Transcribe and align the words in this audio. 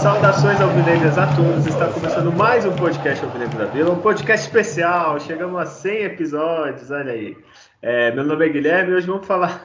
Saudações 0.00 0.60
alvinegras 0.60 1.18
a 1.18 1.26
todos, 1.26 1.66
está 1.66 1.88
começando 1.88 2.32
mais 2.32 2.64
um 2.64 2.72
podcast 2.72 3.24
Alvinegro 3.24 3.58
da 3.58 3.64
Vila, 3.66 3.92
um 3.92 4.00
podcast 4.00 4.46
especial, 4.46 5.20
chegamos 5.20 5.60
a 5.60 5.66
100 5.66 6.04
episódios, 6.04 6.90
olha 6.90 7.12
aí. 7.12 7.36
É, 7.82 8.12
meu 8.12 8.24
nome 8.24 8.46
é 8.46 8.48
Guilherme 8.48 8.92
e 8.92 8.94
hoje 8.94 9.06
vamos 9.06 9.26
falar 9.26 9.62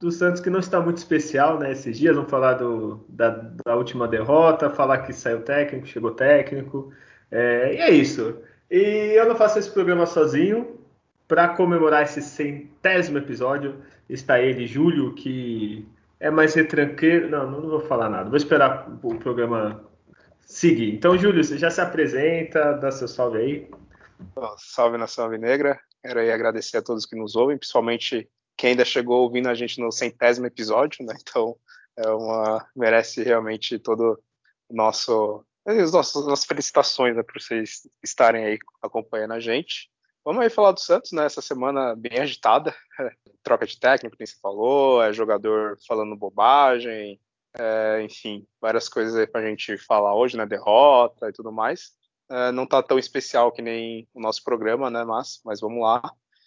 do 0.00 0.10
Santos 0.10 0.40
que 0.40 0.50
não 0.50 0.60
está 0.60 0.80
muito 0.80 0.98
especial 0.98 1.58
né, 1.58 1.72
esses 1.72 1.98
dias, 1.98 2.14
vamos 2.14 2.30
falar 2.30 2.54
do, 2.54 3.04
da, 3.08 3.30
da, 3.64 3.76
última 3.76 4.06
derrota, 4.06 4.70
falar 4.70 4.98
que 4.98 5.12
saiu 5.12 5.42
técnico, 5.42 5.86
chegou 5.86 6.10
técnico, 6.10 6.92
é, 7.30 7.74
e 7.74 7.78
é 7.78 7.90
isso. 7.90 8.38
E 8.70 9.14
eu 9.16 9.26
não 9.26 9.36
faço 9.36 9.58
esse 9.58 9.70
programa 9.70 10.06
sozinho, 10.06 10.76
para 11.28 11.48
comemorar 11.48 12.02
esse 12.04 12.22
centésimo 12.22 13.18
episódio, 13.18 13.82
está 14.08 14.40
ele, 14.40 14.66
Júlio, 14.66 15.14
que 15.14 15.86
é 16.20 16.30
mais 16.30 16.54
retranqueiro. 16.54 17.28
Não, 17.28 17.50
não 17.50 17.68
vou 17.68 17.80
falar 17.80 18.08
nada. 18.08 18.28
Vou 18.28 18.36
esperar 18.36 18.88
o 19.02 19.18
programa 19.18 19.84
seguir. 20.40 20.94
Então, 20.94 21.18
Júlio, 21.18 21.42
você 21.42 21.58
já 21.58 21.70
se 21.70 21.80
apresenta, 21.80 22.74
dá 22.74 22.90
seu 22.90 23.08
salve 23.08 23.38
aí. 23.38 23.70
Salve 24.56 24.96
Nação 24.96 25.28
Negra. 25.30 25.80
Quero 26.02 26.20
aí 26.20 26.30
agradecer 26.30 26.76
a 26.76 26.82
todos 26.82 27.04
que 27.04 27.16
nos 27.16 27.34
ouvem, 27.34 27.58
principalmente 27.58 28.28
quem 28.56 28.70
ainda 28.70 28.84
chegou 28.84 29.22
ouvindo 29.22 29.48
a 29.48 29.54
gente 29.54 29.80
no 29.80 29.92
centésimo 29.92 30.46
episódio, 30.46 31.04
né? 31.04 31.14
Então, 31.20 31.56
é 31.96 32.08
uma 32.10 32.66
merece 32.74 33.22
realmente 33.22 33.78
todo 33.78 34.22
o 34.68 34.74
nosso 34.74 35.44
as 35.66 35.92
nossas, 35.92 36.26
nossas 36.26 36.44
felicitações 36.44 37.16
né, 37.16 37.22
por 37.24 37.40
vocês 37.40 37.88
estarem 38.02 38.44
aí 38.44 38.58
acompanhando 38.80 39.32
a 39.32 39.40
gente. 39.40 39.90
Vamos 40.24 40.42
aí 40.42 40.50
falar 40.50 40.72
do 40.72 40.80
Santos, 40.80 41.12
né? 41.12 41.24
Essa 41.24 41.42
semana 41.42 41.94
bem 41.96 42.18
agitada. 42.20 42.74
Troca 43.42 43.66
de 43.66 43.78
técnico, 43.78 44.16
como 44.16 44.26
você 44.26 44.36
falou, 44.40 45.02
é 45.02 45.12
jogador 45.12 45.76
falando 45.86 46.16
bobagem, 46.16 47.20
é, 47.58 48.02
enfim, 48.02 48.46
várias 48.60 48.88
coisas 48.88 49.16
aí 49.16 49.26
pra 49.26 49.44
gente 49.44 49.76
falar 49.78 50.14
hoje, 50.14 50.36
né? 50.36 50.46
Derrota 50.46 51.28
e 51.28 51.32
tudo 51.32 51.52
mais. 51.52 51.92
É, 52.28 52.52
não 52.52 52.66
tá 52.66 52.82
tão 52.82 52.98
especial 52.98 53.52
que 53.52 53.62
nem 53.62 54.08
o 54.14 54.20
nosso 54.20 54.42
programa, 54.42 54.90
né? 54.90 55.04
Mas, 55.04 55.40
mas 55.44 55.60
vamos 55.60 55.80
lá. 55.82 56.02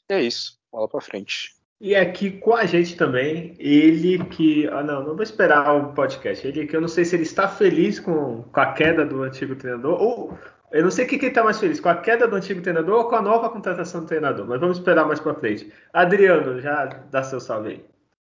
E 0.09 0.13
é 0.13 0.21
isso. 0.21 0.59
Bola 0.71 0.87
pra 0.87 1.01
frente. 1.01 1.58
E 1.81 1.95
aqui 1.95 2.31
com 2.31 2.53
a 2.53 2.65
gente 2.65 2.97
também, 2.97 3.55
ele 3.57 4.23
que. 4.25 4.67
Ah, 4.67 4.83
não, 4.83 5.01
não 5.03 5.15
vou 5.15 5.23
esperar 5.23 5.73
o 5.75 5.93
podcast. 5.93 6.45
Ele 6.45 6.67
que 6.67 6.75
eu 6.75 6.81
não 6.81 6.89
sei 6.89 7.05
se 7.05 7.15
ele 7.15 7.23
está 7.23 7.47
feliz 7.47 7.99
com, 7.99 8.43
com 8.43 8.59
a 8.59 8.73
queda 8.73 9.05
do 9.05 9.23
antigo 9.23 9.55
treinador, 9.55 10.01
ou 10.01 10.37
eu 10.71 10.83
não 10.83 10.91
sei 10.91 11.05
o 11.05 11.07
que, 11.07 11.15
ele 11.15 11.27
está 11.27 11.43
mais 11.43 11.59
feliz, 11.59 11.79
com 11.79 11.89
a 11.89 11.95
queda 11.95 12.27
do 12.27 12.35
antigo 12.35 12.61
treinador 12.61 12.99
ou 12.99 13.09
com 13.09 13.15
a 13.15 13.21
nova 13.21 13.49
contratação 13.49 14.01
do 14.01 14.07
treinador, 14.07 14.45
mas 14.45 14.59
vamos 14.59 14.77
esperar 14.77 15.05
mais 15.05 15.19
para 15.19 15.33
frente. 15.33 15.71
Adriano, 15.91 16.61
já 16.61 16.85
dá 16.85 17.23
seu 17.23 17.39
salve 17.39 17.69
aí. 17.69 17.85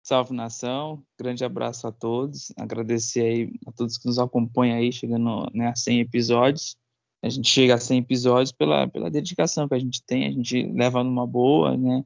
Salve 0.04 0.34
nação, 0.34 1.02
grande 1.18 1.46
abraço 1.46 1.88
a 1.88 1.92
todos, 1.92 2.52
agradecer 2.58 3.22
aí 3.22 3.54
a 3.66 3.72
todos 3.72 3.98
que 3.98 4.06
nos 4.06 4.20
acompanham 4.20 4.78
aí, 4.78 4.92
chegando 4.92 5.50
né, 5.54 5.70
a 5.70 5.76
100 5.76 6.02
episódios. 6.02 6.76
A 7.24 7.30
gente 7.30 7.48
chega 7.48 7.74
a 7.76 7.80
100 7.80 8.00
episódios 8.00 8.52
pela, 8.52 8.88
pela 8.88 9.10
dedicação 9.10 9.68
que 9.68 9.74
a 9.74 9.80
gente 9.80 10.04
tem, 10.04 10.28
a 10.28 10.32
gente 10.32 10.64
leva 10.74 11.04
numa 11.04 11.26
boa, 11.26 11.76
né? 11.78 12.04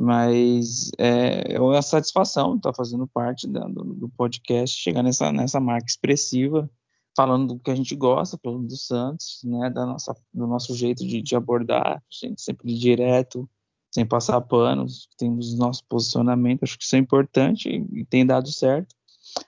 Mas 0.00 0.90
é, 0.98 1.54
é 1.54 1.60
uma 1.60 1.82
satisfação 1.82 2.56
estar 2.56 2.72
fazendo 2.74 3.06
parte 3.06 3.46
da, 3.46 3.60
do, 3.60 3.84
do 3.94 4.08
podcast, 4.08 4.80
chegar 4.80 5.02
nessa, 5.02 5.30
nessa 5.32 5.60
marca 5.60 5.86
expressiva 5.86 6.68
falando 7.16 7.54
do 7.54 7.60
que 7.60 7.70
a 7.70 7.74
gente 7.74 7.94
gosta, 7.94 8.38
falando 8.42 8.66
do 8.66 8.76
Santos, 8.76 9.40
né, 9.44 9.70
da 9.70 9.86
nossa, 9.86 10.16
do 10.32 10.46
nosso 10.46 10.74
jeito 10.74 11.06
de, 11.06 11.20
de 11.20 11.36
abordar, 11.36 12.02
sempre 12.36 12.74
direto, 12.74 13.48
sem 13.90 14.06
passar 14.06 14.40
panos, 14.40 15.08
temos 15.18 15.56
nosso 15.56 15.84
posicionamento, 15.86 16.62
acho 16.62 16.78
que 16.78 16.84
isso 16.84 16.96
é 16.96 16.98
importante 16.98 17.68
e, 17.68 18.04
tem 18.06 18.24
dado 18.24 18.50
certo. 18.50 18.94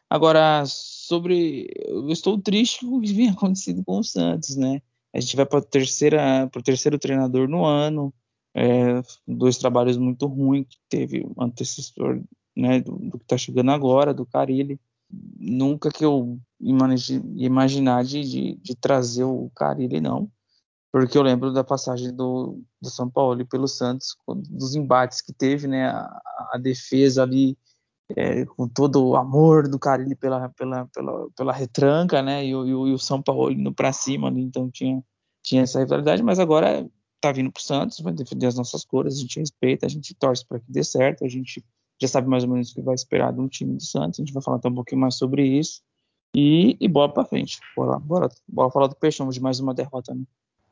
Agora, 0.09 0.65
sobre, 0.66 1.66
eu 1.87 2.09
estou 2.10 2.38
triste 2.38 2.84
com 2.84 2.99
o 2.99 3.00
que 3.00 3.12
vem 3.12 3.31
acontecendo 3.31 3.83
com 3.84 3.99
o 3.99 4.04
Santos, 4.04 4.56
né? 4.56 4.83
A 5.15 5.21
gente 5.21 5.37
vai 5.37 5.47
para 5.47 5.59
o 5.60 6.62
terceiro 6.62 6.99
treinador 6.99 7.49
no 7.49 7.65
ano, 7.65 8.12
é, 8.54 9.03
dois 9.26 9.59
trabalhos 9.59 9.97
muito 9.97 10.26
ruins 10.26 10.66
que 10.69 10.78
teve 10.88 11.26
o 11.26 11.42
antecessor, 11.42 12.22
né, 12.56 12.81
do, 12.81 12.97
do 12.97 13.19
que 13.19 13.25
está 13.25 13.37
chegando 13.37 13.70
agora, 13.70 14.15
do 14.15 14.25
Carilli 14.25 14.78
nunca 15.38 15.91
que 15.91 16.04
eu 16.04 16.38
imaginar 16.60 18.04
de, 18.04 18.22
de, 18.22 18.54
de, 18.56 18.75
trazer 18.75 19.25
o 19.25 19.50
Carilli, 19.54 20.00
não. 20.00 20.31
Porque 20.92 21.19
eu 21.19 21.22
lembro 21.22 21.53
da 21.53 21.65
passagem 21.65 22.15
do, 22.15 22.62
do 22.81 22.88
São 22.88 23.10
Paulo 23.10 23.44
pelo 23.47 23.66
Santos, 23.66 24.16
dos 24.48 24.75
embates 24.75 25.21
que 25.21 25.32
teve, 25.32 25.66
né? 25.66 25.86
A, 25.88 26.21
a 26.53 26.59
defesa 26.59 27.22
ali, 27.22 27.59
é, 28.16 28.44
com 28.44 28.69
todo 28.69 29.04
o 29.04 29.16
amor 29.16 29.69
do 29.69 29.78
Carilli 29.78 30.15
pela, 30.15 30.48
pela, 30.50 30.86
pela, 30.86 31.28
pela 31.36 31.53
retranca, 31.53 32.22
né? 32.22 32.47
E, 32.47 32.54
o, 32.54 32.88
e 32.88 32.92
o 32.92 32.98
São 32.98 33.21
Paulo 33.21 33.50
indo 33.50 33.72
para 33.72 33.92
cima, 33.92 34.31
então 34.36 34.71
tinha, 34.71 35.03
tinha 35.42 35.62
essa 35.62 35.81
rivalidade, 35.81 36.22
mas 36.22 36.38
agora 36.38 36.88
tá 37.29 37.33
vindo 37.33 37.51
pro 37.51 37.62
Santos, 37.62 38.01
vai 38.01 38.12
defender 38.12 38.47
as 38.47 38.57
nossas 38.57 38.85
cores, 38.85 39.17
a 39.17 39.21
gente 39.21 39.39
respeita, 39.39 39.87
a 39.87 39.89
gente 39.89 40.15
torce 40.15 40.47
para 40.47 40.59
que 40.59 40.71
dê 40.71 40.85
certo, 40.85 41.25
a 41.25 41.29
gente 41.29 41.65
já 42.01 42.09
sabe 42.09 42.29
mais 42.29 42.45
ou 42.45 42.51
menos 42.51 42.71
o 42.71 42.75
que 42.75 42.83
vai 42.83 42.95
esperar 42.95 43.33
de 43.33 43.41
um 43.41 43.49
time 43.49 43.75
do 43.75 43.83
Santos. 43.83 44.19
A 44.19 44.23
gente 44.23 44.33
vai 44.33 44.43
falar 44.43 44.57
até 44.59 44.69
um 44.69 44.75
pouquinho 44.75 45.01
mais 45.01 45.17
sobre 45.17 45.45
isso. 45.45 45.81
E, 46.34 46.77
e 46.81 46.89
para 46.89 47.25
frente. 47.25 47.61
Bora, 47.77 47.99
bora, 47.99 48.29
bora 48.49 48.71
falar 48.71 48.89
do 48.89 48.97
Peixão 48.97 49.29
de 49.29 49.41
mais 49.41 49.61
uma 49.61 49.73
derrota. 49.73 50.13
Né? 50.13 50.23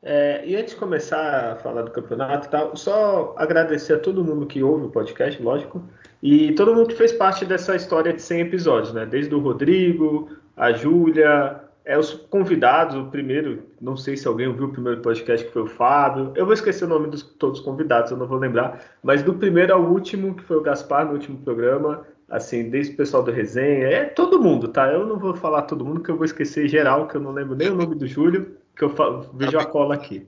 É, 0.02 0.44
e 0.44 0.56
antes 0.56 0.74
de 0.74 0.80
começar 0.80 1.52
a 1.52 1.56
falar 1.56 1.82
do 1.82 1.92
campeonato 1.92 2.48
e 2.48 2.50
tal, 2.50 2.76
só 2.76 3.34
agradecer 3.38 3.94
a 3.94 3.98
todo 3.98 4.24
mundo 4.24 4.46
que 4.46 4.62
ouve 4.62 4.86
o 4.86 4.90
podcast, 4.90 5.40
lógico, 5.40 5.82
e 6.20 6.52
todo 6.52 6.74
mundo 6.74 6.88
que 6.88 6.96
fez 6.96 7.12
parte 7.12 7.44
dessa 7.44 7.76
história 7.76 8.12
de 8.12 8.20
100 8.20 8.40
episódios, 8.40 8.92
né? 8.92 9.06
Desde 9.06 9.32
o 9.32 9.38
Rodrigo, 9.38 10.28
a 10.56 10.72
Júlia, 10.72 11.60
é, 11.84 11.98
os 11.98 12.12
convidados, 12.12 12.96
o 12.96 13.10
primeiro, 13.10 13.64
não 13.80 13.96
sei 13.96 14.16
se 14.16 14.28
alguém 14.28 14.46
ouviu 14.46 14.66
o 14.66 14.72
primeiro 14.72 15.00
podcast 15.00 15.46
que 15.46 15.52
foi 15.52 15.62
o 15.62 15.66
Fábio. 15.66 16.32
Eu 16.36 16.44
vou 16.44 16.54
esquecer 16.54 16.84
o 16.84 16.88
nome 16.88 17.08
dos 17.08 17.22
todos 17.22 17.58
os 17.58 17.64
convidados, 17.64 18.10
eu 18.10 18.16
não 18.16 18.26
vou 18.26 18.38
lembrar. 18.38 18.84
Mas 19.02 19.22
do 19.22 19.34
primeiro 19.34 19.74
ao 19.74 19.82
último, 19.82 20.34
que 20.34 20.42
foi 20.42 20.56
o 20.56 20.62
Gaspar 20.62 21.06
no 21.06 21.12
último 21.12 21.38
programa, 21.38 22.06
assim, 22.28 22.70
desde 22.70 22.94
o 22.94 22.96
pessoal 22.96 23.22
do 23.22 23.32
resenha, 23.32 23.88
é 23.88 24.04
todo 24.04 24.40
mundo, 24.40 24.68
tá? 24.68 24.90
Eu 24.92 25.06
não 25.06 25.18
vou 25.18 25.34
falar 25.34 25.62
todo 25.62 25.84
mundo, 25.84 26.02
que 26.02 26.10
eu 26.10 26.16
vou 26.16 26.24
esquecer 26.24 26.68
geral, 26.68 27.08
que 27.08 27.16
eu 27.16 27.20
não 27.20 27.32
lembro 27.32 27.56
nem 27.56 27.68
o 27.68 27.74
nome 27.74 27.94
do 27.94 28.06
Júlio, 28.06 28.56
que 28.76 28.84
eu 28.84 28.90
falo, 28.90 29.30
vejo 29.34 29.58
a 29.58 29.64
cola 29.64 29.94
aqui. 29.94 30.26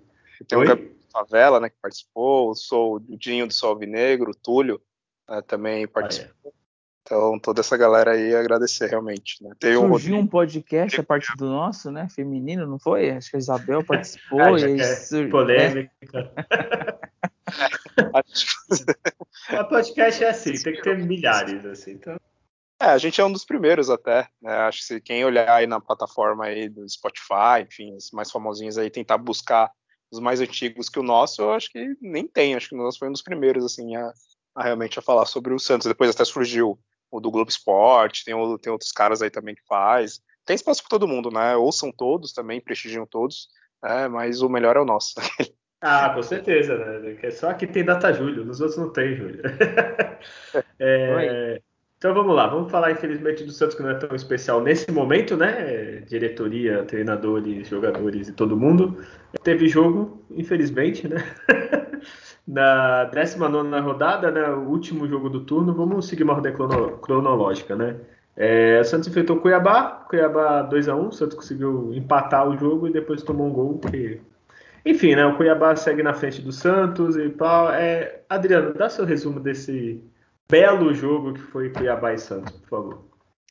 Tem 0.48 0.58
Oi? 0.58 0.66
o 0.66 0.94
Favela, 1.10 1.60
né, 1.60 1.68
que 1.68 1.76
participou, 1.80 2.54
sou 2.54 2.96
o 2.96 3.16
Dinho 3.16 3.46
do 3.46 3.54
Sol 3.54 3.78
Negro, 3.78 4.32
o 4.32 4.34
Túlio 4.34 4.80
né, 5.28 5.40
também 5.42 5.86
participou. 5.86 6.32
Ah, 6.44 6.48
é. 6.48 6.63
Então, 7.04 7.38
toda 7.38 7.60
essa 7.60 7.76
galera 7.76 8.12
aí 8.12 8.34
agradecer 8.34 8.88
realmente. 8.88 9.42
Né? 9.44 9.50
Teve 9.60 9.76
Surgiu 9.76 10.16
um, 10.16 10.20
um 10.20 10.26
podcast 10.26 10.98
a 10.98 11.04
partir 11.04 11.36
do 11.36 11.46
nosso, 11.46 11.90
né? 11.90 12.08
Feminino, 12.08 12.66
não 12.66 12.78
foi? 12.78 13.10
Acho 13.10 13.30
que 13.30 13.36
a 13.36 13.38
Isabel 13.38 13.84
participou. 13.86 14.40
ah, 14.40 14.58
e 14.58 14.80
é 14.80 14.96
sur... 14.96 15.28
polêmica. 15.28 15.90
É. 19.50 19.60
o 19.60 19.68
podcast 19.68 20.24
é 20.24 20.30
assim, 20.30 20.54
tem 20.54 20.74
que 20.74 20.82
ter 20.82 20.98
milhares, 20.98 21.64
assim. 21.66 21.92
Então... 21.92 22.16
É, 22.80 22.86
a 22.86 22.98
gente 22.98 23.20
é 23.20 23.24
um 23.24 23.30
dos 23.30 23.44
primeiros 23.44 23.90
até. 23.90 24.26
Né? 24.42 24.52
Acho 24.52 24.78
que 24.78 24.84
se 24.84 25.00
quem 25.00 25.24
olhar 25.24 25.48
aí 25.48 25.66
na 25.66 25.80
plataforma 25.80 26.46
aí 26.46 26.68
do 26.68 26.88
Spotify, 26.88 27.62
enfim, 27.62 27.94
os 27.94 28.10
mais 28.12 28.30
famosinhos 28.30 28.78
aí, 28.78 28.90
tentar 28.90 29.18
buscar 29.18 29.70
os 30.10 30.18
mais 30.18 30.40
antigos 30.40 30.88
que 30.88 30.98
o 30.98 31.02
nosso, 31.02 31.42
eu 31.42 31.52
acho 31.52 31.70
que 31.70 31.96
nem 32.00 32.26
tem. 32.26 32.54
Acho 32.54 32.70
que 32.70 32.74
o 32.74 32.78
nosso 32.78 32.98
foi 32.98 33.08
um 33.08 33.12
dos 33.12 33.22
primeiros, 33.22 33.64
assim, 33.64 33.94
a, 33.94 34.12
a 34.54 34.62
realmente 34.64 34.98
a 34.98 35.02
falar 35.02 35.26
sobre 35.26 35.52
o 35.54 35.58
Santos. 35.58 35.86
Depois 35.86 36.10
até 36.10 36.24
surgiu 36.24 36.78
o 37.14 37.20
do 37.20 37.30
Globo 37.30 37.48
Esporte, 37.48 38.24
tem, 38.24 38.34
tem 38.58 38.72
outros 38.72 38.90
caras 38.90 39.22
aí 39.22 39.30
também 39.30 39.54
que 39.54 39.64
faz. 39.68 40.20
Tem 40.44 40.56
espaço 40.56 40.82
para 40.82 40.90
todo 40.90 41.06
mundo, 41.06 41.30
né? 41.30 41.54
Ouçam 41.56 41.92
todos 41.92 42.32
também, 42.32 42.60
prestigiam 42.60 43.06
todos, 43.06 43.48
né? 43.80 44.08
mas 44.08 44.42
o 44.42 44.48
melhor 44.48 44.76
é 44.76 44.80
o 44.80 44.84
nosso. 44.84 45.14
Ah, 45.86 46.08
com 46.14 46.22
certeza, 46.22 46.78
né? 46.78 47.18
É 47.22 47.30
só 47.30 47.50
aqui 47.50 47.66
tem 47.66 47.84
data 47.84 48.10
Júlio, 48.10 48.42
nos 48.42 48.58
outros 48.58 48.78
não 48.78 48.90
tem, 48.90 49.16
Júlio. 49.16 49.42
é, 50.80 51.60
então 51.98 52.14
vamos 52.14 52.34
lá, 52.34 52.46
vamos 52.46 52.72
falar 52.72 52.92
infelizmente 52.92 53.44
do 53.44 53.52
Santos 53.52 53.76
que 53.76 53.82
não 53.82 53.90
é 53.90 53.94
tão 53.98 54.16
especial 54.16 54.62
nesse 54.62 54.90
momento, 54.90 55.36
né? 55.36 56.00
Diretoria, 56.08 56.84
treinadores, 56.84 57.68
jogadores 57.68 58.28
e 58.28 58.32
todo 58.32 58.56
mundo. 58.56 59.04
Teve 59.42 59.68
jogo, 59.68 60.24
infelizmente, 60.30 61.06
né? 61.06 61.16
na 62.46 63.04
19 63.04 63.80
rodada, 63.80 64.30
né, 64.30 64.48
o 64.50 64.68
último 64.68 65.08
jogo 65.08 65.30
do 65.30 65.40
turno, 65.40 65.74
vamos 65.74 66.06
seguir 66.06 66.24
uma 66.24 66.34
ordem 66.34 66.52
cronológica, 67.00 67.74
né? 67.74 67.96
É, 68.36 68.80
o 68.80 68.84
Santos 68.84 69.08
enfrentou 69.08 69.36
o 69.36 69.40
Cuiabá, 69.40 70.04
Cuiabá 70.08 70.68
2x1, 70.68 71.08
o 71.08 71.12
Santos 71.12 71.36
conseguiu 71.36 71.94
empatar 71.94 72.48
o 72.48 72.56
jogo 72.56 72.88
e 72.88 72.92
depois 72.92 73.22
tomou 73.22 73.46
um 73.46 73.52
gol 73.52 73.78
que... 73.78 74.20
Enfim, 74.84 75.14
né, 75.14 75.24
o 75.24 75.36
Cuiabá 75.36 75.74
segue 75.76 76.02
na 76.02 76.12
frente 76.12 76.42
do 76.42 76.52
Santos 76.52 77.16
e 77.16 77.30
tal. 77.30 77.70
É, 77.70 78.22
Adriano, 78.28 78.74
dá 78.74 78.88
seu 78.88 79.04
resumo 79.04 79.40
desse 79.40 80.02
belo 80.50 80.92
jogo 80.92 81.32
que 81.32 81.40
foi 81.40 81.70
Cuiabá 81.70 82.12
e 82.12 82.18
Santos, 82.18 82.52
por 82.52 82.68
favor. 82.68 83.04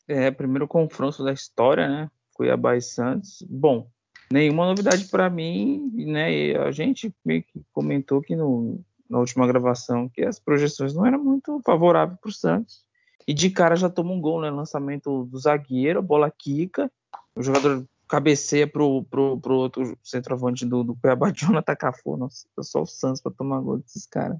É, 0.08 0.30
primeiro 0.30 0.68
confronto 0.68 1.24
da 1.24 1.32
história, 1.32 1.88
né? 1.88 2.12
Cuiabá 2.34 2.76
e 2.76 2.82
Santos. 2.82 3.44
Bom, 3.50 3.88
nenhuma 4.34 4.66
novidade 4.66 5.06
para 5.06 5.30
mim, 5.30 5.92
né? 6.08 6.56
A 6.56 6.72
gente 6.72 7.14
meio 7.24 7.44
que 7.44 7.64
comentou 7.72 8.20
que 8.20 8.36
no, 8.36 8.84
na 9.08 9.20
última 9.20 9.46
gravação 9.46 10.10
que 10.10 10.24
as 10.24 10.40
projeções 10.40 10.92
não 10.96 11.06
eram 11.06 11.24
muito 11.24 11.62
favoráveis 11.64 12.20
para 12.20 12.30
o 12.30 12.34
Santos. 12.34 12.84
E 13.28 13.34
de 13.34 13.52
cara 13.52 13.76
já 13.76 13.92
toma 13.92 14.12
um 14.12 14.20
gol, 14.20 14.42
né? 14.42 14.50
Lançamento 14.50 15.26
do 15.26 15.38
zagueiro, 15.38 16.02
bola 16.02 16.32
quica, 16.32 16.92
o 17.36 17.44
jogador 17.44 17.86
cabeceia 18.08 18.68
pro, 18.68 19.04
pro, 19.04 19.40
pro 19.40 19.54
outro 19.54 19.96
centroavante 20.04 20.66
do, 20.66 20.84
do 20.84 20.96
Cuiabá, 20.96 21.30
Jonathan 21.32 21.76
Cafu. 21.76 22.18
Nossa, 22.18 22.48
só 22.62 22.82
o 22.82 22.88
Santos 22.88 23.22
para 23.22 23.32
tomar 23.32 23.62
gol 23.62 23.78
desses 23.78 24.08
caras. 24.08 24.40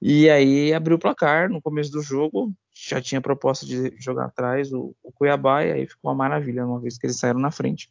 E 0.00 0.30
aí 0.30 0.72
abriu 0.72 0.96
o 0.96 1.00
placar 1.00 1.50
no 1.50 1.60
começo 1.60 1.90
do 1.90 2.02
jogo, 2.02 2.52
já 2.72 3.00
tinha 3.00 3.20
proposta 3.20 3.66
de 3.66 3.94
jogar 3.98 4.26
atrás 4.26 4.72
o, 4.72 4.94
o 5.02 5.10
Cuiabá, 5.10 5.64
e 5.64 5.72
aí 5.72 5.86
ficou 5.88 6.08
uma 6.08 6.16
maravilha, 6.16 6.64
uma 6.64 6.80
vez 6.80 6.96
que 6.96 7.06
eles 7.06 7.18
saíram 7.18 7.40
na 7.40 7.50
frente. 7.50 7.90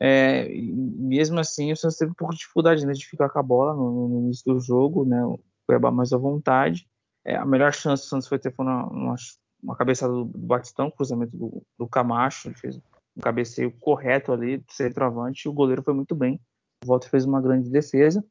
É, 0.00 0.48
mesmo 0.48 1.38
assim, 1.38 1.72
o 1.72 1.76
Santos 1.76 1.96
teve 1.96 2.10
um 2.10 2.14
pouco 2.14 2.34
de 2.34 2.40
dificuldade 2.40 2.84
né, 2.84 2.92
de 2.92 3.06
ficar 3.06 3.28
com 3.28 3.38
a 3.38 3.42
bola 3.42 3.74
no, 3.74 4.08
no, 4.08 4.20
início 4.24 4.52
do 4.52 4.60
jogo, 4.60 5.04
né, 5.04 5.24
o 5.24 5.38
Cuiabá 5.66 5.90
mais 5.90 6.12
à 6.12 6.18
vontade. 6.18 6.88
É, 7.24 7.36
a 7.36 7.46
melhor 7.46 7.72
chance 7.72 8.04
do 8.04 8.08
Santos 8.08 8.28
foi 8.28 8.38
ter 8.38 8.52
foi 8.52 8.66
uma, 8.66 8.86
uma, 8.88 9.14
uma 9.62 9.76
cabeçada 9.76 10.12
do, 10.12 10.24
do 10.24 10.38
Batistão, 10.38 10.90
cruzamento 10.90 11.36
do, 11.36 11.62
do 11.78 11.86
Camacho, 11.86 12.48
ele 12.48 12.56
fez 12.56 12.76
um 13.16 13.20
cabeceio 13.20 13.70
correto 13.78 14.32
ali, 14.32 14.58
do 14.58 14.72
centroavante, 14.72 15.46
e 15.46 15.48
o 15.48 15.52
goleiro 15.52 15.82
foi 15.82 15.94
muito 15.94 16.14
bem. 16.14 16.40
O 16.84 16.88
Walter 16.88 17.08
fez 17.08 17.24
uma 17.24 17.40
grande 17.40 17.70
defesa. 17.70 18.24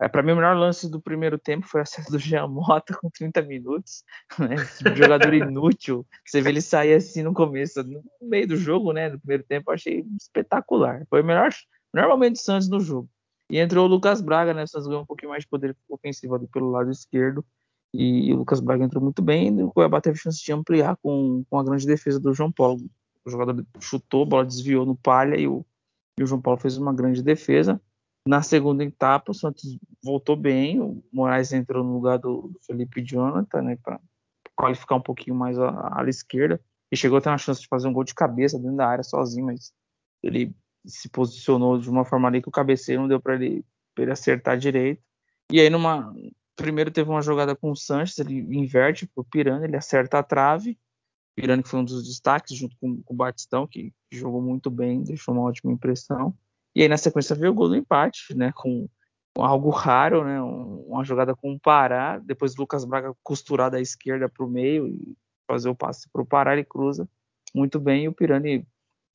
É, 0.00 0.08
para 0.08 0.22
mim, 0.22 0.32
o 0.32 0.36
melhor 0.36 0.56
lance 0.56 0.90
do 0.90 0.98
primeiro 0.98 1.38
tempo 1.38 1.66
foi 1.66 1.80
a 1.80 1.82
acesso 1.82 2.10
do 2.10 2.18
Jean 2.18 2.48
Mota 2.48 2.96
com 2.98 3.10
30 3.10 3.42
minutos. 3.42 4.02
Né? 4.38 4.54
Esse 4.54 4.96
jogador 4.96 5.34
inútil. 5.34 6.06
Você 6.24 6.40
vê 6.40 6.48
ele 6.48 6.62
sair 6.62 6.94
assim 6.94 7.22
no 7.22 7.34
começo, 7.34 7.82
no 7.82 8.02
meio 8.22 8.48
do 8.48 8.56
jogo, 8.56 8.94
né? 8.94 9.10
No 9.10 9.18
primeiro 9.18 9.44
tempo, 9.44 9.70
eu 9.70 9.74
achei 9.74 10.04
espetacular. 10.18 11.06
Foi 11.10 11.20
o 11.20 11.24
melhor, 11.24 11.50
melhor 11.92 12.08
momento 12.08 12.34
do 12.34 12.38
Santos 12.38 12.68
no 12.70 12.80
jogo. 12.80 13.10
E 13.50 13.58
entrou 13.58 13.84
o 13.84 13.88
Lucas 13.88 14.22
Braga, 14.22 14.54
né? 14.54 14.62
O 14.62 14.66
Santos 14.66 14.86
ganhou 14.88 15.02
um 15.02 15.06
pouquinho 15.06 15.30
mais 15.30 15.42
de 15.42 15.50
poder 15.50 15.76
ofensivo 15.86 16.34
ali 16.34 16.46
pelo 16.46 16.70
lado 16.70 16.90
esquerdo. 16.90 17.44
E 17.92 18.32
o 18.32 18.36
Lucas 18.36 18.60
Braga 18.60 18.84
entrou 18.84 19.02
muito 19.02 19.20
bem. 19.20 19.58
E 19.58 19.62
o 19.62 19.70
Cuiabá 19.70 20.00
teve 20.00 20.18
chance 20.18 20.42
de 20.42 20.50
ampliar 20.50 20.96
com, 21.02 21.44
com 21.50 21.58
a 21.58 21.64
grande 21.64 21.86
defesa 21.86 22.18
do 22.18 22.32
João 22.32 22.50
Paulo. 22.50 22.80
O 23.22 23.30
jogador 23.30 23.66
chutou, 23.80 24.22
a 24.22 24.26
bola 24.26 24.46
desviou 24.46 24.86
no 24.86 24.96
palha 24.96 25.36
e 25.36 25.46
o, 25.46 25.66
e 26.18 26.22
o 26.22 26.26
João 26.26 26.40
Paulo 26.40 26.58
fez 26.58 26.78
uma 26.78 26.94
grande 26.94 27.22
defesa. 27.22 27.78
Na 28.26 28.42
segunda 28.42 28.84
etapa, 28.84 29.32
o 29.32 29.34
Santos 29.34 29.78
voltou 30.04 30.36
bem, 30.36 30.80
o 30.80 31.02
Moraes 31.12 31.52
entrou 31.52 31.82
no 31.82 31.94
lugar 31.94 32.18
do 32.18 32.52
Felipe 32.66 33.02
Jonathan, 33.02 33.62
né, 33.62 33.78
para 33.82 33.98
qualificar 34.54 34.96
um 34.96 35.00
pouquinho 35.00 35.34
mais 35.34 35.58
a, 35.58 35.98
ala 35.98 36.10
esquerda, 36.10 36.60
e 36.92 36.96
chegou 36.96 37.18
a 37.18 37.20
ter 37.20 37.30
uma 37.30 37.38
chance 37.38 37.60
de 37.60 37.68
fazer 37.68 37.88
um 37.88 37.92
gol 37.92 38.04
de 38.04 38.14
cabeça 38.14 38.58
dentro 38.58 38.76
da 38.76 38.86
área 38.86 39.04
sozinho, 39.04 39.46
mas 39.46 39.72
ele 40.22 40.54
se 40.84 41.08
posicionou 41.08 41.78
de 41.78 41.88
uma 41.88 42.04
forma 42.04 42.28
ali 42.28 42.42
que 42.42 42.48
o 42.48 42.52
cabeceiro 42.52 43.02
não 43.02 43.08
deu 43.08 43.20
para 43.20 43.34
ele, 43.34 43.64
ele 43.98 44.10
acertar 44.10 44.58
direito. 44.58 45.02
E 45.50 45.60
aí, 45.60 45.70
numa 45.70 46.14
primeiro 46.56 46.90
teve 46.90 47.08
uma 47.08 47.22
jogada 47.22 47.56
com 47.56 47.70
o 47.70 47.76
Sanches, 47.76 48.18
ele 48.18 48.38
inverte 48.56 49.06
pro 49.06 49.24
Pirani, 49.24 49.64
ele 49.64 49.76
acerta 49.76 50.18
a 50.18 50.22
trave. 50.22 50.78
Pirani 51.34 51.62
que 51.62 51.68
foi 51.68 51.80
um 51.80 51.84
dos 51.84 52.06
destaques 52.06 52.56
junto 52.56 52.76
com, 52.78 53.02
com 53.02 53.14
o 53.14 53.16
Batistão, 53.16 53.66
que 53.66 53.94
jogou 54.12 54.42
muito 54.42 54.70
bem, 54.70 55.02
deixou 55.02 55.34
uma 55.34 55.44
ótima 55.44 55.72
impressão. 55.72 56.36
E 56.74 56.82
aí 56.82 56.88
na 56.88 56.96
sequência 56.96 57.34
veio 57.34 57.52
o 57.52 57.54
gol 57.54 57.68
do 57.68 57.76
empate, 57.76 58.34
né? 58.34 58.52
Com, 58.54 58.88
com 59.34 59.44
algo 59.44 59.70
raro, 59.70 60.24
né? 60.24 60.40
Um, 60.42 60.84
uma 60.88 61.04
jogada 61.04 61.34
com 61.34 61.52
o 61.52 61.60
Pará, 61.60 62.18
depois 62.18 62.54
o 62.54 62.60
Lucas 62.60 62.84
Braga 62.84 63.14
costurar 63.22 63.70
da 63.70 63.80
esquerda 63.80 64.28
para 64.28 64.44
o 64.44 64.50
meio 64.50 64.88
e 64.88 65.16
fazer 65.48 65.68
o 65.68 65.74
passe 65.74 66.08
para 66.12 66.22
o 66.22 66.26
Pará, 66.26 66.52
ele 66.52 66.64
cruza 66.64 67.08
muito 67.54 67.80
bem 67.80 68.04
e 68.04 68.08
o 68.08 68.12
Pirani 68.12 68.66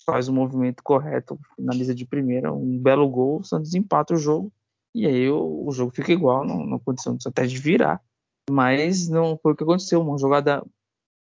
faz 0.05 0.27
o 0.27 0.33
movimento 0.33 0.83
correto, 0.83 1.39
finaliza 1.55 1.95
de 1.95 2.05
primeira, 2.05 2.51
um 2.53 2.77
belo 2.77 3.07
gol, 3.09 3.39
o 3.39 3.43
Santos 3.43 3.73
empata 3.73 4.13
o 4.13 4.17
jogo 4.17 4.51
e 4.93 5.05
aí 5.07 5.29
o, 5.29 5.65
o 5.65 5.71
jogo 5.71 5.91
fica 5.91 6.11
igual, 6.11 6.45
não 6.45 6.79
condição 6.79 7.17
até 7.25 7.45
de 7.45 7.57
virar, 7.57 8.01
mas 8.49 9.07
não 9.07 9.37
foi 9.37 9.53
o 9.53 9.55
que 9.55 9.63
aconteceu, 9.63 10.01
uma 10.01 10.17
jogada 10.17 10.63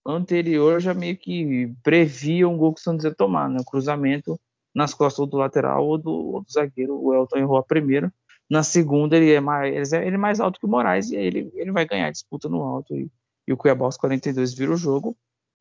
anterior 0.07 0.81
já 0.81 0.93
meio 0.93 1.17
que 1.17 1.73
previa 1.83 2.49
um 2.49 2.57
gol 2.57 2.75
que 2.75 2.81
o 2.81 2.85
Santos 2.85 3.05
ia 3.05 3.15
tomar, 3.15 3.49
né? 3.49 3.59
O 3.61 3.65
cruzamento 3.65 4.39
nas 4.75 4.93
costas 4.94 5.26
do 5.29 5.37
lateral 5.37 5.87
ou 5.87 5.99
do, 5.99 6.11
ou 6.11 6.43
do 6.43 6.50
zagueiro. 6.50 6.99
O 7.00 7.15
Elton 7.15 7.38
errou 7.38 7.56
a 7.56 7.62
primeira. 7.62 8.12
Na 8.50 8.62
segunda, 8.62 9.17
ele 9.17 9.32
é 9.32 9.41
mais, 9.41 9.93
ele 9.93 10.17
é 10.17 10.19
mais 10.19 10.41
alto 10.41 10.61
que 10.61 10.67
o 10.67 10.69
Moraes 10.69 11.11
e 11.11 11.17
aí 11.17 11.26
ele, 11.26 11.50
ele 11.55 11.73
vai 11.73 11.87
ganhar 11.87 12.09
a 12.09 12.12
disputa 12.12 12.49
no 12.49 12.62
alto. 12.62 12.94
E, 12.94 13.11
e 13.47 13.53
o 13.53 13.56
Cuiabá 13.56 13.87
aos 13.87 13.97
42 13.97 14.55
vira 14.55 14.73
o 14.73 14.76
jogo 14.76 15.17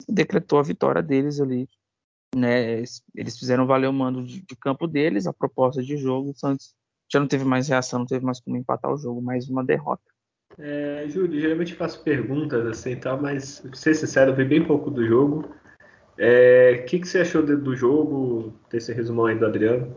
decretou 0.08 0.60
a 0.60 0.64
vitória 0.64 1.02
deles 1.02 1.40
ali. 1.40 1.68
Né? 2.36 2.84
Eles 3.16 3.38
fizeram 3.38 3.68
valer 3.68 3.88
o 3.88 3.94
mando 3.94 4.24
de, 4.24 4.42
de 4.42 4.56
campo 4.56 4.88
deles, 4.88 5.28
a 5.28 5.34
proposta 5.34 5.82
de 5.82 5.98
jogo. 5.98 6.32
O 6.32 6.36
Santos 6.36 6.74
já 7.12 7.20
não 7.20 7.28
teve 7.28 7.46
mais 7.46 7.68
reação, 7.68 8.00
não 8.00 8.06
teve 8.06 8.26
mais 8.26 8.40
como 8.40 8.58
empatar 8.58 8.92
o 8.92 8.98
jogo, 8.98 9.22
mais 9.22 9.48
uma 9.48 9.64
derrota. 9.64 10.04
É, 10.58 11.06
Júlio, 11.08 11.40
geralmente 11.40 11.74
faço 11.74 12.04
perguntas 12.04 12.66
assim 12.68 12.96
tal, 12.96 13.20
mas, 13.20 13.60
pra 13.60 13.76
ser 13.76 13.96
sincero, 13.96 14.32
eu 14.32 14.36
vi 14.36 14.46
bem 14.46 14.66
pouco 14.66 14.90
do 14.90 15.06
jogo. 15.06 15.50
O 16.18 16.22
é, 16.22 16.78
que, 16.88 17.00
que 17.00 17.08
você 17.08 17.22
achou 17.22 17.44
do, 17.44 17.58
do 17.58 17.76
jogo, 17.76 18.54
desse 18.70 18.94
resumão 18.94 19.26
aí 19.26 19.36
do 19.36 19.46
Adriano? 19.46 19.96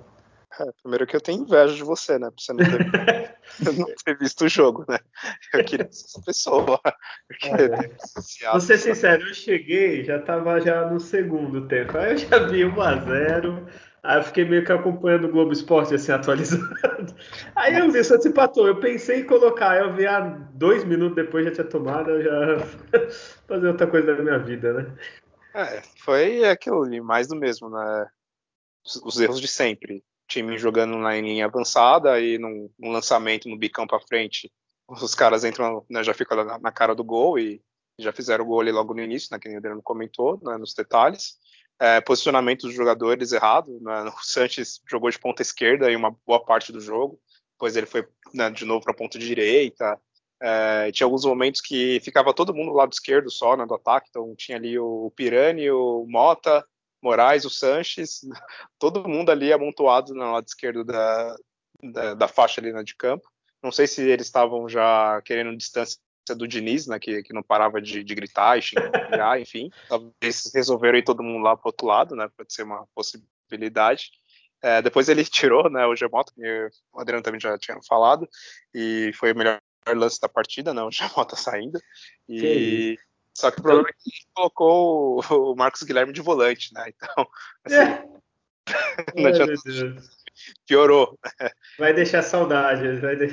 É, 0.59 0.73
primeiro 0.83 1.07
que 1.07 1.15
eu 1.15 1.21
tenho 1.21 1.43
inveja 1.43 1.75
de 1.75 1.83
você, 1.83 2.19
né? 2.19 2.31
Por 2.31 2.41
você 2.41 2.53
não 2.53 2.65
ter, 2.65 3.37
não 3.79 3.87
ter 4.05 4.19
visto 4.19 4.45
o 4.45 4.49
jogo, 4.49 4.85
né? 4.89 4.99
Eu 5.53 5.65
queria 5.65 5.87
ser 5.91 6.07
essa 6.07 6.23
pessoa. 6.25 6.81
É. 7.45 8.51
Vou 8.51 8.61
ser 8.61 8.79
sincero, 8.79 9.23
eu 9.23 9.35
cheguei, 9.35 10.05
já 10.05 10.19
tava 10.19 10.59
já 10.61 10.91
no 10.91 10.99
segundo 10.99 11.67
tempo. 11.69 11.99
Aí 11.99 12.13
eu 12.13 12.19
já 12.19 12.39
vi 12.47 12.63
1x0. 12.63 13.67
Aí 14.03 14.19
eu 14.19 14.23
fiquei 14.23 14.45
meio 14.45 14.65
que 14.65 14.71
acompanhando 14.73 15.27
o 15.27 15.33
Globo 15.33 15.53
Esporte, 15.53 15.95
assim, 15.95 16.13
atualizado. 16.13 17.15
Aí 17.57 17.77
eu 17.77 17.91
vi, 17.91 18.03
só 18.05 18.19
se 18.19 18.29
empatou. 18.29 18.67
Eu 18.67 18.81
pensei 18.81 19.21
em 19.21 19.27
colocar, 19.27 19.77
eu 19.77 19.95
vi 19.95 20.07
há 20.07 20.21
dois 20.55 20.85
minutos 20.85 21.17
depois 21.17 21.45
já 21.45 21.51
tinha 21.51 21.67
tomado, 21.67 22.11
eu 22.11 22.23
já 22.23 22.67
fazer 23.49 23.67
outra 23.67 23.87
coisa 23.87 24.15
da 24.15 24.23
minha 24.23 24.39
vida, 24.39 24.73
né? 24.73 24.87
É, 25.57 25.81
foi 26.05 26.45
aquilo 26.45 26.83
ali, 26.83 27.01
mais 27.01 27.29
do 27.29 27.35
mesmo, 27.35 27.71
né? 27.71 28.11
Os 29.03 29.19
erros 29.19 29.41
de 29.41 29.49
sempre. 29.49 30.05
Time 30.29 30.59
jogando 30.59 30.99
na 30.99 31.19
linha 31.19 31.47
avançada 31.47 32.21
e 32.21 32.37
num, 32.37 32.71
num 32.79 32.91
lançamento 32.91 33.49
no 33.49 33.57
bicão 33.57 33.87
para 33.87 33.99
frente, 34.01 34.53
os 34.87 35.15
caras 35.15 35.45
entram, 35.45 35.83
né, 35.89 36.05
já 36.05 36.13
ficam 36.13 36.45
na, 36.45 36.59
na, 36.59 36.71
cara 36.71 36.95
do 36.95 37.03
gol 37.03 37.39
e 37.39 37.63
já 37.99 38.13
fizeram 38.13 38.45
o 38.45 38.49
gol 38.49 38.61
ali 38.61 38.71
logo 38.71 38.93
no 38.93 39.01
início, 39.01 39.29
né, 39.33 39.39
que 39.39 39.49
o 39.49 39.57
Adriano 39.57 39.83
comentou, 39.83 40.39
né, 40.43 40.59
nos 40.59 40.75
detalhes. 40.75 41.39
É, 41.81 42.03
posicionamento 42.03 42.67
dos 42.67 42.75
jogadores 42.75 43.33
errado, 43.33 43.79
né, 43.81 44.03
o 44.15 44.23
Sanches 44.23 44.81
jogou 44.87 45.09
de 45.09 45.19
ponta 45.19 45.41
esquerda 45.41 45.91
em 45.91 45.97
uma 45.97 46.15
boa 46.27 46.45
parte 46.45 46.71
do 46.71 46.81
jogo, 46.81 47.19
depois 47.53 47.77
ele 47.77 47.87
foi 47.87 48.07
né, 48.35 48.51
de 48.51 48.67
novo 48.67 48.85
para 48.85 48.93
ponta 48.93 49.19
direita, 49.19 49.99
é, 50.41 50.91
tinha 50.93 51.07
alguns 51.07 51.25
momentos 51.25 51.61
que 51.61 52.01
ficava 52.01 52.35
todo 52.35 52.55
mundo 52.55 52.71
do 52.71 52.77
lado 52.77 52.93
esquerdo 52.93 53.31
só, 53.31 53.57
né, 53.57 53.65
do 53.67 53.75
ataque, 53.75 54.09
então 54.11 54.35
tinha 54.37 54.59
ali 54.59 54.79
o 54.79 55.11
Pirani, 55.17 55.71
o 55.71 56.05
Mota, 56.09 56.65
Moraes, 57.03 57.45
o 57.45 57.51
Sanches, 57.51 58.21
todo 58.79 59.09
mundo 59.09 59.31
ali 59.31 59.53
amontoado 59.53 60.15
no 60.15 60.33
lado 60.33 60.47
esquerdo 60.47 60.85
da, 60.85 61.37
da, 61.83 62.15
da 62.15 62.29
faixa 62.29 62.61
ali 62.61 62.73
né, 62.73 62.83
de 62.83 62.95
campo. 62.95 63.29
Não 63.63 63.73
sei 63.73 63.87
se 63.87 64.03
eles 64.09 64.27
estavam 64.27 64.69
já 64.69 65.21
querendo 65.23 65.57
distância 65.57 65.99
do 66.37 66.47
Diniz, 66.47 66.87
né, 66.87 66.99
que, 66.99 67.23
que 67.23 67.33
não 67.33 67.43
parava 67.43 67.81
de, 67.81 68.03
de 68.03 68.15
gritar 68.15 68.59
e 68.59 68.63
xingar, 68.63 69.41
enfim. 69.41 69.71
Talvez 69.89 70.51
resolveram 70.55 70.99
ir 70.99 71.05
todo 71.05 71.23
mundo 71.23 71.43
lá 71.43 71.57
pro 71.57 71.69
outro 71.69 71.87
lado, 71.87 72.17
né, 72.17 72.29
pode 72.37 72.53
ser 72.53 72.65
uma 72.65 72.87
possibilidade. 72.95 74.11
É, 74.63 74.83
depois 74.83 75.09
ele 75.09 75.25
tirou 75.25 75.71
né, 75.71 75.87
o 75.87 75.95
Gemoto, 75.95 76.33
que 76.35 76.69
o 76.93 77.01
Adriano 77.01 77.23
também 77.23 77.41
já 77.41 77.57
tinha 77.59 77.79
falado, 77.89 78.29
e 78.75 79.13
foi 79.15 79.33
o 79.33 79.37
melhor 79.37 79.61
lance 79.95 80.21
da 80.21 80.29
partida, 80.29 80.75
não, 80.75 80.91
já 80.93 81.09
tá 81.09 81.37
saindo. 81.37 81.81
E 82.29 82.99
só 83.37 83.51
que 83.51 83.61
o 83.61 83.63
problema 83.63 83.89
é 83.89 83.93
que 83.93 84.11
colocou 84.33 85.21
o 85.31 85.55
Marcos 85.55 85.83
Guilherme 85.83 86.13
de 86.13 86.23
volante, 86.23 86.73
né? 86.73 86.87
Então, 86.89 87.29
assim, 87.65 87.75
é. 87.77 88.05
não 89.15 89.27
adianta. 89.27 89.55
Piorou. 90.67 91.19
Vai 91.79 91.93
deixar 91.93 92.23
saudade, 92.23 92.97
vai 93.01 93.17
de... 93.17 93.27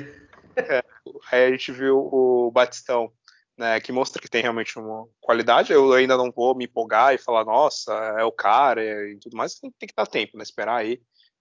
é, 0.56 0.82
aí 1.30 1.44
a 1.44 1.50
gente 1.50 1.72
viu 1.72 1.98
o 1.98 2.50
Batistão, 2.50 3.12
né, 3.56 3.80
que 3.80 3.92
mostra 3.92 4.20
que 4.20 4.28
tem 4.28 4.42
realmente 4.42 4.78
uma 4.78 5.06
qualidade. 5.20 5.72
Eu 5.72 5.92
ainda 5.92 6.16
não 6.16 6.30
vou 6.30 6.54
me 6.54 6.64
empolgar 6.64 7.14
e 7.14 7.18
falar, 7.18 7.44
nossa, 7.44 7.92
é 8.18 8.24
o 8.24 8.32
cara 8.32 8.82
e 8.82 9.18
tudo 9.18 9.36
mais. 9.36 9.54
Tem, 9.54 9.70
tem 9.78 9.88
que 9.88 9.94
dar 9.94 10.06
tempo, 10.06 10.36
né? 10.36 10.42
Esperar 10.42 10.76
aí 10.76 11.00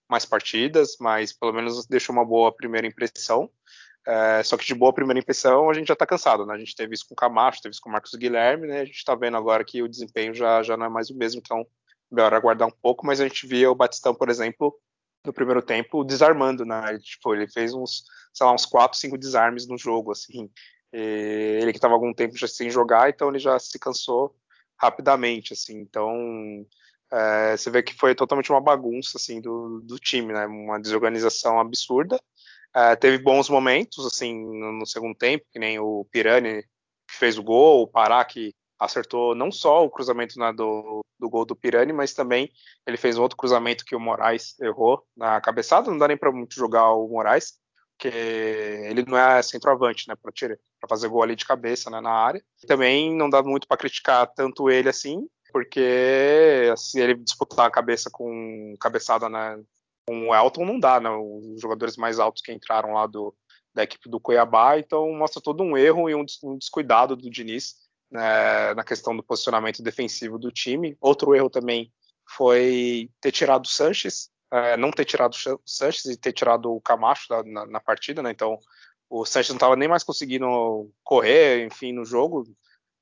mais 0.09 0.25
partidas, 0.25 0.95
mas 0.99 1.33
pelo 1.33 1.53
menos 1.53 1.85
deixou 1.87 2.13
uma 2.13 2.25
boa 2.25 2.51
primeira 2.55 2.87
impressão. 2.87 3.49
É, 4.05 4.43
só 4.43 4.57
que 4.57 4.65
de 4.65 4.75
boa 4.75 4.93
primeira 4.93 5.19
impressão 5.19 5.69
a 5.69 5.73
gente 5.73 5.87
já 5.87 5.93
está 5.93 6.05
cansado, 6.05 6.45
né? 6.45 6.53
A 6.53 6.57
gente 6.57 6.75
teve 6.75 6.93
isso 6.93 7.05
com 7.07 7.13
o 7.13 7.17
Camacho, 7.17 7.61
teve 7.61 7.73
isso 7.73 7.81
com 7.81 7.89
o 7.89 7.91
Marcos 7.91 8.13
Guilherme, 8.15 8.67
né? 8.67 8.81
A 8.81 8.85
gente 8.85 8.97
está 8.97 9.15
vendo 9.15 9.37
agora 9.37 9.63
que 9.63 9.81
o 9.81 9.87
desempenho 9.87 10.33
já, 10.33 10.61
já 10.61 10.75
não 10.75 10.85
é 10.85 10.89
mais 10.89 11.09
o 11.09 11.17
mesmo, 11.17 11.39
então 11.39 11.65
melhor 12.11 12.33
aguardar 12.33 12.67
um 12.67 12.71
pouco, 12.81 13.05
mas 13.05 13.19
a 13.19 13.27
gente 13.27 13.47
via 13.47 13.71
o 13.71 13.75
Batistão, 13.75 14.13
por 14.13 14.29
exemplo, 14.29 14.77
no 15.25 15.33
primeiro 15.33 15.61
tempo, 15.61 16.03
desarmando, 16.03 16.65
né? 16.65 16.99
Tipo, 16.99 17.33
ele 17.33 17.47
fez 17.47 17.73
uns, 17.73 18.03
sei 18.33 18.45
lá, 18.45 18.53
uns 18.53 18.65
4, 18.65 18.97
5 18.97 19.17
desarmes 19.17 19.67
no 19.67 19.77
jogo, 19.77 20.11
assim. 20.11 20.49
Ele 20.91 21.71
que 21.71 21.77
estava 21.77 21.93
algum 21.93 22.13
tempo 22.13 22.37
já 22.37 22.47
sem 22.47 22.69
jogar, 22.69 23.09
então 23.09 23.29
ele 23.29 23.39
já 23.39 23.57
se 23.57 23.79
cansou 23.79 24.35
rapidamente, 24.77 25.53
assim. 25.53 25.79
Então, 25.79 26.65
é, 27.11 27.57
você 27.57 27.71
vê 27.71 27.81
que 27.81 27.95
foi 27.95 28.13
totalmente 28.13 28.51
uma 28.51 28.61
bagunça, 28.61 29.17
assim, 29.17 29.41
do, 29.41 29.81
do 29.81 29.97
time, 29.97 30.33
né? 30.33 30.45
Uma 30.45 30.79
desorganização 30.79 31.59
absurda. 31.59 32.19
É, 32.75 32.95
teve 32.95 33.19
bons 33.19 33.49
momentos, 33.49 34.05
assim, 34.05 34.33
no, 34.33 34.71
no, 34.71 34.85
segundo 34.85 35.15
tempo, 35.15 35.45
que 35.51 35.59
nem 35.59 35.79
o 35.79 36.05
Pirani 36.11 36.63
que 37.07 37.15
fez 37.15 37.37
o 37.37 37.43
gol, 37.43 37.83
o 37.83 37.87
Pará 37.87 38.23
que 38.25 38.53
acertou 38.79 39.35
não 39.35 39.51
só 39.51 39.85
o 39.85 39.89
cruzamento 39.89 40.35
do, 40.55 41.01
do 41.19 41.29
gol 41.29 41.45
do 41.45 41.55
Pirani, 41.55 41.93
mas 41.93 42.13
também 42.13 42.51
ele 42.87 42.97
fez 42.97 43.17
outro 43.17 43.37
cruzamento 43.37 43.85
que 43.85 43.95
o 43.95 43.99
Moraes 43.99 44.59
errou 44.59 45.05
na 45.15 45.39
cabeçada. 45.39 45.89
Não 45.89 45.97
dá 45.97 46.07
nem 46.07 46.17
para 46.17 46.31
muito 46.31 46.55
jogar 46.55 46.91
o 46.93 47.07
Moraes, 47.07 47.53
porque 47.97 48.17
ele 48.17 49.05
não 49.05 49.17
é 49.17 49.41
centroavante, 49.41 50.07
né, 50.07 50.15
para 50.15 50.89
fazer 50.89 51.07
gol 51.07 51.23
ali 51.23 51.35
de 51.35 51.45
cabeça 51.45 51.89
né, 51.89 52.01
na 52.01 52.11
área. 52.11 52.43
Também 52.67 53.15
não 53.15 53.29
dá 53.29 53.41
muito 53.43 53.67
para 53.67 53.77
criticar 53.77 54.27
tanto 54.33 54.69
ele 54.69 54.89
assim, 54.89 55.27
porque 55.51 56.73
se 56.75 56.99
ele 56.99 57.15
disputar 57.15 57.67
a 57.67 57.71
cabeça 57.71 58.09
com 58.11 58.75
cabeçada 58.79 59.29
né, 59.29 59.61
com 60.05 60.29
o 60.29 60.35
Elton, 60.35 60.65
não 60.65 60.79
dá, 60.79 60.99
né? 60.99 61.09
Os 61.09 61.61
jogadores 61.61 61.97
mais 61.97 62.19
altos 62.19 62.41
que 62.41 62.51
entraram 62.51 62.93
lá 62.93 63.07
do, 63.07 63.35
da 63.73 63.83
equipe 63.83 64.09
do 64.09 64.19
Cuiabá, 64.19 64.77
então 64.77 65.11
mostra 65.13 65.41
todo 65.41 65.63
um 65.63 65.77
erro 65.77 66.09
e 66.09 66.15
um, 66.15 66.25
descuidado 66.57 67.15
do 67.15 67.29
Diniz 67.29 67.75
né, 68.11 68.73
na 68.75 68.83
questão 68.83 69.15
do 69.15 69.23
posicionamento 69.23 69.81
defensivo 69.81 70.37
do 70.37 70.51
time. 70.51 70.95
Outro 71.01 71.33
erro 71.33 71.49
também 71.49 71.91
foi 72.29 73.09
ter 73.19 73.31
tirado 73.31 73.65
o 73.65 73.69
Sanches, 73.69 74.29
é, 74.51 74.77
não 74.77 74.91
ter 74.91 75.05
tirado 75.05 75.33
o 75.33 75.59
Sanches 75.65 76.05
e 76.05 76.17
ter 76.17 76.33
tirado 76.33 76.71
o 76.71 76.81
Camacho 76.81 77.25
na, 77.45 77.65
na, 77.65 77.79
partida, 77.79 78.21
né? 78.21 78.31
Então 78.31 78.59
o 79.09 79.25
Sanches 79.25 79.49
não 79.49 79.57
estava 79.57 79.75
nem 79.75 79.87
mais 79.87 80.03
conseguindo 80.03 80.91
correr, 81.03 81.65
enfim, 81.65 81.91
no 81.91 82.05
jogo. 82.05 82.43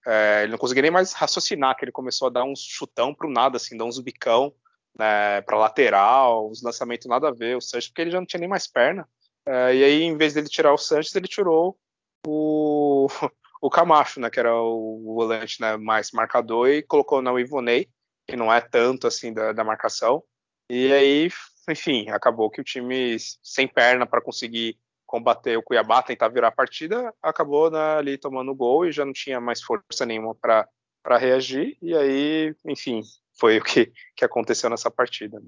É, 0.07 0.43
ele 0.43 0.51
não 0.51 0.57
conseguia 0.57 0.81
nem 0.81 0.91
mais 0.91 1.13
raciocinar, 1.13 1.75
que 1.75 1.83
ele 1.83 1.91
começou 1.91 2.27
a 2.27 2.31
dar 2.31 2.43
um 2.43 2.53
chutão 2.55 3.13
para 3.13 3.27
o 3.27 3.31
nada, 3.31 3.57
assim, 3.57 3.77
dar 3.77 3.85
uns 3.85 3.99
bicão 3.99 4.53
né, 4.97 5.41
para 5.41 5.57
lateral, 5.57 6.49
os 6.49 6.61
lançamentos 6.61 7.07
nada 7.07 7.29
a 7.29 7.33
ver, 7.33 7.57
o 7.57 7.61
Sanches, 7.61 7.89
porque 7.89 8.01
ele 8.01 8.11
já 8.11 8.19
não 8.19 8.25
tinha 8.25 8.39
nem 8.39 8.49
mais 8.49 8.67
perna. 8.67 9.07
É, 9.45 9.75
e 9.75 9.83
aí, 9.83 10.03
em 10.03 10.17
vez 10.17 10.33
dele 10.33 10.47
tirar 10.47 10.73
o 10.73 10.77
Sanches, 10.77 11.15
ele 11.15 11.27
tirou 11.27 11.77
o, 12.25 13.07
o 13.61 13.69
Camacho, 13.69 14.19
né, 14.19 14.29
que 14.29 14.39
era 14.39 14.53
o 14.55 15.01
volante 15.15 15.61
né, 15.61 15.77
mais 15.77 16.11
marcador, 16.11 16.69
e 16.69 16.83
colocou 16.83 17.21
na 17.21 17.31
Ivonei, 17.39 17.89
que 18.27 18.35
não 18.35 18.53
é 18.53 18.61
tanto 18.61 19.07
assim 19.07 19.33
da, 19.33 19.51
da 19.51 19.63
marcação. 19.63 20.23
E 20.69 20.91
aí, 20.93 21.29
enfim, 21.69 22.09
acabou 22.09 22.49
que 22.49 22.61
o 22.61 22.63
time 22.63 23.17
sem 23.19 23.67
perna 23.67 24.05
para 24.05 24.21
conseguir 24.21 24.77
combater 25.05 25.57
o 25.57 25.63
Cuiabá, 25.63 26.01
tentar 26.01 26.29
virar 26.29 26.47
a 26.47 26.51
partida, 26.53 27.13
acabou 27.21 27.69
né, 27.69 27.97
ali 27.97 28.17
tomando 28.17 28.51
o 28.51 28.55
gol 28.55 28.85
e 28.85 28.93
já 28.93 29.03
não 29.03 29.11
tinha 29.11 29.41
mais 29.41 29.61
força 29.61 30.05
nenhuma 30.05 30.33
para 30.33 31.17
reagir. 31.17 31.77
E 31.81 31.93
aí, 31.93 32.55
enfim, 32.65 33.01
foi 33.41 33.57
o 33.57 33.63
que, 33.63 33.91
que 34.15 34.23
aconteceu 34.23 34.69
nessa 34.69 34.91
partida. 34.91 35.39
Né. 35.39 35.47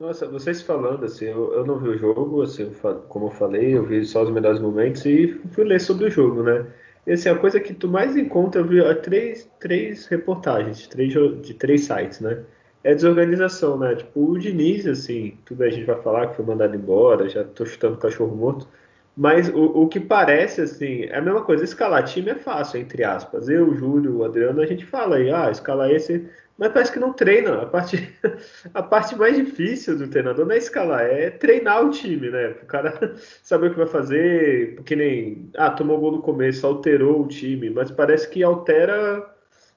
Nossa, 0.00 0.26
vocês 0.26 0.60
falando 0.60 1.04
assim, 1.04 1.26
eu, 1.26 1.54
eu 1.54 1.64
não 1.64 1.78
vi 1.78 1.90
o 1.90 1.96
jogo, 1.96 2.42
assim, 2.42 2.74
como 3.08 3.26
eu 3.26 3.30
falei, 3.30 3.76
eu 3.76 3.86
vi 3.86 4.04
só 4.04 4.24
os 4.24 4.30
melhores 4.30 4.58
momentos 4.58 5.06
e 5.06 5.40
fui 5.52 5.62
ler 5.62 5.80
sobre 5.80 6.06
o 6.06 6.10
jogo, 6.10 6.42
né? 6.42 6.66
E 7.06 7.12
assim, 7.12 7.28
a 7.28 7.38
coisa 7.38 7.60
que 7.60 7.72
tu 7.72 7.86
mais 7.86 8.16
encontra, 8.16 8.60
eu 8.60 8.66
vi 8.66 8.80
três, 9.02 9.48
três 9.60 10.06
reportagens 10.06 10.88
três, 10.88 11.12
de 11.12 11.54
três 11.54 11.84
sites, 11.84 12.20
né? 12.20 12.42
É 12.82 12.92
desorganização, 12.94 13.78
né? 13.78 13.94
Tipo, 13.94 14.32
o 14.32 14.38
Diniz, 14.38 14.84
assim, 14.86 15.38
tudo 15.44 15.62
a 15.62 15.70
gente 15.70 15.84
vai 15.84 16.02
falar 16.02 16.28
que 16.28 16.36
foi 16.36 16.44
mandado 16.44 16.74
embora, 16.74 17.28
já 17.28 17.44
tô 17.44 17.64
chutando 17.64 17.96
cachorro 17.96 18.34
morto. 18.34 18.68
Mas 19.16 19.48
o, 19.48 19.82
o 19.82 19.88
que 19.88 20.00
parece, 20.00 20.60
assim, 20.60 21.04
é 21.04 21.16
a 21.16 21.22
mesma 21.22 21.42
coisa. 21.42 21.64
Escalar 21.64 22.04
time 22.04 22.30
é 22.30 22.34
fácil, 22.34 22.80
entre 22.80 23.04
aspas. 23.04 23.48
Eu, 23.48 23.68
o 23.68 23.76
Júlio, 23.76 24.18
o 24.18 24.24
Adriano, 24.24 24.60
a 24.60 24.66
gente 24.66 24.84
fala 24.84 25.16
aí, 25.16 25.30
ah, 25.30 25.50
escalar 25.50 25.90
esse. 25.90 26.28
Mas 26.58 26.72
parece 26.72 26.92
que 26.92 26.98
não 26.98 27.12
treina. 27.12 27.62
A 27.62 27.66
parte, 27.66 28.12
a 28.74 28.82
parte 28.82 29.16
mais 29.16 29.36
difícil 29.36 29.96
do 29.98 30.08
treinador 30.08 30.46
não 30.46 30.54
é 30.54 30.58
escalar, 30.58 31.02
é 31.02 31.30
treinar 31.30 31.84
o 31.84 31.90
time, 31.90 32.30
né? 32.30 32.56
O 32.62 32.66
cara 32.66 33.14
saber 33.42 33.68
o 33.68 33.70
que 33.70 33.76
vai 33.78 33.86
fazer, 33.86 34.74
porque 34.76 34.96
nem. 34.96 35.50
Ah, 35.56 35.70
tomou 35.70 35.98
gol 35.98 36.12
no 36.12 36.22
começo, 36.22 36.66
alterou 36.66 37.22
o 37.22 37.28
time, 37.28 37.70
mas 37.70 37.90
parece 37.90 38.28
que 38.28 38.42
altera 38.42 39.28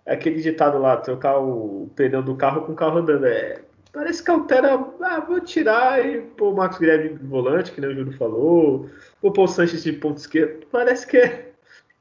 aquele 0.06 0.42
ditado 0.42 0.80
lá, 0.80 0.98
trocar 0.98 1.38
o 1.40 1.92
pneu 1.96 2.24
do 2.24 2.36
carro 2.36 2.62
com 2.62 2.72
o 2.74 2.76
carro 2.76 3.00
andando. 3.00 3.26
É, 3.26 3.62
parece 3.92 4.24
que 4.24 4.32
altera. 4.32 4.80
Ah, 5.02 5.20
vou 5.20 5.40
tirar 5.42 6.06
e 6.06 6.22
pôr 6.22 6.54
o 6.54 6.56
Marcos 6.56 6.80
Guilherme 6.80 7.10
volante, 7.24 7.72
que 7.72 7.82
nem 7.82 7.90
o 7.92 7.96
Júlio 7.96 8.18
falou, 8.18 8.90
o 9.22 9.48
Sanches 9.48 9.84
de 9.84 9.94
ponto 9.94 10.18
esquerdo. 10.18 10.66
Parece 10.72 11.08
que 11.08 11.18
é. 11.18 11.52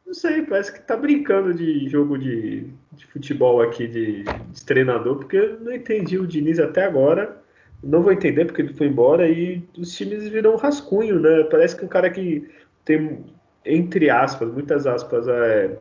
Não 0.07 0.15
sei, 0.15 0.43
parece 0.43 0.73
que 0.73 0.81
tá 0.81 0.97
brincando 0.97 1.53
de 1.53 1.89
jogo 1.89 2.17
de, 2.17 2.71
de 2.93 3.07
futebol 3.07 3.61
aqui 3.61 3.89
de, 3.89 4.23
de, 4.23 4.65
treinador, 4.65 5.17
porque 5.17 5.37
eu 5.37 5.59
não 5.61 5.73
entendi 5.73 6.17
o 6.17 6.27
Diniz 6.27 6.61
até 6.61 6.85
agora. 6.85 7.43
Não 7.83 8.03
vou 8.03 8.13
entender 8.13 8.45
porque 8.45 8.63
ele 8.63 8.73
foi 8.75 8.87
embora 8.87 9.29
e 9.29 9.65
os 9.77 9.93
times 9.97 10.29
viram 10.29 10.55
um 10.55 10.57
rascunho, 10.57 11.19
né? 11.21 11.45
Parece 11.51 11.77
que 11.77 11.85
um 11.85 11.89
cara 11.89 12.09
que 12.09 12.49
tem, 12.85 13.25
entre 13.65 14.09
aspas, 14.09 14.49
muitas 14.53 14.87
aspas, 14.87 15.27
é, 15.27 15.77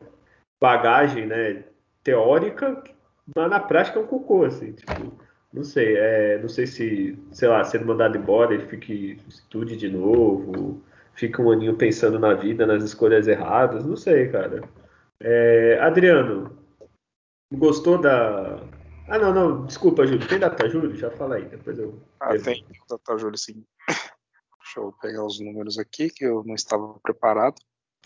bagagem, 0.60 1.28
né? 1.28 1.64
Teórica, 2.04 2.84
mas 3.36 3.50
na 3.50 3.60
prática 3.60 4.00
é 4.00 4.04
um 4.04 4.08
cocô, 4.08 4.44
assim, 4.46 4.74
tipo, 4.74 5.14
não 5.52 5.64
sei, 5.64 5.96
é, 5.98 6.40
não 6.40 6.50
sei 6.50 6.68
se, 6.68 7.18
sei 7.32 7.48
lá, 7.48 7.64
sendo 7.64 7.86
mandado 7.86 8.18
embora, 8.18 8.54
ele 8.54 8.68
fique 8.68 9.18
estude 9.28 9.76
de 9.78 9.90
novo, 9.90 10.82
fica 11.16 11.42
um 11.42 11.52
aninho 11.52 11.76
pensando 11.76 12.20
na 12.20 12.34
vida, 12.34 12.66
nas 12.66 12.84
escolhas 12.84 13.28
erradas, 13.28 13.86
não 13.86 13.96
sei, 13.96 14.30
cara. 14.30 14.62
É, 15.20 15.80
Adriano, 15.82 16.58
gostou 17.52 17.98
da. 17.98 18.60
Ah, 19.08 19.18
não, 19.18 19.34
não, 19.34 19.66
desculpa, 19.66 20.06
Júlio. 20.06 20.28
Tem 20.28 20.40
data, 20.40 20.70
Júlio? 20.70 20.96
Já 20.96 21.10
fala 21.12 21.36
aí, 21.36 21.46
depois 21.46 21.80
eu. 21.80 22.00
Ah, 22.20 22.38
tem 22.38 22.66
data, 22.90 23.18
Júlio, 23.18 23.38
sim. 23.38 23.64
Deixa 23.88 24.80
eu 24.80 24.92
pegar 25.02 25.26
os 25.26 25.40
números 25.40 25.80
aqui, 25.80 26.10
que 26.10 26.26
eu 26.26 26.44
não 26.46 26.56
estava 26.56 26.96
preparado. 27.02 27.56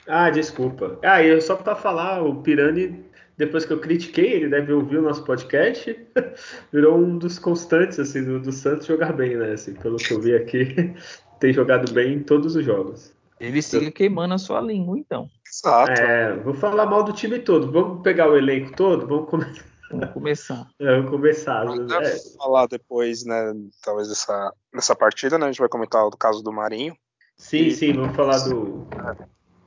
Ah, 0.07 0.29
desculpa. 0.29 0.99
Ah, 1.03 1.21
e 1.21 1.41
só 1.41 1.55
para 1.55 1.75
falar, 1.75 2.21
o 2.21 2.41
Pirani 2.41 3.09
depois 3.39 3.65
que 3.65 3.71
eu 3.71 3.79
critiquei, 3.79 4.33
ele 4.33 4.49
deve 4.49 4.73
ouvir 4.73 4.97
o 4.97 5.01
nosso 5.01 5.23
podcast, 5.23 5.97
virou 6.73 6.97
um 6.97 7.17
dos 7.17 7.39
constantes 7.39 7.97
assim 7.97 8.21
do, 8.21 8.37
do, 8.37 8.51
Santos 8.51 8.85
jogar 8.85 9.13
bem, 9.13 9.37
né? 9.37 9.53
Assim, 9.53 9.73
pelo 9.75 9.95
que 9.95 10.11
eu 10.11 10.19
vi 10.19 10.35
aqui, 10.35 10.93
tem 11.39 11.53
jogado 11.53 11.91
bem 11.91 12.15
em 12.15 12.23
todos 12.23 12.55
os 12.55 12.63
jogos. 12.63 13.13
Ele 13.39 13.61
siga 13.61 13.89
queimando 13.89 14.33
a 14.33 14.37
sua 14.37 14.59
língua, 14.59 14.97
então. 14.97 15.29
Exato. 15.47 15.91
É, 15.91 16.35
vou 16.35 16.53
falar 16.53 16.85
mal 16.85 17.03
do 17.03 17.13
time 17.13 17.39
todo. 17.39 17.71
Vamos 17.71 18.01
pegar 18.01 18.29
o 18.29 18.37
elenco 18.37 18.75
todo? 18.75 19.07
Vamos 19.07 19.29
começar. 19.29 19.65
Vamos 19.89 20.11
começar. 20.11 20.67
É, 20.79 20.95
vamos 20.95 21.09
começar. 21.09 21.65
É. 22.03 22.17
falar 22.37 22.67
depois, 22.67 23.25
né? 23.25 23.53
Talvez 23.81 24.09
dessa, 24.09 24.53
dessa 24.73 24.95
partida, 24.95 25.37
né? 25.37 25.45
A 25.45 25.51
gente 25.51 25.59
vai 25.59 25.69
comentar 25.69 26.05
o 26.05 26.11
caso 26.11 26.43
do 26.43 26.51
Marinho. 26.51 26.95
Sim, 27.37 27.67
e... 27.67 27.71
sim, 27.71 27.93
vamos 27.93 28.15
falar 28.15 28.37
do, 28.39 28.85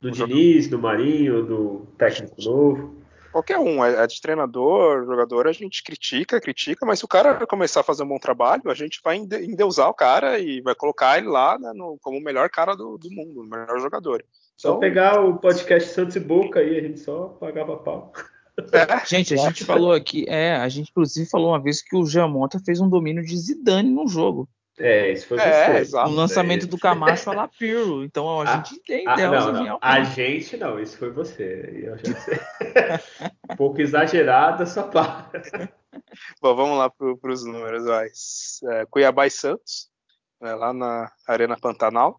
do 0.01 0.11
Diniz, 0.11 0.69
do 0.69 0.79
Marinho, 0.79 1.43
do 1.45 1.87
técnico 1.97 2.37
novo 2.43 3.02
qualquer 3.33 3.59
um, 3.59 3.85
é, 3.85 4.05
é 4.05 4.07
de 4.07 4.21
treinador, 4.21 5.05
jogador, 5.07 5.49
a 5.49 5.53
gente 5.53 5.83
critica, 5.83 6.41
critica, 6.41 6.87
mas 6.87 6.99
se 6.99 7.05
o 7.05 7.09
cara 7.09 7.47
começar 7.47 7.81
a 7.81 7.85
fazer 7.85 8.03
um 8.03 8.09
bom 8.09 8.19
trabalho, 8.19 8.71
a 8.71 8.75
gente 8.75 9.01
vai 9.03 9.17
endeusar 9.17 9.89
o 9.89 9.95
cara 9.95 10.39
e 10.39 10.61
vai 10.61 10.75
colocar 10.75 11.19
ele 11.19 11.29
lá 11.29 11.59
né, 11.59 11.73
no, 11.75 11.99
como 12.01 12.19
o 12.19 12.23
melhor 12.23 12.49
cara 12.51 12.77
do, 12.77 12.99
do 12.99 13.11
mundo, 13.11 13.41
o 13.41 13.45
melhor 13.45 13.81
jogador. 13.81 14.25
Só 14.57 14.69
então, 14.69 14.81
pegar 14.81 15.21
o 15.21 15.39
podcast 15.39 15.89
Santos 15.89 16.15
e 16.15 16.21
Boca 16.21 16.61
aí, 16.61 16.79
a 16.79 16.83
gente 16.83 17.01
só 17.01 17.29
pagava 17.41 17.77
pau. 17.79 18.13
É, 18.73 19.07
gente, 19.07 19.33
a 19.33 19.39
gente 19.39 19.65
falou 19.65 19.93
aqui, 19.93 20.27
é, 20.29 20.55
a 20.57 20.69
gente 20.69 20.91
inclusive 20.91 21.29
falou 21.29 21.49
uma 21.49 21.61
vez 21.61 21.81
que 21.81 21.97
o 21.97 22.05
Jamota 22.05 22.61
fez 22.61 22.81
um 22.81 22.89
domínio 22.89 23.25
de 23.25 23.37
Zidane 23.37 23.91
no 23.91 24.07
jogo. 24.07 24.47
É, 24.79 25.13
isso 25.13 25.29
foi 25.29 25.39
é, 25.39 25.81
exato. 25.81 26.11
O 26.11 26.15
lançamento 26.15 26.65
é. 26.65 26.69
do 26.69 26.79
Camacho 26.79 27.31
a 27.31 27.35
Lapiro. 27.35 28.03
Então 28.03 28.41
a, 28.41 28.43
a 28.43 28.57
gente 28.57 28.81
tem 28.81 29.07
a, 29.07 29.17
não, 29.17 29.53
não. 29.53 29.79
a 29.81 30.03
gente 30.03 30.57
não, 30.57 30.81
isso 30.81 30.97
foi 30.97 31.11
você. 31.11 31.83
Eu 31.85 31.99
já 31.99 32.19
sei. 32.21 32.39
um 33.51 33.57
pouco 33.57 33.81
exagerado 33.81 34.63
essa 34.63 34.83
parte. 34.83 35.51
Bom, 36.41 36.55
vamos 36.55 36.79
lá 36.79 36.89
para 36.89 37.33
os 37.33 37.45
números. 37.45 37.85
Vai. 37.85 38.09
É, 38.71 38.87
Cuiabá 38.87 39.27
e 39.27 39.31
Santos, 39.31 39.91
né, 40.41 40.55
lá 40.55 40.73
na 40.73 41.13
Arena 41.27 41.57
Pantanal. 41.59 42.19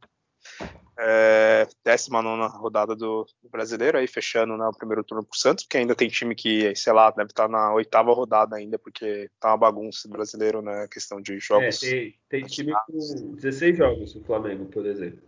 É, 0.97 1.67
19 1.83 2.55
rodada 2.57 2.95
do, 2.95 3.25
do, 3.41 3.49
brasileiro, 3.49 3.97
aí 3.97 4.07
fechando 4.07 4.55
né, 4.55 4.65
o 4.65 4.77
primeiro 4.77 5.03
turno 5.03 5.23
pro 5.23 5.37
Santos, 5.37 5.63
porque 5.63 5.77
ainda 5.77 5.95
tem 5.95 6.07
time 6.07 6.35
que, 6.35 6.75
sei 6.75 6.93
lá, 6.93 7.09
deve 7.09 7.31
estar 7.31 7.43
tá 7.43 7.49
na 7.49 7.73
oitava 7.73 8.13
rodada 8.13 8.55
ainda, 8.55 8.77
porque 8.77 9.29
tá 9.39 9.49
uma 9.49 9.57
bagunça 9.57 10.07
brasileiro, 10.07 10.61
né? 10.61 10.87
Questão 10.91 11.19
de 11.19 11.39
jogos. 11.39 11.81
É, 11.81 11.89
tem, 11.89 12.19
tem 12.29 12.43
time 12.43 12.73
com 12.85 13.35
16 13.35 13.77
jogos, 13.77 14.15
o 14.15 14.23
Flamengo, 14.23 14.65
por 14.65 14.85
exemplo. 14.85 15.19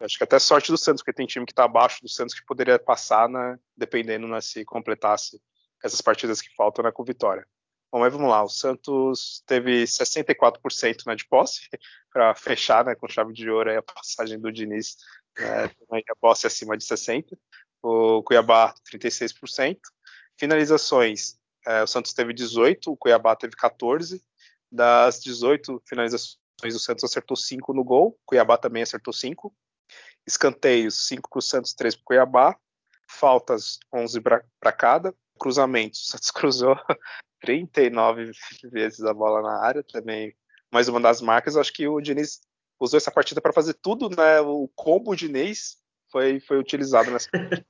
Acho 0.00 0.18
que 0.18 0.24
até 0.24 0.38
sorte 0.38 0.70
do 0.70 0.78
Santos, 0.78 1.02
porque 1.02 1.16
tem 1.16 1.26
time 1.26 1.46
que 1.46 1.54
tá 1.54 1.64
abaixo 1.64 2.02
do 2.02 2.08
Santos 2.08 2.34
que 2.34 2.44
poderia 2.46 2.78
passar, 2.78 3.28
né, 3.28 3.58
dependendo 3.76 4.26
né, 4.26 4.40
se 4.40 4.64
completasse 4.64 5.40
essas 5.82 6.00
partidas 6.00 6.40
que 6.40 6.54
faltam 6.54 6.82
né, 6.82 6.90
com 6.90 7.04
vitória. 7.04 7.46
Bom, 7.94 8.00
mas 8.00 8.12
vamos 8.12 8.28
lá, 8.28 8.42
o 8.42 8.48
Santos 8.48 9.44
teve 9.46 9.84
64% 9.84 11.06
né, 11.06 11.14
de 11.14 11.24
posse 11.28 11.60
para 12.12 12.34
fechar 12.34 12.84
né, 12.84 12.96
com 12.96 13.06
chave 13.06 13.32
de 13.32 13.48
ouro 13.48 13.78
a 13.78 13.80
passagem 13.80 14.36
do 14.36 14.50
Diniz, 14.50 14.96
né, 15.38 16.02
a 16.10 16.16
posse 16.16 16.44
acima 16.44 16.76
de 16.76 16.84
60%, 16.84 17.38
o 17.80 18.20
Cuiabá 18.24 18.74
36%, 18.92 19.78
finalizações 20.36 21.38
é, 21.64 21.84
o 21.84 21.86
Santos 21.86 22.12
teve 22.12 22.34
18, 22.34 22.90
o 22.90 22.96
Cuiabá 22.96 23.36
teve 23.36 23.54
14. 23.54 24.20
Das 24.72 25.22
18 25.22 25.80
finalizações, 25.86 26.36
o 26.64 26.78
Santos 26.80 27.04
acertou 27.04 27.36
5 27.36 27.72
no 27.72 27.84
gol, 27.84 28.08
o 28.08 28.18
Cuiabá 28.26 28.58
também 28.58 28.82
acertou 28.82 29.12
5. 29.12 29.54
Escanteios, 30.26 31.06
5 31.06 31.30
para 31.30 31.38
o 31.38 31.42
Santos, 31.42 31.74
3 31.74 31.94
para 31.94 32.02
o 32.02 32.04
Cuiabá. 32.04 32.58
Faltas, 33.08 33.78
11 33.92 34.20
para 34.20 34.72
cada. 34.72 35.14
Cruzamentos, 35.38 36.02
o 36.02 36.06
Santos 36.12 36.30
cruzou 36.30 36.76
39 37.40 38.32
vezes 38.64 39.02
a 39.04 39.12
bola 39.12 39.42
na 39.42 39.64
área, 39.64 39.82
também 39.82 40.34
mais 40.72 40.88
uma 40.88 41.00
das 41.00 41.20
marcas. 41.20 41.56
Acho 41.56 41.72
que 41.72 41.86
o 41.86 42.00
Diniz 42.00 42.40
usou 42.80 42.96
essa 42.96 43.10
partida 43.10 43.40
para 43.40 43.52
fazer 43.52 43.74
tudo, 43.74 44.08
né? 44.10 44.40
O 44.40 44.68
combo 44.74 45.14
Diniz 45.14 45.76
foi, 46.10 46.40
foi 46.40 46.58
utilizado 46.58 47.10
nessa 47.10 47.28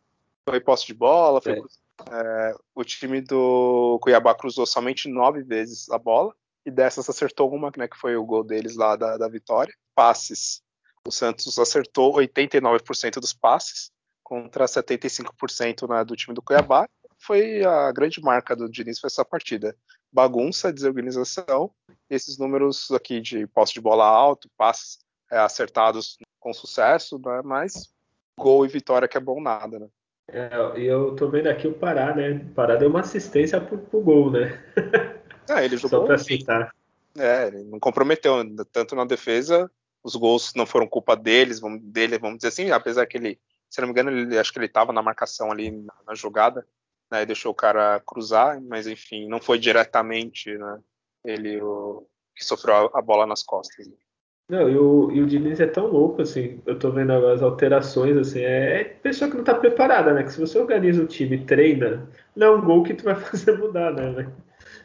Foi 0.47 0.61
posse 0.61 0.87
de 0.87 0.93
bola, 0.93 1.41
foi, 1.41 1.55
é. 1.55 1.63
É, 2.11 2.55
o 2.75 2.85
time 2.85 3.23
do 3.23 3.99
Cuiabá 4.03 4.35
cruzou 4.35 4.67
somente 4.67 5.09
nove 5.09 5.43
vezes 5.43 5.89
a 5.89 5.99
bola, 5.99 6.35
e 6.67 6.71
dessas 6.71 7.09
acertou 7.09 7.51
uma, 7.53 7.71
né, 7.77 7.89
que 7.89 7.97
foi 7.97 8.17
o 8.17 8.25
gol 8.25 8.43
deles 8.43 8.77
lá 8.77 8.97
da, 8.97 9.17
da 9.17 9.29
vitória. 9.29 9.73
Passes. 9.95 10.63
O 11.07 11.11
Santos 11.11 11.59
acertou 11.59 12.15
89% 12.15 13.21
dos 13.21 13.33
passes, 13.33 13.91
contra 14.23 14.65
75% 14.65 15.89
né, 15.89 16.05
do 16.05 16.17
time 16.17 16.35
do 16.35 16.43
Cuiabá. 16.43 16.89
Foi 17.25 17.65
a 17.65 17.91
grande 17.91 18.21
marca 18.21 18.55
do 18.55 18.69
Diniz 18.69 19.01
foi 19.01 19.09
essa 19.09 19.25
partida. 19.25 19.75
Bagunça, 20.13 20.73
desorganização, 20.73 21.71
esses 22.11 22.39
números 22.39 22.91
aqui 22.91 23.21
de 23.21 23.47
posse 23.47 23.73
de 23.73 23.81
bola 23.81 24.05
alto, 24.05 24.49
passes 24.57 24.99
é, 25.33 25.39
acertados 25.39 26.19
com 26.39 26.53
sucesso, 26.53 27.19
né, 27.19 27.41
mas 27.43 27.91
gol 28.39 28.67
e 28.67 28.69
vitória 28.69 29.09
que 29.09 29.17
é 29.17 29.21
bom 29.21 29.41
nada, 29.41 29.79
né? 29.79 29.89
É, 30.29 30.79
e 30.79 30.85
eu 30.85 31.15
tô 31.17 31.29
vendo 31.29 31.49
aqui 31.49 31.67
o 31.67 31.75
Pará, 31.75 32.15
né? 32.15 32.33
O 32.33 32.55
Pará 32.55 32.77
deu 32.77 32.89
uma 32.89 33.01
assistência 33.01 33.61
pro, 33.61 33.79
pro 33.79 34.01
gol, 34.01 34.31
né? 34.31 34.63
É, 35.47 35.63
ele 35.63 35.77
jogou. 35.77 36.01
Só 36.01 36.07
pra 36.07 36.17
citar. 36.17 36.75
É, 37.19 37.49
ele 37.49 37.65
não 37.65 37.79
comprometeu, 37.79 38.43
tanto 38.73 38.97
na 38.97 39.05
defesa, 39.05 39.71
os 40.03 40.17
gols 40.17 40.55
não 40.55 40.65
foram 40.65 40.87
culpa 40.87 41.15
deles, 41.15 41.61
vamos, 41.61 41.83
dele, 41.83 42.19
vamos 42.19 42.39
dizer 42.39 42.49
assim, 42.49 42.71
apesar 42.71 43.05
que 43.05 43.19
ele, 43.19 43.39
se 43.69 43.79
não 43.79 43.89
me 43.89 43.93
engano, 43.93 44.11
ele, 44.11 44.39
acho 44.39 44.51
que 44.51 44.59
ele 44.59 44.71
tava 44.71 44.91
na 44.91 45.03
marcação 45.03 45.53
ali 45.53 45.71
na, 45.71 45.93
na 46.07 46.15
jogada, 46.15 46.67
né? 47.15 47.25
Deixou 47.25 47.53
o 47.53 47.55
cara 47.55 48.01
cruzar, 48.01 48.61
mas 48.61 48.87
enfim, 48.87 49.29
não 49.29 49.41
foi 49.41 49.59
diretamente, 49.59 50.57
né? 50.59 50.81
Ele 51.25 51.61
o, 51.63 52.07
que 52.35 52.45
sofreu 52.45 52.91
a, 52.93 53.01
bola 53.01 53.27
nas 53.27 53.43
costas. 53.43 53.89
Não, 54.49 54.69
e 54.69 54.77
o, 54.77 55.11
e 55.13 55.23
o 55.23 55.27
Diniz 55.27 55.61
é 55.61 55.67
tão 55.67 55.87
louco, 55.87 56.21
assim, 56.21 56.61
eu 56.67 56.79
tô 56.79 56.91
vendo 56.91 57.13
as 57.13 57.41
alterações, 57.41 58.17
assim, 58.17 58.41
é, 58.41 58.81
é 58.81 58.85
pessoa 58.85 59.31
que 59.31 59.37
não 59.37 59.45
tá 59.45 59.55
preparada, 59.55 60.13
né? 60.13 60.23
Que 60.23 60.33
se 60.33 60.41
você 60.41 60.59
organiza 60.59 61.03
o 61.03 61.07
time 61.07 61.37
e 61.37 61.45
treina, 61.45 62.07
não 62.37 62.47
é 62.49 62.51
um 62.51 62.65
gol 62.65 62.83
que 62.83 62.93
tu 62.93 63.05
vai 63.05 63.15
fazer 63.17 63.57
mudar, 63.57 63.93
né? 63.93 64.31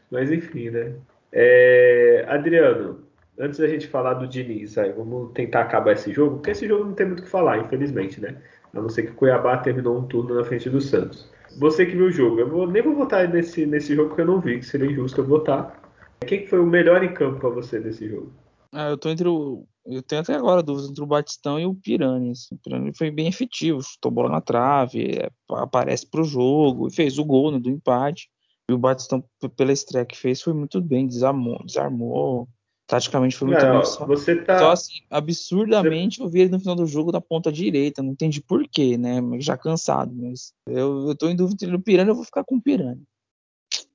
Mas 0.10 0.32
enfim, 0.32 0.70
né? 0.70 0.96
É, 1.32 2.26
Adriano, 2.30 3.04
antes 3.38 3.60
da 3.60 3.68
gente 3.68 3.88
falar 3.88 4.14
do 4.14 4.28
Diniz, 4.28 4.78
aí, 4.78 4.92
vamos 4.94 5.34
tentar 5.34 5.62
acabar 5.62 5.94
esse 5.94 6.14
jogo, 6.14 6.36
porque 6.38 6.52
esse 6.52 6.68
jogo 6.68 6.86
não 6.86 6.94
tem 6.94 7.08
muito 7.08 7.20
o 7.20 7.24
que 7.24 7.30
falar, 7.30 7.58
infelizmente, 7.58 8.22
né? 8.22 8.38
A 8.74 8.80
não 8.80 8.88
ser 8.88 9.04
que 9.04 9.12
o 9.12 9.16
Cuiabá 9.16 9.58
terminou 9.58 9.98
um 9.98 10.08
turno 10.08 10.36
na 10.36 10.46
frente 10.46 10.70
do 10.70 10.80
Santos. 10.80 11.28
Você 11.58 11.86
que 11.86 11.96
viu 11.96 12.06
o 12.06 12.12
jogo, 12.12 12.40
eu 12.40 12.50
vou, 12.50 12.68
nem 12.68 12.82
vou 12.82 12.96
votar 12.96 13.28
nesse, 13.28 13.66
nesse 13.66 13.96
jogo 13.96 14.16
que 14.16 14.22
eu 14.22 14.26
não 14.26 14.40
vi, 14.40 14.60
que 14.60 14.66
seria 14.66 14.90
injusto 14.90 15.22
eu 15.22 15.26
votar. 15.26 15.82
Quem 16.26 16.46
foi 16.48 16.60
o 16.60 16.66
melhor 16.66 17.04
em 17.04 17.14
campo 17.14 17.40
para 17.40 17.50
você 17.50 17.80
desse 17.80 18.08
jogo? 18.08 18.32
Ah, 18.72 18.90
eu 18.90 18.98
tô 18.98 19.10
entre 19.10 19.28
o. 19.28 19.66
Eu 19.86 20.04
tenho 20.04 20.22
até 20.22 20.36
agora 20.36 20.62
dúvidas 20.62 20.92
entre 20.92 21.04
o 21.04 21.08
Batistão 21.08 21.60
e 21.60 21.66
o 21.66 21.74
Pirani. 21.74 22.32
Assim. 22.32 22.56
O 22.56 22.58
Pirani 22.60 22.96
foi 22.96 23.10
bem 23.10 23.28
efetivo, 23.28 23.82
chutou 23.82 24.12
bola 24.12 24.30
na 24.30 24.42
trave, 24.42 25.18
é, 25.18 25.30
aparece 25.52 26.08
pro 26.08 26.24
jogo, 26.24 26.92
fez 26.92 27.18
o 27.18 27.26
gol 27.26 27.52
né, 27.52 27.60
do 27.60 27.70
empate. 27.70 28.30
E 28.70 28.74
o 28.74 28.78
Batistão, 28.78 29.24
pela 29.56 29.72
estreia 29.72 30.06
que 30.06 30.16
fez, 30.16 30.42
foi 30.42 30.54
muito 30.54 30.80
bem, 30.80 31.08
desarmou 31.08 32.48
taticamente 32.90 33.38
foi 33.38 33.50
muito 33.50 33.64
não, 33.64 33.76
bem. 33.76 33.86
Só, 33.86 34.06
você 34.06 34.36
tá... 34.36 34.58
só 34.58 34.72
assim, 34.72 35.00
absurdamente 35.12 36.18
você... 36.18 36.24
eu 36.24 36.30
vi 36.30 36.42
ele 36.42 36.50
no 36.50 36.60
final 36.60 36.76
do 36.76 36.88
jogo 36.88 37.12
da 37.12 37.22
ponta 37.22 37.52
direita, 37.52 38.02
não 38.02 38.12
entendi 38.12 38.42
porquê, 38.42 38.98
né? 38.98 39.22
Já 39.40 39.56
cansado, 39.56 40.12
mas 40.14 40.54
eu, 40.68 41.08
eu 41.08 41.16
tô 41.16 41.30
em 41.30 41.36
dúvida 41.36 41.64
entre 41.64 41.76
o 41.76 41.82
Pirani, 41.82 42.10
eu 42.10 42.16
vou 42.16 42.26
ficar 42.26 42.44
com 42.44 42.56
o 42.56 42.62
Pirani. 42.62 43.04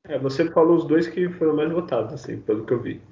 É, 0.04 0.16
você 0.16 0.48
falou 0.50 0.76
os 0.76 0.86
dois 0.86 1.08
que 1.08 1.28
foram 1.30 1.56
mais 1.56 1.72
votados, 1.72 2.12
assim, 2.12 2.38
pelo 2.40 2.64
que 2.64 2.72
eu 2.72 2.80
vi. 2.80 3.02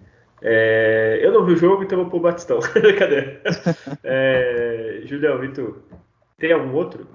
É, 0.40 1.18
eu 1.20 1.32
não 1.32 1.44
vi 1.44 1.54
o 1.54 1.56
jogo, 1.56 1.82
então 1.82 1.98
vou 1.98 2.10
pôr 2.10 2.18
o 2.18 2.20
Batistão. 2.20 2.60
Cadê? 2.98 3.40
É, 4.04 5.02
Julião, 5.04 5.42
e 5.44 5.52
tu? 5.52 5.82
Tem 6.38 6.52
algum 6.52 6.74
outro? 6.74 7.08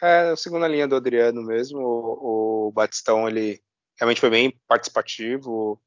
É, 0.00 0.30
a 0.30 0.36
segunda 0.36 0.68
linha 0.68 0.86
do 0.86 0.94
Adriano 0.94 1.42
mesmo. 1.42 1.80
O, 1.80 2.68
o 2.68 2.72
Batistão, 2.72 3.28
ele 3.28 3.60
realmente 3.98 4.20
foi 4.20 4.30
bem 4.30 4.54
participativo 4.68 5.80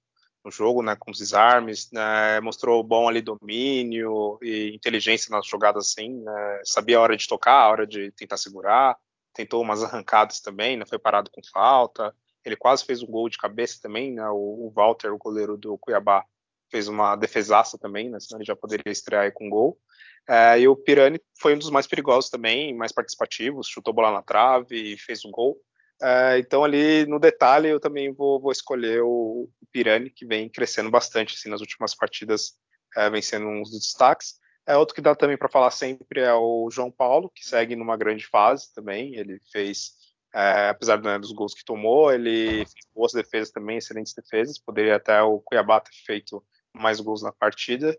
no 0.45 0.51
jogo, 0.51 0.84
né, 0.84 0.95
com 0.95 1.10
os 1.10 1.17
desarmes, 1.17 1.89
né, 1.91 2.39
mostrou 2.39 2.84
bom 2.84 3.10
ali 3.10 3.19
domínio 3.19 4.38
e 4.43 4.75
inteligência 4.75 5.31
nas 5.31 5.47
jogadas 5.47 5.88
assim, 5.88 6.21
né, 6.21 6.62
sabia 6.63 6.99
a 6.99 7.01
hora 7.01 7.17
de 7.17 7.27
tocar, 7.27 7.63
a 7.63 7.67
hora 7.67 7.88
de 7.88 8.12
tentar 8.12 8.38
segurar, 8.38 8.95
tentou 9.34 9.62
umas 9.63 9.84
arrancadas 9.84 10.39
também, 10.39 10.77
né, 10.77 10.86
foi 10.86 10.99
parado 10.99 11.31
com 11.31 11.41
falta, 11.51 12.15
ele 12.45 12.55
quase 12.55 12.86
fez 12.86 13.01
um 13.01 13.08
gol 13.08 13.27
de 13.27 13.39
cabeça 13.39 13.79
também, 13.81 14.13
né, 14.13 14.29
o, 14.29 14.67
o 14.67 14.71
Walter, 14.73 15.12
o 15.12 15.17
goleiro 15.17 15.58
do 15.58 15.79
Cuiabá, 15.79 16.23
fez 16.69 16.88
uma 16.88 17.15
defesaça 17.15 17.77
também, 17.79 18.10
né, 18.10 18.19
senão 18.19 18.39
ele 18.39 18.45
já 18.45 18.55
poderia 18.55 18.91
estrear 18.91 19.34
com 19.34 19.49
gol. 19.49 19.79
É, 20.27 20.60
e 20.60 20.67
o 20.67 20.75
Pirani 20.75 21.19
foi 21.39 21.55
um 21.55 21.58
dos 21.60 21.69
mais 21.69 21.88
perigosos 21.88 22.29
também, 22.29 22.75
mais 22.75 22.91
participativos, 22.91 23.67
chutou 23.67 23.93
bola 23.93 24.12
na 24.12 24.21
trave 24.21 24.93
e 24.93 24.97
fez 24.97 25.25
um 25.25 25.31
gol. 25.31 25.58
É, 26.01 26.38
então 26.39 26.63
ali 26.63 27.05
no 27.05 27.19
detalhe 27.19 27.69
eu 27.69 27.79
também 27.79 28.12
vou, 28.12 28.39
vou, 28.39 28.51
escolher 28.51 29.01
o 29.01 29.49
Pirani, 29.71 30.10
que 30.10 30.25
vem 30.25 30.49
crescendo 30.49 30.91
bastante 30.91 31.36
assim, 31.36 31.49
nas 31.49 31.62
últimas 31.62 31.95
partidas, 31.95 32.53
é, 32.97 33.10
vem 33.10 33.21
sendo 33.21 33.47
um 33.47 33.62
dos 33.62 33.71
destaques. 33.71 34.36
É, 34.67 34.75
outro 34.75 34.95
que 34.95 35.01
dá 35.01 35.15
também 35.15 35.38
para 35.38 35.49
falar 35.49 35.71
sempre 35.71 36.21
é 36.21 36.34
o 36.34 36.69
João 36.71 36.91
Paulo, 36.91 37.31
que 37.34 37.47
segue 37.47 37.75
numa 37.75 37.95
grande 37.95 38.25
fase 38.25 38.73
também. 38.73 39.15
Ele 39.15 39.39
fez, 39.51 39.91
é, 40.34 40.69
apesar 40.69 41.01
né, 41.01 41.19
dos 41.19 41.31
gols 41.31 41.53
que 41.53 41.63
tomou, 41.63 42.12
ele 42.12 42.65
fez 42.65 42.86
boas 42.93 43.13
defesas 43.13 43.51
também, 43.51 43.77
excelentes 43.77 44.13
defesas. 44.13 44.58
Poderia 44.58 44.95
até 44.95 45.21
o 45.21 45.39
Cuiabá 45.39 45.79
ter 45.79 45.93
feito 46.05 46.43
mais 46.73 46.99
gols 46.99 47.21
na 47.21 47.31
partida. 47.31 47.97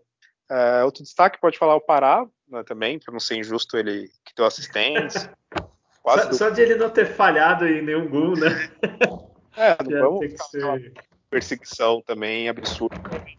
Outro 0.85 1.03
destaque 1.03 1.41
pode 1.41 1.57
falar 1.57 1.75
o 1.75 1.81
Pará 1.81 2.25
né, 2.47 2.63
também, 2.63 2.99
para 2.99 3.11
não 3.11 3.19
ser 3.19 3.37
injusto 3.37 3.77
ele 3.77 4.07
que 4.25 4.33
deu 4.35 4.45
assistência. 4.45 5.33
só, 6.07 6.31
só, 6.33 6.49
de 6.49 6.61
ele 6.61 6.75
não 6.75 6.89
ter 6.89 7.05
falhado 7.05 7.67
em 7.67 7.81
nenhum 7.81 8.09
gol, 8.09 8.35
né? 8.37 8.71
É, 9.55 9.77
não 9.83 10.19
vamos 10.19 10.35
ser... 10.49 10.93
perseguição 11.29 12.01
também 12.01 12.47
absurda. 12.47 12.95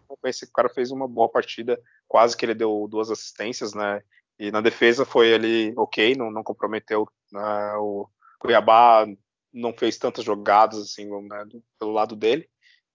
Eu 0.09 0.17
pensei 0.21 0.45
que 0.45 0.51
o 0.51 0.55
cara 0.55 0.69
fez 0.69 0.91
uma 0.91 1.07
boa 1.07 1.29
partida, 1.29 1.79
quase 2.07 2.35
que 2.35 2.45
ele 2.45 2.53
deu 2.53 2.87
duas 2.89 3.09
assistências, 3.09 3.73
né? 3.73 4.01
E 4.37 4.51
na 4.51 4.61
defesa 4.61 5.05
foi 5.05 5.27
ele 5.27 5.73
ok, 5.75 6.15
não, 6.15 6.31
não 6.31 6.43
comprometeu 6.43 7.07
né, 7.31 7.73
o 7.77 8.07
Cuiabá 8.39 9.05
não 9.53 9.73
fez 9.73 9.97
tantas 9.97 10.23
jogadas 10.23 10.79
assim 10.79 11.09
né, 11.27 11.45
pelo 11.77 11.91
lado 11.91 12.15
dele. 12.15 12.49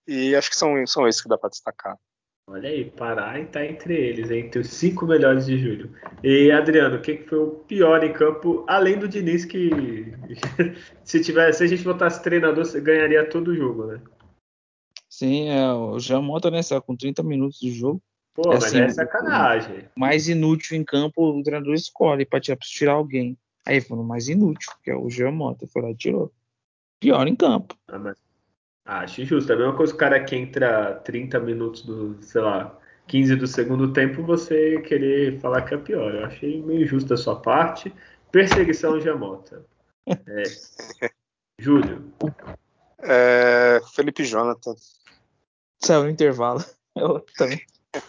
E 0.06 0.34
acho 0.34 0.50
que 0.50 0.56
são, 0.56 0.86
são 0.86 1.06
esses 1.08 1.20
que 1.20 1.28
dá 1.28 1.36
para 1.36 1.50
destacar. 1.50 1.98
Olha 2.46 2.68
aí, 2.68 2.90
Pará 2.90 3.40
está 3.40 3.64
entre 3.64 3.94
eles, 3.94 4.30
entre 4.30 4.60
os 4.60 4.68
cinco 4.68 5.06
melhores 5.06 5.46
de 5.46 5.56
julho. 5.58 5.90
E 6.22 6.50
Adriano, 6.50 6.96
o 6.96 7.00
que, 7.00 7.16
foi 7.18 7.38
o 7.38 7.50
pior 7.50 8.04
em 8.04 8.12
campo, 8.12 8.64
além 8.68 8.98
do 8.98 9.08
Diniz, 9.08 9.46
que 9.46 9.70
se 11.02 11.22
tivesse, 11.22 11.58
se 11.58 11.64
a 11.64 11.66
gente 11.66 11.82
botasse 11.82 12.22
treinador, 12.22 12.64
você 12.64 12.80
ganharia 12.80 13.28
todo 13.28 13.48
o 13.48 13.56
jogo, 13.56 13.86
né? 13.86 14.00
Sim, 15.08 15.48
é, 15.48 15.72
o 15.72 15.98
Jean 15.98 16.20
Mota, 16.20 16.50
né, 16.50 16.60
com 16.84 16.94
30 16.94 17.22
minutos 17.22 17.58
de 17.58 17.70
jogo. 17.70 18.02
Pô, 18.34 18.50
é, 18.50 18.54
mas 18.54 18.64
assim, 18.64 18.80
é 18.80 18.88
sacanagem. 18.90 19.88
mais 19.96 20.28
inútil 20.28 20.76
em 20.76 20.84
campo, 20.84 21.22
o 21.22 21.42
treinador 21.42 21.72
escolhe 21.72 22.26
para 22.26 22.40
tirar 22.40 22.92
alguém. 22.92 23.38
Aí 23.64 23.80
foi 23.80 23.96
no 23.96 24.04
mais 24.04 24.28
inútil, 24.28 24.70
que 24.82 24.90
é 24.90 24.96
o 24.96 25.08
Jean 25.08 25.30
Mota, 25.30 25.66
foi 25.66 25.80
lá 25.80 25.90
e 25.90 25.96
tirou. 25.96 26.30
Pior 27.00 27.26
em 27.26 27.36
campo. 27.36 27.74
Ah, 27.88 27.98
mas 27.98 28.23
Acho 28.84 29.24
justo. 29.24 29.50
É 29.50 29.54
a 29.54 29.58
mesma 29.58 29.76
coisa 29.76 29.94
o 29.94 29.96
cara 29.96 30.22
que 30.22 30.36
entra 30.36 30.94
30 31.04 31.40
minutos 31.40 31.82
do, 31.82 32.22
sei 32.22 32.42
lá, 32.42 32.78
15 33.06 33.36
do 33.36 33.46
segundo 33.46 33.92
tempo, 33.92 34.22
você 34.22 34.80
querer 34.82 35.40
falar 35.40 35.62
que 35.62 35.74
é 35.74 35.78
pior. 35.78 36.14
Eu 36.14 36.26
achei 36.26 36.62
meio 36.62 36.86
justo 36.86 37.14
a 37.14 37.16
sua 37.16 37.40
parte. 37.40 37.94
Perseguição 38.30 38.98
de 38.98 39.08
Amota. 39.08 39.64
É. 40.06 40.42
Júlio. 41.58 42.12
É, 42.98 43.80
Felipe 43.94 44.24
Jonathan. 44.24 44.74
Saiu 45.82 46.04
no 46.04 46.10
intervalo. 46.10 46.64
Eu 46.96 47.24
também. 47.36 47.60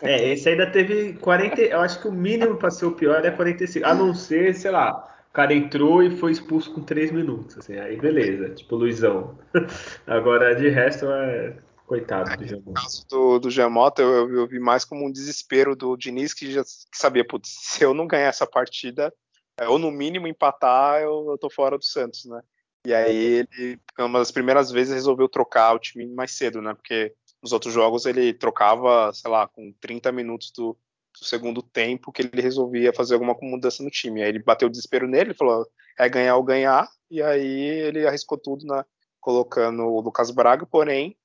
É, 0.02 0.30
esse 0.30 0.50
ainda 0.50 0.70
teve 0.70 1.14
40. 1.14 1.62
Eu 1.62 1.82
acho 1.82 2.02
que 2.02 2.08
o 2.08 2.12
mínimo 2.12 2.58
para 2.58 2.72
ser 2.72 2.86
o 2.86 2.92
pior 2.92 3.24
é 3.24 3.32
45. 3.32 3.86
A 3.86 3.94
não 3.94 4.14
ser, 4.14 4.56
sei 4.56 4.72
lá, 4.72 5.15
cara 5.36 5.54
entrou 5.54 6.02
e 6.02 6.16
foi 6.18 6.32
expulso 6.32 6.74
com 6.74 6.82
três 6.82 7.12
minutos. 7.12 7.58
Assim, 7.58 7.78
aí 7.78 7.98
beleza, 7.98 8.56
tipo 8.56 8.76
Luizão. 8.76 9.38
Agora, 10.08 10.56
de 10.56 10.70
resto, 10.70 11.06
é. 11.12 11.58
Coitado 11.86 12.36
do 12.36 12.48
Giamota. 12.48 12.70
No 12.70 12.74
caso 12.74 13.08
do, 13.08 13.40
do 13.40 13.52
Giamota, 13.52 14.02
eu, 14.02 14.34
eu, 14.34 14.48
vi 14.48 14.60
mais 14.60 14.84
como 14.84 15.06
um 15.06 15.12
desespero 15.12 15.76
do 15.76 15.96
Diniz, 15.96 16.34
que 16.34 16.52
já 16.52 16.64
que 16.64 16.98
sabia, 16.98 17.24
putz, 17.24 17.50
se 17.62 17.84
eu 17.84 17.94
não 17.94 18.08
ganhar 18.08 18.30
essa 18.30 18.48
partida, 18.48 19.14
é, 19.60 19.68
ou 19.68 19.78
no 19.78 19.92
mínimo 19.92 20.28
empatar, 20.28 21.02
eu, 21.02 21.28
eu 21.30 21.38
tô 21.38 21.48
fora 21.48 21.78
do 21.78 21.86
Santos, 21.86 22.26
né? 22.26 22.42
E 22.88 22.94
aí 22.94 23.46
ele, 23.54 23.80
uma 24.00 24.18
das 24.18 24.32
primeiras 24.32 24.72
vezes, 24.72 24.96
resolveu 24.96 25.30
trocar 25.30 25.76
o 25.76 25.80
time 25.80 26.08
mais 26.08 26.32
cedo, 26.32 26.60
né? 26.60 26.74
Porque 26.74 27.14
nos 27.42 27.52
outros 27.52 27.74
jogos 27.74 28.08
ele 28.08 28.34
trocava, 28.34 29.12
sei 29.14 29.30
lá, 29.30 29.48
com 29.48 29.72
30 29.80 30.12
minutos 30.12 30.52
do, 30.52 30.76
do 31.20 31.26
segundo 31.26 31.62
tempo 31.62 32.12
que 32.12 32.22
ele 32.22 32.42
resolvia 32.42 32.94
fazer 32.94 33.14
alguma 33.14 33.36
mudança 33.42 33.84
no 33.84 33.90
time. 33.90 34.22
Aí 34.22 34.30
ele 34.30 34.44
bateu 34.44 34.68
o 34.68 34.72
desespero 34.72 35.08
nele, 35.08 35.34
falou, 35.34 35.66
é 35.98 36.10
ganhar 36.10 36.36
ou 36.36 36.44
ganhar, 36.44 36.88
e 37.10 37.22
aí 37.22 37.60
ele 37.60 38.08
arriscou 38.08 38.38
tudo, 38.38 38.66
né? 38.66 38.84
Colocando 39.20 39.84
o 39.84 40.02
Lucas 40.02 40.32
Braga, 40.32 40.66
porém, 40.66 41.18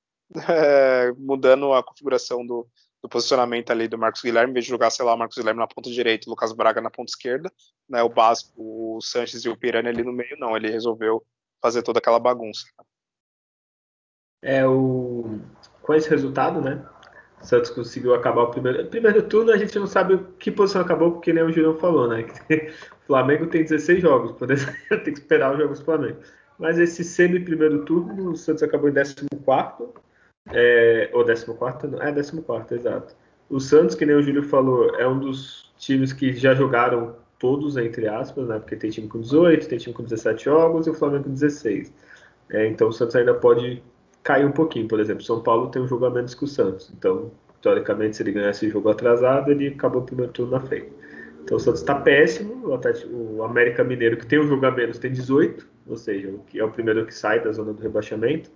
é, 0.49 1.13
mudando 1.19 1.73
a 1.73 1.83
configuração 1.83 2.47
do, 2.47 2.67
do 3.03 3.09
posicionamento 3.09 3.71
ali 3.71 3.89
do 3.89 3.99
Marcos 3.99 4.23
Guilherme, 4.23 4.51
em 4.51 4.55
vez 4.55 4.65
de 4.65 4.71
jogar, 4.71 4.91
sei 4.91 5.05
lá, 5.05 5.15
o 5.15 5.19
Marcos 5.19 5.37
Guilherme 5.37 5.61
na 5.61 5.67
ponta 5.67 5.91
direita 5.91 6.29
o 6.29 6.31
Lucas 6.31 6.53
Braga 6.53 6.81
na 6.81 6.91
ponta 6.91 7.11
esquerda, 7.11 7.51
né, 7.89 8.03
o 8.03 8.09
básico, 8.09 8.53
o 8.97 9.01
Sanches 9.01 9.45
e 9.45 9.49
o 9.49 9.57
Pirani 9.57 9.89
ali 9.89 10.03
no 10.03 10.13
meio, 10.13 10.37
não, 10.39 10.57
ele 10.57 10.71
resolveu 10.71 11.25
fazer 11.61 11.83
toda 11.83 11.99
aquela 11.99 12.19
bagunça. 12.19 12.65
É, 14.43 14.67
o... 14.67 15.39
com 15.83 15.95
esse 15.95 16.09
resultado, 16.09 16.61
né, 16.61 16.87
o 17.41 17.45
Santos 17.45 17.71
conseguiu 17.71 18.15
acabar 18.15 18.43
o 18.43 18.51
primeiro, 18.51 18.87
primeiro 18.87 19.23
turno, 19.23 19.53
a 19.53 19.57
gente 19.57 19.79
não 19.79 19.87
sabe 19.87 20.19
que 20.39 20.51
posição 20.51 20.83
acabou, 20.83 21.13
porque 21.13 21.33
nem 21.33 21.43
o 21.43 21.51
Julião 21.51 21.77
falou, 21.77 22.09
né, 22.09 22.27
o 22.51 23.07
Flamengo 23.07 23.47
tem 23.47 23.63
16 23.63 24.03
jogos, 24.03 24.35
tem 24.89 25.15
que 25.15 25.21
esperar 25.21 25.53
os 25.53 25.59
jogos 25.59 25.79
do 25.79 25.85
Flamengo. 25.85 26.19
Mas 26.59 26.79
esse 26.79 27.03
semi-primeiro 27.03 27.85
turno, 27.85 28.33
o 28.33 28.37
Santos 28.37 28.63
acabou 28.63 28.91
em 28.91 28.93
14 28.93 29.27
é, 30.53 31.11
ou 31.13 31.25
14? 31.25 31.97
É, 32.01 32.13
14, 32.13 32.75
exato. 32.75 33.15
O 33.49 33.59
Santos, 33.59 33.95
que 33.95 34.05
nem 34.05 34.15
o 34.15 34.23
Júlio 34.23 34.43
falou, 34.43 34.95
é 34.97 35.09
um 35.09 35.19
dos 35.19 35.73
times 35.79 36.13
que 36.13 36.33
já 36.35 36.55
jogaram 36.55 37.17
todos, 37.39 37.77
entre 37.77 38.07
aspas, 38.07 38.47
né? 38.47 38.59
Porque 38.59 38.77
tem 38.77 38.91
time 38.91 39.09
com 39.09 39.21
18, 39.21 39.67
tem 39.69 39.79
time 39.79 39.95
com 39.95 40.03
17 40.03 40.45
jogos 40.45 40.87
e 40.87 40.91
o 40.91 40.95
Flamengo 40.95 41.25
com 41.25 41.31
16. 41.31 41.93
É, 42.51 42.67
então 42.67 42.89
o 42.89 42.93
Santos 42.93 43.17
ainda 43.17 43.35
pode 43.35 43.83
cair 44.23 44.47
um 44.47 44.53
pouquinho. 44.53 44.89
Por 44.89 45.01
exemplo, 45.01 45.23
São 45.23 45.43
Paulo 45.43 45.69
tem 45.69 45.83
um 45.83 45.89
jogo 45.89 46.07
a 46.07 46.11
menos 46.11 46.35
que 46.35 46.45
o 46.45 46.47
Santos. 46.47 46.93
Então, 46.97 47.31
teoricamente, 47.63 48.17
se 48.17 48.23
ele 48.23 48.33
ganhasse 48.33 48.67
o 48.67 48.71
jogo 48.71 48.89
atrasado, 48.89 49.51
ele 49.51 49.69
acabou 49.69 50.03
o 50.03 50.05
primeiro 50.05 50.33
turno 50.33 50.53
na 50.53 50.61
frente. 50.61 50.93
Então 51.43 51.57
o 51.57 51.61
Santos 51.61 51.81
está 51.81 51.95
péssimo. 51.95 52.69
O, 52.69 53.43
América 53.43 53.83
Mineiro, 53.83 54.17
que 54.17 54.27
tem 54.27 54.41
um 54.41 54.47
jogo 54.47 54.65
a 54.67 54.71
menos, 54.71 54.99
tem 54.99 55.11
18, 55.11 55.67
ou 55.87 55.97
seja, 55.97 56.29
o 56.29 56.39
que 56.41 56.59
é 56.61 56.65
o 56.65 56.71
primeiro 56.71 57.05
que 57.07 57.15
sai 57.15 57.43
da 57.43 57.53
zona 57.53 57.73
do 57.73 57.83
rebaixamento. 57.83 58.51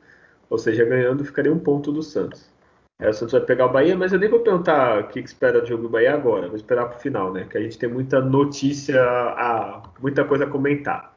Ou 0.50 0.58
seja, 0.58 0.84
ganhando 0.84 1.24
ficaria 1.24 1.52
um 1.52 1.58
ponto 1.58 1.90
do 1.90 2.02
Santos. 2.02 2.52
Aí 2.98 3.08
o 3.08 3.12
Santos 3.12 3.32
vai 3.32 3.40
pegar 3.40 3.66
o 3.66 3.72
Bahia, 3.72 3.96
mas 3.96 4.12
eu 4.12 4.18
nem 4.18 4.28
vou 4.28 4.40
perguntar 4.40 5.00
o 5.00 5.08
que, 5.08 5.20
que 5.22 5.28
espera 5.28 5.60
do 5.60 5.66
jogo 5.66 5.84
do 5.84 5.88
Bahia 5.88 6.14
agora, 6.14 6.46
vou 6.46 6.56
esperar 6.56 6.86
para 6.86 6.96
o 6.96 7.00
final, 7.00 7.32
né? 7.32 7.46
Que 7.50 7.58
a 7.58 7.60
gente 7.60 7.76
tem 7.76 7.88
muita 7.88 8.20
notícia, 8.20 9.02
a, 9.02 9.82
muita 10.00 10.24
coisa 10.24 10.44
a 10.44 10.46
comentar. 10.46 11.12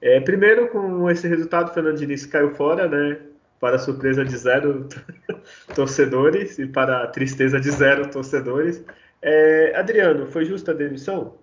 É, 0.00 0.20
primeiro, 0.20 0.68
com 0.68 1.10
esse 1.10 1.28
resultado, 1.28 1.70
o 1.70 1.74
Fernando 1.74 1.98
Diniz 1.98 2.24
caiu 2.24 2.54
fora, 2.54 2.88
né? 2.88 3.18
Para 3.60 3.76
a 3.76 3.78
surpresa 3.78 4.24
de 4.24 4.36
zero 4.36 4.88
torcedores 5.74 6.58
e 6.58 6.66
para 6.66 7.04
a 7.04 7.06
tristeza 7.08 7.60
de 7.60 7.70
zero 7.70 8.10
torcedores. 8.10 8.84
É, 9.20 9.74
Adriano, 9.76 10.26
foi 10.30 10.44
justa 10.44 10.70
a 10.70 10.74
demissão? 10.74 11.36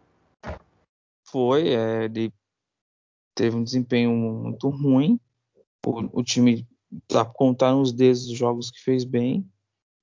Foi, 1.28 1.68
é, 1.68 2.06
ele 2.06 2.32
teve 3.36 3.56
um 3.56 3.64
desempenho 3.64 4.12
muito 4.12 4.70
ruim. 4.70 5.20
O, 5.86 6.20
o 6.20 6.24
time 6.24 6.66
dá 7.10 7.26
para 7.26 7.34
contar 7.34 7.74
nos 7.74 7.92
dedos 7.92 8.28
os 8.28 8.38
jogos 8.38 8.72
que 8.72 8.82
fez 8.82 9.04
bem. 9.04 9.46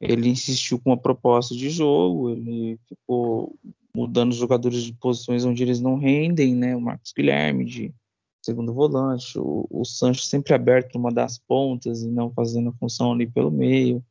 Ele 0.00 0.28
insistiu 0.28 0.80
com 0.80 0.90
uma 0.90 0.96
proposta 0.96 1.54
de 1.54 1.70
jogo, 1.70 2.30
ele 2.30 2.78
ficou 2.88 3.56
mudando 3.94 4.32
os 4.32 4.36
jogadores 4.36 4.82
de 4.82 4.92
posições 4.94 5.44
onde 5.44 5.62
eles 5.62 5.80
não 5.80 5.96
rendem, 5.96 6.54
né? 6.54 6.74
O 6.74 6.80
Marcos 6.80 7.12
Guilherme 7.16 7.64
de 7.64 7.94
segundo 8.42 8.72
volante, 8.74 9.38
o, 9.38 9.66
o 9.70 9.84
Sancho 9.84 10.22
sempre 10.22 10.54
aberto 10.54 10.94
numa 10.94 11.12
das 11.12 11.38
pontas 11.38 12.02
e 12.02 12.08
não 12.08 12.32
fazendo 12.32 12.70
a 12.70 12.74
função 12.74 13.12
ali 13.12 13.26
pelo 13.26 13.50
meio. 13.50 14.04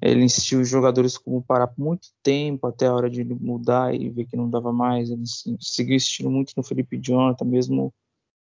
Ele 0.00 0.24
insistiu 0.24 0.60
os 0.60 0.68
jogadores 0.68 1.16
como 1.16 1.42
parar 1.42 1.68
por 1.68 1.82
muito 1.82 2.08
tempo 2.22 2.66
até 2.66 2.86
a 2.86 2.94
hora 2.94 3.08
de 3.08 3.24
mudar 3.24 3.94
e 3.94 4.10
ver 4.10 4.26
que 4.26 4.36
não 4.36 4.48
dava 4.48 4.72
mais. 4.72 5.10
Ele 5.10 5.24
seguiu 5.58 5.96
insistindo 5.96 6.30
muito 6.30 6.52
no 6.56 6.62
Felipe 6.62 6.98
Jonathan, 6.98 7.44
mesmo 7.44 7.92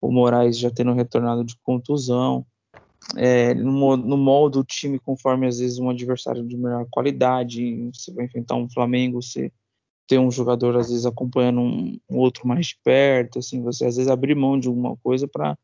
o 0.01 0.11
Moraes 0.11 0.57
já 0.57 0.69
tendo 0.69 0.93
retornado 0.93 1.43
de 1.43 1.57
contusão 1.63 2.45
é, 3.15 3.53
no, 3.53 3.97
no 3.97 4.17
molde 4.17 4.59
do 4.59 4.63
time 4.63 4.99
conforme 4.99 5.47
às 5.47 5.59
vezes 5.59 5.79
um 5.79 5.89
adversário 5.89 6.45
de 6.45 6.57
melhor 6.57 6.85
qualidade, 6.89 7.89
você 7.93 8.13
vai 8.13 8.25
enfrentar 8.25 8.55
um 8.55 8.69
Flamengo, 8.69 9.21
você 9.21 9.51
tem 10.09 10.19
um 10.19 10.31
jogador 10.31 10.75
às 10.77 10.89
vezes 10.89 11.05
acompanhando 11.05 11.61
um, 11.61 11.99
outro 12.09 12.47
mais 12.47 12.73
perto, 12.73 13.39
assim, 13.39 13.61
você 13.61 13.85
às 13.85 13.95
vezes 13.95 14.11
abrir 14.11 14.35
mão 14.35 14.59
de 14.59 14.67
alguma 14.67 14.97
coisa 14.97 15.27
para 15.27 15.57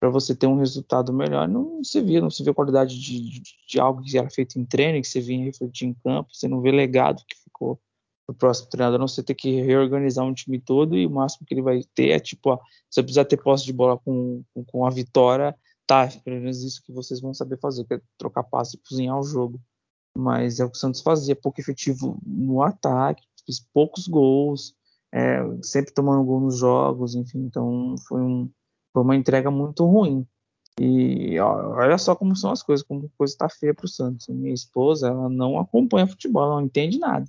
para 0.00 0.10
você 0.10 0.32
ter 0.32 0.46
um 0.46 0.56
resultado 0.56 1.12
melhor. 1.12 1.48
Não 1.48 1.82
se 1.82 2.00
via, 2.00 2.20
não 2.20 2.30
se 2.30 2.44
vê 2.44 2.50
a 2.50 2.54
qualidade 2.54 2.96
de, 2.96 3.20
de, 3.20 3.42
de, 3.68 3.80
algo 3.80 4.00
que 4.00 4.16
era 4.16 4.30
feito 4.30 4.56
em 4.56 4.64
treino, 4.64 5.00
que 5.00 5.08
você 5.08 5.20
vinha 5.20 5.44
refletir 5.44 5.88
em 5.88 5.94
campo, 5.94 6.30
você 6.32 6.46
não 6.46 6.60
vê 6.60 6.70
legado 6.70 7.24
que 7.26 7.36
ficou 7.36 7.80
o 8.28 8.32
próximo 8.32 8.70
treinador, 8.70 9.00
não 9.00 9.08
você 9.08 9.24
ter 9.24 9.34
que 9.34 9.60
reorganizar 9.60 10.24
um 10.24 10.32
time 10.32 10.60
todo 10.60 10.96
e 10.96 11.04
o 11.04 11.10
máximo 11.10 11.44
que 11.44 11.52
ele 11.52 11.62
vai 11.62 11.82
ter 11.96 12.10
é 12.10 12.20
tipo, 12.20 12.50
ó, 12.50 12.60
você 12.88 13.02
precisa 13.02 13.24
ter 13.24 13.38
posse 13.38 13.64
de 13.64 13.72
bola 13.72 13.98
com, 13.98 14.44
com, 14.54 14.64
com 14.64 14.86
a 14.86 14.90
vitória 14.90 15.52
tá, 15.88 16.06
pelo 16.22 16.36
menos 16.36 16.62
isso 16.62 16.82
que 16.84 16.92
vocês 16.92 17.18
vão 17.18 17.32
saber 17.32 17.58
fazer, 17.58 17.84
que 17.84 17.94
é 17.94 18.00
trocar 18.18 18.44
passe 18.44 18.76
e 18.76 18.80
cozinhar 18.86 19.18
o 19.18 19.24
jogo. 19.24 19.58
Mas 20.16 20.60
é 20.60 20.64
o 20.64 20.70
que 20.70 20.76
o 20.76 20.80
Santos 20.80 21.00
fazia, 21.00 21.34
pouco 21.34 21.60
efetivo 21.60 22.18
no 22.24 22.62
ataque, 22.62 23.26
fez 23.48 23.66
poucos 23.72 24.06
gols, 24.06 24.74
é, 25.12 25.40
sempre 25.62 25.94
tomando 25.94 26.24
gol 26.24 26.40
nos 26.40 26.58
jogos, 26.58 27.14
enfim, 27.14 27.40
então 27.40 27.94
foi, 28.06 28.20
um, 28.20 28.50
foi 28.92 29.02
uma 29.02 29.16
entrega 29.16 29.50
muito 29.50 29.86
ruim. 29.86 30.26
E 30.78 31.38
ó, 31.40 31.76
olha 31.76 31.98
só 31.98 32.14
como 32.14 32.36
são 32.36 32.52
as 32.52 32.62
coisas, 32.62 32.86
como 32.86 33.06
a 33.06 33.18
coisa 33.18 33.32
está 33.32 33.48
feia 33.48 33.74
para 33.74 33.86
o 33.86 33.88
Santos. 33.88 34.28
Minha 34.28 34.54
esposa, 34.54 35.08
ela 35.08 35.28
não 35.28 35.58
acompanha 35.58 36.06
futebol, 36.06 36.44
ela 36.44 36.56
não 36.56 36.66
entende 36.66 36.98
nada. 36.98 37.26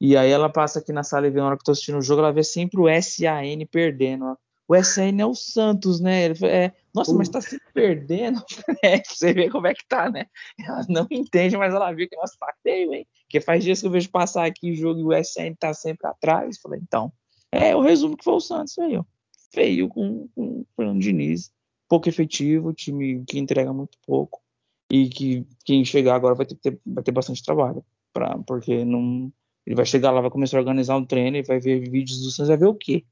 E 0.00 0.16
aí 0.16 0.30
ela 0.30 0.48
passa 0.48 0.80
aqui 0.80 0.92
na 0.92 1.04
sala 1.04 1.28
e 1.28 1.30
vê 1.30 1.38
na 1.38 1.46
hora 1.46 1.56
que 1.56 1.62
eu 1.68 1.72
assistindo 1.72 1.98
o 1.98 2.02
jogo, 2.02 2.22
ela 2.22 2.32
vê 2.32 2.42
sempre 2.42 2.80
o 2.80 3.02
SAN 3.02 3.64
perdendo 3.70 4.36
o 4.72 4.76
SN 4.76 5.20
é 5.20 5.26
o 5.26 5.34
Santos, 5.34 6.00
né? 6.00 6.24
Ele 6.24 6.46
é, 6.46 6.72
Nossa, 6.94 7.14
mas 7.14 7.28
tá 7.28 7.40
se 7.40 7.58
perdendo. 7.72 8.42
é, 8.84 9.02
você 9.02 9.32
vê 9.32 9.48
como 9.48 9.66
é 9.66 9.74
que 9.74 9.86
tá, 9.88 10.10
né? 10.10 10.26
Ela 10.58 10.84
não 10.88 11.06
entende, 11.10 11.56
mas 11.56 11.72
ela 11.74 11.92
viu 11.92 12.08
que 12.08 12.16
nossa, 12.16 12.36
tá 12.38 12.52
feio, 12.62 12.92
hein? 12.92 13.06
Porque 13.24 13.40
faz 13.40 13.64
dias 13.64 13.80
que 13.80 13.86
eu 13.86 13.90
vejo 13.90 14.10
passar 14.10 14.44
aqui 14.44 14.72
o 14.72 14.76
jogo 14.76 15.00
e 15.00 15.04
o 15.04 15.12
SN 15.12 15.54
tá 15.58 15.72
sempre 15.72 16.06
atrás. 16.06 16.58
Falei, 16.60 16.80
então, 16.82 17.10
é 17.50 17.74
o 17.74 17.80
resumo 17.80 18.16
que 18.16 18.24
foi 18.24 18.34
o 18.34 18.40
Santos 18.40 18.78
aí, 18.78 18.96
ó. 18.96 19.04
Feio 19.52 19.88
com, 19.88 20.28
com 20.34 20.60
o 20.60 20.66
Fernando 20.76 21.00
Diniz, 21.00 21.50
pouco 21.88 22.08
efetivo, 22.08 22.72
time 22.72 23.24
que 23.26 23.38
entrega 23.38 23.72
muito 23.72 23.98
pouco 24.06 24.42
e 24.90 25.08
que 25.08 25.46
quem 25.64 25.84
chegar 25.84 26.14
agora 26.14 26.34
vai 26.34 26.44
ter, 26.44 26.78
vai 26.84 27.02
ter 27.02 27.12
bastante 27.12 27.42
trabalho, 27.42 27.84
pra, 28.12 28.38
porque 28.46 28.84
não, 28.84 29.32
ele 29.66 29.76
vai 29.76 29.86
chegar 29.86 30.10
lá, 30.10 30.20
vai 30.20 30.30
começar 30.30 30.58
a 30.58 30.60
organizar 30.60 30.96
um 30.96 31.04
treino 31.04 31.38
e 31.38 31.42
vai 31.42 31.58
ver 31.58 31.88
vídeos 31.88 32.20
do 32.22 32.30
Santos, 32.30 32.48
vai 32.48 32.58
ver 32.58 32.66
o 32.66 32.74
quê? 32.74 33.04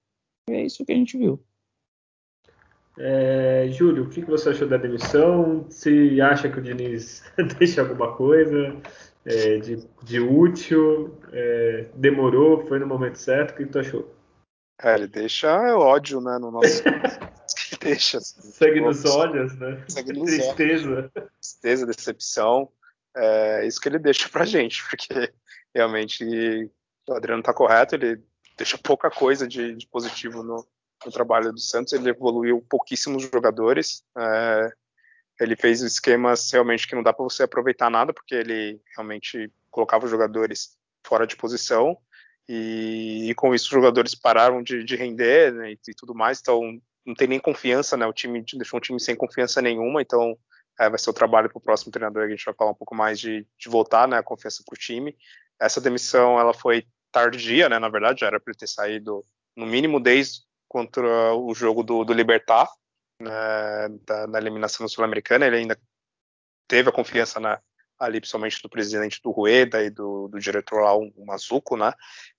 É 0.49 0.63
isso 0.65 0.85
que 0.85 0.93
a 0.93 0.97
gente 0.97 1.17
viu. 1.17 1.43
É, 2.99 3.69
Júlio, 3.71 4.05
o 4.05 4.11
que 4.11 4.23
você 4.23 4.51
achou 4.51 4.69
da 4.69 4.77
demissão? 4.77 5.67
Se 5.71 6.21
acha 6.21 6.49
que 6.49 6.59
o 6.59 6.63
Diniz 6.63 7.23
deixa 7.59 7.81
alguma 7.81 8.15
coisa 8.15 8.77
é, 9.25 9.59
de, 9.59 9.89
de, 10.03 10.21
útil? 10.21 11.19
É, 11.33 11.87
demorou? 11.95 12.67
Foi 12.67 12.79
no 12.79 12.87
momento 12.87 13.17
certo? 13.17 13.53
O 13.53 13.57
que 13.57 13.67
tu 13.67 13.79
achou? 13.79 14.15
É, 14.83 14.95
ele 14.95 15.07
deixa 15.07 15.53
ódio 15.77 16.21
né, 16.21 16.39
no 16.39 16.51
nosso. 16.51 16.83
deixa. 17.81 18.19
Assim, 18.19 18.51
Sangue 18.51 18.81
nos 18.81 19.05
olhos, 19.05 19.57
né? 19.59 19.85
Sangue 19.89 20.13
nos 20.13 20.31
Tristeza. 20.31 20.91
Olhos. 20.91 21.11
Tristeza, 21.41 21.87
decepção. 21.87 22.69
É 23.17 23.67
isso 23.67 23.81
que 23.81 23.89
ele 23.89 23.99
deixa 23.99 24.29
pra 24.29 24.45
gente, 24.45 24.83
porque 24.89 25.33
realmente 25.75 26.71
o 27.09 27.15
Adriano 27.15 27.43
tá 27.43 27.53
correto, 27.53 27.95
ele 27.95 28.23
deixa 28.57 28.79
pouca 28.79 29.11
coisa 29.11 29.49
de, 29.49 29.75
de 29.75 29.87
positivo 29.87 30.43
no, 30.43 30.67
no 31.05 31.13
trabalho 31.13 31.53
do 31.53 31.61
Santos. 31.61 31.93
Ele 31.93 32.11
evoluiu 32.11 32.65
pouquíssimos 32.69 33.23
jogadores. 33.23 34.03
É, 34.17 34.71
ele 35.41 35.57
fez 35.57 35.81
esquemas 35.81 36.51
realmente 36.51 36.87
que 36.87 36.95
não 36.95 37.03
dá 37.03 37.13
para 37.13 37.25
você 37.25 37.45
aproveitar 37.45 37.91
nada, 37.91 38.13
porque 38.13 38.35
ele 38.35 38.81
realmente 38.95 39.51
colocava 39.71 40.05
os 40.05 40.11
jogadores 40.11 40.77
fora 41.07 41.27
de 41.27 41.37
posição. 41.37 41.97
E, 42.49 43.31
e 43.31 43.35
com 43.35 43.55
isso 43.55 43.67
os 43.67 43.71
jogadores 43.71 44.15
pararam 44.15 44.63
de, 44.63 44.83
de 44.85 44.97
render 44.97 45.53
né, 45.53 45.73
e, 45.73 45.79
e, 45.89 45.95
tudo 45.95 46.15
mais. 46.15 46.41
Então 46.41 46.61
não 47.07 47.15
tem 47.15 47.29
nem 47.29 47.39
confiança, 47.39 47.97
né? 47.97 48.07
O 48.07 48.13
time 48.13 48.45
deixou 48.55 48.79
um 48.79 48.81
time 48.81 49.01
sem 49.01 49.17
confiança 49.17 49.63
nenhuma. 49.63 50.03
Então 50.03 50.37
é, 50.79 50.89
vai 50.91 50.99
ser 50.99 51.11
o 51.11 51.15
trabalho 51.15 51.49
para 51.49 51.59
o 51.59 51.63
próximo 51.63 51.93
treinador. 51.93 52.25
A 52.25 52.29
gente 52.29 52.45
vai 52.45 52.55
falar 52.55 52.73
um 52.73 52.75
pouco 52.75 52.95
mais 52.95 53.19
de, 53.19 53.47
de 53.59 53.69
voltar, 53.69 54.09
né? 54.09 54.19
A 54.19 54.23
confiança 54.23 54.63
para 54.67 54.75
o 54.75 54.79
time. 54.79 55.17
Essa 55.61 55.81
demissão 55.81 56.39
ela 56.39 56.53
foi 56.53 56.87
tardia, 57.13 57.69
né? 57.69 57.79
Na 57.79 57.89
verdade, 57.89 58.21
já 58.21 58.27
era 58.27 58.41
para 58.41 58.55
ter 58.55 58.69
saído 58.69 59.25
no 59.57 59.67
mínimo 59.67 60.01
desde 60.01 60.41
contra 60.71 61.35
o 61.35 61.53
jogo 61.53 61.83
do, 61.83 62.05
do 62.05 62.13
Libertar, 62.13 62.69
né, 63.21 63.31
da, 64.07 64.29
na 64.29 64.39
eliminação 64.39 64.87
sul-americana. 64.87 65.45
Ele 65.45 65.57
ainda 65.57 65.77
teve 66.69 66.89
a 66.89 66.93
confiança 66.93 67.41
na, 67.41 67.61
ali 67.99 68.21
principalmente 68.21 68.63
do 68.63 68.69
presidente 68.69 69.21
do 69.21 69.33
Rueda 69.33 69.83
e 69.83 69.91
do, 69.91 70.29
do 70.29 70.39
diretor 70.39 70.83
lá, 70.83 70.97
o 70.97 71.27
Mazuco, 71.27 71.77
né? 71.77 71.93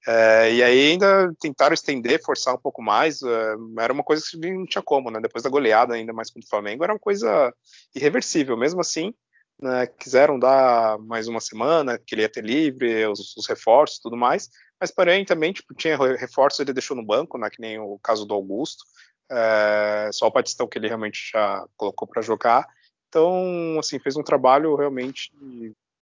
É, 0.07 0.53
e 0.53 0.63
aí 0.63 0.91
ainda 0.91 1.33
tentaram 1.41 1.73
estender, 1.73 2.23
forçar 2.23 2.55
um 2.55 2.57
pouco 2.57 2.81
mais, 2.81 3.21
é, 3.21 3.55
era 3.79 3.91
uma 3.91 4.03
coisa 4.03 4.23
que 4.25 4.37
não 4.37 4.65
tinha 4.65 4.81
como, 4.81 5.11
né? 5.11 5.19
Depois 5.19 5.43
da 5.43 5.49
goleada, 5.49 5.93
ainda 5.93 6.13
mais 6.13 6.31
contra 6.31 6.47
o 6.47 6.49
Flamengo, 6.49 6.85
era 6.85 6.93
uma 6.93 6.99
coisa 6.99 7.53
irreversível. 7.93 8.55
Mesmo 8.55 8.79
assim, 8.79 9.13
né, 9.61 9.87
quiseram 9.87 10.39
dar 10.39 10.97
mais 10.99 11.27
uma 11.27 11.39
semana, 11.39 11.99
que 11.99 12.15
ele 12.15 12.23
ia 12.23 12.29
ter 12.29 12.43
livre, 12.43 13.05
os, 13.07 13.35
os 13.37 13.47
reforços 13.47 13.99
tudo 13.99 14.17
mais, 14.17 14.49
mas 14.79 14.91
porém 14.91 15.23
também, 15.23 15.53
tipo, 15.53 15.73
tinha 15.75 15.97
reforços, 16.15 16.59
ele 16.59 16.73
deixou 16.73 16.97
no 16.97 17.05
banco, 17.05 17.37
né, 17.37 17.49
que 17.49 17.61
nem 17.61 17.79
o 17.79 17.99
caso 17.99 18.25
do 18.25 18.33
Augusto, 18.33 18.83
é, 19.31 20.09
só 20.11 20.27
o 20.27 20.31
Batistão 20.31 20.67
que 20.67 20.77
ele 20.77 20.87
realmente 20.87 21.31
já 21.31 21.65
colocou 21.77 22.07
para 22.07 22.21
jogar, 22.21 22.67
então, 23.11 23.77
assim, 23.77 23.99
fez 23.99 24.15
um 24.15 24.23
trabalho 24.23 24.73
realmente 24.77 25.31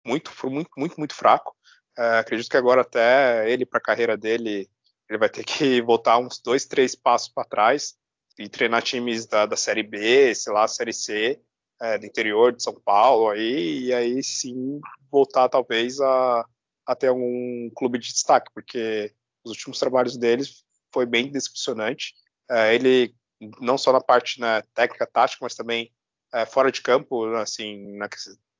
muito, 0.03 0.31
muito, 0.49 0.71
muito, 0.75 0.95
muito 0.97 1.13
fraco. 1.13 1.55
É, 1.95 2.17
acredito 2.17 2.49
que 2.49 2.57
agora 2.57 2.81
até 2.81 3.47
ele, 3.51 3.67
para 3.67 3.77
a 3.77 3.81
carreira 3.81 4.17
dele, 4.17 4.67
ele 5.07 5.19
vai 5.19 5.29
ter 5.29 5.43
que 5.43 5.79
voltar 5.83 6.17
uns 6.17 6.41
dois, 6.41 6.65
três 6.65 6.95
passos 6.95 7.29
para 7.29 7.47
trás 7.47 7.95
e 8.39 8.49
treinar 8.49 8.81
times 8.81 9.27
da, 9.27 9.45
da 9.45 9.55
Série 9.55 9.83
B, 9.83 10.33
sei 10.33 10.51
lá, 10.51 10.67
Série 10.67 10.91
C, 10.91 11.39
é, 11.81 11.97
do 11.97 12.05
interior 12.05 12.51
de 12.51 12.63
São 12.63 12.73
Paulo, 12.73 13.29
aí, 13.29 13.85
e 13.85 13.93
aí 13.93 14.23
sim 14.23 14.79
voltar 15.11 15.49
talvez 15.49 15.99
a, 15.99 16.45
a 16.85 16.95
ter 16.95 17.07
algum 17.07 17.69
clube 17.75 17.99
de 17.99 18.11
destaque, 18.11 18.51
porque 18.53 19.13
os 19.43 19.51
últimos 19.51 19.79
trabalhos 19.79 20.17
deles 20.17 20.63
foi 20.91 21.05
bem 21.05 21.31
decepcionante. 21.31 22.13
É, 22.49 22.73
ele, 22.73 23.13
não 23.59 23.77
só 23.77 23.91
na 23.91 24.01
parte 24.01 24.39
né, 24.39 24.61
técnica, 24.73 25.05
tática, 25.05 25.39
mas 25.41 25.55
também 25.55 25.91
é, 26.33 26.45
fora 26.45 26.71
de 26.71 26.81
campo, 26.81 27.25
assim, 27.35 27.97
na, 27.97 28.09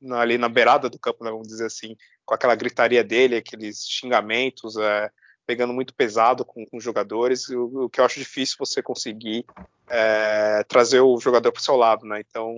na, 0.02 0.20
ali 0.22 0.38
na 0.38 0.50
beirada 0.50 0.90
do 0.90 1.00
campo, 1.00 1.24
né, 1.24 1.32
vamos 1.32 1.48
dizer 1.48 1.66
assim, 1.66 1.96
com 2.26 2.34
aquela 2.34 2.56
gritaria 2.56 3.04
dele, 3.04 3.38
aqueles 3.38 3.86
xingamentos, 3.88 4.78
é, 4.78 5.10
pegando 5.46 5.74
muito 5.74 5.94
pesado 5.94 6.44
com, 6.44 6.66
os 6.74 6.84
jogadores, 6.84 7.48
o, 7.50 7.86
o, 7.86 7.90
que 7.90 8.02
eu 8.02 8.06
acho 8.06 8.20
difícil 8.20 8.58
você 8.60 8.84
conseguir 8.84 9.46
é, 9.90 10.64
trazer 10.66 11.00
o 11.00 11.18
jogador 11.20 11.52
para 11.52 11.60
o 11.60 11.64
seu 11.64 11.76
lado, 11.76 12.06
né? 12.06 12.20
Então, 12.20 12.54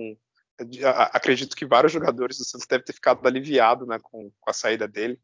acredito 1.12 1.56
que 1.56 1.66
vários 1.66 1.92
jogadores 1.92 2.38
do 2.38 2.44
Santos 2.44 2.66
devem 2.66 2.84
ter 2.84 2.92
ficado 2.92 3.26
aliviados 3.26 3.86
né, 3.86 3.98
com, 4.02 4.30
com 4.38 4.50
a 4.50 4.52
saída 4.52 4.86
dele, 4.86 5.20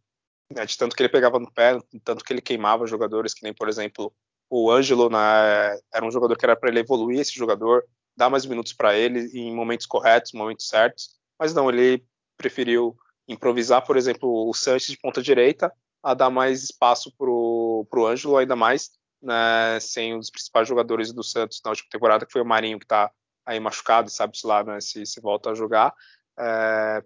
né, 0.53 0.65
de 0.65 0.77
tanto 0.77 0.95
que 0.95 1.03
ele 1.03 1.09
pegava 1.09 1.39
no 1.39 1.51
pé, 1.53 1.79
tanto 2.05 2.25
que 2.25 2.33
ele 2.33 2.41
queimava 2.41 2.87
jogadores, 2.87 3.35
que 3.35 3.43
nem, 3.43 3.53
por 3.53 3.69
exemplo, 3.69 4.13
o 4.49 4.71
Ângelo 4.71 5.11
né, 5.11 5.79
era 5.93 6.05
um 6.05 6.11
jogador 6.11 6.37
que 6.37 6.45
era 6.45 6.57
para 6.57 6.69
ele 6.69 6.81
evoluir 6.81 7.21
esse 7.21 7.35
jogador, 7.35 7.85
dar 8.17 8.31
mais 8.31 8.47
minutos 8.47 8.73
para 8.73 8.97
ele 8.97 9.31
em 9.35 9.55
momentos 9.55 9.87
corretos, 9.87 10.33
momentos 10.33 10.69
certos, 10.69 11.17
mas 11.39 11.53
não, 11.53 11.69
ele 11.71 12.05
preferiu 12.37 12.97
improvisar, 13.29 13.85
por 13.85 13.97
exemplo, 13.97 14.49
o 14.49 14.55
Sanches 14.55 14.89
de 14.89 14.99
ponta 14.99 15.21
direita, 15.21 15.73
a 16.03 16.15
dar 16.15 16.31
mais 16.31 16.63
espaço 16.63 17.13
para 17.17 17.29
o 17.29 18.07
Ângelo, 18.07 18.37
ainda 18.37 18.55
mais 18.55 18.93
né, 19.21 19.79
sem 19.81 20.15
um 20.15 20.19
dos 20.19 20.31
principais 20.31 20.69
jogadores 20.69 21.13
do 21.13 21.23
Santos 21.23 21.61
na 21.65 21.71
última 21.71 21.89
temporada, 21.91 22.25
que 22.25 22.33
foi 22.33 22.43
o 22.43 22.47
Marinho, 22.47 22.79
que 22.79 22.85
está 22.85 23.11
aí 23.47 23.61
machucado, 23.61 24.11
sabe-se 24.11 24.47
lá 24.47 24.65
né, 24.65 24.81
se, 24.81 25.07
se 25.07 25.21
volta 25.21 25.51
a 25.51 25.55
jogar, 25.55 25.95
é, 26.39 27.03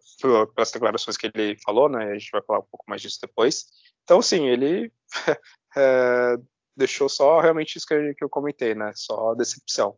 pelas 0.54 0.72
declarações 0.72 1.16
que 1.16 1.30
ele 1.32 1.56
falou, 1.64 1.88
né, 1.88 2.10
a 2.10 2.18
gente 2.18 2.30
vai 2.32 2.42
falar 2.42 2.60
um 2.60 2.68
pouco 2.70 2.84
mais 2.88 3.02
disso 3.02 3.18
depois. 3.20 3.66
Então, 4.02 4.20
sim, 4.22 4.48
ele 4.48 4.90
é, 5.76 6.36
deixou 6.76 7.08
só 7.08 7.40
realmente 7.40 7.76
isso 7.76 7.86
que 7.86 7.94
eu, 7.94 8.14
que 8.14 8.24
eu 8.24 8.28
comentei, 8.28 8.74
né, 8.74 8.92
só 8.94 9.34
decepção. 9.34 9.96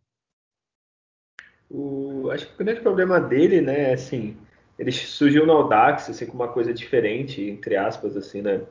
O, 1.70 2.28
acho 2.30 2.46
que 2.46 2.54
o 2.54 2.64
grande 2.64 2.80
problema 2.80 3.18
dele, 3.18 3.62
né, 3.62 3.90
é 3.90 3.94
assim, 3.94 4.36
ele 4.78 4.92
surgiu 4.92 5.46
no 5.46 5.52
Audax, 5.52 6.10
assim, 6.10 6.26
com 6.26 6.34
uma 6.34 6.48
coisa 6.48 6.74
diferente, 6.74 7.40
entre 7.42 7.76
aspas, 7.76 8.16
assim, 8.16 8.42
né? 8.42 8.62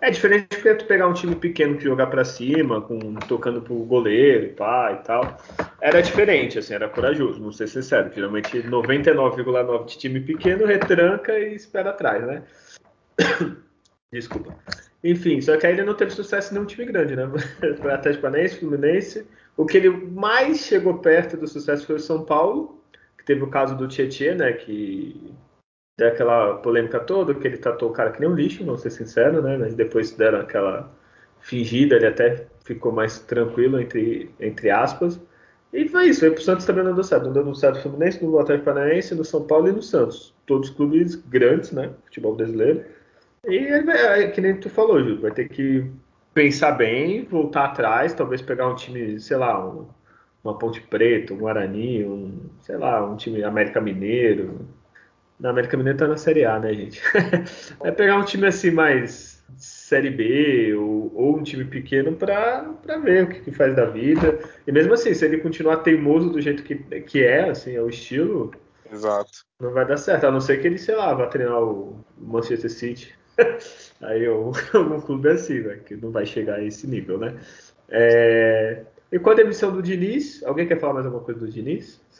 É 0.00 0.10
diferente 0.10 0.48
porque 0.48 0.74
tu 0.74 0.86
pegar 0.86 1.06
um 1.06 1.12
time 1.12 1.36
pequeno 1.36 1.76
que 1.76 1.84
jogar 1.84 2.06
para 2.06 2.24
cima, 2.24 2.80
com 2.80 3.14
tocando 3.16 3.60
pro 3.60 3.74
goleiro, 3.84 4.54
pá, 4.54 4.92
e 4.92 5.04
tal. 5.04 5.36
Era 5.80 6.02
diferente, 6.02 6.58
assim, 6.58 6.74
era 6.74 6.88
corajoso, 6.88 7.40
vou 7.40 7.52
ser 7.52 7.68
sincero. 7.68 8.12
Geralmente 8.14 8.62
99,9 8.62 9.86
de 9.86 9.98
time 9.98 10.20
pequeno 10.20 10.66
retranca 10.66 11.38
e 11.38 11.54
espera 11.54 11.90
atrás, 11.90 12.26
né? 12.26 12.42
Desculpa. 14.12 14.54
Enfim, 15.02 15.40
só 15.40 15.56
que 15.56 15.66
aí 15.66 15.72
ele 15.72 15.84
não 15.84 15.94
teve 15.94 16.10
sucesso 16.10 16.50
em 16.50 16.54
nenhum 16.54 16.66
time 16.66 16.84
grande, 16.84 17.16
né? 17.16 17.24
Foi 17.80 17.92
Atlético 17.92 18.22
Paranaense, 18.22 18.58
Fluminense, 18.58 19.26
o 19.56 19.64
que 19.64 19.78
ele 19.78 19.90
mais 19.90 20.60
chegou 20.60 20.98
perto 20.98 21.36
do 21.36 21.46
sucesso 21.46 21.86
foi 21.86 21.96
o 21.96 22.00
São 22.00 22.24
Paulo, 22.24 22.82
que 23.18 23.24
teve 23.24 23.42
o 23.42 23.50
caso 23.50 23.76
do 23.76 23.88
Tietchan, 23.88 24.36
né? 24.36 24.52
Que 24.52 25.34
deu 25.98 26.08
aquela 26.08 26.54
polêmica 26.56 27.00
toda, 27.00 27.34
que 27.34 27.46
ele 27.46 27.58
tratou 27.58 27.90
o 27.90 27.92
cara 27.92 28.10
que 28.10 28.20
nem 28.20 28.28
um 28.28 28.34
lixo, 28.34 28.64
não 28.64 28.76
ser 28.76 28.90
sincero, 28.90 29.42
né? 29.42 29.56
Mas 29.56 29.74
depois 29.74 30.12
deram 30.12 30.40
aquela 30.40 30.90
fingida, 31.40 31.96
ele 31.96 32.06
até 32.06 32.46
ficou 32.64 32.92
mais 32.92 33.18
tranquilo, 33.20 33.80
entre, 33.80 34.30
entre 34.40 34.70
aspas. 34.70 35.20
E 35.72 35.88
foi 35.88 36.08
isso, 36.08 36.24
aí 36.24 36.30
pro 36.30 36.42
Santos 36.42 36.66
também 36.66 36.84
não 36.84 36.94
deu 36.94 37.04
certo. 37.04 37.26
Não 37.26 37.32
deu 37.32 37.54
certo 37.54 37.76
no 37.76 37.82
Fluminense, 37.82 38.24
no 38.24 38.38
Atlético 38.38 38.66
Paranaense, 38.66 39.14
no 39.14 39.24
São 39.24 39.46
Paulo 39.46 39.68
e 39.68 39.72
no 39.72 39.82
Santos. 39.82 40.34
Todos 40.46 40.70
clubes 40.70 41.14
grandes, 41.14 41.70
né? 41.70 41.90
Futebol 42.04 42.34
brasileiro. 42.34 42.84
E 43.46 43.56
é, 43.56 44.28
que 44.30 44.40
nem 44.40 44.58
tu 44.58 44.68
falou, 44.68 44.98
Júlio, 45.00 45.20
vai 45.20 45.30
ter 45.30 45.48
que 45.48 45.90
pensar 46.34 46.72
bem, 46.72 47.24
voltar 47.24 47.66
atrás, 47.66 48.12
talvez 48.12 48.42
pegar 48.42 48.68
um 48.68 48.74
time, 48.74 49.18
sei 49.20 49.36
lá, 49.36 49.64
um, 49.64 49.86
uma 50.42 50.58
Ponte 50.58 50.80
Preta, 50.80 51.34
um 51.34 51.38
Guarani, 51.38 52.04
um, 52.04 52.50
sei 52.60 52.76
lá, 52.76 53.04
um 53.04 53.16
time 53.16 53.42
América 53.44 53.80
Mineiro. 53.80 54.68
Na 55.38 55.50
América 55.50 55.76
Mineiro 55.76 55.98
tá 55.98 56.08
na 56.08 56.16
Série 56.16 56.44
A, 56.44 56.58
né, 56.58 56.74
gente? 56.74 57.00
é 57.82 57.90
pegar 57.92 58.18
um 58.18 58.24
time 58.24 58.46
assim 58.46 58.70
mais 58.70 59.29
Série 59.56 60.10
B 60.10 60.74
ou, 60.74 61.12
ou 61.14 61.36
um 61.36 61.42
time 61.42 61.64
pequeno 61.64 62.14
para 62.16 62.64
ver 63.02 63.24
o 63.24 63.28
que, 63.28 63.40
que, 63.40 63.52
faz 63.52 63.74
da 63.74 63.86
vida. 63.86 64.38
E 64.66 64.72
mesmo 64.72 64.94
assim, 64.94 65.14
se 65.14 65.24
ele 65.24 65.38
continuar 65.38 65.78
teimoso 65.78 66.30
do 66.30 66.40
jeito 66.40 66.62
que, 66.62 66.76
que 67.02 67.22
é, 67.22 67.50
assim, 67.50 67.74
é 67.74 67.82
o 67.82 67.88
estilo. 67.88 68.52
Exato. 68.90 69.44
Não 69.60 69.72
vai 69.72 69.86
dar 69.86 69.96
certo, 69.96 70.24
a 70.24 70.30
não 70.30 70.40
ser 70.40 70.60
que 70.60 70.66
ele, 70.66 70.78
sei 70.78 70.94
lá, 70.94 71.14
vá 71.14 71.26
treinar 71.26 71.62
o 71.62 72.04
Manchester 72.18 72.70
City. 72.70 73.14
Aí 74.00 74.24
eu, 74.24 74.52
algum 74.74 75.00
clube 75.00 75.30
assim, 75.30 75.60
né, 75.60 75.76
que 75.84 75.94
não 75.96 76.10
vai 76.10 76.26
chegar 76.26 76.56
a 76.56 76.64
esse 76.64 76.86
nível, 76.86 77.18
né? 77.18 77.38
É... 77.88 78.84
E 79.12 79.18
com 79.18 79.30
a 79.30 79.34
demissão 79.34 79.72
do 79.72 79.82
Diniz, 79.82 80.42
alguém 80.44 80.66
quer 80.66 80.78
falar 80.78 80.94
mais 80.94 81.06
alguma 81.06 81.24
coisa 81.24 81.40
do 81.40 81.50
Diniz? 81.50 82.00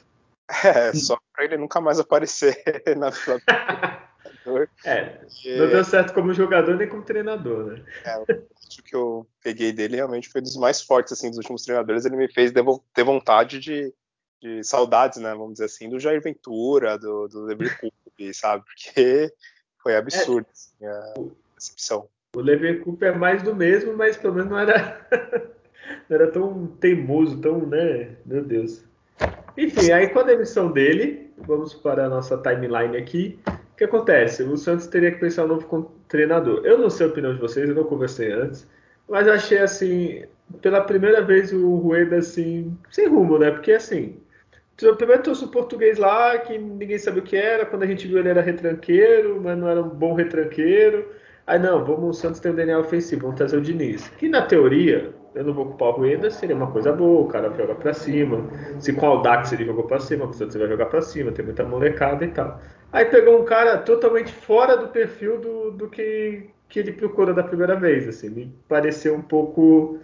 É, 0.65 0.93
só 0.93 1.17
para 1.33 1.45
ele 1.45 1.57
nunca 1.57 1.81
mais 1.81 2.01
aparecer 2.01 2.61
na 2.99 3.13
É, 4.85 5.21
não 5.59 5.69
deu 5.69 5.85
certo 5.85 6.13
como 6.13 6.33
jogador 6.33 6.77
nem 6.77 6.89
como 6.89 7.03
treinador, 7.03 7.65
né? 7.65 7.85
É, 8.05 8.19
o 8.19 8.83
que 8.83 8.95
eu 8.95 9.27
peguei 9.43 9.73
dele 9.73 9.97
realmente 9.97 10.29
foi 10.29 10.41
dos 10.41 10.57
mais 10.57 10.81
fortes 10.81 11.13
assim 11.13 11.29
dos 11.29 11.39
últimos 11.39 11.63
treinadores. 11.65 12.05
Ele 12.05 12.17
me 12.17 12.33
fez 12.33 12.53
ter 12.53 13.05
vontade 13.05 13.59
de, 13.59 13.93
de 14.41 14.63
saudades, 14.65 15.19
né? 15.21 15.31
Vamos 15.35 15.55
dizer 15.55 15.67
assim, 15.67 15.89
do 15.89 15.99
Jair 15.99 16.23
Ventura, 16.23 16.99
do, 16.99 17.29
do 17.29 17.45
Leverkusen, 17.45 18.33
sabe? 18.33 18.65
Porque 18.65 19.33
foi 19.83 19.97
absurdo 19.97 20.47
é, 20.81 20.87
assim, 20.89 21.29
a 21.29 21.55
decepção. 21.57 22.09
O 22.35 22.41
Leverkusen 22.41 23.09
é 23.09 23.13
mais 23.13 23.43
do 23.43 23.55
mesmo, 23.55 23.97
mas 23.97 24.17
pelo 24.17 24.35
menos 24.35 24.51
não 24.51 24.59
era, 24.59 25.07
não 26.09 26.17
era 26.17 26.31
tão 26.31 26.67
teimoso, 26.81 27.41
tão, 27.41 27.67
né? 27.67 28.17
Meu 28.25 28.45
Deus. 28.45 28.85
Enfim, 29.57 29.91
aí 29.91 30.09
com 30.09 30.21
a 30.21 30.23
demissão 30.23 30.71
dele, 30.71 31.31
vamos 31.37 31.75
para 31.75 32.07
a 32.07 32.09
nossa 32.09 32.39
timeline 32.39 32.97
aqui. 32.97 33.39
Que 33.81 33.85
acontece? 33.85 34.43
O 34.43 34.59
Santos 34.59 34.89
teria 34.89 35.11
que 35.11 35.19
pensar 35.19 35.47
um 35.47 35.49
novo 35.49 35.91
treinador. 36.07 36.61
Eu 36.67 36.77
não 36.77 36.91
sei 36.91 37.07
a 37.07 37.09
opinião 37.09 37.33
de 37.33 37.41
vocês, 37.41 37.67
eu 37.67 37.75
não 37.75 37.85
conversei 37.85 38.31
antes, 38.31 38.69
mas 39.09 39.27
achei 39.27 39.57
assim, 39.57 40.23
pela 40.61 40.83
primeira 40.83 41.23
vez 41.23 41.51
o 41.51 41.77
Rueda 41.77 42.19
assim, 42.19 42.77
sem 42.91 43.09
rumo, 43.09 43.39
né? 43.39 43.51
Porque 43.51 43.73
assim, 43.73 44.21
primeiro 44.99 45.23
trouxe 45.23 45.47
o 45.47 45.49
português 45.49 45.97
lá, 45.97 46.37
que 46.37 46.59
ninguém 46.59 46.99
sabia 46.99 47.23
o 47.23 47.25
que 47.25 47.35
era. 47.35 47.65
Quando 47.65 47.85
a 47.85 47.87
gente 47.87 48.07
viu 48.07 48.19
ele 48.19 48.29
era 48.29 48.43
retranqueiro, 48.43 49.41
mas 49.43 49.57
não 49.57 49.67
era 49.67 49.81
um 49.81 49.89
bom 49.89 50.13
retranqueiro. 50.13 51.09
Aí 51.47 51.59
não, 51.59 51.83
vamos, 51.83 52.19
o 52.19 52.21
Santos 52.21 52.39
tem 52.39 52.53
o 52.53 52.55
DNA 52.55 52.79
ofensivo, 52.79 53.23
vamos 53.23 53.39
trazer 53.39 53.57
o 53.57 53.63
Diniz. 53.63 54.11
Que 54.19 54.29
na 54.29 54.43
teoria, 54.43 55.11
eu 55.35 55.45
não 55.45 55.53
vou 55.55 55.67
ocupar 55.67 55.89
o 55.89 55.93
Rueda, 55.93 56.31
seria 56.31 56.57
uma 56.57 56.71
coisa 56.71 56.93
boa, 56.93 57.23
o 57.23 57.29
cara 57.29 57.53
joga 57.57 57.75
pra 57.75 57.93
cima. 57.93 58.49
Se 58.79 58.93
com 58.93 59.07
o 59.07 59.11
Aldax 59.11 59.53
ele 59.53 59.65
jogou 59.65 59.85
pra 59.85 60.01
cima, 60.01 60.27
o 60.27 60.33
Santos 60.33 60.57
vai 60.57 60.69
jogar 60.69 60.87
pra 60.87 61.01
cima, 61.01 61.31
tem 61.31 61.45
muita 61.45 61.65
molecada 61.65 62.25
e 62.25 62.29
tal. 62.29 62.61
Aí 62.93 63.05
pegou 63.05 63.41
um 63.41 63.45
cara 63.45 63.79
totalmente 63.79 64.33
fora 64.33 64.77
do 64.77 64.89
perfil 64.89 65.41
do, 65.41 65.71
do 65.71 65.89
que, 65.89 66.51
que 66.69 66.81
ele 66.81 66.93
procura 66.93 67.33
da 67.33 67.43
primeira 67.43 67.77
vez, 67.77 68.09
assim. 68.09 68.31
Me 68.31 68.55
pareceu 68.69 69.15
um 69.15 69.23
pouco, 69.23 69.99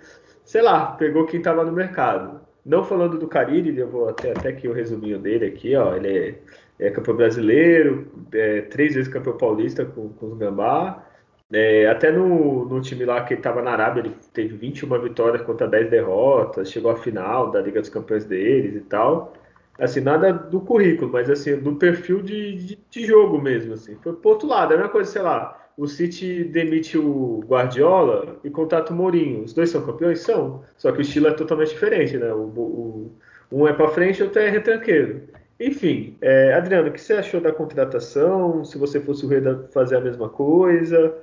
sei 0.45 0.63
lá, 0.63 0.93
pegou 0.93 1.27
quem 1.27 1.43
tava 1.43 1.65
no 1.65 1.73
mercado. 1.73 2.41
Não 2.65 2.85
falando 2.85 3.19
do 3.19 3.29
Carille, 3.29 3.79
eu 3.79 3.89
vou 3.89 4.09
até, 4.09 4.33
até 4.33 4.49
aqui 4.51 4.69
o 4.69 4.73
resuminho 4.73 5.19
dele 5.19 5.47
aqui, 5.47 5.75
ó. 5.75 5.97
Ele 5.97 6.39
é, 6.79 6.87
é 6.87 6.91
campeão 6.91 7.17
brasileiro, 7.17 8.13
é, 8.33 8.63
três 8.63 8.95
vezes 8.95 9.13
campeão 9.13 9.37
paulista 9.37 9.85
com, 9.85 10.09
com 10.11 10.27
os 10.27 10.39
Gambá. 10.39 11.06
É, 11.53 11.87
até 11.89 12.11
no, 12.11 12.65
no, 12.65 12.81
time 12.81 13.05
lá 13.05 13.23
que 13.25 13.35
ele 13.35 13.41
estava 13.41 13.63
na 13.63 13.71
Arábia, 13.71 14.01
ele 14.01 14.17
teve 14.33 14.57
21 14.57 15.01
vitórias 15.01 15.43
contra 15.43 15.69
10 15.69 15.91
derrotas, 15.91 16.71
chegou 16.71 16.91
à 16.91 16.97
final 16.97 17.51
da 17.53 17.61
Liga 17.61 17.81
dos 17.81 17.89
Campeões 17.89 18.25
deles 18.25 18.75
e 18.75 18.81
tal. 18.81 19.33
Assim, 19.79 20.01
nada 20.01 20.33
do 20.33 20.61
currículo, 20.61 21.13
mas 21.13 21.31
assim, 21.31 21.57
do 21.59 21.77
perfil 21.77 22.23
de, 22.23 22.55
de, 22.57 22.79
de 22.91 23.07
jogo 23.07 23.41
mesmo, 23.41 23.75
assim. 23.75 23.97
Foi 24.03 24.13
pro 24.15 24.31
outro 24.31 24.49
lado, 24.49 24.73
é 24.73 24.75
a 24.75 24.79
mesma 24.79 24.93
coisa, 24.93 25.11
sei 25.11 25.23
lá, 25.23 25.67
o 25.77 25.87
City 25.87 26.45
demite 26.45 26.97
o 26.99 27.41
Guardiola 27.47 28.39
e 28.43 28.51
contrata 28.51 28.93
o 28.93 28.97
Mourinho. 28.97 29.45
Os 29.45 29.53
dois 29.53 29.71
são 29.71 29.85
campeões? 29.85 30.21
São. 30.21 30.65
Só 30.77 30.91
que 30.91 30.99
o 30.99 31.03
estilo 31.03 31.29
é 31.29 31.33
totalmente 31.33 31.71
diferente, 31.71 32.17
né? 32.17 32.33
O, 32.33 32.39
o 32.39 33.13
um 33.53 33.69
é 33.69 33.73
para 33.73 33.89
frente, 33.89 34.23
outro 34.23 34.41
é 34.41 34.49
retranqueiro. 34.49 35.23
Enfim, 35.61 36.17
é, 36.21 36.55
Adriano, 36.55 36.89
o 36.89 36.93
que 36.93 37.01
você 37.01 37.15
achou 37.15 37.41
da 37.41 37.53
contratação? 37.53 38.65
Se 38.65 38.79
você 38.79 39.01
fosse 39.01 39.25
o 39.25 39.29
rei 39.29 39.41
fazer 39.73 39.97
a 39.97 40.01
mesma 40.01 40.29
coisa? 40.29 41.15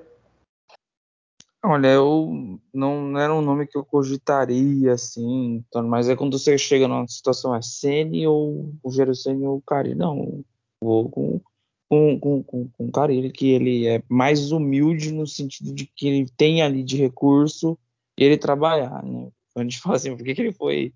Olha, 1.66 1.88
eu 1.88 2.60
não, 2.74 3.08
não, 3.08 3.20
era 3.20 3.34
um 3.34 3.42
nome 3.42 3.66
que 3.66 3.78
eu 3.78 3.86
cogitaria, 3.86 4.92
assim, 4.92 5.64
então, 5.66 5.88
mas 5.88 6.10
é 6.10 6.16
quando 6.16 6.38
você 6.38 6.58
chega 6.58 6.90
numa 6.90 7.08
situação, 7.08 7.56
é 7.56 7.62
Sene 7.62 8.28
ou 8.28 8.76
o 8.84 8.92
Gerusene 8.92 9.48
ou 9.48 9.58
o 9.58 9.62
Cari. 9.62 9.96
Não, 9.96 10.44
vou 10.82 11.10
com, 11.10 11.42
com, 11.90 12.20
com, 12.20 12.44
com, 12.44 12.68
com 12.68 12.86
o 12.86 12.92
Cari, 12.92 13.32
que 13.32 13.52
ele 13.52 13.88
é 13.88 14.04
mais 14.10 14.52
humilde 14.52 15.14
no 15.14 15.26
sentido 15.26 15.74
de 15.74 15.86
que 15.86 16.08
ele 16.08 16.30
tem 16.36 16.62
ali 16.62 16.84
de 16.84 16.98
recurso 16.98 17.80
e 18.20 18.26
ele 18.26 18.38
trabalhar, 18.38 19.02
né? 19.02 19.30
A 19.56 19.62
gente 19.62 19.80
fala 19.82 19.96
assim, 19.96 20.18
por 20.18 20.26
que, 20.26 20.36
que 20.36 20.42
ele 20.42 20.52
foi 20.52 20.94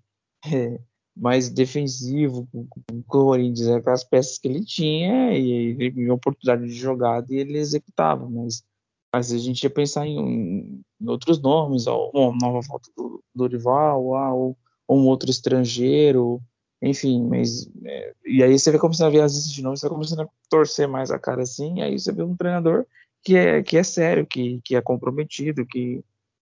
é, 0.52 0.78
mais 1.16 1.48
defensivo 1.48 2.46
com, 2.52 2.68
o 2.92 3.02
Corinthians? 3.04 3.68
É 3.68 3.80
com 3.80 3.90
as 3.90 4.04
peças 4.04 4.38
que 4.38 4.48
ele 4.48 4.64
tinha 4.66 5.32
e 5.32 5.50
ele 5.50 5.92
tinha 5.92 6.12
oportunidade 6.12 6.66
de 6.68 6.74
jogada 6.74 7.26
e 7.32 7.38
ele 7.38 7.56
executava, 7.56 8.28
mas 8.28 8.62
mas 9.12 9.32
a 9.32 9.38
gente 9.38 9.62
ia 9.62 9.70
pensar 9.70 10.06
em, 10.06 10.18
em, 10.18 10.80
em 11.00 11.08
outros 11.08 11.40
nomes, 11.40 11.86
uma 11.86 12.36
nova 12.40 12.60
volta 12.66 12.90
do 12.96 13.22
Dorival, 13.34 14.04
ou, 14.04 14.56
ou 14.86 14.98
um 14.98 15.06
outro 15.06 15.30
estrangeiro, 15.30 16.40
enfim, 16.80 17.26
mas 17.26 17.68
é, 17.84 18.14
e 18.24 18.42
aí 18.42 18.58
você 18.58 18.70
vai 18.70 18.80
começando 18.80 19.08
a 19.08 19.10
ver 19.10 19.22
as 19.22 19.34
listas 19.34 19.52
de 19.52 19.62
novo, 19.62 19.76
você 19.76 19.88
vai 19.88 19.94
começando 19.94 20.20
a 20.20 20.28
torcer 20.48 20.86
mais 20.86 21.10
a 21.10 21.18
cara 21.18 21.42
assim, 21.42 21.78
e 21.78 21.82
aí 21.82 21.98
você 21.98 22.12
vê 22.12 22.22
um 22.22 22.36
treinador 22.36 22.86
que 23.24 23.36
é, 23.36 23.62
que 23.62 23.76
é 23.76 23.82
sério, 23.82 24.26
que, 24.26 24.60
que 24.64 24.76
é 24.76 24.80
comprometido, 24.80 25.66
que, 25.66 26.04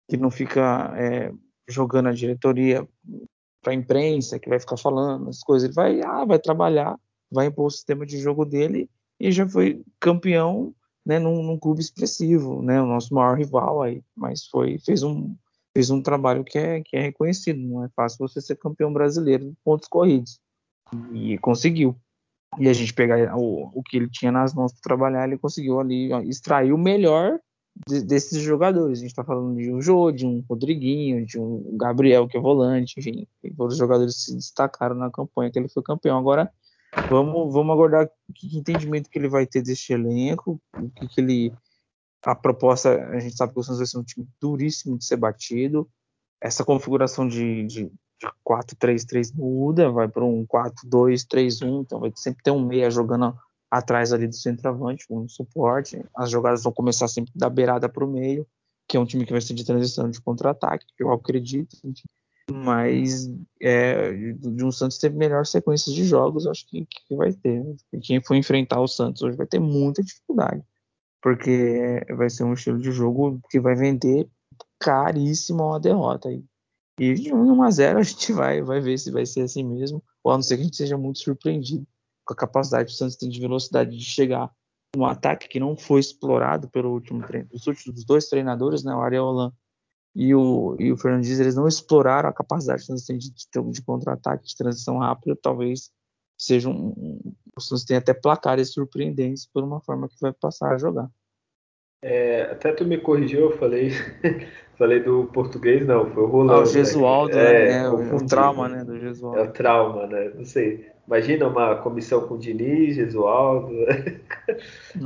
que 0.09 0.15
não 0.15 0.31
fica 0.31 0.93
é, 0.97 1.31
jogando 1.67 2.09
a 2.09 2.13
diretoria 2.13 2.87
para 3.61 3.73
a 3.73 3.75
imprensa, 3.75 4.39
que 4.39 4.49
vai 4.49 4.59
ficar 4.59 4.77
falando 4.77 5.29
as 5.29 5.41
coisas, 5.43 5.65
ele 5.65 5.75
vai, 5.75 6.01
ah, 6.01 6.25
vai 6.25 6.39
trabalhar, 6.39 6.97
vai 7.31 7.47
impor 7.47 7.67
o 7.67 7.71
sistema 7.71 8.05
de 8.05 8.17
jogo 8.17 8.45
dele 8.45 8.89
e 9.19 9.31
já 9.31 9.47
foi 9.47 9.81
campeão 9.99 10.73
né, 11.05 11.19
num, 11.19 11.43
num, 11.43 11.59
clube 11.59 11.81
expressivo, 11.81 12.61
né, 12.61 12.81
o 12.81 12.85
nosso 12.85 13.13
maior 13.13 13.37
rival 13.37 13.81
aí, 13.81 14.01
mas 14.15 14.45
foi 14.47 14.77
fez 14.79 15.03
um 15.03 15.35
fez 15.75 15.89
um 15.89 16.01
trabalho 16.01 16.43
que 16.43 16.57
é 16.57 16.81
que 16.81 16.95
é 16.95 17.01
reconhecido, 17.01 17.59
não 17.59 17.83
é 17.83 17.89
fácil 17.95 18.19
você 18.19 18.39
ser 18.39 18.55
campeão 18.55 18.93
brasileiro 18.93 19.49
de 19.49 19.57
pontos 19.63 19.87
corridos 19.87 20.39
e 21.13 21.37
conseguiu. 21.39 21.95
E 22.59 22.69
a 22.69 22.73
gente 22.73 22.93
pegar 22.93 23.35
o, 23.35 23.71
o 23.73 23.81
que 23.81 23.97
ele 23.97 24.09
tinha 24.09 24.31
nas 24.31 24.53
mãos 24.53 24.71
para 24.73 24.81
trabalhar, 24.81 25.27
ele 25.27 25.37
conseguiu 25.37 25.79
ali 25.79 26.13
ó, 26.13 26.21
extrair 26.21 26.71
o 26.71 26.77
melhor 26.77 27.39
de, 27.87 28.01
desses 28.03 28.39
jogadores. 28.41 28.99
A 28.99 29.01
gente 29.01 29.09
está 29.09 29.23
falando 29.23 29.57
de 29.57 29.71
um 29.71 29.81
Jô, 29.81 30.11
de 30.11 30.25
um 30.25 30.43
Rodriguinho, 30.47 31.25
de 31.25 31.39
um 31.39 31.75
Gabriel 31.77 32.27
que 32.27 32.37
é 32.37 32.41
volante, 32.41 32.99
enfim, 32.99 33.27
todos 33.57 33.73
os 33.73 33.79
jogadores 33.79 34.23
se 34.23 34.35
destacaram 34.35 34.95
na 34.95 35.09
campanha 35.09 35.51
que 35.51 35.57
ele 35.57 35.69
foi 35.69 35.81
campeão. 35.81 36.17
Agora 36.17 36.51
Vamos, 37.09 37.53
vamos 37.53 37.73
aguardar 37.73 38.09
que 38.35 38.57
entendimento 38.57 39.09
que 39.09 39.17
ele 39.17 39.27
vai 39.27 39.45
ter 39.45 39.61
deste 39.61 39.93
elenco, 39.93 40.61
o 40.75 40.89
que, 40.89 41.07
que 41.07 41.21
ele. 41.21 41.53
A 42.25 42.33
proposta, 42.33 43.05
a 43.09 43.19
gente 43.19 43.35
sabe 43.35 43.53
que 43.53 43.59
o 43.59 43.63
Santos 43.63 43.79
vai 43.79 43.87
ser 43.87 43.97
um 43.97 44.03
time 44.03 44.25
duríssimo 44.39 44.97
de 44.97 45.03
ser 45.03 45.17
batido. 45.17 45.89
Essa 46.39 46.63
configuração 46.63 47.27
de, 47.27 47.65
de, 47.65 47.83
de 47.85 48.27
4-3-3 48.47 49.35
muda, 49.35 49.91
vai 49.91 50.07
para 50.07 50.23
um 50.23 50.45
4-2-3-1, 50.45 51.81
então 51.81 51.99
vai 51.99 52.13
sempre 52.15 52.41
ter 52.41 52.51
um 52.51 52.65
meia 52.65 52.89
jogando 52.89 53.37
atrás 53.69 54.13
ali 54.13 54.27
do 54.27 54.35
centroavante, 54.35 55.05
como 55.07 55.27
suporte. 55.27 56.01
As 56.15 56.29
jogadas 56.29 56.63
vão 56.63 56.71
começar 56.71 57.07
sempre 57.09 57.33
da 57.35 57.49
beirada 57.49 57.89
para 57.89 58.05
o 58.05 58.09
meio, 58.09 58.47
que 58.87 58.95
é 58.95 58.99
um 58.99 59.05
time 59.05 59.25
que 59.25 59.31
vai 59.31 59.41
ser 59.41 59.53
de 59.53 59.65
transição 59.65 60.09
de 60.09 60.21
contra-ataque, 60.21 60.85
que 60.95 61.03
eu 61.03 61.11
acredito 61.11 61.75
mas 62.51 63.29
é, 63.61 64.11
de 64.11 64.63
um 64.63 64.71
Santos 64.71 64.97
ter 64.97 65.11
melhor 65.11 65.45
sequência 65.45 65.93
de 65.93 66.03
jogos, 66.03 66.45
acho 66.45 66.67
que, 66.67 66.85
que 66.85 67.15
vai 67.15 67.31
ter. 67.33 67.63
Quem 68.01 68.21
for 68.21 68.35
enfrentar 68.35 68.81
o 68.81 68.87
Santos 68.87 69.21
hoje 69.21 69.37
vai 69.37 69.47
ter 69.47 69.59
muita 69.59 70.03
dificuldade, 70.03 70.63
porque 71.21 72.01
vai 72.15 72.29
ser 72.29 72.43
um 72.43 72.53
estilo 72.53 72.79
de 72.79 72.91
jogo 72.91 73.39
que 73.49 73.59
vai 73.59 73.75
vender 73.75 74.27
caríssimo 74.79 75.63
uma 75.63 75.79
derrota. 75.79 76.31
E, 76.31 76.43
e 76.99 77.13
de 77.13 77.33
1 77.33 77.63
a 77.63 77.71
0 77.71 77.99
a 77.99 78.03
gente 78.03 78.33
vai, 78.33 78.61
vai 78.61 78.81
ver 78.81 78.97
se 78.97 79.09
vai 79.11 79.25
ser 79.25 79.41
assim 79.41 79.63
mesmo, 79.63 80.03
ou 80.23 80.31
a 80.31 80.35
não 80.35 80.43
ser 80.43 80.57
que 80.57 80.61
a 80.61 80.65
gente 80.65 80.77
seja 80.77 80.97
muito 80.97 81.19
surpreendido 81.19 81.87
com 82.25 82.33
a 82.33 82.37
capacidade 82.37 82.87
que 82.87 82.93
o 82.93 82.97
Santos 82.97 83.15
tem 83.15 83.29
de 83.29 83.39
velocidade 83.39 83.97
de 83.97 84.03
chegar 84.03 84.51
um 84.95 85.05
ataque 85.05 85.47
que 85.47 85.59
não 85.59 85.75
foi 85.75 85.99
explorado 85.99 86.69
pelo 86.69 86.91
último 86.91 87.25
treino, 87.25 87.49
os 87.51 87.65
últimos 87.65 88.05
dois 88.05 88.27
treinadores, 88.27 88.83
né, 88.83 88.93
o 88.93 89.01
Areolan 89.01 89.51
e 90.15 90.33
o, 90.35 90.75
e 90.79 90.91
o 90.91 90.97
Fernandes 90.97 91.39
eles 91.39 91.55
não 91.55 91.67
exploraram 91.67 92.29
a 92.29 92.33
capacidade 92.33 92.85
de, 92.85 93.17
de, 93.17 93.71
de 93.71 93.81
contra-ataque, 93.81 94.47
de 94.47 94.55
transição 94.55 94.97
rápida, 94.97 95.35
talvez 95.41 95.91
seja 96.37 96.69
um, 96.69 97.19
o 97.55 97.61
Santos 97.61 97.85
tem 97.85 97.97
até 97.97 98.13
placares 98.13 98.73
surpreendentes 98.73 99.47
por 99.47 99.63
uma 99.63 99.79
forma 99.79 100.07
que 100.07 100.15
vai 100.21 100.33
passar 100.33 100.73
a 100.73 100.77
jogar. 100.77 101.09
É, 102.01 102.43
até 102.51 102.73
tu 102.73 102.85
me 102.85 102.97
corrigiu, 102.97 103.51
eu 103.51 103.57
falei, 103.57 103.91
falei 104.77 104.99
do 105.01 105.25
português, 105.27 105.87
não, 105.87 106.09
foi 106.11 106.23
o 106.23 106.27
Rolando. 106.27 106.59
Ah, 106.59 106.63
o 106.63 106.65
Gesualdo, 106.65 107.35
né? 107.35 107.65
é, 107.65 107.69
né? 107.69 107.89
O, 107.89 108.15
o, 108.15 108.25
trauma, 108.27 108.67
né, 108.67 108.83
do 108.83 108.99
Gesualdo. 108.99 109.39
É 109.39 109.43
o 109.43 109.51
trauma, 109.51 110.07
né? 110.07 110.31
Não 110.35 110.43
sei. 110.43 110.91
Imagina 111.07 111.47
uma 111.47 111.77
comissão 111.77 112.27
com 112.27 112.37
Diniz, 112.37 112.95
Gesualdo. 112.95 113.73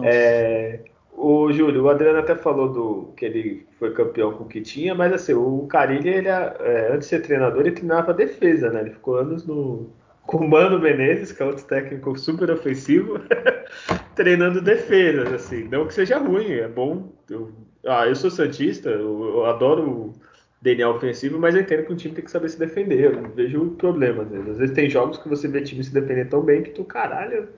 é, 0.03 0.85
o 1.17 1.51
Júlio, 1.51 1.83
o 1.83 1.89
Adriano 1.89 2.19
até 2.19 2.35
falou 2.35 2.71
do 2.71 3.13
que 3.17 3.25
ele 3.25 3.67
foi 3.79 3.91
campeão 3.91 4.33
com 4.33 4.43
o 4.43 4.47
que 4.47 4.61
tinha, 4.61 4.93
mas 4.93 5.11
assim, 5.11 5.33
o 5.33 5.65
Carilli, 5.67 6.09
ele, 6.09 6.27
é, 6.27 6.89
antes 6.93 7.09
de 7.09 7.15
ser 7.15 7.21
treinador, 7.23 7.61
ele 7.61 7.71
treinava 7.71 8.13
defesa, 8.13 8.69
né? 8.69 8.81
Ele 8.81 8.91
ficou 8.91 9.15
anos 9.15 9.43
no, 9.43 9.89
com 10.27 10.37
o 10.37 10.47
Mano 10.47 10.79
Menezes, 10.79 11.31
que 11.31 11.41
é 11.41 11.45
outro 11.45 11.65
técnico 11.65 12.15
super 12.19 12.51
ofensivo, 12.51 13.19
treinando 14.15 14.61
defesas, 14.61 15.33
assim. 15.33 15.67
Não 15.69 15.87
que 15.87 15.93
seja 15.95 16.19
ruim, 16.19 16.51
é 16.51 16.67
bom. 16.67 17.11
Eu, 17.27 17.51
ah, 17.87 18.05
eu 18.05 18.15
sou 18.15 18.29
Santista, 18.29 18.89
eu, 18.89 19.23
eu 19.23 19.45
adoro 19.47 19.89
o 19.89 20.13
DNA 20.61 20.87
ofensivo, 20.87 21.39
mas 21.39 21.55
eu 21.55 21.61
entendo 21.61 21.87
que 21.87 21.93
um 21.93 21.95
time 21.95 22.13
tem 22.13 22.23
que 22.23 22.29
saber 22.29 22.49
se 22.49 22.59
defender. 22.59 23.15
Eu 23.15 23.31
vejo 23.31 23.71
problemas. 23.71 24.29
Né? 24.29 24.39
Às 24.51 24.59
vezes 24.59 24.75
tem 24.75 24.87
jogos 24.87 25.17
que 25.17 25.27
você 25.27 25.47
vê 25.47 25.61
time 25.61 25.83
se 25.83 25.91
defender 25.91 26.29
tão 26.29 26.43
bem 26.43 26.61
que 26.61 26.69
tu, 26.69 26.83
caralho, 26.83 27.49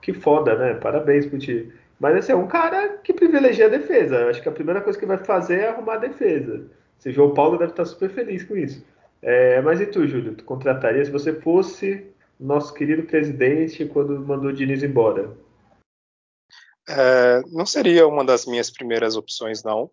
que 0.00 0.12
foda, 0.12 0.54
né? 0.54 0.74
Parabéns 0.74 1.26
pro 1.26 1.38
time. 1.38 1.72
Mas 2.00 2.16
assim, 2.16 2.32
é 2.32 2.36
um 2.36 2.48
cara 2.48 2.96
que 3.04 3.12
privilegia 3.12 3.66
a 3.66 3.68
defesa. 3.68 4.16
Eu 4.16 4.30
acho 4.30 4.40
que 4.40 4.48
a 4.48 4.52
primeira 4.52 4.80
coisa 4.80 4.98
que 4.98 5.04
vai 5.04 5.18
fazer 5.18 5.60
é 5.60 5.68
arrumar 5.68 5.94
a 5.94 5.98
defesa. 5.98 6.66
O 7.04 7.10
João 7.10 7.34
Paulo 7.34 7.58
deve 7.58 7.72
estar 7.72 7.84
super 7.84 8.08
feliz 8.08 8.42
com 8.42 8.56
isso. 8.56 8.82
É, 9.20 9.60
mas 9.60 9.82
e 9.82 9.86
tu, 9.86 10.06
Júlio? 10.06 10.34
Tu 10.34 10.42
contrataria 10.44 11.04
se 11.04 11.10
você 11.10 11.34
fosse 11.34 12.06
nosso 12.38 12.72
querido 12.72 13.02
presidente 13.02 13.84
quando 13.84 14.18
mandou 14.18 14.48
o 14.48 14.52
Diniz 14.52 14.82
embora? 14.82 15.36
É, 16.88 17.42
não 17.52 17.66
seria 17.66 18.08
uma 18.08 18.24
das 18.24 18.46
minhas 18.46 18.70
primeiras 18.70 19.14
opções, 19.14 19.62
não. 19.62 19.90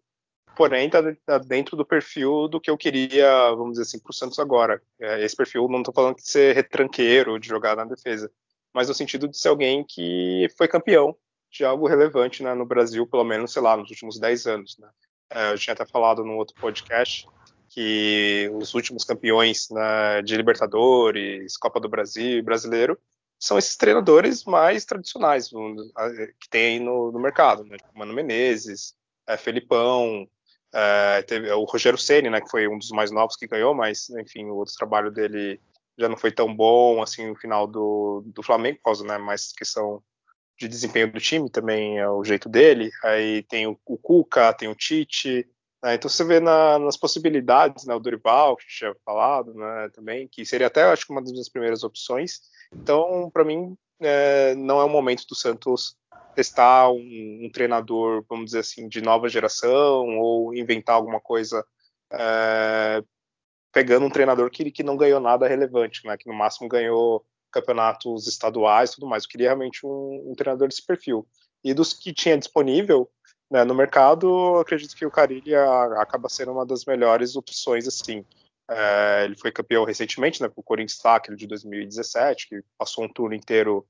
Porém, 0.56 0.88
está 0.88 1.04
tá 1.26 1.38
dentro 1.38 1.76
do 1.76 1.86
perfil 1.86 2.48
do 2.48 2.60
que 2.60 2.72
eu 2.72 2.78
queria, 2.78 3.50
vamos 3.52 3.74
dizer 3.74 3.84
assim, 3.84 4.00
para 4.00 4.12
o 4.12 4.14
Santos 4.14 4.40
agora. 4.40 4.82
É, 5.00 5.24
esse 5.26 5.36
perfil, 5.36 5.68
não 5.68 5.80
estou 5.80 5.94
falando 5.94 6.16
de 6.16 6.28
ser 6.28 6.56
retranqueiro, 6.56 7.38
de 7.38 7.50
jogar 7.50 7.76
na 7.76 7.84
defesa, 7.84 8.32
mas 8.74 8.88
no 8.88 8.94
sentido 8.94 9.28
de 9.28 9.38
ser 9.38 9.50
alguém 9.50 9.84
que 9.86 10.48
foi 10.58 10.70
campeão 10.70 11.14
de 11.58 11.66
algo 11.66 11.88
relevante 11.88 12.44
né, 12.44 12.54
no 12.54 12.66
Brasil, 12.66 13.06
pelo 13.08 13.24
menos, 13.24 13.52
sei 13.52 13.62
lá, 13.62 13.76
nos 13.76 13.90
últimos 13.90 14.20
10 14.20 14.48
anos. 14.48 14.78
Né? 14.78 14.90
É, 15.32 15.52
eu 15.54 15.58
tinha 15.58 15.74
até 15.74 15.86
falado 15.86 16.24
num 16.24 16.38
outro 16.38 16.56
podcast 16.60 17.28
que 17.70 18.50
os 18.54 18.74
últimos 18.74 19.04
campeões 19.04 19.68
né, 19.70 20.22
de 20.22 20.36
Libertadores, 20.36 21.58
Copa 21.58 21.80
do 21.80 21.90
Brasil 21.90 22.38
e 22.38 22.42
Brasileiro 22.42 22.98
são 23.40 23.58
esses 23.58 23.76
treinadores 23.76 24.46
mais 24.46 24.86
tradicionais 24.86 25.50
que 26.40 26.50
tem 26.50 26.80
no, 26.80 27.12
no 27.12 27.20
mercado, 27.20 27.64
né? 27.64 27.78
Tipo 27.78 27.98
Mano 27.98 28.14
Menezes, 28.14 28.96
é, 29.28 29.38
Felipão, 29.38 30.28
é, 30.74 31.22
teve 31.22 31.52
o 31.52 31.64
Rogério 31.66 32.00
Ceni, 32.00 32.30
né, 32.30 32.42
que 32.42 32.50
foi 32.50 32.68
um 32.68 32.80
dos 32.80 32.90
mais 32.90 33.12
novos 33.12 33.36
que 33.36 33.48
ganhou, 33.48 33.76
mas 33.76 34.10
enfim, 34.10 34.46
o 34.46 34.56
outro 34.56 34.74
trabalho 34.76 35.12
dele 35.12 35.62
já 35.98 36.10
não 36.10 36.18
foi 36.18 36.32
tão 36.32 36.54
bom 36.54 37.02
assim 37.02 37.28
no 37.28 37.36
final 37.36 37.68
do, 37.68 38.24
do 38.26 38.42
Flamengo, 38.42 38.78
por 38.78 38.86
causa 38.86 39.06
né, 39.06 39.18
mais 39.18 39.52
questão 39.52 40.02
de 40.58 40.68
desempenho 40.68 41.12
do 41.12 41.20
time, 41.20 41.50
também 41.50 42.00
é 42.00 42.10
o 42.10 42.24
jeito 42.24 42.50
dele. 42.50 42.90
Aí 43.04 43.44
tem 43.44 43.68
o, 43.68 43.80
o 43.86 43.98
Cuca, 43.98 44.54
tem 44.54 44.68
o 44.68 44.76
Tite. 44.76 45.48
Né? 45.84 45.96
Então 45.96 46.10
você 46.10 46.24
vê 46.24 46.40
na, 46.40 46.80
nas 46.80 46.98
possibilidades, 46.98 47.86
né? 47.86 47.94
o 47.94 48.00
Dorival, 48.00 48.58
que 48.58 48.66
tinha 48.68 48.96
falado 49.06 49.54
né? 49.54 49.90
também, 49.94 50.28
que 50.28 50.46
seria 50.46 50.68
até, 50.68 50.84
acho 50.84 51.06
que 51.06 51.12
uma 51.12 51.22
das 51.22 51.32
minhas 51.32 51.50
primeiras 51.50 51.84
opções. 51.84 52.42
Então, 52.74 53.30
para 53.32 53.44
mim, 53.44 53.78
é, 54.00 54.56
não 54.56 54.82
é 54.82 54.84
o 54.84 54.90
momento 54.90 55.26
do 55.28 55.36
Santos 55.36 55.96
testar 56.36 56.92
um, 56.92 57.46
um, 57.46 57.50
treinador, 57.52 58.24
vamos 58.30 58.46
dizer 58.46 58.60
assim, 58.60 58.88
de 58.88 59.02
nova 59.02 59.28
geração 59.28 60.20
ou 60.20 60.54
inventar 60.54 60.96
alguma 60.96 61.20
coisa 61.20 61.66
é, 62.14 63.04
pegando 63.72 64.06
um 64.06 64.10
treinador 64.10 64.50
que, 64.52 64.70
que 64.72 64.84
não 64.84 64.98
ganhou 64.98 65.20
nada 65.20 65.48
relevante, 65.48 66.06
né? 66.06 66.16
que 66.18 66.28
no 66.28 66.36
máximo 66.36 66.70
ganhou 66.70 67.26
campeonatos 67.58 68.28
estaduais 68.28 68.92
tudo 68.92 69.08
mais. 69.08 69.24
Eu 69.24 69.30
queria 69.30 69.48
realmente 69.48 69.86
um, 69.86 70.32
um, 70.32 70.34
treinador 70.36 70.68
desse 70.68 70.86
perfil. 70.86 71.28
E 71.64 71.74
dos 71.74 71.94
que 71.94 72.14
tinha 72.14 72.38
disponível 72.38 73.10
né, 73.50 73.64
no 73.64 73.74
mercado, 73.74 74.58
acredito 74.58 74.96
que 74.96 75.06
o 75.06 75.12
Carilli 75.12 75.56
acaba 75.56 76.30
sendo 76.30 76.52
uma 76.52 76.66
das 76.66 76.86
melhores 76.86 77.36
opções, 77.36 77.88
assim. 77.88 78.24
É, 78.70 79.24
ele 79.24 79.38
foi 79.38 79.52
campeão 79.52 79.86
recentemente, 79.86 80.42
né, 80.42 80.50
com 80.50 80.60
o 80.60 80.64
Corinthians 80.64 81.00
tá, 81.00 81.16
aquele 81.16 81.38
de 81.38 81.48
2017, 81.48 82.50
que 82.50 82.62
passou 82.78 83.06
um 83.06 83.12
turno 83.12 83.34
inteiro 83.34 83.88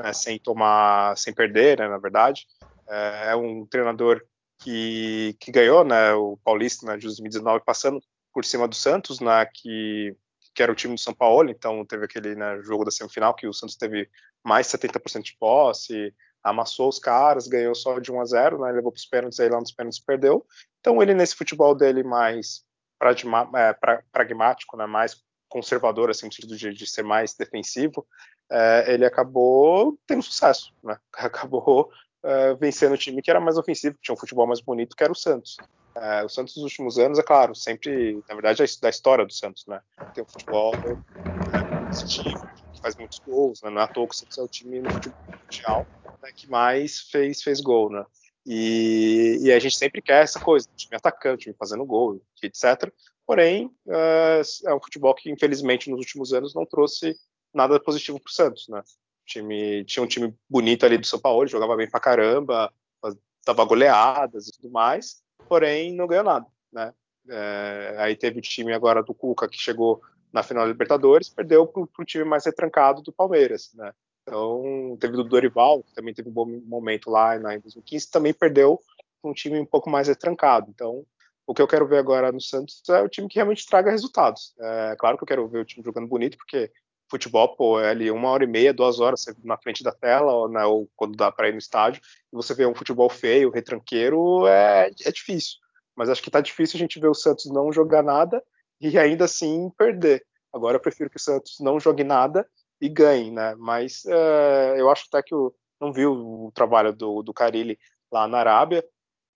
né, 0.00 0.12
sem 0.12 0.38
tomar, 0.38 1.16
sem 1.18 1.34
perder, 1.34 1.78
né, 1.78 1.88
na 1.88 1.98
verdade. 1.98 2.46
É, 2.88 3.30
é 3.30 3.36
um 3.36 3.66
treinador 3.66 4.22
que, 4.60 5.36
que 5.40 5.50
ganhou, 5.50 5.84
né, 5.84 6.12
o 6.14 6.38
Paulista 6.44 6.86
né, 6.86 6.96
de 6.96 7.06
2019, 7.06 7.64
passando 7.64 8.00
por 8.32 8.44
cima 8.44 8.68
do 8.68 8.74
Santos, 8.74 9.18
né, 9.18 9.44
que, 9.52 10.14
que 10.54 10.62
era 10.62 10.72
o 10.72 10.74
time 10.74 10.94
do 10.94 11.00
São 11.00 11.14
Paulo, 11.14 11.50
então 11.50 11.84
teve 11.84 12.04
aquele 12.04 12.34
né, 12.34 12.60
jogo 12.62 12.84
da 12.84 12.90
semifinal 12.90 13.34
que 13.34 13.46
o 13.46 13.52
Santos 13.52 13.76
teve 13.76 14.08
mais 14.44 14.66
70% 14.66 15.22
de 15.22 15.36
posse, 15.38 16.14
amassou 16.42 16.88
os 16.88 16.98
caras, 16.98 17.46
ganhou 17.46 17.74
só 17.74 17.98
de 17.98 18.10
1 18.10 18.20
a 18.20 18.24
0, 18.24 18.60
né, 18.60 18.72
levou 18.72 18.90
para 18.90 18.98
os 18.98 19.06
pênaltis, 19.06 19.40
aí 19.40 19.48
lá 19.48 19.60
nos 19.60 19.72
pênaltis 19.72 20.00
perdeu. 20.00 20.46
Então 20.80 21.02
ele 21.02 21.14
nesse 21.14 21.34
futebol 21.34 21.74
dele 21.74 22.02
mais 22.02 22.64
é, 23.02 23.76
pragmático, 24.12 24.76
né, 24.76 24.86
mais 24.86 25.22
conservador, 25.48 26.10
assim, 26.10 26.26
no 26.26 26.32
sentido 26.32 26.56
de, 26.56 26.72
de 26.72 26.86
ser 26.86 27.02
mais 27.02 27.34
defensivo, 27.34 28.06
é, 28.50 28.92
ele 28.92 29.04
acabou 29.04 29.98
tendo 30.06 30.22
sucesso, 30.22 30.72
né? 30.82 30.96
acabou 31.14 31.90
é, 32.22 32.54
vencendo 32.54 32.92
o 32.92 32.98
time 32.98 33.22
que 33.22 33.30
era 33.30 33.40
mais 33.40 33.56
ofensivo, 33.56 33.94
que 33.96 34.02
tinha 34.02 34.14
um 34.14 34.18
futebol 34.18 34.46
mais 34.46 34.60
bonito, 34.60 34.96
que 34.96 35.02
era 35.02 35.12
o 35.12 35.16
Santos. 35.16 35.56
É, 35.94 36.24
o 36.24 36.28
Santos 36.28 36.54
nos 36.56 36.64
últimos 36.64 36.98
anos, 36.98 37.18
é 37.18 37.22
claro, 37.22 37.54
sempre, 37.54 38.22
na 38.28 38.34
verdade, 38.34 38.62
é 38.62 38.66
da 38.80 38.88
história 38.88 39.26
do 39.26 39.32
Santos, 39.32 39.66
né? 39.66 39.80
Tem 40.14 40.22
um 40.22 40.26
futebol 40.26 40.72
positivo, 41.88 42.48
que 42.72 42.80
faz 42.80 42.96
muitos 42.96 43.18
gols, 43.20 43.60
né? 43.62 43.70
Não 43.70 43.80
é 43.80 43.84
à 43.84 43.88
toa 43.88 44.06
que 44.06 44.14
o 44.14 44.18
Santos 44.18 44.38
é 44.38 44.42
o 44.42 44.48
time 44.48 44.80
no 44.80 44.90
futebol 44.90 45.18
mundial 45.42 45.86
né, 46.22 46.30
que 46.34 46.48
mais 46.48 47.00
fez, 47.00 47.42
fez 47.42 47.60
gol, 47.60 47.90
né? 47.90 48.04
E, 48.46 49.38
e, 49.42 49.52
a 49.52 49.58
gente 49.58 49.76
sempre 49.76 50.00
quer 50.00 50.22
essa 50.22 50.40
coisa, 50.40 50.66
time 50.74 50.96
atacante, 50.96 51.44
time 51.44 51.56
fazendo 51.58 51.84
gol, 51.84 52.22
etc. 52.42 52.90
Porém, 53.26 53.70
é, 53.86 54.40
é 54.66 54.74
um 54.74 54.80
futebol 54.80 55.14
que, 55.14 55.30
infelizmente, 55.30 55.90
nos 55.90 56.00
últimos 56.00 56.32
anos 56.32 56.54
não 56.54 56.64
trouxe 56.64 57.14
nada 57.52 57.78
positivo 57.78 58.18
para 58.18 58.30
o 58.30 58.32
Santos, 58.32 58.66
né? 58.68 58.82
Time, 59.30 59.84
tinha 59.84 60.02
um 60.02 60.06
time 60.06 60.34
bonito 60.48 60.84
ali 60.84 60.98
do 60.98 61.06
São 61.06 61.18
Paulo, 61.18 61.46
jogava 61.46 61.76
bem 61.76 61.88
pra 61.88 62.00
caramba, 62.00 62.72
dava 63.46 63.64
goleadas 63.64 64.48
e 64.48 64.52
tudo 64.52 64.70
mais, 64.70 65.22
porém 65.48 65.94
não 65.94 66.06
ganhou 66.06 66.24
nada, 66.24 66.46
né? 66.72 66.92
É, 67.28 67.96
aí 67.98 68.16
teve 68.16 68.38
o 68.38 68.42
time 68.42 68.72
agora 68.72 69.02
do 69.02 69.14
Cuca 69.14 69.48
que 69.48 69.58
chegou 69.58 70.00
na 70.32 70.42
final 70.42 70.64
da 70.64 70.72
Libertadores, 70.72 71.28
perdeu 71.28 71.66
para 71.66 71.82
o 71.82 72.04
time 72.04 72.24
mais 72.24 72.44
retrancado 72.44 73.02
do 73.02 73.12
Palmeiras, 73.12 73.70
né? 73.74 73.92
Então 74.22 74.96
teve 75.00 75.16
o 75.16 75.24
Dorival, 75.24 75.82
que 75.82 75.94
também 75.94 76.14
teve 76.14 76.28
um 76.28 76.32
bom 76.32 76.46
momento 76.64 77.10
lá 77.10 77.36
em 77.36 77.60
2015, 77.60 78.10
também 78.10 78.32
perdeu 78.32 78.80
um 79.24 79.32
time 79.32 79.58
um 79.58 79.66
pouco 79.66 79.90
mais 79.90 80.08
retrancado. 80.08 80.70
Então 80.70 81.04
o 81.46 81.54
que 81.54 81.62
eu 81.62 81.68
quero 81.68 81.86
ver 81.86 81.98
agora 81.98 82.30
no 82.30 82.40
Santos 82.40 82.82
é 82.88 83.02
o 83.02 83.08
time 83.08 83.28
que 83.28 83.36
realmente 83.36 83.66
traga 83.66 83.90
resultados. 83.90 84.54
É 84.58 84.96
claro 84.96 85.16
que 85.16 85.24
eu 85.24 85.28
quero 85.28 85.48
ver 85.48 85.58
o 85.58 85.64
time 85.64 85.84
jogando 85.84 86.06
bonito, 86.06 86.36
porque 86.36 86.70
futebol, 87.10 87.56
pô, 87.56 87.80
é 87.80 87.90
ali 87.90 88.10
uma 88.10 88.28
hora 88.30 88.44
e 88.44 88.46
meia, 88.46 88.72
duas 88.72 89.00
horas 89.00 89.24
na 89.42 89.58
frente 89.58 89.82
da 89.82 89.92
tela, 89.92 90.32
ou, 90.32 90.50
ou 90.68 90.88
quando 90.96 91.16
dá 91.16 91.30
para 91.30 91.48
ir 91.48 91.52
no 91.52 91.58
estádio, 91.58 92.00
e 92.32 92.36
você 92.36 92.54
vê 92.54 92.64
um 92.64 92.74
futebol 92.74 93.08
feio, 93.08 93.50
retranqueiro, 93.50 94.46
é, 94.46 94.90
é 95.04 95.12
difícil. 95.12 95.58
Mas 95.96 96.08
acho 96.08 96.22
que 96.22 96.30
tá 96.30 96.40
difícil 96.40 96.76
a 96.76 96.80
gente 96.80 97.00
ver 97.00 97.08
o 97.08 97.14
Santos 97.14 97.46
não 97.46 97.72
jogar 97.72 98.02
nada 98.02 98.42
e 98.80 98.96
ainda 98.98 99.24
assim 99.24 99.70
perder. 99.76 100.24
Agora 100.52 100.76
eu 100.76 100.80
prefiro 100.80 101.10
que 101.10 101.16
o 101.16 101.20
Santos 101.20 101.58
não 101.60 101.78
jogue 101.78 102.04
nada 102.04 102.46
e 102.80 102.88
ganhe, 102.88 103.30
né? 103.30 103.54
Mas 103.58 104.04
é, 104.06 104.80
eu 104.80 104.88
acho 104.88 105.04
até 105.08 105.22
que 105.22 105.34
eu 105.34 105.54
não 105.80 105.92
vi 105.92 106.06
o, 106.06 106.46
o 106.46 106.52
trabalho 106.52 106.92
do, 106.92 107.22
do 107.22 107.34
Carilli 107.34 107.78
lá 108.10 108.26
na 108.26 108.38
Arábia. 108.38 108.84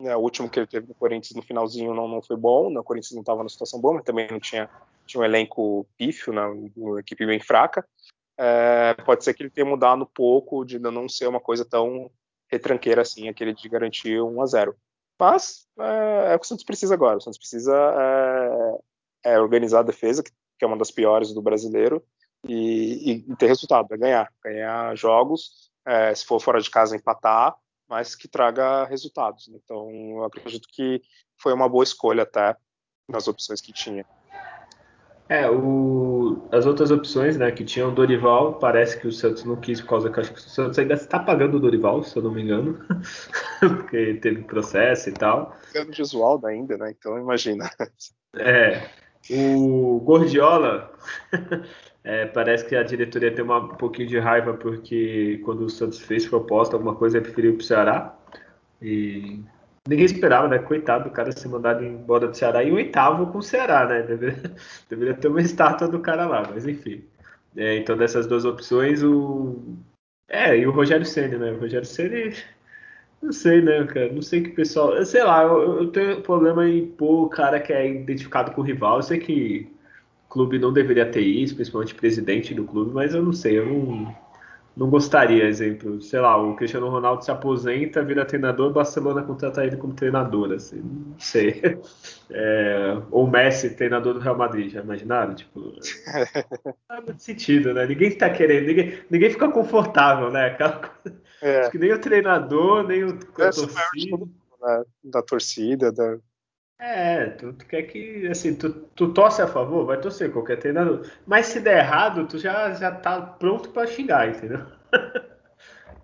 Né? 0.00 0.16
O 0.16 0.20
último 0.20 0.48
que 0.48 0.58
ele 0.58 0.66
teve 0.66 0.88
no 0.88 0.94
Corinthians 0.94 1.36
no 1.36 1.42
finalzinho 1.42 1.94
não, 1.94 2.08
não 2.08 2.22
foi 2.22 2.36
bom, 2.36 2.70
né? 2.70 2.80
o 2.80 2.84
Corinthians 2.84 3.12
não 3.12 3.20
estava 3.20 3.42
na 3.42 3.48
situação 3.48 3.80
boa, 3.80 3.94
mas 3.94 4.04
também 4.04 4.28
não 4.30 4.40
tinha 4.40 4.68
tinha 5.06 5.20
um 5.20 5.24
elenco 5.24 5.86
pífio, 5.96 6.32
né, 6.32 6.42
uma 6.76 7.00
equipe 7.00 7.24
bem 7.26 7.40
fraca. 7.40 7.86
É, 8.36 8.94
pode 9.04 9.22
ser 9.22 9.34
que 9.34 9.42
ele 9.42 9.50
tenha 9.50 9.66
mudado 9.66 10.02
um 10.02 10.06
pouco 10.12 10.64
de 10.64 10.78
não 10.78 11.08
ser 11.08 11.28
uma 11.28 11.40
coisa 11.40 11.64
tão 11.64 12.10
retranqueira 12.50 13.02
assim, 13.02 13.28
aquele 13.28 13.54
de 13.54 13.68
garantir 13.68 14.20
1 14.20 14.42
a 14.42 14.46
0 14.46 14.76
Mas 15.18 15.66
é, 15.78 16.32
é 16.32 16.34
o 16.34 16.38
que 16.38 16.44
o 16.44 16.48
Santos 16.48 16.64
precisa 16.64 16.94
agora. 16.94 17.18
O 17.18 17.20
Santos 17.20 17.38
precisa 17.38 17.74
é, 19.24 19.38
organizar 19.38 19.80
a 19.80 19.84
defesa, 19.84 20.22
que, 20.22 20.32
é 20.62 20.66
uma 20.66 20.78
das 20.78 20.90
piores 20.90 21.32
do 21.32 21.42
brasileiro, 21.42 22.02
e, 22.46 23.24
e, 23.30 23.36
ter 23.36 23.46
resultado, 23.46 23.92
é 23.92 23.96
ganhar. 23.96 24.32
Ganhar 24.42 24.96
jogos, 24.96 25.70
se 26.14 26.24
for 26.26 26.40
fora 26.40 26.60
de 26.60 26.70
casa, 26.70 26.96
empatar, 26.96 27.54
mas 27.88 28.14
que 28.14 28.28
traga 28.28 28.84
resultados. 28.84 29.48
Então, 29.48 29.90
eu 29.90 30.24
acredito 30.24 30.66
que 30.70 31.02
foi 31.36 31.52
uma 31.52 31.68
boa 31.68 31.84
escolha 31.84 32.22
até 32.22 32.56
nas 33.08 33.28
opções 33.28 33.60
que 33.60 33.72
tinha. 33.72 34.06
É, 35.28 35.48
o, 35.50 36.46
as 36.52 36.66
outras 36.66 36.90
opções, 36.90 37.38
né, 37.38 37.50
que 37.50 37.64
tinham 37.64 37.88
o 37.88 37.94
Dorival, 37.94 38.54
parece 38.58 39.00
que 39.00 39.06
o 39.06 39.12
Santos 39.12 39.44
não 39.44 39.56
quis 39.56 39.80
por 39.80 39.88
causa 39.88 40.10
que 40.10 40.20
acho 40.20 40.32
que 40.32 40.38
o 40.38 40.42
Santos 40.42 40.78
ainda 40.78 40.94
está 40.94 41.18
pagando 41.18 41.56
o 41.56 41.60
Dorival, 41.60 42.02
se 42.02 42.14
eu 42.16 42.22
não 42.22 42.30
me 42.30 42.42
engano, 42.42 42.78
porque 43.58 44.14
teve 44.14 44.42
processo 44.42 45.08
e 45.08 45.12
tal. 45.12 45.56
Pagando 45.72 45.92
de 45.92 46.02
Oswaldo 46.02 46.46
ainda, 46.46 46.76
né? 46.76 46.94
Então 46.98 47.18
imagina. 47.18 47.70
É, 48.36 48.86
o 49.30 49.98
Gordiola, 50.04 50.92
é, 52.04 52.26
parece 52.26 52.66
que 52.66 52.76
a 52.76 52.82
diretoria 52.82 53.34
tem 53.34 53.42
uma, 53.42 53.60
um 53.60 53.68
pouquinho 53.68 54.08
de 54.08 54.18
raiva 54.18 54.52
porque 54.52 55.40
quando 55.42 55.62
o 55.62 55.70
Santos 55.70 56.00
fez 56.00 56.26
proposta, 56.26 56.76
alguma 56.76 56.94
coisa, 56.94 57.16
ele 57.16 57.24
preferiu 57.24 57.54
para 57.54 57.62
o 57.62 57.64
Ceará. 57.64 58.18
E 58.82 59.42
Ninguém 59.86 60.06
esperava, 60.06 60.48
né? 60.48 60.58
Coitado 60.58 61.04
do 61.04 61.10
cara 61.10 61.30
ser 61.30 61.48
mandado 61.48 61.84
embora 61.84 62.26
do 62.26 62.36
Ceará 62.36 62.64
e 62.64 62.72
o 62.72 62.76
oitavo 62.76 63.30
com 63.30 63.38
o 63.38 63.42
Ceará, 63.42 63.86
né? 63.86 64.02
Deveria, 64.02 64.42
deveria 64.88 65.14
ter 65.14 65.28
uma 65.28 65.42
estátua 65.42 65.86
do 65.88 66.00
cara 66.00 66.26
lá, 66.26 66.42
mas 66.50 66.66
enfim. 66.66 67.04
É, 67.56 67.76
então, 67.76 67.96
dessas 67.96 68.26
duas 68.26 68.44
opções, 68.44 69.02
o. 69.02 69.76
É, 70.28 70.56
e 70.56 70.66
o 70.66 70.70
Rogério 70.72 71.04
Senna, 71.04 71.38
né? 71.38 71.52
O 71.52 71.60
Rogério 71.60 71.86
Senna. 71.86 72.34
Não 73.22 73.32
sei, 73.32 73.62
né, 73.62 73.84
cara? 73.86 74.12
Não 74.12 74.22
sei 74.22 74.42
que 74.42 74.50
o 74.50 74.54
pessoal. 74.54 75.04
Sei 75.04 75.22
lá, 75.22 75.42
eu, 75.42 75.82
eu 75.82 75.90
tenho 75.90 76.22
problema 76.22 76.68
em 76.68 76.86
pôr 76.86 77.24
o 77.26 77.28
cara 77.28 77.60
que 77.60 77.72
é 77.72 77.88
identificado 77.90 78.52
com 78.52 78.60
o 78.62 78.64
rival. 78.64 78.96
Eu 78.98 79.02
sei 79.02 79.18
que 79.18 79.70
o 80.26 80.32
clube 80.32 80.58
não 80.58 80.72
deveria 80.72 81.10
ter 81.10 81.20
isso, 81.22 81.54
principalmente 81.54 81.94
presidente 81.94 82.54
do 82.54 82.64
clube, 82.64 82.92
mas 82.92 83.14
eu 83.14 83.22
não 83.22 83.32
sei, 83.32 83.58
eu 83.58 83.66
não 83.66 84.14
não 84.76 84.90
gostaria, 84.90 85.44
exemplo, 85.44 86.02
sei 86.02 86.20
lá, 86.20 86.36
o 86.36 86.56
Cristiano 86.56 86.88
Ronaldo 86.88 87.24
se 87.24 87.30
aposenta, 87.30 88.02
vira 88.02 88.24
treinador, 88.24 88.72
Barcelona 88.72 89.22
contrata 89.22 89.64
ele 89.64 89.76
como 89.76 89.94
treinador, 89.94 90.52
assim, 90.52 90.80
não 90.82 91.18
sei. 91.18 91.78
É, 92.30 92.96
ou 93.10 93.30
Messi, 93.30 93.76
treinador 93.76 94.14
do 94.14 94.18
Real 94.18 94.36
Madrid, 94.36 94.72
já 94.72 94.80
imaginaram? 94.80 95.34
Tipo, 95.34 95.60
não 95.60 96.74
faz 96.88 97.04
muito 97.04 97.22
sentido, 97.22 97.74
né? 97.74 97.86
Ninguém 97.86 98.08
está 98.08 98.30
querendo, 98.30 98.66
ninguém, 98.66 98.98
ninguém 99.10 99.30
fica 99.30 99.46
confortável, 99.50 100.30
né? 100.30 100.46
Aquela 100.46 100.72
coisa, 100.72 101.20
é. 101.44 101.60
Acho 101.60 101.70
que 101.70 101.78
nem 101.78 101.92
o 101.92 102.00
treinador, 102.00 102.88
nem 102.88 103.04
o 103.04 103.10
é, 103.10 103.50
torcida. 103.50 104.16
Né? 104.62 104.84
Da 105.04 105.22
torcida, 105.22 105.92
da, 105.92 106.16
é, 106.78 107.26
tu, 107.30 107.52
tu, 107.52 107.66
quer 107.66 107.82
que, 107.82 108.26
assim, 108.28 108.54
tu, 108.54 108.70
tu 108.94 109.12
torce 109.12 109.40
a 109.40 109.46
favor, 109.46 109.86
vai 109.86 110.00
torcer 110.00 110.32
qualquer 110.32 110.58
treinador. 110.58 111.06
Mas 111.26 111.46
se 111.46 111.60
der 111.60 111.78
errado, 111.78 112.26
tu 112.26 112.38
já, 112.38 112.72
já 112.74 112.90
tá 112.90 113.20
pronto 113.20 113.70
para 113.70 113.86
xingar, 113.86 114.28
entendeu? 114.28 114.60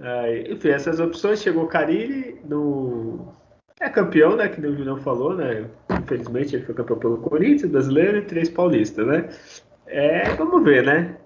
Aí, 0.01 0.51
enfim, 0.51 0.71
essas 0.71 0.99
opções, 0.99 1.43
chegou 1.43 1.65
o 1.65 1.69
Carilli 1.69 2.41
no... 2.45 3.35
É 3.79 3.89
campeão, 3.89 4.37
né, 4.37 4.49
que 4.49 4.61
o 4.61 4.77
Julião 4.77 4.99
falou, 4.99 5.35
né? 5.35 5.67
Infelizmente 6.03 6.55
ele 6.55 6.65
foi 6.65 6.75
campeão 6.75 6.99
pelo 6.99 7.19
Corinthians, 7.19 7.71
brasileiro 7.71 8.19
e 8.19 8.23
três 8.23 8.51
paulistas, 8.51 9.07
né? 9.07 9.29
É, 9.87 10.35
vamos 10.35 10.63
ver, 10.63 10.85
né? 10.85 11.17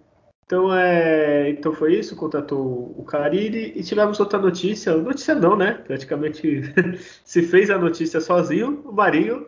Então, 0.47 0.75
é, 0.75 1.49
então 1.51 1.73
foi 1.73 1.95
isso, 1.95 2.15
contratou 2.17 2.95
o 2.99 3.05
Cariri 3.05 3.73
e 3.75 3.83
tivemos 3.83 4.21
outra 4.21 4.39
notícia. 4.39 4.95
Notícia 4.95 5.35
não, 5.35 5.57
né? 5.57 5.75
Praticamente 5.75 6.63
se 7.25 7.43
fez 7.43 7.71
a 7.71 7.79
notícia 7.79 8.21
sozinho. 8.21 8.83
O 8.85 8.93
Marinho, 8.93 9.47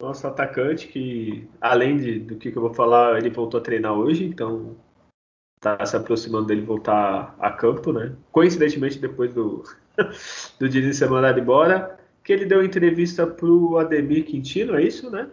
nosso 0.00 0.26
atacante, 0.26 0.88
que 0.88 1.46
além 1.60 1.98
de, 1.98 2.18
do 2.20 2.36
que, 2.36 2.48
eu 2.48 2.62
vou 2.62 2.72
falar, 2.72 3.18
ele 3.18 3.28
voltou 3.28 3.60
a 3.60 3.62
treinar 3.62 3.92
hoje, 3.92 4.24
então 4.24 4.76
tá 5.60 5.84
se 5.84 5.96
aproximando 5.96 6.46
dele 6.46 6.62
voltar 6.62 7.36
a 7.38 7.50
campo, 7.50 7.92
né? 7.92 8.14
Coincidentemente 8.32 8.98
depois 8.98 9.32
do, 9.34 9.64
do 10.58 10.68
Diniz 10.68 10.96
ser 10.96 11.10
mandado 11.10 11.40
embora, 11.40 11.98
que 12.24 12.32
ele 12.32 12.46
deu 12.46 12.64
entrevista 12.64 13.26
pro 13.26 13.76
Ademir 13.76 14.24
Quintino, 14.24 14.76
é 14.76 14.82
isso, 14.82 15.10
né? 15.10 15.28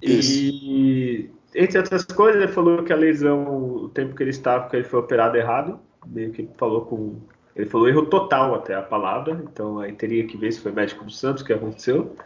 Isso. 0.00 0.32
E 0.32 1.30
entre 1.54 1.78
outras 1.78 2.04
coisas, 2.04 2.42
ele 2.42 2.52
falou 2.52 2.82
que 2.82 2.92
a 2.92 2.96
lesão, 2.96 3.84
o 3.84 3.88
tempo 3.88 4.14
que 4.14 4.22
ele 4.22 4.30
estava, 4.30 4.68
que 4.68 4.76
ele 4.76 4.84
foi 4.84 5.00
operado 5.00 5.36
errado, 5.36 5.78
meio 6.06 6.32
que 6.32 6.48
falou 6.56 6.82
com. 6.82 7.16
Ele 7.54 7.66
falou 7.66 7.88
erro 7.88 8.06
total 8.06 8.54
até 8.54 8.74
a 8.74 8.80
palavra, 8.80 9.42
então 9.44 9.78
aí 9.78 9.92
teria 9.92 10.26
que 10.26 10.38
ver 10.38 10.52
se 10.52 10.60
foi 10.60 10.72
médico 10.72 11.04
do 11.04 11.10
Santos 11.10 11.42
que 11.42 11.52
aconteceu. 11.52 12.16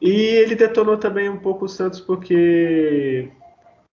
E 0.00 0.10
ele 0.10 0.54
detonou 0.54 0.96
também 0.96 1.28
um 1.28 1.36
pouco 1.36 1.66
o 1.66 1.68
Santos 1.68 2.00
porque 2.00 3.30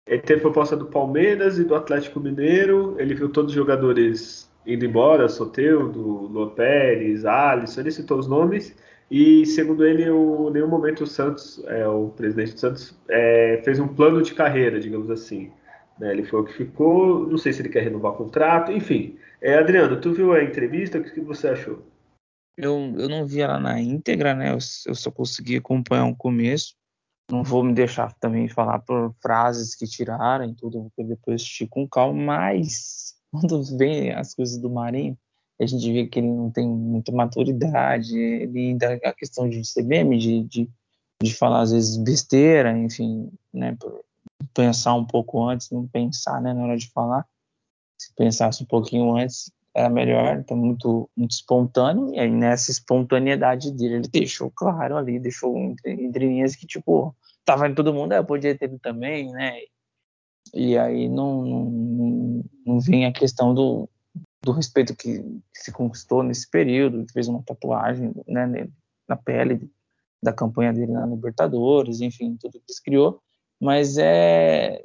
Ele 0.06 0.22
teve 0.22 0.40
proposta 0.40 0.76
do 0.76 0.86
Palmeiras 0.86 1.58
e 1.58 1.64
do 1.64 1.74
Atlético 1.74 2.20
Mineiro. 2.20 2.94
Ele 2.98 3.14
viu 3.14 3.28
todos 3.28 3.50
os 3.50 3.56
jogadores 3.56 4.48
indo 4.64 4.84
embora, 4.84 5.28
Soteudo, 5.28 6.00
Lua 6.00 6.50
Pérez, 6.50 7.24
Alisson, 7.24 7.80
ele 7.80 7.90
citou 7.90 8.18
os 8.18 8.28
nomes. 8.28 8.74
E 9.10 9.46
segundo 9.46 9.84
ele, 9.84 10.02
em 10.02 10.50
nenhum 10.50 10.68
momento 10.68 11.04
o 11.04 11.06
Santos, 11.06 11.62
é, 11.66 11.86
o 11.86 12.08
presidente 12.08 12.54
do 12.54 12.60
Santos, 12.60 12.98
é, 13.08 13.60
fez 13.64 13.78
um 13.78 13.86
plano 13.86 14.20
de 14.20 14.34
carreira, 14.34 14.80
digamos 14.80 15.10
assim. 15.10 15.52
Né? 15.98 16.12
Ele 16.12 16.24
foi 16.24 16.40
o 16.40 16.44
que 16.44 16.52
ficou, 16.52 17.26
não 17.26 17.38
sei 17.38 17.52
se 17.52 17.62
ele 17.62 17.68
quer 17.68 17.84
renovar 17.84 18.12
o 18.12 18.16
contrato, 18.16 18.72
enfim. 18.72 19.16
É, 19.40 19.58
Adriano, 19.58 20.00
tu 20.00 20.12
viu 20.12 20.32
a 20.32 20.42
entrevista? 20.42 20.98
O 20.98 21.04
que, 21.04 21.20
você 21.20 21.48
achou? 21.48 21.82
Eu, 22.56 22.72
eu 22.96 23.08
não 23.08 23.26
vi 23.26 23.40
ela 23.40 23.60
na 23.60 23.80
íntegra, 23.80 24.34
né? 24.34 24.50
Eu, 24.50 24.58
eu 24.86 24.94
só 24.94 25.10
consegui 25.10 25.56
acompanhar 25.56 26.04
um 26.04 26.14
começo. 26.14 26.74
Não 27.30 27.42
vou 27.42 27.62
me 27.62 27.74
deixar 27.74 28.12
também 28.14 28.48
falar 28.48 28.80
por 28.80 29.14
frases 29.20 29.74
que 29.74 29.86
tiraram 29.86 30.44
e 30.44 30.54
tudo, 30.54 30.90
vou 30.96 31.06
depois 31.06 31.42
assistir 31.42 31.66
com 31.68 31.88
calma, 31.88 32.22
mas 32.22 33.14
quando 33.30 33.62
vem 33.76 34.12
as 34.12 34.34
coisas 34.34 34.58
do 34.58 34.70
Marinho, 34.70 35.18
a 35.58 35.66
gente 35.66 35.90
vê 35.90 36.06
que 36.06 36.18
ele 36.18 36.28
não 36.28 36.50
tem 36.50 36.68
muita 36.68 37.12
maturidade, 37.12 38.18
ele 38.18 38.58
ainda 38.58 38.94
a 39.04 39.12
questão 39.12 39.48
de 39.48 39.62
meme, 39.84 40.18
de, 40.18 40.42
de, 40.42 40.70
de 41.22 41.34
falar 41.34 41.62
às 41.62 41.72
vezes 41.72 41.96
besteira, 41.96 42.76
enfim, 42.76 43.30
né, 43.52 43.76
pensar 44.52 44.94
um 44.94 45.04
pouco 45.04 45.42
antes, 45.42 45.70
não 45.70 45.86
pensar, 45.86 46.40
né, 46.42 46.52
na 46.52 46.62
hora 46.62 46.76
de 46.76 46.90
falar, 46.90 47.26
se 47.98 48.14
pensasse 48.14 48.62
um 48.62 48.66
pouquinho 48.66 49.16
antes, 49.16 49.50
era 49.74 49.88
melhor, 49.88 50.38
então 50.38 50.56
muito, 50.56 51.08
muito 51.16 51.32
espontâneo, 51.32 52.14
e 52.14 52.18
aí 52.18 52.30
nessa 52.30 52.70
espontaneidade 52.70 53.70
dele, 53.72 53.96
ele 53.96 54.08
deixou 54.08 54.50
claro 54.50 54.96
ali, 54.96 55.18
deixou 55.18 55.56
entre, 55.56 55.92
entre 55.92 56.28
linhas 56.28 56.54
que, 56.54 56.66
tipo, 56.66 57.14
tava 57.44 57.72
todo 57.74 57.94
mundo, 57.94 58.12
é, 58.12 58.18
eu 58.18 58.24
podia 58.24 58.56
ter 58.56 58.68
também, 58.80 59.30
né, 59.32 59.58
e 60.52 60.76
aí 60.76 61.08
não, 61.08 61.42
não, 61.42 62.44
não 62.66 62.80
vem 62.80 63.06
a 63.06 63.12
questão 63.12 63.54
do, 63.54 63.88
do 64.46 64.52
respeito 64.52 64.94
que, 64.94 65.24
se 65.52 65.72
conquistou 65.72 66.22
nesse 66.22 66.48
período, 66.48 67.04
fez 67.12 67.26
uma 67.26 67.42
tatuagem 67.42 68.12
né, 68.28 68.68
na 69.08 69.16
pele 69.16 69.68
da 70.22 70.32
campanha 70.32 70.72
dele 70.72 70.92
na 70.92 71.04
Libertadores, 71.04 72.00
enfim, 72.00 72.36
tudo 72.40 72.62
que 72.64 72.72
se 72.72 72.80
criou, 72.80 73.20
mas 73.60 73.98
é 73.98 74.80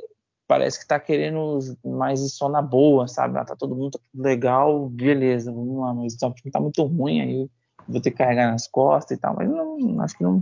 parece 0.47 0.79
que 0.79 0.83
está 0.83 0.99
querendo 0.99 1.59
mais 1.85 2.19
isso 2.19 2.37
só 2.37 2.49
na 2.49 2.61
boa, 2.61 3.07
sabe? 3.07 3.37
Ah, 3.37 3.45
tá 3.45 3.55
todo 3.55 3.75
mundo 3.75 3.91
tá 3.91 3.99
legal, 4.13 4.89
beleza, 4.89 5.51
vamos 5.51 5.79
lá, 5.79 5.93
mas 5.93 6.15
o 6.15 6.31
time 6.33 6.51
tá 6.51 6.59
muito 6.59 6.83
ruim, 6.83 7.21
aí 7.21 7.49
vou 7.87 8.01
ter 8.01 8.11
que 8.11 8.17
carregar 8.17 8.51
nas 8.51 8.67
costas 8.67 9.17
e 9.17 9.21
tal, 9.21 9.35
mas 9.35 9.47
não, 9.47 10.01
acho 10.01 10.17
que 10.17 10.23
não, 10.23 10.41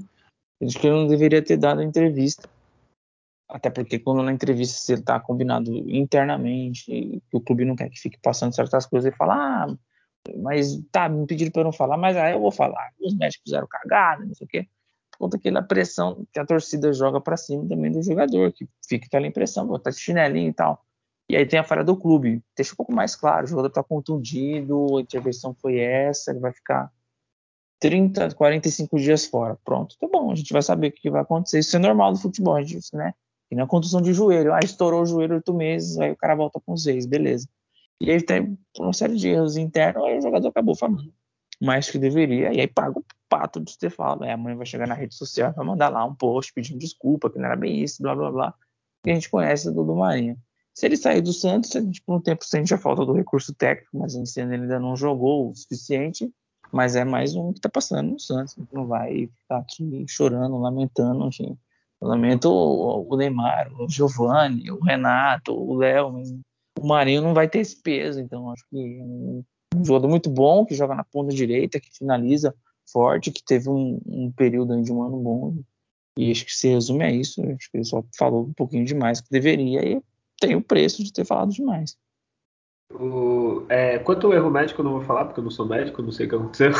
acho 0.64 0.80
que 0.80 0.90
não 0.90 1.06
deveria 1.08 1.44
ter 1.44 1.58
dado 1.58 1.84
entrevista. 1.84 2.50
Até 3.50 3.70
porque 3.70 3.98
quando 3.98 4.22
na 4.22 4.32
entrevista 4.32 4.80
se 4.80 4.94
ele 4.94 5.02
tá 5.02 5.20
combinado 5.20 5.72
internamente, 5.90 6.86
que 6.86 7.38
o 7.38 7.42
clube 7.42 7.66
não 7.66 7.76
quer 7.76 7.90
que 7.90 8.00
fique 8.00 8.20
passando 8.22 8.54
certas 8.54 8.86
coisas, 8.86 9.12
e 9.12 9.18
fala, 9.18 9.36
ah, 9.36 9.76
mas 10.38 10.80
tá, 10.92 11.10
me 11.10 11.26
pediram 11.26 11.52
para 11.52 11.62
eu 11.62 11.66
não 11.66 11.74
falar, 11.74 11.98
mas 11.98 12.16
aí 12.16 12.34
eu 12.34 12.40
vou 12.40 12.52
falar. 12.52 12.92
Os 13.00 13.16
médicos 13.16 13.44
fizeram 13.46 13.68
cagada, 13.68 14.24
não 14.24 14.36
sei 14.36 14.46
o 14.46 14.48
quê. 14.48 14.68
Por 15.12 15.20
conta 15.20 15.38
daquela 15.38 15.64
pressão 15.64 16.26
que 16.32 16.40
a 16.40 16.46
torcida 16.46 16.94
joga 16.94 17.20
para 17.20 17.36
cima 17.36 17.68
também 17.68 17.92
do 17.92 18.02
jogador, 18.04 18.54
que 18.54 18.68
fica 18.88 19.08
aquela 19.08 19.26
impressão, 19.26 19.66
botar 19.66 19.92
chinelinho 19.92 20.50
e 20.50 20.54
tal. 20.54 20.86
E 21.28 21.36
aí 21.36 21.46
tem 21.46 21.60
a 21.60 21.64
falha 21.64 21.84
do 21.84 21.98
clube. 21.98 22.44
Deixa 22.56 22.74
um 22.74 22.76
pouco 22.76 22.94
mais 22.94 23.16
claro, 23.16 23.46
o 23.46 23.50
jogador 23.50 23.70
tá 23.70 23.84
contundido, 23.84 24.98
a 24.98 25.02
intervenção 25.02 25.56
foi 25.56 25.80
essa, 25.80 26.32
ele 26.32 26.40
vai 26.40 26.54
ficar 26.54 26.92
30, 27.80 28.36
45 28.36 28.98
dias 28.98 29.26
fora. 29.26 29.58
Pronto, 29.64 29.98
tá 30.00 30.08
bom, 30.08 30.32
a 30.32 30.36
gente 30.36 30.54
vai 30.54 30.62
saber 30.62 30.90
o 30.90 30.92
que 30.92 31.10
vai 31.10 31.22
acontecer. 31.22 31.60
Isso 31.60 31.76
é 31.76 31.80
normal 31.80 32.14
do 32.14 32.20
futebol, 32.20 32.56
a 32.56 32.64
gente, 32.64 32.96
né? 32.96 33.14
E 33.52 33.56
na 33.56 33.66
contusão 33.66 34.02
de 34.02 34.14
joelho, 34.14 34.54
ah, 34.54 34.60
estourou 34.64 35.02
o 35.02 35.06
joelho 35.06 35.36
oito 35.36 35.54
meses, 35.54 35.98
aí 35.98 36.12
o 36.12 36.16
cara 36.16 36.36
volta 36.36 36.60
com 36.60 36.78
seis, 36.78 37.06
beleza. 37.06 37.48
E 38.00 38.12
aí 38.12 38.22
tem 38.22 38.58
uma 38.78 38.94
série 38.94 39.16
de 39.16 39.28
erros 39.28 39.58
internos, 39.58 40.04
aí 40.04 40.18
o 40.18 40.22
jogador 40.22 40.48
acabou 40.48 40.76
falando 40.76 41.12
mais 41.62 41.90
que 41.90 41.98
deveria, 41.98 42.54
e 42.54 42.62
aí 42.62 42.68
paga 42.68 43.00
o 43.00 43.06
pato 43.28 43.60
de 43.60 43.78
ter 43.78 43.90
falado. 43.90 44.24
Aí 44.24 44.32
a 44.32 44.38
mãe 44.38 44.56
vai 44.56 44.66
chegar 44.66 44.88
na 44.88 44.94
rede 44.94 45.16
social, 45.16 45.54
vai 45.54 45.66
mandar 45.66 45.90
lá 45.90 46.06
um 46.06 46.16
post 46.16 46.54
pedindo 46.54 46.80
desculpa, 46.80 47.30
que 47.30 47.38
não 47.38 47.46
era 47.46 47.56
bem 47.56 47.84
isso, 47.84 48.02
blá 48.02 48.16
blá 48.16 48.32
blá. 48.32 48.54
E 49.06 49.12
a 49.12 49.14
gente 49.14 49.30
conhece 49.30 49.72
do 49.72 49.96
Marinho. 49.96 50.38
Se 50.74 50.86
ele 50.86 50.96
sair 50.96 51.22
do 51.22 51.34
Santos, 51.34 51.76
a 51.76 51.82
gente 51.82 52.02
por 52.02 52.16
um 52.16 52.22
tempo 52.22 52.46
sente 52.46 52.74
a 52.74 52.78
falta 52.78 53.06
do 53.06 53.12
recurso 53.12 53.54
técnico, 53.54 53.98
mas 53.98 54.16
a 54.16 54.20
gente 54.20 54.40
ainda 54.40 54.80
não 54.80 54.96
jogou 54.96 55.50
o 55.50 55.56
suficiente. 55.56 56.32
Mas 56.72 56.96
é 56.96 57.04
mais 57.04 57.36
um 57.36 57.52
que 57.52 57.60
tá 57.60 57.68
passando 57.68 58.12
no 58.12 58.20
Santos. 58.20 58.56
Não 58.72 58.86
vai 58.86 59.28
ficar 59.28 59.58
aqui 59.58 60.06
chorando, 60.08 60.58
lamentando, 60.58 61.28
enfim. 61.28 61.58
Eu 62.02 62.08
lamento 62.08 62.50
o, 62.50 63.16
Neymar, 63.18 63.72
o 63.78 63.90
Giovanni, 63.90 64.72
o 64.72 64.80
Renato, 64.80 65.54
o 65.54 65.76
Léo, 65.76 66.14
mas 66.14 66.32
o 66.80 66.88
Marinho 66.88 67.22
não 67.22 67.34
vai 67.34 67.50
ter 67.50 67.60
esse 67.60 67.82
peso. 67.82 68.20
Então, 68.20 68.50
acho 68.52 68.64
que 68.70 69.00
um, 69.02 69.44
jogador 69.84 70.08
muito 70.08 70.30
bom, 70.30 70.66
que 70.66 70.74
joga 70.74 70.96
na 70.96 71.04
ponta 71.04 71.34
direita, 71.34 71.80
que 71.80 71.96
finaliza 71.96 72.56
forte, 72.92 73.32
que 73.32 73.44
teve 73.44 73.70
um, 73.70 74.00
um 74.06 74.32
período 74.32 74.82
de 74.82 74.92
um 74.92 75.04
ano 75.04 75.18
bom. 75.18 75.58
E 76.18 76.32
acho 76.32 76.46
que 76.46 76.54
se 76.54 76.70
resume 76.70 77.04
a 77.04 77.12
isso. 77.12 77.42
Acho 77.42 77.70
que 77.70 77.78
ele 77.78 77.84
só 77.84 78.04
falou 78.18 78.46
um 78.46 78.54
pouquinho 78.54 78.86
demais 78.86 79.20
que 79.20 79.30
deveria 79.30 79.86
e 79.86 80.02
tem 80.40 80.56
o 80.56 80.62
preço 80.62 81.04
de 81.04 81.12
ter 81.12 81.26
falado 81.26 81.52
demais. 81.52 81.98
O, 82.94 83.66
é, 83.70 84.00
quanto 84.00 84.28
ao 84.28 84.34
erro 84.34 84.50
médico, 84.50 84.82
eu 84.82 84.86
não 84.86 84.94
vou 84.94 85.02
falar, 85.02 85.26
porque 85.26 85.40
eu 85.40 85.44
não 85.44 85.52
sou 85.52 85.66
médico, 85.66 86.02
não 86.02 86.12
sei 86.12 86.26
o 86.26 86.30
que 86.30 86.36
aconteceu. 86.36 86.72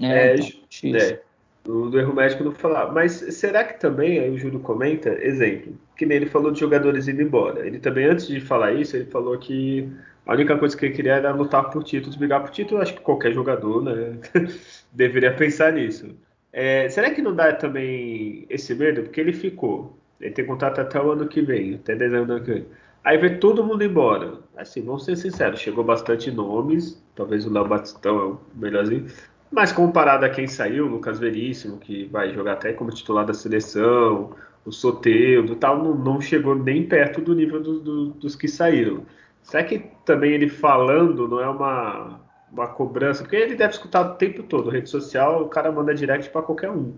É, 0.00 0.34
é, 0.34 0.36
então, 0.82 1.00
é, 1.00 1.22
do, 1.66 1.98
erro 1.98 2.14
médico 2.14 2.44
não 2.44 2.52
falar. 2.52 2.92
Mas 2.92 3.12
será 3.12 3.64
que 3.64 3.78
também, 3.80 4.18
aí 4.20 4.30
o 4.30 4.38
Júlio 4.38 4.60
comenta, 4.60 5.10
exemplo, 5.22 5.76
que 5.96 6.06
nem 6.06 6.18
ele 6.18 6.26
falou 6.26 6.50
de 6.52 6.60
jogadores 6.60 7.08
indo 7.08 7.22
embora. 7.22 7.66
Ele 7.66 7.78
também, 7.78 8.06
antes 8.06 8.26
de 8.26 8.40
falar 8.40 8.72
isso, 8.72 8.96
ele 8.96 9.06
falou 9.06 9.36
que 9.38 9.90
a 10.24 10.34
única 10.34 10.56
coisa 10.56 10.76
que 10.76 10.86
ele 10.86 10.94
queria 10.94 11.14
era 11.14 11.32
lutar 11.32 11.70
por 11.70 11.82
títulos, 11.82 12.16
brigar 12.16 12.40
por 12.40 12.50
título. 12.50 12.80
Acho 12.80 12.94
que 12.94 13.00
qualquer 13.00 13.32
jogador 13.32 13.82
né, 13.82 14.18
deveria 14.92 15.34
pensar 15.34 15.72
nisso. 15.72 16.16
É, 16.52 16.88
será 16.88 17.10
que 17.10 17.20
não 17.20 17.34
dá 17.34 17.52
também 17.52 18.46
esse 18.48 18.74
medo? 18.74 19.02
Porque 19.02 19.20
ele 19.20 19.32
ficou. 19.32 19.98
Ele 20.20 20.32
tem 20.32 20.46
contrato 20.46 20.80
até 20.80 21.00
o 21.00 21.12
ano 21.12 21.28
que 21.28 21.42
vem, 21.42 21.74
até 21.74 21.94
dezembro 21.94 22.26
do 22.26 22.32
ano 22.34 22.44
que 22.44 22.52
vem. 22.52 22.66
Aí 23.04 23.18
vê 23.18 23.30
todo 23.30 23.62
mundo 23.62 23.84
embora. 23.84 24.38
Assim, 24.56 24.82
vamos 24.82 25.04
ser 25.04 25.16
sinceros, 25.16 25.60
chegou 25.60 25.84
bastante 25.84 26.30
nomes. 26.30 27.00
Talvez 27.14 27.46
o 27.46 27.52
Léo 27.52 27.68
Batistão 27.68 28.18
é 28.18 28.24
o 28.24 28.40
melhorzinho. 28.54 29.06
Mas 29.50 29.72
comparado 29.72 30.24
a 30.24 30.28
quem 30.28 30.46
saiu, 30.46 30.86
Lucas 30.86 31.18
Veríssimo, 31.18 31.78
que 31.78 32.06
vai 32.06 32.32
jogar 32.32 32.54
até 32.54 32.72
como 32.72 32.90
titular 32.90 33.24
da 33.24 33.34
seleção, 33.34 34.34
o 34.64 34.72
Soteudo 34.72 35.52
e 35.52 35.56
tal, 35.56 35.82
não, 35.82 35.94
não, 35.94 36.20
chegou 36.20 36.54
nem 36.54 36.86
perto 36.86 37.20
do 37.20 37.34
nível 37.34 37.62
do, 37.62 37.80
do, 37.80 38.06
dos 38.10 38.34
que 38.34 38.48
saíram. 38.48 39.06
Será 39.42 39.62
que 39.62 39.78
também 40.04 40.32
ele 40.32 40.48
falando 40.48 41.28
não 41.28 41.40
é 41.40 41.48
uma, 41.48 42.20
uma 42.50 42.66
cobrança? 42.66 43.22
Porque 43.22 43.36
ele 43.36 43.54
deve 43.54 43.74
escutar 43.74 44.02
o 44.02 44.14
tempo 44.16 44.42
todo, 44.42 44.70
rede 44.70 44.90
social, 44.90 45.44
o 45.44 45.48
cara 45.48 45.70
manda 45.70 45.94
direct 45.94 46.30
para 46.30 46.42
qualquer 46.42 46.70
um. 46.70 46.94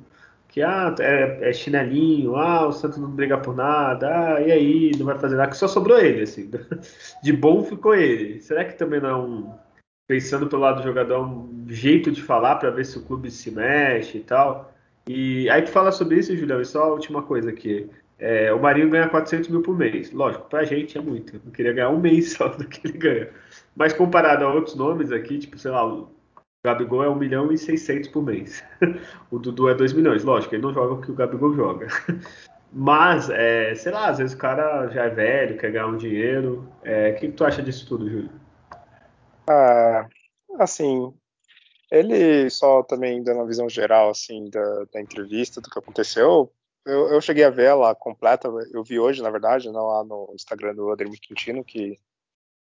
Que 0.49 0.62
ah, 0.62 0.94
é, 0.99 1.51
é, 1.51 1.53
chinelinho, 1.53 2.36
ah, 2.36 2.66
o 2.66 2.72
Santos 2.72 2.96
não 2.96 3.11
briga 3.11 3.36
por 3.36 3.55
nada, 3.55 4.36
ah, 4.36 4.40
e 4.40 4.51
aí, 4.51 4.92
não 4.99 5.05
vai 5.05 5.18
fazer 5.18 5.36
nada, 5.36 5.51
que 5.51 5.57
só 5.59 5.68
sobrou 5.68 5.99
ele, 5.99 6.22
assim. 6.22 6.51
De 7.22 7.32
bom 7.34 7.62
ficou 7.62 7.94
ele. 7.94 8.40
Será 8.40 8.64
que 8.64 8.78
também 8.78 8.99
não 9.01 9.09
é 9.11 9.16
um 9.16 9.53
pensando 10.09 10.48
pelo 10.48 10.62
lado 10.62 10.80
do 10.80 10.88
jogador, 10.88 11.20
um 11.20 11.66
jeito 11.68 12.11
de 12.11 12.22
falar 12.22 12.56
para 12.56 12.70
ver 12.70 12.86
se 12.86 12.98
o 12.98 13.02
clube 13.02 13.30
se 13.30 13.50
mexe 13.50 14.18
e 14.18 14.22
tal. 14.22 14.72
E 15.06 15.48
aí 15.50 15.62
tu 15.62 15.70
fala 15.70 15.92
sobre 15.92 16.16
isso, 16.16 16.34
Julião, 16.34 16.61
e 16.61 16.64
só 16.64 16.84
a 16.84 16.92
última 16.92 17.22
coisa 17.22 17.50
aqui. 17.50 17.88
É, 18.18 18.52
o 18.52 18.61
Marinho 18.61 18.90
ganha 18.90 19.09
400 19.09 19.48
mil 19.48 19.62
por 19.62 19.76
mês. 19.76 20.11
Lógico, 20.11 20.48
pra 20.48 20.64
gente 20.64 20.96
é 20.98 21.00
muito. 21.00 21.36
Eu 21.36 21.52
queria 21.52 21.72
ganhar 21.72 21.90
um 21.90 22.00
mês 22.00 22.32
só 22.36 22.48
do 22.48 22.66
que 22.66 22.88
ele 22.88 22.98
ganha. 22.98 23.28
Mas 23.76 23.92
comparado 23.92 24.44
a 24.44 24.52
outros 24.52 24.74
nomes 24.74 25.12
aqui, 25.12 25.38
tipo, 25.38 25.59
sei 25.59 25.70
lá, 25.70 25.86
o 25.86 26.11
Gabigol 26.64 27.04
é 27.04 27.09
1 27.09 27.14
milhão 27.14 27.52
e 27.52 27.59
600 27.59 28.09
por 28.09 28.22
mês. 28.22 28.64
o 29.30 29.38
Dudu 29.38 29.68
é 29.68 29.74
2 29.74 29.92
milhões. 29.92 30.24
Lógico, 30.24 30.54
ele 30.54 30.62
não 30.62 30.72
joga 30.74 30.94
o 30.94 31.00
que 31.02 31.11
o 31.11 31.14
Gabigol 31.14 31.54
joga. 31.54 31.86
Mas, 32.72 33.30
é, 33.30 33.74
sei 33.74 33.92
lá, 33.92 34.09
às 34.09 34.18
vezes 34.18 34.34
o 34.34 34.38
cara 34.38 34.88
já 34.88 35.04
é 35.04 35.11
velho, 35.11 35.56
quer 35.56 35.70
ganhar 35.70 35.86
um 35.86 35.96
dinheiro. 35.96 36.66
É, 36.82 37.11
o 37.11 37.14
que, 37.14 37.28
que 37.28 37.32
tu 37.32 37.44
acha 37.44 37.62
disso 37.62 37.86
tudo, 37.86 38.11
Júlio? 38.11 38.30
Ah, 39.49 40.09
assim, 40.59 41.12
ele 41.90 42.51
só 42.51 42.82
também 42.82 43.22
dando 43.22 43.38
uma 43.38 43.46
visão 43.46 43.68
geral 43.68 44.11
assim 44.11 44.49
da, 44.51 44.84
da 44.92 45.01
entrevista 45.01 45.61
do 45.61 45.70
que 45.70 45.78
aconteceu. 45.78 46.53
Eu, 46.84 47.09
eu, 47.09 47.20
cheguei 47.20 47.44
a 47.44 47.51
ver 47.51 47.66
ela 47.66 47.94
completa, 47.94 48.49
eu 48.72 48.82
vi 48.82 48.99
hoje, 48.99 49.22
na 49.22 49.30
verdade, 49.30 49.70
não 49.70 49.86
lá 49.86 50.05
no 50.05 50.32
Instagram 50.34 50.74
do 50.74 50.90
Ademir 50.90 51.20
Quintino, 51.20 51.62
que 51.62 51.99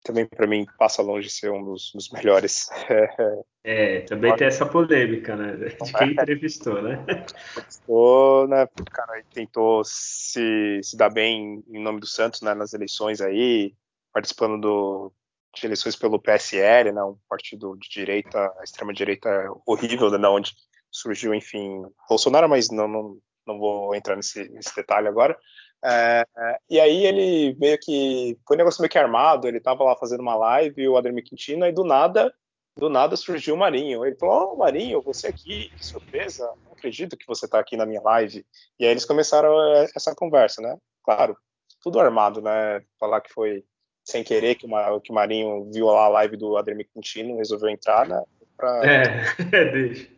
também 0.04 0.26
para 0.26 0.46
mim 0.46 0.66
passa 0.78 1.02
longe 1.02 1.28
de 1.28 1.32
ser 1.32 1.50
um 1.50 1.64
dos, 1.64 1.90
dos 1.92 2.10
melhores. 2.10 2.68
É, 3.66 4.02
também 4.02 4.36
tem 4.36 4.46
essa 4.46 4.66
polêmica, 4.66 5.34
né? 5.34 5.56
De 5.56 5.92
quem 5.94 6.10
entrevistou, 6.12 6.82
né? 6.82 7.02
Entrevistou, 7.08 8.46
né? 8.46 8.64
O 8.64 8.84
cara 8.84 9.24
tentou 9.32 9.82
se, 9.86 10.80
se 10.82 10.94
dar 10.98 11.08
bem 11.08 11.64
em 11.66 11.82
nome 11.82 11.98
do 11.98 12.06
Santos 12.06 12.42
né, 12.42 12.52
nas 12.52 12.74
eleições 12.74 13.22
aí, 13.22 13.74
participando 14.12 14.60
do, 14.60 15.12
de 15.60 15.66
eleições 15.66 15.96
pelo 15.96 16.20
PSL, 16.20 16.92
né, 16.92 17.02
um 17.02 17.16
partido 17.28 17.76
de 17.78 17.88
direita, 17.88 18.52
extrema-direita 18.62 19.28
horrível, 19.66 20.10
né, 20.10 20.28
onde 20.28 20.52
surgiu, 20.90 21.34
enfim, 21.34 21.82
Bolsonaro, 22.08 22.48
mas 22.48 22.70
não, 22.70 22.86
não, 22.86 23.18
não 23.46 23.58
vou 23.58 23.94
entrar 23.94 24.16
nesse, 24.16 24.48
nesse 24.50 24.74
detalhe 24.74 25.08
agora. 25.08 25.36
É, 25.84 26.24
e 26.70 26.80
aí 26.80 27.04
ele 27.04 27.54
meio 27.58 27.78
que. 27.78 28.38
Foi 28.46 28.56
um 28.56 28.58
negócio 28.58 28.80
meio 28.80 28.90
que 28.90 28.98
armado, 28.98 29.46
ele 29.46 29.60
tava 29.60 29.84
lá 29.84 29.94
fazendo 29.96 30.20
uma 30.20 30.34
live, 30.34 30.88
o 30.88 30.96
Ademir 30.96 31.24
Quintino, 31.24 31.66
e 31.66 31.72
do 31.72 31.84
nada, 31.84 32.32
do 32.76 32.88
nada 32.88 33.16
surgiu 33.16 33.54
o 33.54 33.58
Marinho. 33.58 34.04
Ele 34.04 34.16
falou, 34.16 34.54
oh, 34.54 34.56
Marinho, 34.56 35.02
você 35.02 35.26
aqui, 35.26 35.70
que 35.76 35.84
surpresa, 35.84 36.50
não 36.64 36.72
acredito 36.72 37.16
que 37.18 37.26
você 37.26 37.46
tá 37.46 37.58
aqui 37.58 37.76
na 37.76 37.84
minha 37.84 38.00
live. 38.00 38.46
E 38.78 38.84
aí 38.86 38.90
eles 38.92 39.04
começaram 39.04 39.54
essa 39.94 40.14
conversa, 40.14 40.62
né? 40.62 40.78
Claro, 41.02 41.36
tudo 41.82 42.00
armado, 42.00 42.40
né? 42.40 42.82
Falar 42.98 43.20
que 43.20 43.32
foi 43.32 43.62
sem 44.04 44.22
querer 44.22 44.54
que, 44.54 44.66
uma, 44.66 45.00
que 45.00 45.10
o 45.10 45.14
Marinho 45.14 45.70
viu 45.72 45.86
lá 45.86 46.04
a 46.04 46.08
live 46.08 46.36
do 46.36 46.56
Ademir 46.56 46.88
Quintino, 46.92 47.38
resolveu 47.38 47.70
entrar, 47.70 48.06
né? 48.06 48.22
Pra... 48.56 48.82
É, 48.84 49.24
deixa. 49.72 50.08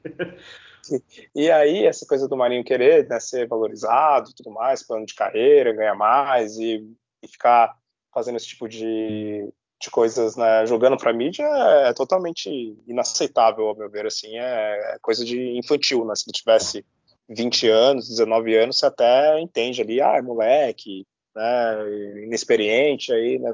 E 1.35 1.51
aí, 1.51 1.85
essa 1.85 2.07
coisa 2.07 2.29
do 2.29 2.37
Marinho 2.37 2.65
querer 2.65 3.09
né, 3.09 3.19
ser 3.19 3.47
valorizado 3.47 4.33
tudo 4.35 4.51
mais, 4.51 4.87
plano 4.87 5.05
de 5.05 5.15
carreira, 5.15 5.73
ganhar 5.73 5.95
mais 5.95 6.57
e, 6.59 6.87
e 7.23 7.29
ficar 7.29 7.77
fazendo 8.13 8.37
esse 8.37 8.47
tipo 8.47 8.69
de, 8.69 9.49
de 9.81 9.91
coisas, 9.91 10.37
né, 10.37 10.65
jogando 10.67 10.97
para 10.97 11.13
mídia 11.13 11.45
é, 11.45 11.89
é, 11.89 11.93
totalmente 11.93 12.77
inaceitável, 12.87 13.67
ao 13.67 13.77
meu 13.77 13.91
ver, 13.91 14.07
assim, 14.07 14.39
é, 14.39 14.95
é, 14.95 14.99
coisa 15.01 15.25
de 15.25 15.59
infantil, 15.59 16.05
né, 16.05 16.15
se 16.15 16.25
ele 16.27 16.33
tivesse 16.33 16.85
20 17.29 17.69
anos, 17.69 18.09
19 18.09 18.57
anos, 18.57 18.79
você 18.79 18.87
até 18.87 19.41
entende 19.41 19.83
ali, 19.83 20.01
ah, 20.01 20.17
é 20.17 20.23
moleque, 20.23 21.07
né, 21.35 22.23
inexperiente, 22.25 23.13
aí, 23.13 23.39
né, 23.39 23.53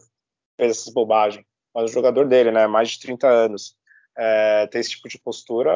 fez 0.62 0.78
essas 0.78 0.92
bobagens, 0.92 1.44
mas 1.74 1.90
o 1.90 1.92
jogador 1.92 2.26
dele, 2.26 2.52
né, 2.52 2.66
mais 2.66 2.90
de 2.90 3.00
30 3.00 3.28
anos, 3.28 3.76
é, 4.16 4.66
ter 4.68 4.78
esse 4.78 4.90
tipo 4.90 5.08
de 5.08 5.18
postura 5.18 5.72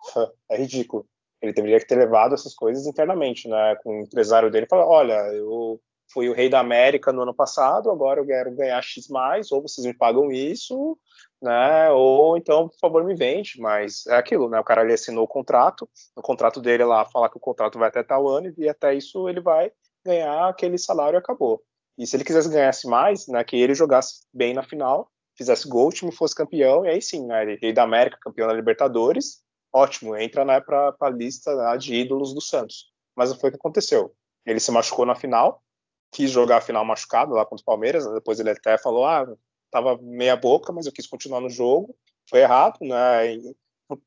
é 0.50 0.56
ridículo. 0.56 1.06
Ele 1.40 1.52
deveria 1.52 1.84
ter 1.84 1.96
levado 1.96 2.34
essas 2.34 2.54
coisas 2.54 2.86
internamente, 2.86 3.48
né? 3.48 3.76
Com 3.82 3.98
o 3.98 4.02
empresário 4.02 4.50
dele, 4.50 4.66
falar: 4.66 4.86
olha, 4.86 5.14
eu 5.34 5.80
fui 6.12 6.28
o 6.28 6.32
rei 6.32 6.48
da 6.48 6.60
América 6.60 7.12
no 7.12 7.22
ano 7.22 7.34
passado, 7.34 7.90
agora 7.90 8.20
eu 8.20 8.26
quero 8.26 8.54
ganhar 8.54 8.80
X 8.80 9.08
mais, 9.08 9.50
ou 9.50 9.60
vocês 9.60 9.84
me 9.84 9.92
pagam 9.92 10.30
isso, 10.30 10.96
né? 11.42 11.90
Ou 11.90 12.36
então, 12.36 12.68
por 12.68 12.78
favor, 12.78 13.04
me 13.04 13.14
vende. 13.14 13.60
Mas 13.60 14.06
é 14.06 14.14
aquilo, 14.16 14.48
né? 14.48 14.60
O 14.60 14.64
cara 14.64 14.82
ele 14.82 14.92
assinou 14.92 15.24
o 15.24 15.28
contrato, 15.28 15.88
o 16.16 16.22
contrato 16.22 16.60
dele 16.60 16.84
lá 16.84 17.04
fala 17.06 17.28
que 17.28 17.36
o 17.36 17.40
contrato 17.40 17.78
vai 17.78 17.88
até 17.88 18.04
tal 18.04 18.28
ano 18.28 18.54
e 18.56 18.68
até 18.68 18.94
isso 18.94 19.28
ele 19.28 19.40
vai 19.40 19.72
ganhar 20.04 20.48
aquele 20.48 20.78
salário 20.78 21.16
e 21.16 21.18
acabou. 21.18 21.62
E 22.02 22.06
se 22.06 22.16
ele 22.16 22.24
quisesse 22.24 22.48
ganhasse 22.48 22.88
mais, 22.88 23.28
né? 23.28 23.44
Que 23.44 23.54
ele 23.56 23.76
jogasse 23.76 24.26
bem 24.34 24.52
na 24.52 24.64
final, 24.64 25.08
fizesse 25.38 25.68
gol, 25.68 25.86
o 25.86 25.92
time 25.92 26.10
fosse 26.10 26.34
campeão, 26.34 26.84
e 26.84 26.88
aí 26.88 27.00
sim, 27.00 27.24
né? 27.24 27.56
Rei 27.62 27.72
da 27.72 27.84
América, 27.84 28.18
campeão 28.20 28.48
da 28.48 28.54
Libertadores, 28.54 29.40
ótimo, 29.72 30.16
entra 30.16 30.44
né, 30.44 30.60
para 30.60 30.92
a 31.00 31.08
lista 31.08 31.54
né, 31.54 31.76
de 31.78 31.94
ídolos 31.94 32.34
do 32.34 32.40
Santos. 32.40 32.90
Mas 33.14 33.30
não 33.30 33.38
foi 33.38 33.50
o 33.50 33.52
que 33.52 33.58
aconteceu. 33.58 34.12
Ele 34.44 34.58
se 34.58 34.72
machucou 34.72 35.06
na 35.06 35.14
final, 35.14 35.62
quis 36.10 36.28
jogar 36.28 36.56
a 36.56 36.60
final 36.60 36.84
machucado 36.84 37.34
lá 37.34 37.46
contra 37.46 37.62
o 37.62 37.64
Palmeiras, 37.64 38.04
depois 38.12 38.40
ele 38.40 38.50
até 38.50 38.76
falou, 38.76 39.06
ah, 39.06 39.24
tava 39.70 39.96
meia 40.02 40.34
boca, 40.34 40.72
mas 40.72 40.86
eu 40.86 40.92
quis 40.92 41.06
continuar 41.06 41.40
no 41.40 41.48
jogo, 41.48 41.94
foi 42.28 42.40
errado, 42.40 42.78
né, 42.80 43.32
e, 43.32 43.56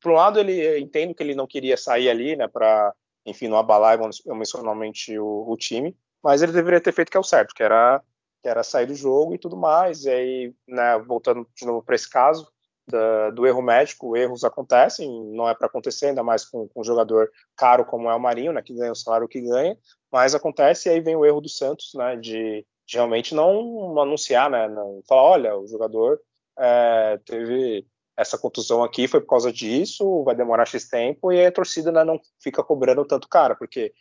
por 0.00 0.12
um 0.12 0.16
lado 0.16 0.38
ele 0.38 0.78
entendo 0.78 1.14
que 1.14 1.22
ele 1.22 1.34
não 1.34 1.46
queria 1.46 1.78
sair 1.78 2.10
ali, 2.10 2.36
né, 2.36 2.46
para, 2.46 2.94
enfim, 3.24 3.48
não 3.48 3.56
abalar 3.56 3.98
emocionalmente 4.26 5.18
o, 5.18 5.50
o, 5.50 5.56
time, 5.56 5.96
mas 6.26 6.42
ele 6.42 6.50
deveria 6.50 6.80
ter 6.80 6.90
feito 6.90 7.06
o 7.06 7.10
que 7.12 7.16
é 7.16 7.20
o 7.20 7.22
certo, 7.22 7.54
que 7.54 7.62
era, 7.62 8.02
que 8.42 8.48
era 8.48 8.64
sair 8.64 8.84
do 8.84 8.96
jogo 8.96 9.32
e 9.32 9.38
tudo 9.38 9.56
mais, 9.56 10.06
e 10.06 10.10
aí, 10.10 10.54
né, 10.66 10.98
voltando 10.98 11.46
de 11.54 11.64
novo 11.64 11.84
para 11.84 11.94
esse 11.94 12.10
caso, 12.10 12.50
da, 12.84 13.30
do 13.30 13.46
erro 13.46 13.62
médico, 13.62 14.16
erros 14.16 14.42
acontecem, 14.42 15.08
não 15.32 15.48
é 15.48 15.54
para 15.54 15.68
acontecer, 15.68 16.06
ainda 16.06 16.24
mais 16.24 16.44
com, 16.44 16.66
com, 16.66 16.80
um 16.80 16.84
jogador 16.84 17.30
caro 17.56 17.84
como 17.84 18.10
é 18.10 18.14
o 18.16 18.18
Marinho, 18.18 18.52
né, 18.52 18.60
que 18.60 18.74
ganha 18.74 18.90
o 18.90 18.96
salário 18.96 19.28
que 19.28 19.40
ganha, 19.40 19.78
mas 20.10 20.34
acontece 20.34 20.88
e 20.88 20.92
aí 20.92 21.00
vem 21.00 21.14
o 21.14 21.24
erro 21.24 21.40
do 21.40 21.48
Santos, 21.48 21.92
né, 21.94 22.16
de, 22.16 22.66
de 22.84 22.96
realmente 22.96 23.32
não 23.32 23.96
anunciar, 24.00 24.50
né, 24.50 24.66
não 24.66 25.04
falar, 25.08 25.22
olha, 25.22 25.56
o 25.56 25.68
jogador 25.68 26.20
é, 26.58 27.20
teve 27.24 27.86
essa 28.16 28.36
contusão 28.36 28.82
aqui, 28.82 29.06
foi 29.06 29.20
por 29.20 29.28
causa 29.28 29.52
disso, 29.52 30.24
vai 30.24 30.34
demorar 30.34 30.66
X 30.66 30.88
tempo, 30.88 31.30
e 31.30 31.46
a 31.46 31.52
torcida 31.52 31.92
né, 31.92 32.02
não 32.02 32.20
fica 32.42 32.64
cobrando 32.64 33.04
tanto 33.04 33.28
cara, 33.28 33.54
porque 33.54 33.94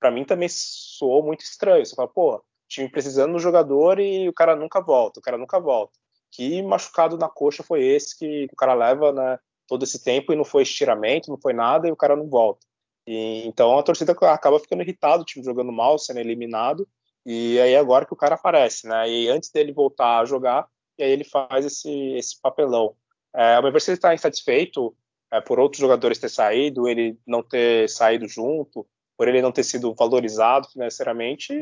para 0.00 0.10
mim 0.10 0.24
também 0.24 0.48
soou 0.50 1.22
muito 1.22 1.42
estranho, 1.42 1.84
você 1.84 1.94
fala, 1.94 2.08
pô, 2.08 2.42
time 2.68 2.88
precisando 2.88 3.34
do 3.34 3.38
jogador 3.38 4.00
e 4.00 4.28
o 4.28 4.32
cara 4.32 4.56
nunca 4.56 4.80
volta, 4.80 5.20
o 5.20 5.22
cara 5.22 5.38
nunca 5.38 5.60
volta 5.60 6.00
que 6.30 6.62
machucado 6.62 7.18
na 7.18 7.28
coxa 7.28 7.62
foi 7.62 7.82
esse 7.84 8.16
que 8.16 8.48
o 8.52 8.56
cara 8.56 8.74
leva 8.74 9.12
né, 9.12 9.38
todo 9.66 9.82
esse 9.82 10.02
tempo 10.02 10.32
e 10.32 10.36
não 10.36 10.44
foi 10.44 10.62
estiramento, 10.62 11.30
não 11.30 11.38
foi 11.38 11.52
nada 11.52 11.88
e 11.88 11.92
o 11.92 11.96
cara 11.96 12.16
não 12.16 12.28
volta. 12.28 12.66
E, 13.06 13.46
então 13.46 13.78
a 13.78 13.82
torcida 13.82 14.12
acaba 14.12 14.60
ficando 14.60 14.82
irritada, 14.82 15.22
o 15.22 15.24
time 15.24 15.44
jogando 15.44 15.72
mal, 15.72 15.98
sendo 15.98 16.20
eliminado, 16.20 16.88
e 17.26 17.58
aí 17.60 17.76
agora 17.76 18.06
que 18.06 18.12
o 18.12 18.16
cara 18.16 18.36
aparece, 18.36 18.86
né? 18.86 19.10
E 19.10 19.28
antes 19.28 19.50
dele 19.50 19.72
voltar 19.72 20.20
a 20.20 20.24
jogar, 20.24 20.66
e 20.98 21.02
aí 21.02 21.10
ele 21.10 21.24
faz 21.24 21.64
esse, 21.64 21.90
esse 22.12 22.40
papelão. 22.40 22.94
É, 23.34 23.56
se 23.80 23.90
ele 23.90 23.98
está 23.98 24.14
insatisfeito 24.14 24.94
é, 25.32 25.40
por 25.40 25.58
outros 25.58 25.80
jogadores 25.80 26.18
ter 26.18 26.28
saído, 26.28 26.88
ele 26.88 27.18
não 27.26 27.42
ter 27.42 27.88
saído 27.88 28.28
junto, 28.28 28.86
por 29.20 29.28
ele 29.28 29.42
não 29.42 29.52
ter 29.52 29.64
sido 29.64 29.94
valorizado 29.94 30.66
financeiramente, 30.70 31.52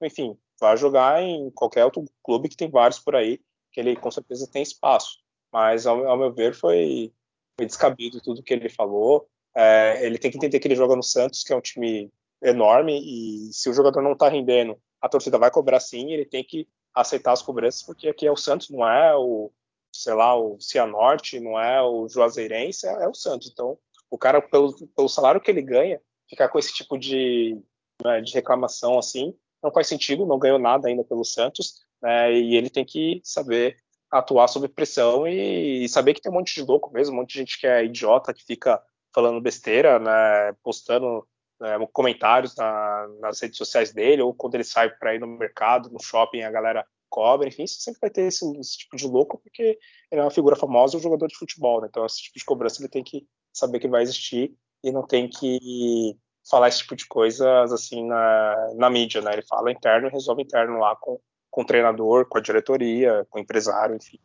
enfim, 0.00 0.34
vai 0.58 0.74
jogar 0.78 1.22
em 1.22 1.50
qualquer 1.50 1.84
outro 1.84 2.06
clube 2.22 2.48
que 2.48 2.56
tem 2.56 2.70
vários 2.70 2.98
por 2.98 3.14
aí 3.14 3.38
que 3.70 3.80
ele 3.80 3.94
com 3.94 4.10
certeza 4.10 4.48
tem 4.50 4.62
espaço. 4.62 5.18
Mas, 5.52 5.86
ao, 5.86 6.08
ao 6.08 6.16
meu 6.16 6.32
ver, 6.32 6.54
foi, 6.54 7.12
foi, 7.54 7.66
descabido 7.66 8.18
tudo 8.22 8.42
que 8.42 8.54
ele 8.54 8.70
falou. 8.70 9.28
É, 9.54 10.06
ele 10.06 10.16
tem 10.16 10.30
que 10.30 10.38
entender 10.38 10.58
que 10.58 10.66
ele 10.66 10.74
joga 10.74 10.96
no 10.96 11.02
Santos, 11.02 11.44
que 11.44 11.52
é 11.52 11.56
um 11.56 11.60
time 11.60 12.10
enorme, 12.42 12.98
e 12.98 13.52
se 13.52 13.68
o 13.68 13.74
jogador 13.74 14.00
não 14.00 14.12
está 14.12 14.30
rendendo, 14.30 14.80
a 14.98 15.06
torcida 15.06 15.36
vai 15.36 15.50
cobrar 15.50 15.80
sim, 15.80 16.12
ele 16.12 16.24
tem 16.24 16.42
que 16.42 16.66
aceitar 16.94 17.32
as 17.32 17.42
cobranças, 17.42 17.82
porque 17.82 18.08
aqui 18.08 18.26
é 18.26 18.32
o 18.32 18.36
Santos, 18.38 18.70
não 18.70 18.88
é 18.88 19.14
o, 19.14 19.52
sei 19.94 20.14
lá, 20.14 20.34
o 20.34 20.58
Cianorte, 20.58 21.38
não 21.40 21.60
é 21.60 21.82
o 21.82 22.08
Juazeirense, 22.08 22.86
é, 22.86 23.04
é 23.04 23.06
o 23.06 23.12
Santos. 23.12 23.50
Então, 23.52 23.76
o 24.10 24.16
cara, 24.16 24.40
pelo, 24.40 24.74
pelo 24.96 25.10
salário 25.10 25.42
que 25.42 25.50
ele 25.50 25.60
ganha, 25.60 26.00
ficar 26.32 26.48
com 26.48 26.58
esse 26.58 26.72
tipo 26.72 26.98
de, 26.98 27.60
né, 28.02 28.22
de 28.22 28.32
reclamação 28.32 28.98
assim, 28.98 29.34
não 29.62 29.70
faz 29.70 29.86
sentido, 29.86 30.26
não 30.26 30.38
ganhou 30.38 30.58
nada 30.58 30.88
ainda 30.88 31.04
pelo 31.04 31.24
Santos, 31.24 31.84
né? 32.00 32.32
E 32.32 32.56
ele 32.56 32.70
tem 32.70 32.84
que 32.84 33.20
saber 33.22 33.76
atuar 34.10 34.48
sob 34.48 34.66
pressão 34.68 35.28
e, 35.28 35.84
e, 35.84 35.88
saber 35.88 36.14
que 36.14 36.20
tem 36.20 36.32
um 36.32 36.34
monte 36.34 36.54
de 36.54 36.62
louco 36.62 36.92
mesmo, 36.92 37.14
um 37.14 37.18
monte 37.18 37.34
de 37.34 37.38
gente 37.38 37.60
que 37.60 37.66
é 37.66 37.84
idiota, 37.84 38.34
que 38.34 38.44
fica 38.44 38.82
falando 39.14 39.40
besteira, 39.40 39.98
né? 39.98 40.54
Postando 40.62 41.26
né, 41.60 41.78
comentários 41.92 42.56
na, 42.56 43.08
nas 43.20 43.40
redes 43.40 43.58
sociais 43.58 43.92
dele, 43.92 44.22
ou 44.22 44.34
quando 44.34 44.54
ele 44.54 44.64
sai 44.64 44.90
para 44.90 45.14
ir 45.14 45.20
no 45.20 45.26
mercado, 45.26 45.90
no 45.90 46.02
shopping, 46.02 46.42
a 46.42 46.50
galera 46.50 46.84
cobra, 47.08 47.46
enfim, 47.46 47.66
sempre 47.66 48.00
vai 48.00 48.10
ter 48.10 48.22
esse, 48.22 48.44
esse, 48.58 48.78
tipo 48.78 48.96
de 48.96 49.06
louco, 49.06 49.38
porque 49.38 49.78
ele 50.10 50.20
é 50.20 50.24
uma 50.24 50.30
figura 50.30 50.56
famosa, 50.56 50.96
um 50.96 51.00
jogador 51.00 51.26
de 51.26 51.36
futebol, 51.36 51.82
né? 51.82 51.88
Então, 51.90 52.06
esse 52.06 52.22
tipo 52.22 52.38
de 52.38 52.44
cobrança 52.44 52.80
ele 52.80 52.88
tem 52.88 53.04
que 53.04 53.26
saber 53.52 53.78
que 53.80 53.88
vai 53.88 54.02
existir 54.02 54.54
e 54.82 54.90
não 54.90 55.06
tem 55.06 55.28
que 55.28 56.16
falar 56.48 56.68
esse 56.68 56.78
tipo 56.78 56.96
de 56.96 57.06
coisas 57.06 57.72
assim 57.72 58.06
na, 58.06 58.72
na 58.76 58.90
mídia, 58.90 59.20
né? 59.20 59.32
Ele 59.32 59.42
fala 59.42 59.70
interno 59.70 60.08
e 60.08 60.10
resolve 60.10 60.42
interno 60.42 60.78
lá 60.78 60.96
com, 60.96 61.18
com 61.50 61.62
o 61.62 61.66
treinador, 61.66 62.26
com 62.26 62.38
a 62.38 62.40
diretoria, 62.40 63.26
com 63.30 63.38
o 63.38 63.42
empresário, 63.42 63.96
enfim. 63.96 64.18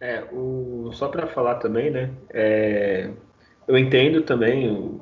É, 0.00 0.24
o, 0.32 0.90
só 0.92 1.08
para 1.08 1.26
falar 1.26 1.56
também, 1.56 1.90
né? 1.90 2.10
É, 2.30 3.10
eu 3.66 3.78
entendo 3.78 4.22
também, 4.22 5.00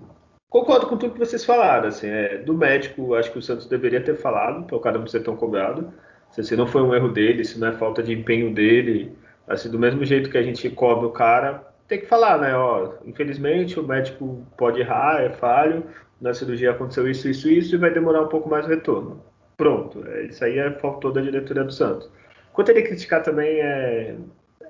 concordo 0.49 0.87
com 0.87 0.97
tudo 0.97 1.15
que 1.15 1.19
vocês 1.19 1.45
falaram. 1.45 1.89
Assim, 1.89 2.09
é, 2.09 2.39
do 2.39 2.55
médico, 2.55 3.15
acho 3.15 3.33
que 3.33 3.39
o 3.39 3.43
Santos 3.43 3.67
deveria 3.67 4.03
ter 4.03 4.17
falado, 4.17 4.65
para 4.65 4.77
o 4.77 4.81
cara 4.81 4.99
não 4.99 5.07
ser 5.07 5.23
tão 5.23 5.37
cobrado. 5.37 5.93
Se, 6.31 6.43
se 6.45 6.57
não 6.57 6.67
foi 6.67 6.83
um 6.83 6.95
erro 6.95 7.09
dele, 7.09 7.45
se 7.45 7.59
não 7.59 7.69
é 7.69 7.73
falta 7.73 8.03
de 8.03 8.13
empenho 8.13 8.55
dele, 8.55 9.17
assim, 9.47 9.71
do 9.71 9.79
mesmo 9.79 10.05
jeito 10.05 10.31
que 10.31 10.39
a 10.39 10.43
gente 10.43 10.69
cobra 10.71 11.07
o 11.07 11.13
cara, 11.13 11.72
tem 11.93 12.01
que 12.01 12.07
falar, 12.07 12.39
né? 12.39 12.57
Ó, 12.57 12.95
infelizmente 13.05 13.79
o 13.79 13.87
médico 13.87 14.47
pode 14.57 14.81
errar, 14.81 15.21
é 15.21 15.29
falho, 15.29 15.85
na 16.19 16.33
cirurgia 16.33 16.71
aconteceu 16.71 17.07
isso, 17.11 17.29
isso, 17.29 17.51
isso, 17.51 17.75
e 17.75 17.79
vai 17.79 17.93
demorar 17.93 18.23
um 18.23 18.29
pouco 18.29 18.49
mais 18.49 18.65
o 18.65 18.69
retorno. 18.69 19.23
Pronto, 19.59 20.03
é, 20.09 20.23
isso 20.23 20.43
aí 20.43 20.59
é 20.59 20.71
faltou 20.71 21.13
da 21.13 21.21
diretoria 21.21 21.65
do 21.65 21.73
Santos. 21.73 22.11
Quanto 22.55 22.71
ele 22.71 22.83
criticar 22.83 23.23
também 23.23 23.61
é, 23.61 24.17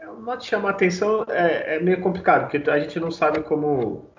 é 0.01 0.09
uma 0.09 0.39
chamar 0.41 0.71
atenção 0.71 1.25
é, 1.29 1.77
é, 1.77 1.81
meio 1.81 2.01
complicado, 2.01 2.51
porque 2.51 2.69
a 2.69 2.81
gente 2.81 2.99
não 2.99 3.13
sabe 3.13 3.41
como 3.43 4.11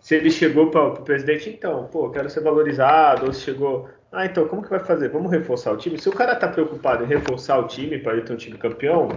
se 0.00 0.16
ele 0.16 0.30
chegou 0.30 0.68
para 0.70 0.84
o 0.84 1.02
presidente, 1.02 1.48
então, 1.50 1.86
pô, 1.86 2.10
quero 2.10 2.28
ser 2.28 2.40
valorizado, 2.40 3.26
ou 3.26 3.32
se 3.32 3.42
chegou, 3.42 3.88
ah, 4.10 4.26
então 4.26 4.48
como 4.48 4.62
que 4.62 4.70
vai 4.70 4.80
fazer? 4.80 5.10
Vamos 5.10 5.30
reforçar 5.30 5.72
o 5.72 5.76
time? 5.76 5.96
Se 5.96 6.08
o 6.08 6.12
cara 6.12 6.32
está 6.32 6.48
preocupado 6.48 7.04
em 7.04 7.06
reforçar 7.06 7.58
o 7.58 7.68
time 7.68 7.98
para 7.98 8.14
ele 8.14 8.22
ter 8.22 8.32
um 8.32 8.36
time 8.36 8.58
campeão, 8.58 9.08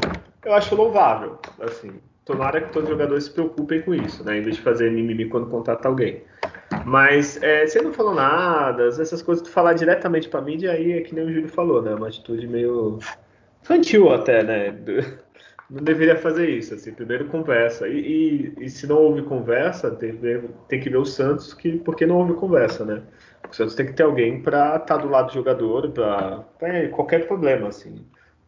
eu 0.45 0.53
acho 0.53 0.75
louvável, 0.75 1.39
assim. 1.59 1.99
Tomara 2.31 2.61
que 2.61 2.71
todos 2.71 2.89
os 2.89 2.95
jogadores 2.95 3.25
se 3.25 3.31
preocupem 3.31 3.81
com 3.81 3.93
isso, 3.93 4.23
né? 4.23 4.37
Em 4.37 4.41
vez 4.41 4.55
de 4.55 4.61
fazer 4.61 4.89
mimimi 4.89 5.27
quando 5.27 5.47
contrata 5.47 5.87
alguém. 5.87 6.23
Mas 6.85 7.41
é, 7.43 7.67
você 7.67 7.81
não 7.81 7.91
falou 7.91 8.15
nada, 8.15 8.85
essas 8.85 9.21
coisas, 9.21 9.43
tu 9.43 9.51
falar 9.51 9.73
diretamente 9.73 10.29
pra 10.29 10.41
mídia, 10.41 10.71
aí 10.71 10.93
é 10.93 11.01
que 11.01 11.13
nem 11.13 11.25
o 11.25 11.33
Júlio 11.33 11.49
falou, 11.49 11.81
né? 11.81 11.93
Uma 11.93 12.07
atitude 12.07 12.47
meio 12.47 12.99
infantil 13.61 14.11
até, 14.13 14.43
né? 14.43 14.73
Não 15.69 15.81
deveria 15.81 16.17
fazer 16.17 16.49
isso, 16.49 16.73
assim, 16.73 16.93
primeiro 16.93 17.29
conversa. 17.29 17.87
E, 17.87 18.53
e, 18.57 18.65
e 18.65 18.69
se 18.69 18.85
não 18.85 18.97
houve 18.97 19.21
conversa, 19.21 19.89
tem, 19.89 20.19
tem, 20.67 20.81
que 20.81 20.89
ver 20.89 20.97
o 20.97 21.05
Santos, 21.05 21.53
que, 21.53 21.77
porque 21.77 22.05
não 22.05 22.17
houve 22.17 22.33
conversa, 22.33 22.83
né? 22.83 23.01
O 23.49 23.55
Santos 23.55 23.73
tem 23.73 23.85
que 23.85 23.93
ter 23.93 24.03
alguém 24.03 24.41
para 24.41 24.75
estar 24.75 24.79
tá 24.79 24.97
do 24.97 25.07
lado 25.07 25.27
do 25.27 25.33
jogador, 25.33 25.89
para 25.91 26.89
qualquer 26.89 27.25
problema, 27.25 27.69
assim. 27.69 28.05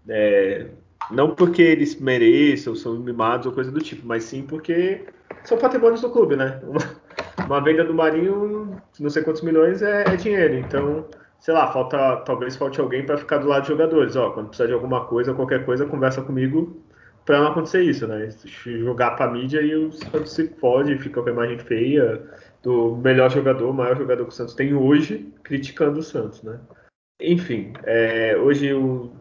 É, 0.09 0.65
não 1.11 1.35
porque 1.35 1.61
eles 1.61 1.99
mereçam, 1.99 2.75
são 2.75 2.95
mimados 2.99 3.45
ou 3.45 3.51
coisa 3.51 3.71
do 3.71 3.79
tipo, 3.79 4.05
mas 4.05 4.23
sim 4.23 4.43
porque 4.43 5.05
são 5.43 5.57
patrimônios 5.57 6.01
do 6.01 6.09
clube, 6.09 6.35
né? 6.35 6.61
Uma, 6.63 7.45
uma 7.45 7.61
venda 7.61 7.83
do 7.83 7.93
Marinho, 7.93 8.81
não 8.99 9.09
sei 9.09 9.23
quantos 9.23 9.41
milhões, 9.41 9.81
é, 9.81 10.03
é 10.03 10.15
dinheiro. 10.15 10.55
Então, 10.55 11.05
sei 11.39 11.53
lá, 11.53 11.71
falta, 11.71 12.17
talvez 12.17 12.55
falte 12.55 12.79
alguém 12.79 13.05
para 13.05 13.17
ficar 13.17 13.39
do 13.39 13.47
lado 13.47 13.61
dos 13.61 13.69
jogadores. 13.69 14.15
Ó, 14.15 14.31
quando 14.31 14.47
precisar 14.47 14.67
de 14.67 14.73
alguma 14.73 15.05
coisa, 15.05 15.33
qualquer 15.33 15.65
coisa, 15.65 15.85
conversa 15.85 16.21
comigo 16.21 16.81
para 17.25 17.39
não 17.39 17.47
acontecer 17.47 17.81
isso, 17.83 18.07
né? 18.07 18.29
Jogar 18.65 19.11
para 19.11 19.31
mídia 19.31 19.61
e 19.61 19.75
o 19.75 19.91
Santos 19.91 20.33
se 20.33 20.43
pode, 20.45 20.97
fica 20.97 21.21
com 21.21 21.29
a 21.29 21.31
imagem 21.31 21.59
feia 21.59 22.21
do 22.61 22.97
melhor 22.97 23.29
jogador, 23.29 23.73
maior 23.73 23.97
jogador 23.97 24.23
que 24.23 24.31
o 24.31 24.35
Santos 24.35 24.53
tem 24.53 24.73
hoje, 24.73 25.31
criticando 25.43 25.99
o 25.99 26.03
Santos, 26.03 26.43
né? 26.43 26.59
Enfim, 27.21 27.73
é, 27.83 28.35
hoje 28.37 28.73
o, 28.73 29.11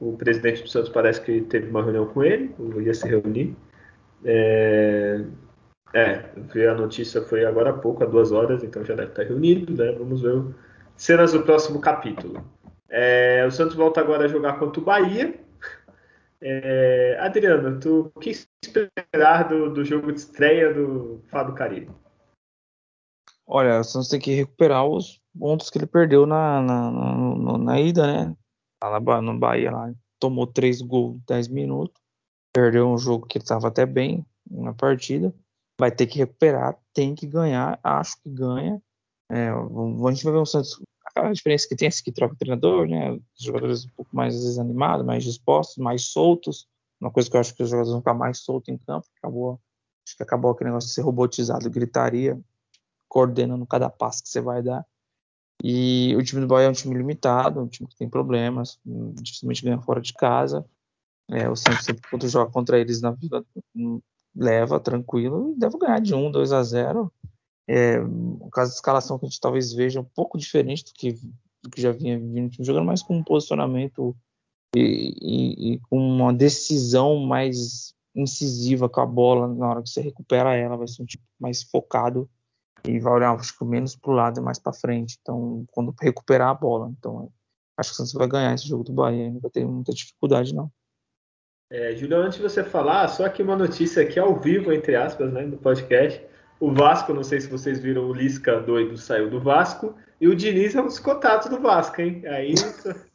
o 0.00 0.16
presidente 0.16 0.62
do 0.62 0.68
Santos 0.68 0.88
parece 0.88 1.20
que 1.20 1.42
teve 1.42 1.68
uma 1.68 1.82
reunião 1.82 2.06
com 2.06 2.24
ele, 2.24 2.54
ia 2.82 2.94
se 2.94 3.06
reunir. 3.06 3.54
É, 4.24 5.22
é, 5.92 6.68
a 6.68 6.74
notícia 6.74 7.20
foi 7.22 7.44
agora 7.44 7.70
há 7.70 7.74
pouco, 7.74 8.02
há 8.02 8.06
duas 8.06 8.32
horas, 8.32 8.64
então 8.64 8.84
já 8.84 8.94
deve 8.94 9.10
estar 9.10 9.24
reunido, 9.24 9.72
né? 9.72 9.92
Vamos 9.92 10.22
ver 10.22 10.42
cenas 10.96 11.32
do 11.32 11.42
próximo 11.42 11.80
capítulo. 11.80 12.42
É, 12.88 13.44
o 13.46 13.50
Santos 13.50 13.76
volta 13.76 14.00
agora 14.00 14.24
a 14.24 14.28
jogar 14.28 14.58
contra 14.58 14.80
o 14.80 14.84
Bahia. 14.84 15.38
É, 16.40 17.18
Adriano, 17.20 17.78
tu, 17.78 18.10
o 18.14 18.20
que 18.20 18.30
esperar 18.30 19.48
do, 19.48 19.70
do 19.70 19.84
jogo 19.84 20.10
de 20.10 20.20
estreia 20.20 20.72
do 20.72 21.22
Fábio 21.28 21.54
Caribe? 21.54 21.90
Olha, 23.46 23.80
o 23.80 23.84
Santos 23.84 24.08
tem 24.08 24.18
que 24.18 24.34
recuperar 24.34 24.86
os 24.86 25.20
pontos 25.38 25.68
que 25.68 25.76
ele 25.76 25.86
perdeu 25.86 26.24
na, 26.24 26.62
na, 26.62 26.90
na, 26.90 27.58
na 27.58 27.80
ida, 27.80 28.06
né? 28.06 28.36
Lá 28.82 29.20
no 29.20 29.38
Bahia, 29.38 29.70
lá, 29.70 29.92
tomou 30.18 30.46
três 30.46 30.80
gols 30.80 31.16
em 31.16 31.22
10 31.26 31.48
minutos, 31.48 32.00
perdeu 32.52 32.88
um 32.88 32.98
jogo 32.98 33.26
que 33.26 33.38
estava 33.38 33.68
até 33.68 33.84
bem 33.84 34.24
na 34.50 34.72
partida, 34.72 35.34
vai 35.78 35.90
ter 35.90 36.06
que 36.06 36.18
recuperar, 36.18 36.78
tem 36.92 37.14
que 37.14 37.26
ganhar, 37.26 37.78
acho 37.82 38.20
que 38.22 38.30
ganha. 38.30 38.82
É, 39.30 39.48
a 39.48 40.10
gente 40.10 40.24
vai 40.24 40.32
ver 40.32 40.38
o 40.40 40.46
Santos, 40.46 40.80
aquela 41.06 41.32
diferença 41.32 41.68
que 41.68 41.76
tem 41.76 41.88
esse 41.88 42.02
que 42.02 42.12
troca 42.12 42.34
o 42.34 42.36
treinador, 42.36 42.86
né? 42.86 43.12
Os 43.12 43.44
jogadores 43.44 43.84
um 43.84 43.90
pouco 43.90 44.14
mais 44.14 44.34
desanimados, 44.34 45.06
mais 45.06 45.24
dispostos, 45.24 45.76
mais 45.76 46.06
soltos. 46.06 46.68
Uma 47.00 47.10
coisa 47.10 47.30
que 47.30 47.36
eu 47.36 47.40
acho 47.40 47.54
que 47.54 47.62
os 47.62 47.70
jogadores 47.70 47.92
vão 47.92 48.00
ficar 48.00 48.14
mais 48.14 48.38
soltos 48.38 48.68
em 48.68 48.78
campo, 48.78 49.06
acabou, 49.18 49.60
acho 50.06 50.16
que 50.16 50.22
acabou 50.22 50.50
aquele 50.50 50.70
negócio 50.70 50.88
de 50.88 50.94
ser 50.94 51.02
robotizado, 51.02 51.70
gritaria, 51.70 52.38
coordenando 53.08 53.66
cada 53.66 53.88
passo 53.88 54.22
que 54.22 54.28
você 54.28 54.40
vai 54.40 54.62
dar. 54.62 54.84
E 55.62 56.14
o 56.16 56.22
time 56.22 56.40
do 56.40 56.46
Bahia 56.46 56.66
é 56.66 56.70
um 56.70 56.74
time 56.74 56.94
limitado, 56.94 57.60
um 57.60 57.66
time 57.66 57.88
que 57.88 57.96
tem 57.96 58.08
problemas, 58.08 58.78
dificilmente 59.20 59.62
ganha 59.62 59.80
fora 59.80 60.00
de 60.00 60.14
casa. 60.14 60.64
É, 61.30 61.48
o 61.48 61.54
Santos 61.54 61.84
sempre 61.84 62.02
quando 62.08 62.28
joga 62.28 62.50
contra 62.50 62.78
eles 62.78 63.00
na 63.00 63.10
vida 63.10 63.44
leva 64.34 64.80
tranquilo 64.80 65.52
e 65.52 65.58
deve 65.58 65.78
ganhar 65.78 66.00
de 66.00 66.14
1, 66.14 66.30
2 66.30 66.52
a 66.52 66.62
0. 66.62 67.12
É, 67.68 68.00
o 68.00 68.48
caso 68.50 68.70
de 68.70 68.76
escalação 68.76 69.18
que 69.18 69.26
a 69.26 69.28
gente 69.28 69.40
talvez 69.40 69.72
veja 69.72 70.00
um 70.00 70.04
pouco 70.04 70.38
diferente 70.38 70.84
do 70.84 70.92
que, 70.92 71.12
do 71.62 71.70
que 71.70 71.80
já 71.80 71.92
vinha 71.92 72.18
vindo 72.18 72.50
time 72.50 72.66
jogando, 72.66 72.86
mas 72.86 73.02
com 73.02 73.16
um 73.16 73.22
posicionamento 73.22 74.16
e, 74.74 75.80
com 75.88 75.98
uma 75.98 76.32
decisão 76.32 77.16
mais 77.18 77.94
incisiva 78.14 78.88
com 78.88 79.00
a 79.00 79.06
bola 79.06 79.46
na 79.46 79.68
hora 79.68 79.82
que 79.82 79.90
você 79.90 80.00
recupera 80.00 80.56
ela, 80.56 80.76
vai 80.76 80.88
ser 80.88 81.02
um 81.02 81.06
time 81.06 81.22
mais 81.38 81.62
focado 81.62 82.28
e 82.84 82.98
vai 82.98 83.12
olhar 83.12 83.34
acho 83.34 83.56
que 83.56 83.64
menos 83.64 83.96
para 83.96 84.10
o 84.10 84.14
lado 84.14 84.40
e 84.40 84.42
mais 84.42 84.58
para 84.58 84.72
frente. 84.72 85.18
Então, 85.20 85.64
quando 85.70 85.94
recuperar 86.00 86.48
a 86.48 86.54
bola, 86.54 86.92
então 86.98 87.30
acho 87.76 87.90
que 87.90 87.94
o 87.94 87.96
Santos 87.96 88.12
vai 88.12 88.28
ganhar 88.28 88.54
esse 88.54 88.68
jogo 88.68 88.84
do 88.84 88.92
Bahia, 88.92 89.30
não 89.30 89.40
vai 89.40 89.50
ter 89.50 89.64
muita 89.64 89.92
dificuldade 89.92 90.54
não. 90.54 90.70
É, 91.72 91.94
Júlio, 91.94 92.16
antes 92.16 92.38
de 92.38 92.42
você 92.42 92.64
falar, 92.64 93.06
só 93.08 93.24
aqui 93.24 93.42
uma 93.42 93.54
notícia 93.54 94.02
aqui 94.02 94.18
ao 94.18 94.34
vivo, 94.34 94.72
entre 94.72 94.96
aspas, 94.96 95.32
né, 95.32 95.46
do 95.46 95.56
podcast. 95.56 96.20
O 96.58 96.72
Vasco, 96.72 97.14
não 97.14 97.22
sei 97.22 97.40
se 97.40 97.48
vocês 97.48 97.78
viram, 97.78 98.06
o 98.06 98.12
Lisca 98.12 98.60
doido 98.60 98.96
saiu 98.98 99.30
do 99.30 99.40
Vasco 99.40 99.94
e 100.20 100.26
o 100.26 100.34
Diniz 100.34 100.74
é 100.74 100.82
um 100.82 100.86
dos 100.86 100.98
contatos 100.98 101.48
do 101.48 101.60
Vasco, 101.60 102.00
hein? 102.00 102.22
Aí. 102.26 102.54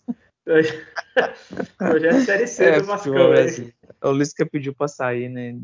Projeto 1.77 2.21
Série 2.21 2.47
C 2.47 2.65
é, 2.65 2.79
do 2.79 2.85
Vasco. 2.85 3.13
Assim, 3.33 3.73
o 4.09 4.13
Lisca 4.13 4.45
pediu 4.45 4.73
para 4.73 4.87
sair, 4.87 5.29
né? 5.29 5.55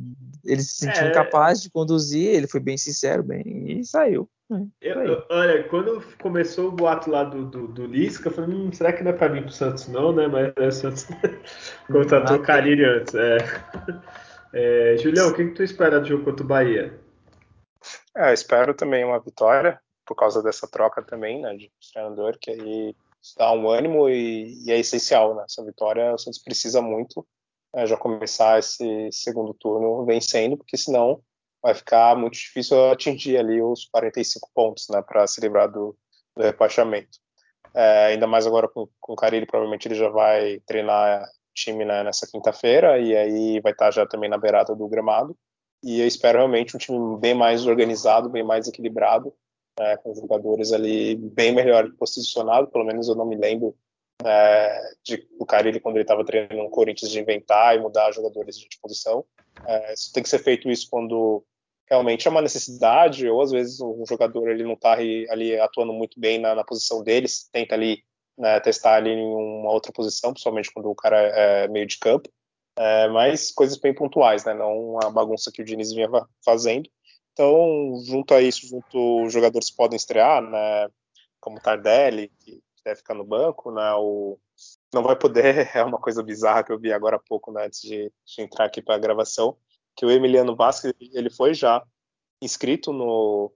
Ele 0.44 0.62
se 0.62 0.86
sentiu 0.86 1.04
é... 1.04 1.10
incapaz 1.10 1.62
de 1.62 1.70
conduzir, 1.70 2.28
ele 2.28 2.48
foi 2.48 2.60
bem 2.60 2.78
sincero, 2.78 3.24
bem, 3.24 3.44
e 3.80 3.86
saiu. 3.86 4.30
Né? 4.50 4.68
Eu, 4.82 5.26
olha, 5.30 5.64
quando 5.70 6.04
começou 6.22 6.68
o 6.68 6.72
boato 6.72 7.10
lá 7.10 7.24
do, 7.24 7.46
do, 7.46 7.68
do 7.68 7.86
Lisca, 7.86 8.28
eu 8.28 8.34
falei, 8.34 8.54
hum, 8.54 8.72
será 8.74 8.92
que 8.92 9.04
não 9.04 9.12
é 9.12 9.14
para 9.14 9.32
vir 9.32 9.44
pro 9.44 9.52
Santos 9.52 9.88
não, 9.88 10.12
né? 10.12 10.28
Mas 10.28 10.54
é, 10.58 10.68
o 10.68 10.72
Santos 10.72 11.08
contratou 11.88 12.38
o 12.38 12.42
Carilli 12.42 12.84
antes. 12.84 13.16
É. 13.16 13.38
É, 14.54 14.98
Julião, 14.98 15.30
o 15.30 15.34
que, 15.34 15.46
que 15.46 15.54
tu 15.54 15.64
espera 15.64 15.98
do 15.98 16.06
jogo 16.06 16.26
contra 16.26 16.44
o 16.44 16.48
Bahia? 16.48 17.00
É, 18.14 18.32
eu 18.32 18.34
espero 18.34 18.74
também 18.74 19.02
uma 19.06 19.18
vitória, 19.18 19.80
por 20.06 20.14
causa 20.14 20.44
dessa 20.44 20.68
troca 20.68 21.02
também, 21.02 21.42
né, 21.42 21.56
de 21.56 21.72
treinador, 21.94 22.38
que 22.38 22.52
aí 22.52 22.94
dá 23.38 23.54
um 23.54 23.70
ânimo 23.70 24.10
e, 24.10 24.66
e 24.66 24.72
é 24.72 24.78
essencial, 24.78 25.36
né? 25.36 25.46
Essa 25.46 25.64
vitória 25.64 26.14
o 26.14 26.18
Santos 26.18 26.42
precisa 26.44 26.82
muito 26.82 27.26
é, 27.76 27.86
já 27.86 27.98
começar 27.98 28.60
esse 28.60 29.10
segundo 29.12 29.54
turno 29.54 30.06
vencendo, 30.06 30.58
porque 30.58 30.78
senão 30.78 31.22
vai 31.62 31.74
ficar 31.74 32.16
muito 32.18 32.34
difícil 32.34 32.92
atingir 32.92 33.38
ali 33.38 33.62
os 33.62 33.86
45 33.86 34.50
pontos, 34.54 34.88
né, 34.90 35.02
para 35.02 35.28
se 35.28 35.40
livrar 35.40 35.72
do, 35.72 35.96
do 36.36 36.44
rebaixamento. 36.44 37.20
É, 37.74 38.08
ainda 38.08 38.28
mais 38.28 38.46
agora 38.46 38.68
com, 38.68 38.88
com 39.00 39.14
o 39.14 39.16
Carilli, 39.16 39.46
provavelmente 39.46 39.88
ele 39.88 39.96
já 39.96 40.10
vai 40.10 40.60
treinar 40.66 41.26
time 41.54 41.86
né, 41.86 42.04
nessa 42.04 42.28
quinta-feira 42.28 43.00
e 43.00 43.16
aí 43.16 43.60
vai 43.62 43.72
estar 43.72 43.92
já 43.92 44.06
também 44.06 44.30
na 44.30 44.38
beirada 44.38 44.76
do 44.76 44.88
gramado. 44.88 45.38
E 45.84 46.00
eu 46.00 46.08
espero 46.08 46.38
realmente 46.40 46.76
um 46.76 46.80
time 46.80 47.18
bem 47.18 47.34
mais 47.34 47.66
organizado, 47.66 48.30
bem 48.30 48.44
mais 48.44 48.68
equilibrado, 48.68 49.34
né, 49.80 49.98
com 49.98 50.14
jogadores 50.14 50.72
ali 50.72 51.16
bem 51.16 51.54
melhor 51.54 51.90
posicionados. 51.98 52.70
Pelo 52.72 52.86
menos 52.86 53.08
eu 53.08 53.16
não 53.16 53.26
me 53.26 53.36
lembro 53.36 53.76
é, 54.26 54.94
de, 55.04 55.18
do 55.38 55.46
Carilli 55.46 55.80
quando 55.80 55.96
ele 55.96 56.04
estava 56.04 56.26
treinando 56.26 56.64
no 56.64 56.70
Corinthians 56.70 57.12
de 57.12 57.20
inventar 57.20 57.76
e 57.76 57.80
mudar 57.80 58.12
jogadores 58.12 58.58
de 58.58 58.80
posição. 58.82 59.26
É, 59.66 59.94
isso 59.94 60.12
tem 60.14 60.24
que 60.24 60.30
ser 60.30 60.40
feito 60.40 60.70
isso 60.70 60.88
quando 60.90 61.44
realmente 61.90 62.28
é 62.28 62.32
uma 62.32 62.42
necessidade 62.42 63.28
ou 63.28 63.42
às 63.42 63.52
vezes 63.52 63.82
um 63.82 64.06
jogador 64.08 64.50
ele 64.50 64.64
não 64.64 64.74
está 64.74 64.94
ali 64.94 65.60
atuando 65.60 65.92
muito 65.92 66.20
bem 66.20 66.40
na, 66.40 66.56
na 66.56 66.64
posição 66.64 67.04
deles, 67.04 67.50
tenta 67.52 67.76
ali 67.76 68.04
né, 68.38 68.60
testar 68.60 68.96
ali 68.96 69.12
em 69.12 69.24
uma 69.24 69.72
outra 69.72 69.92
posição, 69.92 70.32
principalmente 70.32 70.72
quando 70.72 70.90
o 70.90 70.96
cara 70.96 71.18
é 71.18 71.68
meio 71.68 71.86
de 71.86 72.00
campo. 72.00 72.30
É, 72.78 73.10
mas 73.10 73.52
coisas 73.52 73.78
bem 73.78 73.94
pontuais, 73.94 74.46
né? 74.46 74.54
Não 74.54 74.98
a 75.04 75.10
bagunça 75.10 75.52
que 75.52 75.62
o 75.62 75.66
Diniz 75.66 75.92
vinha 75.92 76.10
fazendo. 76.44 76.90
Então, 77.34 78.02
junto 78.06 78.34
a 78.34 78.42
isso, 78.42 78.68
junto 78.68 79.26
os 79.26 79.34
jogadores 79.34 79.70
podem 79.70 79.98
estrear, 79.98 80.42
né? 80.42 80.90
Como 81.40 81.60
Tardelli, 81.60 82.32
que 82.40 82.62
deve 82.84 82.98
ficar 82.98 83.14
no 83.14 83.24
banco, 83.24 83.72
né? 83.72 83.94
O 83.96 84.40
não 84.94 85.04
vai 85.04 85.16
poder, 85.16 85.70
é 85.76 85.84
uma 85.84 86.00
coisa 86.00 86.22
bizarra 86.22 86.64
que 86.64 86.72
eu 86.72 86.80
vi 86.80 86.92
agora 86.92 87.16
há 87.16 87.20
pouco, 87.20 87.52
né, 87.52 87.66
antes 87.66 87.82
de, 87.82 88.12
de 88.26 88.42
entrar 88.42 88.66
aqui 88.66 88.82
para 88.82 88.96
a 88.96 89.00
gravação, 89.00 89.58
que 89.96 90.06
o 90.06 90.12
Emiliano 90.12 90.56
Vasquez, 90.56 90.94
ele 91.00 91.30
foi 91.30 91.54
já 91.54 91.84
inscrito 92.42 92.92
no 92.92 93.52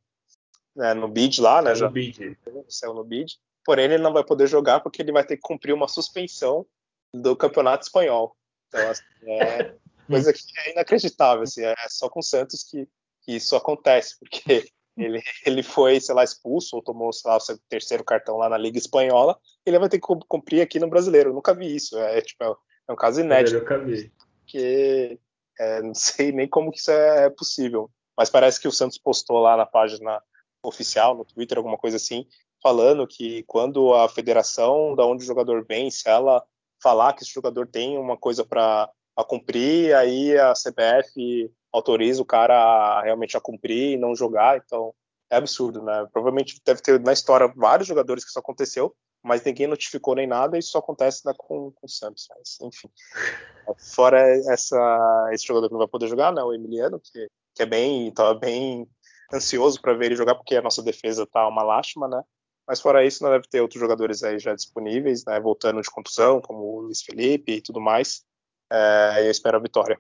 né, 0.76 0.94
no 0.94 1.08
bid 1.08 1.40
lá, 1.42 1.62
né, 1.62 1.74
já 1.74 1.86
no 1.86 1.92
bid. 1.92 2.38
saiu 2.68 2.94
no 2.94 3.04
bid, 3.04 3.40
porém 3.64 3.86
ele 3.86 3.98
não 3.98 4.12
vai 4.12 4.24
poder 4.24 4.48
jogar 4.48 4.82
porque 4.82 5.02
ele 5.02 5.12
vai 5.12 5.26
ter 5.26 5.38
que 5.38 5.42
cumprir 5.42 5.74
uma 5.74 5.88
suspensão 5.88 6.66
do 7.14 7.36
campeonato 7.36 7.86
espanhol. 7.86 8.36
Então, 8.68 8.90
assim, 8.90 9.04
é 9.26 9.76
coisa 10.08 10.34
que 10.34 10.42
é 10.60 10.72
inacreditável, 10.74 11.44
assim, 11.44 11.64
é 11.64 11.76
só 11.88 12.10
com 12.10 12.20
o 12.20 12.24
Santos 12.24 12.64
que, 12.64 12.88
que 13.22 13.36
isso 13.36 13.56
acontece, 13.56 14.18
porque 14.20 14.70
ele, 14.98 15.22
ele 15.46 15.64
foi, 15.64 16.00
sei 16.00 16.16
lá, 16.16 16.24
expulso 16.24 16.76
ou 16.76 16.82
tomou, 16.82 17.12
sei 17.12 17.30
lá, 17.30 17.38
o 17.38 17.40
seu 17.40 17.58
terceiro 17.70 18.04
cartão 18.04 18.38
lá 18.38 18.50
na 18.50 18.58
Liga 18.58 18.78
Espanhola, 18.78 19.38
ele 19.66 19.80
vai 19.80 19.90
ter 19.90 20.00
que 20.00 20.08
cumprir 20.28 20.62
aqui 20.62 20.80
no 20.80 20.90
Brasileiro. 20.90 21.30
Eu 21.30 21.34
nunca 21.34 21.54
vi 21.54 21.76
isso. 21.76 21.98
É, 21.98 22.22
tipo, 22.22 22.44
é 22.44 22.94
um 22.94 22.96
caso 22.96 23.22
inédito. 23.22 23.58
Eu 23.58 23.62
nunca 23.62 23.78
vi. 23.80 24.12
Porque 24.40 25.20
é, 25.60 25.82
não 25.82 25.94
sei 25.94 26.32
nem 26.32 26.48
como 26.48 26.72
que 26.72 26.80
isso 26.80 26.92
é 26.92 27.30
possível. 27.30 27.90
Mas 28.18 28.30
parece 28.30 28.60
que 28.60 28.68
o 28.68 28.72
Santos 28.72 28.98
postou 28.98 29.40
lá 29.40 29.58
na 29.58 29.66
página 29.66 30.22
oficial, 30.64 31.16
no 31.16 31.26
Twitter, 31.26 31.58
alguma 31.58 31.78
coisa 31.78 31.98
assim, 31.98 32.26
falando 32.62 33.06
que 33.06 33.44
quando 33.44 33.94
a 33.94 34.10
federação 34.10 34.96
da 34.96 35.06
onde 35.06 35.24
o 35.24 35.28
jogador 35.28 35.66
vem, 35.66 35.92
se 35.92 36.10
ela 36.10 36.44
falar 36.82 37.14
que 37.14 37.24
esse 37.24 37.32
jogador 37.32 37.68
tem 37.68 37.98
uma 37.98 38.18
coisa 38.18 38.44
para 38.44 38.90
cumprir, 39.24 39.96
aí 39.96 40.38
a 40.38 40.54
CBF 40.54 41.52
autoriza 41.72 42.22
o 42.22 42.26
cara 42.26 42.56
a, 42.56 43.02
realmente 43.02 43.38
a 43.38 43.42
cumprir 43.42 43.94
e 43.94 43.98
não 43.98 44.16
jogar, 44.16 44.58
então 44.58 44.94
é 45.30 45.38
absurdo, 45.38 45.82
né? 45.82 46.08
Provavelmente 46.12 46.62
deve 46.66 46.82
ter 46.82 47.00
na 47.00 47.14
história 47.14 47.52
vários 47.56 47.88
jogadores 47.88 48.24
que 48.24 48.30
isso 48.30 48.40
aconteceu, 48.40 48.96
mas 49.24 49.44
ninguém 49.44 49.68
notificou 49.68 50.16
nem 50.16 50.28
nada, 50.28 50.56
e 50.56 50.60
isso 50.60 50.70
só 50.72 50.80
acontece 50.80 51.26
né, 51.26 51.34
com, 51.36 51.72
com 51.72 51.86
o 51.86 51.90
Santos. 51.90 52.28
Mas, 52.30 52.58
enfim. 52.62 52.90
Fora 53.96 54.20
essa, 54.52 55.30
esse 55.32 55.46
jogador 55.46 55.68
que 55.68 55.74
não 55.74 55.80
vai 55.80 55.88
poder 55.88 56.08
jogar, 56.08 56.32
né, 56.32 56.44
o 56.44 56.54
Emiliano, 56.54 57.00
que, 57.00 57.28
que 57.56 57.64
é 57.64 57.66
bem, 57.66 58.12
tava 58.14 58.36
bem 58.36 58.88
ansioso 59.34 59.82
para 59.82 59.94
ver 59.94 60.08
ele 60.08 60.16
jogar, 60.16 60.36
porque 60.36 60.56
a 60.56 60.62
nossa 60.62 60.84
defesa 60.84 61.26
tá 61.26 61.48
uma 61.48 61.64
lástima, 61.64 62.08
né? 62.08 62.22
Mas 62.68 62.82
fora 62.82 63.06
isso, 63.06 63.24
não 63.24 63.32
deve 63.32 63.48
ter 63.48 63.62
outros 63.62 63.80
jogadores 63.80 64.24
aí 64.24 64.40
já 64.40 64.56
disponíveis, 64.56 65.24
né, 65.26 65.40
voltando 65.40 65.82
de 65.82 65.90
contusão, 65.90 66.42
como 66.42 66.60
o 66.60 66.82
Luiz 66.82 67.02
Felipe 67.02 67.54
e 67.54 67.62
tudo 67.62 67.82
mais. 67.82 68.24
É, 68.72 69.26
eu 69.26 69.32
espero 69.32 69.58
a 69.58 69.60
vitória. 69.60 70.00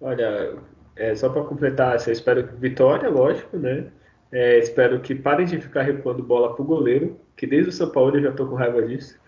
Olha, 0.00 0.56
é, 0.94 1.14
só 1.14 1.28
para 1.28 1.44
completar, 1.44 1.96
eu 2.06 2.12
espero 2.12 2.46
vitória, 2.58 3.08
lógico, 3.08 3.56
né? 3.56 3.90
É, 4.32 4.58
espero 4.58 5.00
que 5.00 5.14
parem 5.14 5.46
de 5.46 5.60
ficar 5.60 5.82
recuando 5.82 6.22
bola 6.22 6.54
pro 6.54 6.64
goleiro, 6.64 7.20
que 7.36 7.46
desde 7.46 7.70
o 7.70 7.72
São 7.72 7.90
Paulo 7.90 8.16
eu 8.16 8.22
já 8.22 8.32
tô 8.32 8.46
com 8.46 8.54
raiva 8.54 8.82
disso. 8.82 9.18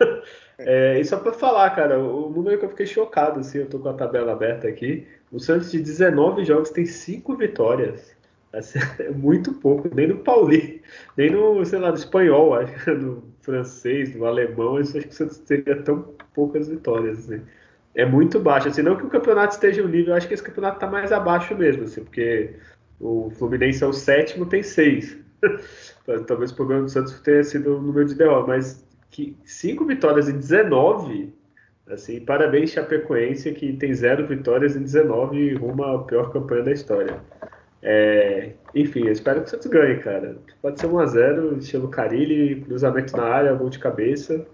é, 0.58 0.98
e 0.98 1.04
só 1.04 1.18
para 1.18 1.32
falar, 1.32 1.70
cara, 1.70 1.98
o 1.98 2.30
número 2.30 2.58
que 2.58 2.64
eu 2.64 2.70
fiquei 2.70 2.86
chocado, 2.86 3.40
assim, 3.40 3.58
eu 3.58 3.68
tô 3.68 3.78
com 3.78 3.88
a 3.88 3.94
tabela 3.94 4.32
aberta 4.32 4.66
aqui. 4.66 5.06
O 5.30 5.38
Santos 5.38 5.70
de 5.70 5.80
19 5.80 6.44
jogos 6.44 6.70
tem 6.70 6.86
5 6.86 7.36
vitórias. 7.36 8.16
Assim, 8.52 8.78
é 8.98 9.10
muito 9.10 9.52
pouco, 9.54 9.94
nem 9.94 10.08
no 10.08 10.18
Pauli, 10.18 10.82
nem 11.16 11.30
no, 11.30 11.64
sei 11.64 11.78
lá, 11.78 11.90
no 11.90 11.96
espanhol, 11.96 12.54
acho, 12.58 12.94
no 12.94 13.22
francês, 13.48 14.14
no 14.14 14.26
alemão, 14.26 14.76
eu 14.76 14.82
acho 14.82 14.92
que 14.92 15.08
o 15.08 15.12
Santos 15.12 15.38
teria 15.38 15.82
tão 15.82 16.14
poucas 16.34 16.68
vitórias. 16.68 17.18
Assim. 17.18 17.40
É 17.94 18.04
muito 18.04 18.38
baixo, 18.38 18.68
assim, 18.68 18.82
não 18.82 18.94
que 18.94 19.06
o 19.06 19.08
campeonato 19.08 19.54
esteja 19.54 19.82
um 19.82 19.88
nível, 19.88 20.14
acho 20.14 20.28
que 20.28 20.34
esse 20.34 20.42
campeonato 20.42 20.76
está 20.76 20.86
mais 20.86 21.10
abaixo 21.12 21.56
mesmo, 21.56 21.84
assim, 21.84 22.04
porque 22.04 22.54
o 23.00 23.30
Fluminense 23.30 23.82
é 23.82 23.86
o 23.86 23.92
sétimo, 23.92 24.44
tem 24.44 24.62
seis. 24.62 25.16
Talvez 26.26 26.50
o 26.50 26.56
problema 26.56 26.82
do 26.82 26.90
Santos 26.90 27.18
tenha 27.20 27.42
sido 27.42 27.78
o 27.78 27.80
número 27.80 28.06
de 28.06 28.14
derrotas, 28.14 28.46
mas 28.46 28.88
que 29.10 29.34
cinco 29.44 29.86
vitórias 29.86 30.28
em 30.28 30.36
19, 30.36 31.32
assim, 31.88 32.20
parabéns 32.20 32.70
Chapecoense, 32.70 33.52
que 33.52 33.72
tem 33.72 33.94
zero 33.94 34.26
vitórias 34.26 34.76
em 34.76 34.82
19 34.82 35.36
e 35.38 35.54
rumo 35.54 35.82
à 35.84 36.04
pior 36.04 36.30
campanha 36.30 36.64
da 36.64 36.72
história. 36.72 37.18
É, 37.82 38.54
enfim, 38.74 39.06
eu 39.06 39.12
espero 39.12 39.40
que 39.40 39.46
o 39.46 39.50
Santos 39.50 39.66
ganhe, 39.68 39.98
cara. 40.00 40.36
Pode 40.60 40.80
ser 40.80 40.88
1x0, 40.88 41.58
estilo 41.58 41.88
Carilli, 41.88 42.62
cruzamento 42.62 43.16
na 43.16 43.24
área, 43.24 43.54
gol 43.54 43.70
de 43.70 43.78
cabeça. 43.78 44.46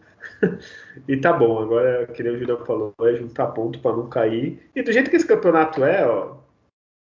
e 1.09 1.17
tá 1.17 1.33
bom, 1.33 1.63
agora, 1.63 2.07
que 2.07 2.23
nem 2.23 2.33
o 2.33 2.39
Julião 2.39 2.65
falou, 2.65 2.95
é 3.03 3.15
juntar 3.17 3.49
ponto 3.49 3.79
para 3.81 3.97
não 3.97 4.09
cair. 4.09 4.61
E 4.75 4.83
do 4.83 4.93
jeito 4.93 5.11
que 5.11 5.17
esse 5.17 5.27
campeonato 5.27 5.85
é, 5.85 6.07
ó, 6.07 6.37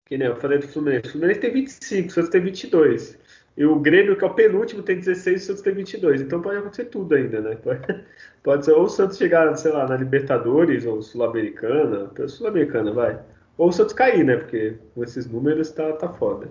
que 0.06 0.16
nem 0.18 0.28
eu 0.28 0.36
falei 0.36 0.58
do 0.58 0.68
Fluminense, 0.68 1.08
o 1.08 1.12
Fluminense 1.12 1.40
tem 1.40 1.52
25, 1.52 2.08
o 2.08 2.12
Santos 2.12 2.30
tem 2.30 2.40
22. 2.42 3.18
E 3.56 3.64
o 3.66 3.78
Grêmio, 3.78 4.16
que 4.16 4.24
é 4.24 4.26
o 4.26 4.34
penúltimo, 4.34 4.82
tem 4.82 4.98
16 4.98 5.40
e 5.40 5.44
o 5.44 5.46
Santos 5.46 5.62
tem 5.62 5.74
22. 5.74 6.22
Então 6.22 6.40
pode 6.40 6.58
acontecer 6.58 6.86
tudo 6.86 7.14
ainda, 7.14 7.40
né? 7.40 7.56
Pode, 7.56 7.80
pode 8.42 8.64
ser 8.64 8.72
ou 8.72 8.84
o 8.84 8.88
Santos 8.88 9.18
chegar, 9.18 9.54
sei 9.56 9.72
lá, 9.72 9.86
na 9.86 9.96
Libertadores 9.96 10.86
ou 10.86 11.02
Sul-Americana, 11.02 12.10
Sul-Americana, 12.28 12.92
vai. 12.92 13.20
Ou 13.57 13.68
o 13.68 13.72
Santos 13.72 13.94
cair, 13.94 14.24
né? 14.24 14.36
Porque 14.36 14.78
com 14.94 15.05
esses 15.05 15.26
números 15.26 15.70
tá, 15.70 15.92
tá 15.92 16.12
foda. 16.12 16.50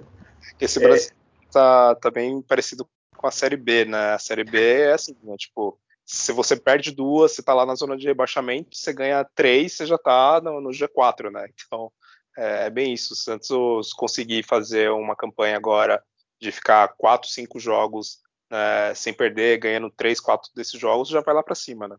Esse 0.60 0.80
é... 0.80 0.88
Brasil 0.88 1.12
tá, 1.52 1.96
tá 1.96 2.10
bem 2.10 2.42
parecido 2.42 2.88
com 3.16 3.28
a 3.28 3.32
Série 3.32 3.58
B, 3.58 3.86
né? 3.86 4.14
A 4.14 4.20
Série 4.20 4.44
B 4.44 4.60
é 4.60 4.94
assim, 4.94 5.16
né? 5.24 5.36
Tipo, 5.38 5.80
se 6.06 6.32
você 6.32 6.56
perde 6.56 6.92
duas, 6.92 7.34
você 7.34 7.44
tá 7.44 7.54
lá 7.54 7.66
na 7.66 7.76
zona 7.76 7.96
de 7.96 8.08
rebaixamento, 8.08 8.76
você 8.76 8.92
ganha 8.92 9.28
três, 9.36 9.74
você 9.74 9.86
já 9.86 9.98
tá 9.98 10.42
no, 10.42 10.60
no 10.60 10.70
G4, 10.70 11.32
né? 11.32 11.48
Então, 11.68 11.92
é, 12.38 12.68
é 12.68 12.70
bem 12.70 12.94
isso. 12.94 13.14
O 13.14 13.18
Santos 13.18 13.94
conseguir 13.94 14.44
fazer 14.44 14.90
uma 14.92 15.16
campanha 15.16 15.56
agora 15.56 16.04
de 16.40 16.52
ficar 16.52 16.88
quatro, 16.98 17.30
cinco 17.30 17.60
jogos 17.60 18.20
né, 18.50 18.94
sem 18.94 19.14
perder, 19.14 19.60
ganhando 19.60 19.90
três, 19.90 20.20
quatro 20.20 20.50
desses 20.54 20.80
jogos, 20.80 21.08
já 21.08 21.22
vai 21.22 21.34
lá 21.34 21.44
para 21.44 21.56
cima, 21.56 21.88
né? 21.88 21.96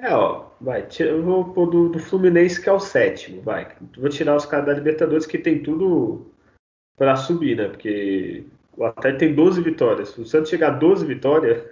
É, 0.00 0.14
ó, 0.14 0.46
vai, 0.58 0.88
eu 0.98 1.22
vou 1.22 1.52
pôr 1.52 1.66
do, 1.66 1.88
do, 1.90 1.98
Fluminense, 1.98 2.60
que 2.60 2.70
é 2.70 2.72
o 2.72 2.80
sétimo, 2.80 3.42
vai. 3.42 3.68
Vou 3.98 4.08
tirar 4.08 4.34
os 4.34 4.46
caras 4.46 4.66
da 4.66 4.72
Libertadores, 4.72 5.26
que 5.26 5.36
tem 5.36 5.62
tudo 5.62 6.26
para 6.96 7.16
subir, 7.16 7.56
né? 7.56 7.68
Porque 7.68 8.44
o 8.76 8.84
Atlético 8.84 9.18
tem 9.20 9.34
12 9.34 9.62
vitórias. 9.62 10.08
Se 10.10 10.20
o 10.20 10.24
Santos 10.24 10.48
chegar 10.48 10.68
a 10.68 10.78
12 10.78 11.04
vitórias, 11.04 11.62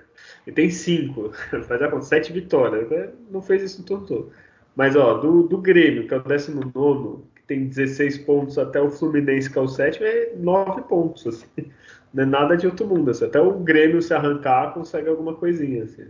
ele 0.46 0.54
tem 0.56 0.70
5. 0.70 1.32
Faz 1.66 1.90
conta, 1.90 2.02
7 2.02 2.32
vitórias. 2.34 2.90
Né? 2.90 3.08
Não 3.30 3.40
fez 3.40 3.62
isso 3.62 3.80
no 3.80 3.86
todo 3.86 4.06
todo. 4.06 4.32
Mas, 4.76 4.94
ó, 4.94 5.14
do, 5.14 5.44
do 5.44 5.58
Grêmio, 5.58 6.06
que 6.06 6.12
é 6.12 6.18
o 6.18 6.22
19, 6.22 7.24
tem 7.46 7.66
16 7.66 8.18
pontos 8.18 8.58
até 8.58 8.78
o 8.80 8.90
Fluminense, 8.90 9.50
que 9.50 9.58
é 9.58 9.62
o 9.62 9.68
sétimo, 9.68 10.06
é 10.06 10.32
9 10.36 10.82
pontos. 10.82 11.26
Assim. 11.26 11.46
Não 12.12 12.24
é 12.24 12.26
nada 12.26 12.56
de 12.58 12.66
outro 12.66 12.86
mundo. 12.86 13.10
Assim. 13.10 13.24
Até 13.24 13.40
o 13.40 13.58
Grêmio 13.58 14.02
se 14.02 14.12
arrancar, 14.12 14.74
consegue 14.74 15.08
alguma 15.08 15.34
coisinha. 15.34 15.84
Assim. 15.84 16.08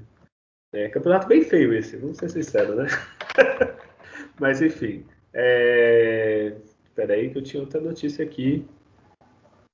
É 0.72 0.88
campeonato 0.88 1.26
bem 1.26 1.42
feio 1.42 1.72
esse, 1.72 1.96
vamos 1.96 2.18
ser 2.18 2.30
sinceros, 2.30 2.76
né? 2.76 2.86
Mas 4.38 4.60
enfim. 4.60 5.04
É... 5.32 6.54
Peraí 6.94 7.30
que 7.30 7.38
eu 7.38 7.42
tinha 7.42 7.62
outra 7.62 7.80
notícia 7.80 8.24
aqui. 8.24 8.66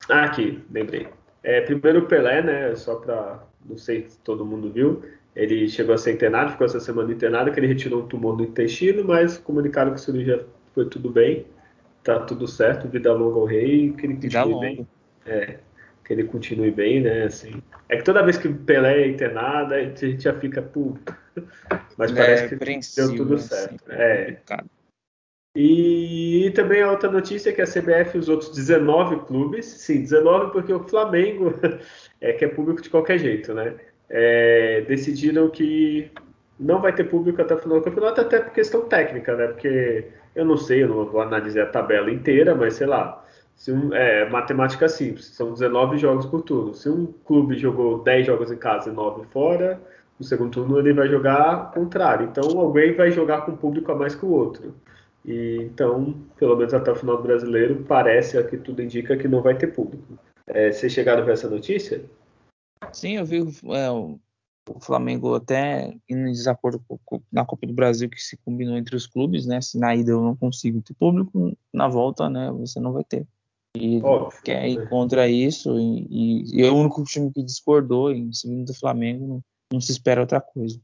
Ah, 0.08 0.24
aqui, 0.24 0.62
lembrei. 0.70 1.08
É, 1.42 1.60
primeiro 1.62 2.00
o 2.00 2.06
Pelé, 2.06 2.42
né? 2.42 2.74
Só 2.76 2.96
para 2.96 3.42
não 3.64 3.78
sei 3.78 4.06
se 4.08 4.18
todo 4.20 4.44
mundo 4.44 4.70
viu. 4.70 5.02
Ele 5.34 5.68
chegou 5.68 5.94
a 5.94 5.98
ser 5.98 6.12
internado, 6.12 6.52
ficou 6.52 6.66
essa 6.66 6.78
semana 6.78 7.12
internado, 7.12 7.50
que 7.50 7.58
ele 7.58 7.66
retirou 7.66 8.02
um 8.02 8.06
tumor 8.06 8.36
no 8.36 8.44
intestino, 8.44 9.04
mas 9.04 9.36
comunicaram 9.36 9.90
que 9.90 9.96
a 9.96 9.98
cirurgia 9.98 10.46
foi 10.74 10.88
tudo 10.88 11.10
bem 11.10 11.46
tá 12.04 12.20
tudo 12.20 12.46
certo, 12.46 12.86
vida 12.86 13.12
longa 13.12 13.40
ao 13.40 13.46
rei, 13.46 13.92
que 13.92 14.06
ele 14.06 14.14
continue 14.14 14.60
bem. 14.60 14.88
É, 15.24 15.58
que 16.04 16.12
ele 16.12 16.24
continue 16.24 16.70
bem, 16.70 17.00
né? 17.00 17.24
Assim. 17.24 17.62
É 17.88 17.96
que 17.96 18.04
toda 18.04 18.22
vez 18.22 18.36
que 18.36 18.48
Pelé 18.48 19.02
é 19.02 19.08
internado, 19.08 19.74
a 19.74 19.82
gente 19.82 20.22
já 20.22 20.34
fica, 20.34 20.60
puta. 20.60 21.16
Mas 21.96 22.12
é, 22.12 22.14
parece 22.14 22.48
que 22.48 22.96
deu 22.96 23.16
tudo 23.16 23.34
assim, 23.34 23.48
certo. 23.48 23.90
É. 23.90 24.38
E, 25.56 26.46
e 26.46 26.50
também 26.50 26.82
a 26.82 26.90
outra 26.90 27.10
notícia 27.10 27.50
é 27.50 27.52
que 27.52 27.62
a 27.62 27.66
CBF, 27.66 28.18
os 28.18 28.28
outros 28.28 28.50
19 28.54 29.24
clubes, 29.26 29.66
sim, 29.66 30.00
19 30.00 30.52
porque 30.52 30.72
o 30.72 30.82
Flamengo 30.82 31.54
é 32.20 32.32
que 32.32 32.44
é 32.44 32.48
público 32.48 32.82
de 32.82 32.90
qualquer 32.90 33.18
jeito, 33.18 33.54
né? 33.54 33.74
É, 34.10 34.82
decidiram 34.82 35.48
que 35.48 36.10
não 36.58 36.80
vai 36.80 36.92
ter 36.92 37.04
público 37.04 37.40
até 37.40 37.54
o 37.54 37.58
final 37.58 37.78
do 37.78 37.84
campeonato, 37.84 38.20
até 38.20 38.40
por 38.40 38.52
questão 38.52 38.88
técnica, 38.88 39.36
né? 39.36 39.46
Porque 39.46 40.08
eu 40.34 40.44
não 40.44 40.56
sei, 40.56 40.82
eu 40.82 40.88
não 40.88 41.04
vou 41.06 41.20
analisar 41.20 41.62
a 41.62 41.66
tabela 41.66 42.10
inteira, 42.10 42.54
mas 42.54 42.74
sei 42.74 42.88
lá. 42.88 43.23
Se 43.56 43.72
um, 43.72 43.94
é 43.94 44.28
matemática 44.28 44.88
simples, 44.88 45.26
são 45.26 45.52
19 45.52 45.96
jogos 45.98 46.26
por 46.26 46.42
turno. 46.42 46.74
Se 46.74 46.88
um 46.88 47.06
clube 47.24 47.56
jogou 47.56 48.02
10 48.02 48.26
jogos 48.26 48.50
em 48.50 48.56
casa 48.56 48.90
e 48.90 48.92
9 48.92 49.24
fora, 49.26 49.80
no 50.18 50.24
segundo 50.24 50.50
turno 50.50 50.78
ele 50.78 50.92
vai 50.92 51.08
jogar 51.08 51.70
contrário. 51.72 52.26
Então 52.26 52.58
alguém 52.58 52.94
vai 52.94 53.10
jogar 53.10 53.42
com 53.42 53.56
público 53.56 53.90
a 53.92 53.94
mais 53.94 54.14
que 54.14 54.24
o 54.24 54.30
outro. 54.30 54.74
E 55.24 55.56
então, 55.62 56.14
pelo 56.36 56.56
menos 56.56 56.74
até 56.74 56.90
o 56.90 56.96
final 56.96 57.16
do 57.16 57.22
brasileiro, 57.22 57.84
parece 57.88 58.42
que 58.44 58.58
tudo 58.58 58.82
indica 58.82 59.16
que 59.16 59.28
não 59.28 59.40
vai 59.40 59.56
ter 59.56 59.68
público. 59.68 60.18
É, 60.46 60.70
vocês 60.70 60.92
chegaram 60.92 61.22
a 61.22 61.24
ver 61.24 61.32
essa 61.32 61.48
notícia? 61.48 62.04
Sim, 62.92 63.16
eu 63.16 63.24
vi 63.24 63.38
é, 63.38 63.90
o 63.90 64.80
Flamengo 64.80 65.34
até 65.34 65.94
em 66.08 66.24
desacordo 66.24 66.82
com, 67.04 67.22
na 67.32 67.44
Copa 67.44 67.66
do 67.66 67.72
Brasil 67.72 68.08
que 68.08 68.20
se 68.20 68.36
combinou 68.38 68.76
entre 68.76 68.96
os 68.96 69.06
clubes, 69.06 69.46
né? 69.46 69.60
Se 69.60 69.78
na 69.78 69.94
ida 69.94 70.10
eu 70.10 70.20
não 70.20 70.36
consigo 70.36 70.82
ter 70.82 70.94
público, 70.94 71.56
na 71.72 71.88
volta, 71.88 72.28
né? 72.28 72.50
Você 72.52 72.78
não 72.78 72.92
vai 72.92 73.04
ter. 73.04 73.26
E 73.76 74.00
Óbvio, 74.02 74.40
quer 74.42 74.68
ir 74.68 74.88
contra 74.88 75.28
isso 75.28 75.78
e, 75.78 76.06
e, 76.08 76.60
e, 76.60 76.64
é 76.64 76.70
o 76.70 76.76
único 76.76 77.02
time 77.02 77.32
que 77.32 77.42
discordou 77.42 78.12
em 78.12 78.32
segundo 78.32 78.66
do 78.66 78.74
Flamengo 78.74 79.26
não, 79.26 79.40
não 79.72 79.80
se 79.80 79.90
espera 79.90 80.20
outra 80.20 80.40
coisa. 80.40 80.80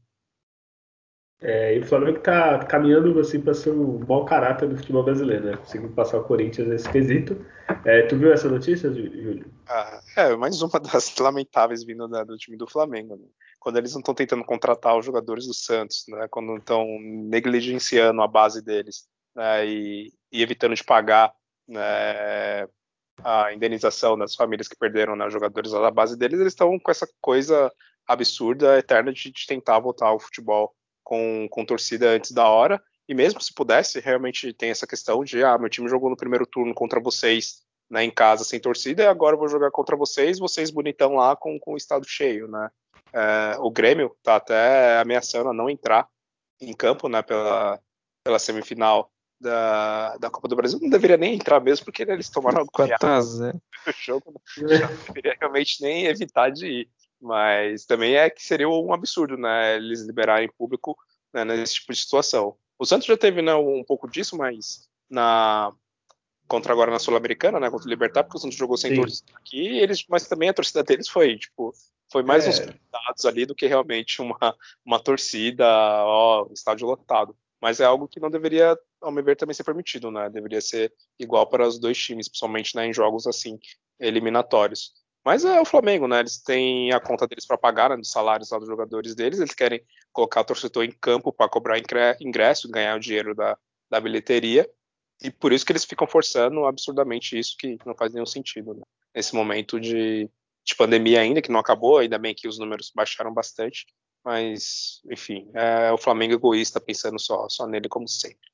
É, 1.43 1.75
e 1.75 1.79
o 1.79 1.85
Flamengo 1.85 2.17
está 2.17 2.59
caminhando 2.65 3.17
assim 3.19 3.41
para 3.41 3.53
ser 3.53 3.71
o 3.71 3.99
mau 4.07 4.25
caráter 4.25 4.69
do 4.69 4.77
futebol 4.77 5.03
brasileiro, 5.03 5.45
né? 5.45 5.57
Conseguindo 5.57 5.91
passar 5.93 6.19
o 6.19 6.23
Corinthians 6.23 6.67
nesse 6.67 6.91
quesito. 6.91 7.43
É, 7.83 8.03
tu 8.03 8.15
viu 8.15 8.31
essa 8.31 8.47
notícia, 8.47 8.93
Júlio? 8.93 9.51
Ah, 9.67 10.01
é, 10.17 10.35
mais 10.35 10.61
uma 10.61 10.79
das 10.79 11.15
lamentáveis 11.17 11.83
vindo 11.83 12.07
né, 12.07 12.23
do 12.25 12.37
time 12.37 12.57
do 12.57 12.67
Flamengo. 12.67 13.15
Né? 13.15 13.25
Quando 13.59 13.77
eles 13.77 13.93
não 13.93 14.01
estão 14.01 14.13
tentando 14.13 14.43
contratar 14.43 14.95
os 14.95 15.03
jogadores 15.03 15.47
do 15.47 15.53
Santos, 15.53 16.05
né? 16.09 16.27
Quando 16.29 16.57
estão 16.57 16.85
negligenciando 16.99 18.21
a 18.21 18.27
base 18.27 18.61
deles 18.61 19.07
né? 19.33 19.65
e, 19.65 20.13
e, 20.31 20.43
evitando 20.43 20.75
de 20.75 20.83
pagar 20.83 21.33
né? 21.67 22.67
A 23.23 23.53
indenização 23.53 24.17
das 24.17 24.35
famílias 24.35 24.67
que 24.67 24.75
perderam 24.75 25.15
né, 25.15 25.29
jogadores 25.29 25.71
da 25.71 25.91
base 25.91 26.17
deles, 26.17 26.39
eles 26.39 26.53
estão 26.53 26.77
com 26.79 26.91
essa 26.91 27.07
coisa 27.21 27.71
absurda, 28.07 28.77
eterna 28.77 29.13
de, 29.13 29.31
de 29.31 29.47
tentar 29.47 29.79
voltar 29.79 30.07
ao 30.07 30.19
futebol 30.19 30.73
com, 31.03 31.47
com 31.49 31.65
torcida 31.65 32.09
antes 32.09 32.31
da 32.31 32.47
hora. 32.47 32.81
E 33.07 33.13
mesmo 33.13 33.41
se 33.41 33.53
pudesse, 33.53 33.99
realmente 33.99 34.53
tem 34.53 34.69
essa 34.69 34.87
questão 34.87 35.23
de, 35.23 35.43
ah, 35.43 35.57
meu 35.57 35.69
time 35.69 35.89
jogou 35.89 36.09
no 36.09 36.17
primeiro 36.17 36.45
turno 36.45 36.73
contra 36.73 36.99
vocês 36.99 37.63
né, 37.89 38.03
em 38.05 38.11
casa 38.11 38.45
sem 38.45 38.59
torcida, 38.59 39.03
e 39.03 39.07
agora 39.07 39.35
eu 39.35 39.39
vou 39.39 39.49
jogar 39.49 39.69
contra 39.69 39.97
vocês, 39.97 40.39
vocês 40.39 40.71
bonitão 40.71 41.15
lá 41.15 41.35
com, 41.35 41.59
com 41.59 41.73
o 41.73 41.77
estado 41.77 42.07
cheio, 42.07 42.47
né? 42.47 42.69
É, 43.13 43.57
o 43.59 43.69
Grêmio 43.69 44.15
tá 44.23 44.37
até 44.37 44.97
ameaçando 44.99 45.49
a 45.49 45.53
não 45.53 45.69
entrar 45.69 46.07
em 46.61 46.73
campo, 46.73 47.09
né, 47.09 47.21
pela, 47.21 47.81
pela 48.23 48.39
semifinal 48.39 49.10
da, 49.41 50.17
da 50.17 50.29
Copa 50.29 50.47
do 50.47 50.55
Brasil. 50.55 50.79
Não 50.81 50.89
deveria 50.89 51.17
nem 51.17 51.35
entrar 51.35 51.59
mesmo, 51.59 51.85
porque 51.85 52.03
eles 52.03 52.29
tomaram 52.29 52.61
a 52.63 52.65
goleada 52.65 53.19
no 53.85 53.93
jogo. 53.97 54.33
Né? 54.57 54.79
Não 54.79 54.95
deveria 55.07 55.35
realmente 55.39 55.81
nem 55.81 56.05
evitar 56.05 56.49
de 56.49 56.67
ir. 56.67 56.89
Mas 57.19 57.85
também 57.85 58.15
é 58.15 58.29
que 58.29 58.43
seria 58.43 58.67
um 58.67 58.93
absurdo, 58.93 59.37
né? 59.37 59.75
Eles 59.75 60.01
liberarem 60.01 60.49
público 60.57 60.97
né, 61.33 61.45
nesse 61.45 61.75
tipo 61.75 61.93
de 61.93 61.99
situação. 61.99 62.55
O 62.79 62.85
Santos 62.85 63.05
já 63.05 63.15
teve 63.15 63.41
né, 63.41 63.53
um 63.53 63.83
pouco 63.83 64.09
disso, 64.09 64.35
mas 64.37 64.89
na 65.09 65.71
contra 66.47 66.73
agora 66.73 66.91
na 66.91 66.99
Sul-Americana, 66.99 67.61
né, 67.61 67.69
contra 67.69 67.87
o 67.87 67.89
Libertar, 67.89 68.23
porque 68.25 68.37
o 68.37 68.41
Santos 68.41 68.57
jogou 68.57 68.75
sem 68.75 68.91
Sim. 68.91 68.97
torcida 68.97 69.31
aqui, 69.37 69.79
eles, 69.79 70.03
mas 70.09 70.27
também 70.27 70.49
a 70.49 70.53
torcida 70.53 70.83
deles 70.83 71.07
foi, 71.07 71.37
tipo, 71.37 71.73
Foi 72.11 72.23
mais 72.23 72.45
é. 72.45 72.49
uns 72.49 72.59
dados 72.91 73.25
ali 73.25 73.45
do 73.45 73.55
que 73.55 73.67
realmente 73.67 74.21
uma, 74.21 74.53
uma 74.85 74.99
torcida, 74.99 75.65
ó, 76.03 76.45
estádio 76.51 76.87
lotado. 76.87 77.33
Mas 77.61 77.79
é 77.79 77.85
algo 77.85 78.05
que 78.05 78.19
não 78.19 78.29
deveria, 78.29 78.77
ao 79.01 79.11
meu 79.11 79.23
ver, 79.23 79.35
também 79.35 79.53
ser 79.53 79.63
permitido, 79.63 80.11
né? 80.11 80.29
Deveria 80.29 80.61
ser 80.61 80.93
igual 81.19 81.47
para 81.47 81.67
os 81.67 81.79
dois 81.79 81.97
times, 81.97 82.27
principalmente 82.27 82.75
né, 82.75 82.87
em 82.87 82.93
jogos 82.93 83.25
assim, 83.27 83.57
eliminatórios. 83.99 84.93
Mas 85.23 85.45
é 85.45 85.59
o 85.61 85.65
Flamengo, 85.65 86.07
né? 86.07 86.19
Eles 86.19 86.41
têm 86.41 86.91
a 86.91 86.99
conta 86.99 87.27
deles 87.27 87.45
para 87.45 87.57
pagar, 87.57 87.89
né, 87.89 87.97
dos 87.97 88.09
salários 88.09 88.49
lá 88.51 88.57
dos 88.57 88.67
jogadores 88.67 89.13
deles. 89.15 89.39
Eles 89.39 89.53
querem 89.53 89.81
colocar 90.11 90.41
o 90.41 90.45
torcedor 90.45 90.83
em 90.83 90.91
campo 90.91 91.31
para 91.31 91.49
cobrar 91.49 91.79
ingresso, 92.19 92.69
ganhar 92.69 92.95
o 92.97 92.99
dinheiro 92.99 93.35
da, 93.35 93.57
da 93.89 93.99
bilheteria. 93.99 94.67
E 95.21 95.29
por 95.29 95.53
isso 95.53 95.65
que 95.65 95.71
eles 95.71 95.85
ficam 95.85 96.07
forçando 96.07 96.65
absurdamente 96.65 97.37
isso, 97.37 97.55
que 97.57 97.77
não 97.85 97.95
faz 97.95 98.11
nenhum 98.11 98.25
sentido, 98.25 98.73
né? 98.73 98.81
Nesse 99.15 99.35
momento 99.35 99.79
de, 99.79 100.29
de 100.65 100.75
pandemia 100.75 101.21
ainda, 101.21 101.41
que 101.41 101.51
não 101.51 101.59
acabou, 101.59 101.99
ainda 101.99 102.17
bem 102.17 102.33
que 102.33 102.47
os 102.47 102.57
números 102.57 102.91
baixaram 102.95 103.31
bastante. 103.31 103.85
Mas, 104.23 105.01
enfim, 105.11 105.49
é 105.53 105.91
o 105.91 105.97
Flamengo 105.97 106.33
egoísta 106.33 106.79
pensando 106.79 107.19
só, 107.19 107.47
só 107.49 107.67
nele, 107.67 107.89
como 107.89 108.07
sempre. 108.07 108.50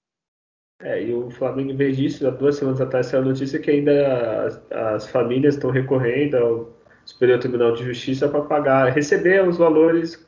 É, 0.80 1.02
e 1.04 1.14
o 1.14 1.30
Flamengo, 1.32 1.72
em 1.72 1.76
vez 1.76 1.98
disso, 1.98 2.28
há 2.28 2.30
duas 2.30 2.56
semanas 2.56 2.80
atrás 2.80 3.08
saiu 3.08 3.24
a 3.24 3.26
notícia 3.26 3.60
que 3.60 3.72
ainda 3.72 4.46
as, 4.46 4.72
as 4.72 5.08
famílias 5.08 5.56
estão 5.56 5.72
recorrendo 5.72 6.38
ao 6.38 6.78
Superior 7.04 7.40
Tribunal 7.40 7.74
de 7.74 7.84
Justiça 7.84 8.30
para 8.30 8.42
pagar, 8.42 8.92
receber 8.92 9.48
os 9.48 9.58
valores 9.58 10.24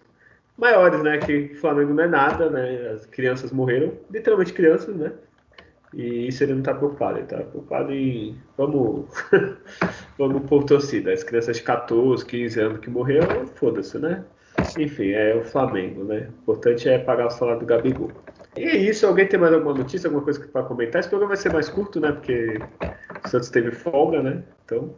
maiores, 0.58 1.04
né? 1.04 1.20
Que 1.20 1.52
o 1.54 1.56
Flamengo 1.58 1.94
não 1.94 2.04
é 2.04 2.08
nada, 2.08 2.50
né? 2.50 2.90
As 2.94 3.06
crianças 3.06 3.52
morreram, 3.52 3.94
literalmente 4.12 4.54
crianças, 4.54 4.96
né? 4.96 5.12
E 5.94 6.28
isso 6.28 6.44
ele 6.44 6.54
não 6.54 6.60
está 6.60 6.74
preocupado, 6.74 7.18
ele 7.18 7.24
está 7.24 7.38
preocupado 7.38 7.94
em 7.94 8.36
vamos, 8.58 9.06
vamos 10.18 10.50
por 10.50 10.64
torcida. 10.64 11.14
As 11.14 11.24
crianças 11.24 11.58
de 11.58 11.64
14, 11.64 12.26
15 12.26 12.60
anos 12.60 12.80
que 12.80 12.90
morreram, 12.90 13.46
foda-se, 13.48 14.00
né? 14.00 14.24
Enfim, 14.78 15.12
é 15.12 15.36
o 15.36 15.44
Flamengo, 15.44 16.04
né? 16.04 16.28
O 16.28 16.42
importante 16.42 16.90
é 16.90 16.98
pagar 16.98 17.28
o 17.28 17.30
salário 17.30 17.62
do 17.62 17.66
Gabigol. 17.66 18.12
E 18.56 18.64
é 18.64 18.78
isso, 18.78 19.06
alguém 19.06 19.28
tem 19.28 19.40
mais 19.40 19.54
alguma 19.54 19.74
notícia, 19.74 20.08
alguma 20.08 20.24
coisa 20.24 20.46
para 20.48 20.64
comentar? 20.64 21.00
Esse 21.00 21.10
programa 21.10 21.36
vai 21.36 21.38
ser 21.42 21.54
mais 21.54 21.70
curto, 21.70 22.00
né? 22.00 22.12
Porque 22.12 22.58
o 23.24 23.28
Santos 23.28 23.50
teve 23.50 23.72
folga, 23.72 24.24
né? 24.24 24.44
Então, 24.66 24.96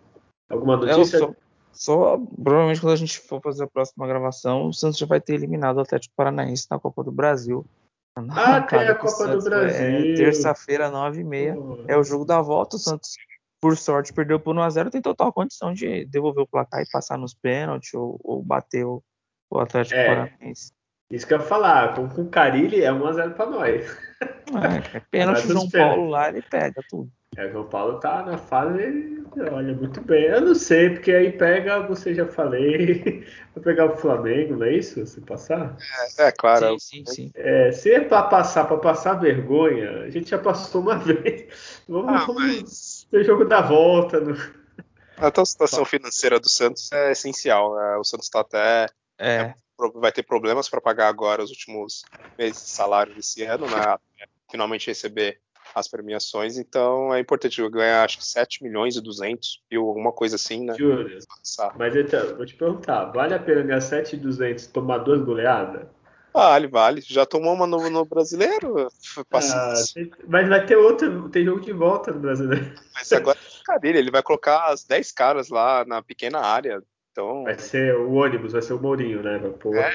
alguma 0.50 0.76
é, 0.76 0.96
notícia? 0.96 1.20
só, 1.20 1.36
só, 1.72 2.18
provavelmente 2.42 2.80
quando 2.80 2.94
a 2.94 2.98
gente 2.98 3.20
for 3.20 3.42
fazer 3.42 3.64
a 3.64 3.68
próxima 3.68 4.08
gravação, 4.08 4.68
o 4.68 4.74
Santos 4.74 4.98
já 4.98 5.06
vai 5.06 5.20
ter 5.20 5.34
eliminado 5.34 5.78
o 5.78 5.82
Atlético 5.82 6.16
Paranaense 6.16 6.68
na 6.72 6.80
Copa 6.80 7.04
do 7.04 7.12
Brasil. 7.12 7.66
Ah, 8.16 8.62
tem 8.64 8.80
a 8.80 8.96
Copa 8.96 9.28
do 9.28 9.40
é 9.40 9.50
Brasil. 9.50 9.86
É, 9.86 10.14
Terça-feira, 10.16 10.90
9h30. 10.90 11.86
É 11.88 11.98
o 11.98 12.04
jogo 12.04 12.26
da 12.26 12.42
volta. 12.42 12.78
O 12.78 12.80
Santos, 12.80 13.16
por 13.62 13.78
sorte, 13.78 14.14
perdeu 14.14 14.40
por 14.40 14.56
1x0. 14.56 14.90
Tem 14.90 15.02
total 15.02 15.32
condição 15.32 15.74
de 15.74 16.06
devolver 16.06 16.44
o 16.44 16.48
placar 16.48 16.82
e 16.82 16.90
passar 16.90 17.18
nos 17.18 17.34
pênaltis 17.34 17.94
ou, 17.94 18.20
ou 18.24 18.42
bater 18.42 18.86
o, 18.86 19.04
o 19.50 19.60
Atlético 19.60 20.00
é, 20.00 20.08
Paranaense. 20.08 20.74
Isso 21.12 21.28
que 21.28 21.34
eu 21.34 21.40
ia 21.40 21.44
falar. 21.44 21.94
Com, 21.94 22.08
com 22.10 22.22
o 22.24 22.30
Carilli 22.30 22.84
é 22.84 22.92
1x0 22.92 23.34
pra 23.34 23.46
nós. 23.46 23.98
É, 24.22 24.98
é 24.98 25.00
pênalti 25.12 25.48
João 25.48 25.70
Paulo 25.70 26.10
lá, 26.10 26.30
ele 26.30 26.42
pega 26.42 26.82
tudo. 26.90 27.12
É, 27.38 27.48
o 27.48 27.52
João 27.52 27.68
Paulo 27.70 27.98
tá 28.00 28.24
na 28.24 28.38
fase, 28.38 29.24
olha, 29.52 29.74
muito 29.74 30.02
bem. 30.02 30.26
Eu 30.26 30.42
não 30.42 30.54
sei, 30.54 30.90
porque 30.90 31.14
aí 31.14 31.32
pega, 31.32 31.80
você 31.80 32.14
já 32.14 32.28
falei, 32.28 33.26
vai 33.56 33.64
pegar 33.64 33.86
o 33.86 33.96
Flamengo, 33.96 34.58
não 34.58 34.66
é 34.66 34.76
isso? 34.76 35.06
Se 35.06 35.22
passar? 35.22 35.78
É, 36.20 36.28
é 36.28 36.32
claro. 36.34 36.78
Sim, 36.78 37.06
sim, 37.06 37.14
sim. 37.14 37.32
É, 37.36 37.72
se 37.72 37.90
é 37.90 38.02
pra 38.02 38.24
passar, 38.24 38.66
pra 38.66 38.78
passar 38.78 39.14
vergonha, 39.14 40.02
a 40.02 40.10
gente 40.10 40.30
já 40.30 40.38
passou 40.38 40.82
uma 40.82 40.98
vez. 41.00 41.48
Vamos, 41.88 42.14
ah, 42.14 42.26
vamos 42.26 43.08
ter 43.10 43.24
jogo 43.24 43.46
da 43.46 43.62
volta. 43.62 44.20
No... 44.20 44.36
A 45.18 45.46
situação 45.46 45.86
financeira 45.86 46.38
do 46.38 46.50
Santos 46.50 46.92
é 46.92 47.12
essencial. 47.12 47.76
Né? 47.76 47.96
O 47.96 48.04
Santos 48.04 48.28
tá 48.28 48.42
até. 48.42 48.88
É. 49.18 49.54
Vai 49.96 50.12
ter 50.12 50.24
problemas 50.24 50.70
para 50.70 50.82
pagar 50.82 51.08
agora 51.08 51.44
os 51.44 51.50
últimos 51.50 52.04
meses 52.38 52.64
de 52.64 52.70
salário 52.70 53.14
desse 53.16 53.44
ano, 53.44 53.66
né? 53.68 53.98
Finalmente 54.50 54.88
receber 54.88 55.40
as 55.74 55.88
premiações, 55.88 56.58
então 56.58 57.14
é 57.14 57.20
importante 57.20 57.68
ganhar 57.70 58.04
acho 58.04 58.18
que 58.18 58.26
7 58.26 58.62
milhões 58.64 58.96
e 58.98 59.02
200 59.02 59.64
mil, 59.72 59.88
alguma 59.88 60.12
coisa 60.12 60.36
assim, 60.36 60.66
né? 60.66 60.76
Júlio, 60.78 61.18
mas 61.78 61.96
então, 61.96 62.36
vou 62.36 62.46
te 62.46 62.56
perguntar, 62.56 63.06
vale 63.06 63.34
a 63.34 63.40
pena 63.40 63.62
ganhar 63.62 63.82
7 63.82 64.16
e 64.16 64.20
200 64.20 64.66
e 64.66 64.70
tomar 64.70 64.98
duas 65.00 65.24
goleadas? 65.24 65.88
Vale, 66.34 66.68
vale. 66.68 67.02
Já 67.02 67.26
tomou 67.26 67.54
uma 67.54 67.68
no, 67.68 67.90
no 67.90 68.06
brasileiro? 68.06 68.88
Ah, 69.34 69.74
mas 70.28 70.48
vai 70.48 70.66
ter 70.66 70.78
outro, 70.78 71.30
tem 71.30 71.44
jogo 71.44 71.60
de 71.60 71.74
volta 71.74 72.12
no 72.12 72.20
brasileiro. 72.20 72.74
Mas 72.94 73.12
agora 73.12 73.38
cadê 73.66 73.90
ele 73.90 74.12
vai 74.12 74.24
colocar 74.24 74.68
as 74.68 74.84
10 74.86 75.12
caras 75.12 75.50
lá 75.50 75.84
na 75.86 76.02
pequena 76.02 76.40
área. 76.40 76.82
Então... 77.12 77.44
Vai 77.44 77.58
ser 77.58 77.96
o 77.96 78.14
ônibus, 78.14 78.54
vai 78.54 78.62
ser 78.62 78.74
o 78.74 78.82
Mourinho, 78.82 79.22
né? 79.22 79.38
Vai 79.38 79.52
pôr... 79.52 79.76
é, 79.76 79.92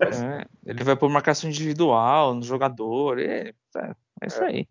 é, 0.00 0.46
ele 0.64 0.82
vai 0.82 0.96
por 0.96 1.10
marcação 1.10 1.48
individual 1.48 2.34
no 2.34 2.42
jogador. 2.42 3.18
É, 3.18 3.52
é, 3.76 3.94
é 4.22 4.26
isso 4.26 4.42
aí. 4.42 4.66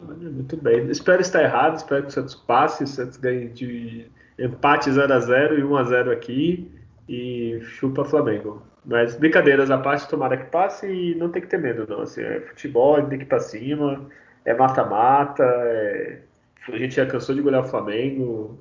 Muito 0.00 0.56
bem. 0.56 0.88
Espero 0.90 1.20
estar 1.20 1.42
errado, 1.42 1.76
espero 1.76 2.02
que 2.02 2.08
o 2.08 2.12
Santos 2.12 2.34
passe, 2.34 2.84
o 2.84 2.86
Santos 2.86 3.16
ganhe 3.16 3.48
de 3.48 4.10
empate 4.38 4.90
0x0 4.90 5.58
e 5.58 5.62
1x0 5.62 6.12
aqui 6.12 6.72
e 7.08 7.60
chupa 7.62 8.04
Flamengo. 8.04 8.62
Mas 8.84 9.16
brincadeiras 9.16 9.70
à 9.70 9.78
parte, 9.78 10.08
tomara 10.08 10.36
que 10.36 10.50
passe 10.50 10.86
e 10.86 11.14
não 11.16 11.30
tem 11.30 11.42
que 11.42 11.48
ter 11.48 11.58
medo, 11.58 11.86
não. 11.88 12.02
Assim, 12.02 12.22
é 12.22 12.40
futebol, 12.40 13.02
tem 13.06 13.18
que 13.18 13.24
ir 13.24 13.28
pra 13.28 13.40
cima, 13.40 14.08
é 14.44 14.54
mata-mata, 14.54 15.42
é... 15.42 16.22
a 16.68 16.76
gente 16.78 16.94
já 16.94 17.06
cansou 17.06 17.34
de 17.34 17.42
golear 17.42 17.64
o 17.64 17.68
Flamengo, 17.68 18.58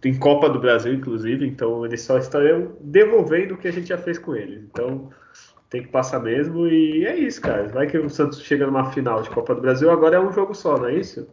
tem 0.00 0.18
Copa 0.18 0.48
do 0.48 0.60
Brasil, 0.60 0.92
inclusive, 0.92 1.46
então 1.46 1.84
eles 1.84 2.02
só 2.02 2.18
estão 2.18 2.72
devolvendo 2.80 3.54
o 3.54 3.58
que 3.58 3.68
a 3.68 3.72
gente 3.72 3.88
já 3.88 3.98
fez 3.98 4.18
com 4.18 4.34
eles. 4.34 4.62
Então 4.64 5.10
tem 5.68 5.82
que 5.82 5.88
passar 5.88 6.20
mesmo 6.20 6.66
e 6.66 7.06
é 7.06 7.16
isso, 7.16 7.40
cara. 7.40 7.68
Vai 7.68 7.86
que 7.86 7.96
o 7.96 8.10
Santos 8.10 8.42
chega 8.42 8.66
numa 8.66 8.92
final 8.92 9.22
de 9.22 9.30
Copa 9.30 9.54
do 9.54 9.60
Brasil, 9.60 9.90
agora 9.90 10.16
é 10.16 10.20
um 10.20 10.32
jogo 10.32 10.54
só, 10.54 10.76
não 10.76 10.86
é 10.86 10.94
isso? 10.94 11.28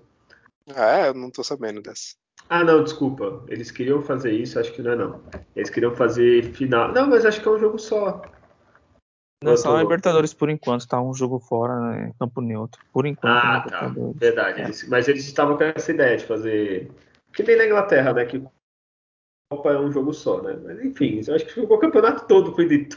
É, 0.76 1.10
eu 1.10 1.14
não 1.14 1.32
tô 1.32 1.44
sabendo 1.44 1.82
dessa. 1.82 2.16
Ah, 2.50 2.64
não, 2.64 2.84
desculpa. 2.84 3.44
Eles 3.48 3.72
queriam 3.72 4.02
fazer 4.02 4.32
isso, 4.32 4.60
acho 4.60 4.72
que 4.72 4.82
não 4.82 4.92
é 4.92 4.96
não. 4.96 5.22
Eles 5.56 5.70
queriam 5.70 5.94
fazer 5.96 6.44
final. 6.54 6.92
Não, 6.94 7.08
mas 7.08 7.26
acho 7.26 7.42
que 7.42 7.48
é 7.48 7.52
um 7.52 7.60
jogo 7.60 7.78
só. 7.78 8.22
Não, 9.44 9.56
só 9.56 9.74
tô... 9.74 9.80
Libertadores 9.80 10.34
por 10.34 10.50
enquanto, 10.50 10.88
tá 10.88 11.02
um 11.02 11.14
jogo 11.14 11.40
fora, 11.40 11.80
né, 11.80 12.14
campo 12.20 12.42
neutro. 12.42 12.82
Por 12.92 13.06
enquanto. 13.06 13.34
Ah, 13.34 13.66
tá. 13.68 13.94
Verdade. 14.16 14.62
É. 14.62 14.64
Eles... 14.66 14.88
Mas 14.88 15.08
eles 15.08 15.26
estavam 15.26 15.58
com 15.58 15.64
essa 15.64 15.92
ideia 15.92 16.18
de 16.18 16.26
fazer. 16.26 16.90
Que 17.38 17.44
nem 17.44 17.56
na 17.56 17.68
Inglaterra, 17.68 18.14
né? 18.14 18.26
Que 18.26 18.44
Copa 19.52 19.70
é 19.70 19.80
um 19.80 19.92
jogo 19.92 20.12
só, 20.12 20.42
né? 20.42 20.60
Mas 20.64 20.84
enfim, 20.84 21.22
eu 21.28 21.36
acho 21.36 21.46
que 21.46 21.60
o 21.60 21.78
campeonato 21.78 22.28
todo 22.28 22.52
com 22.52 22.64
ele, 22.64 22.90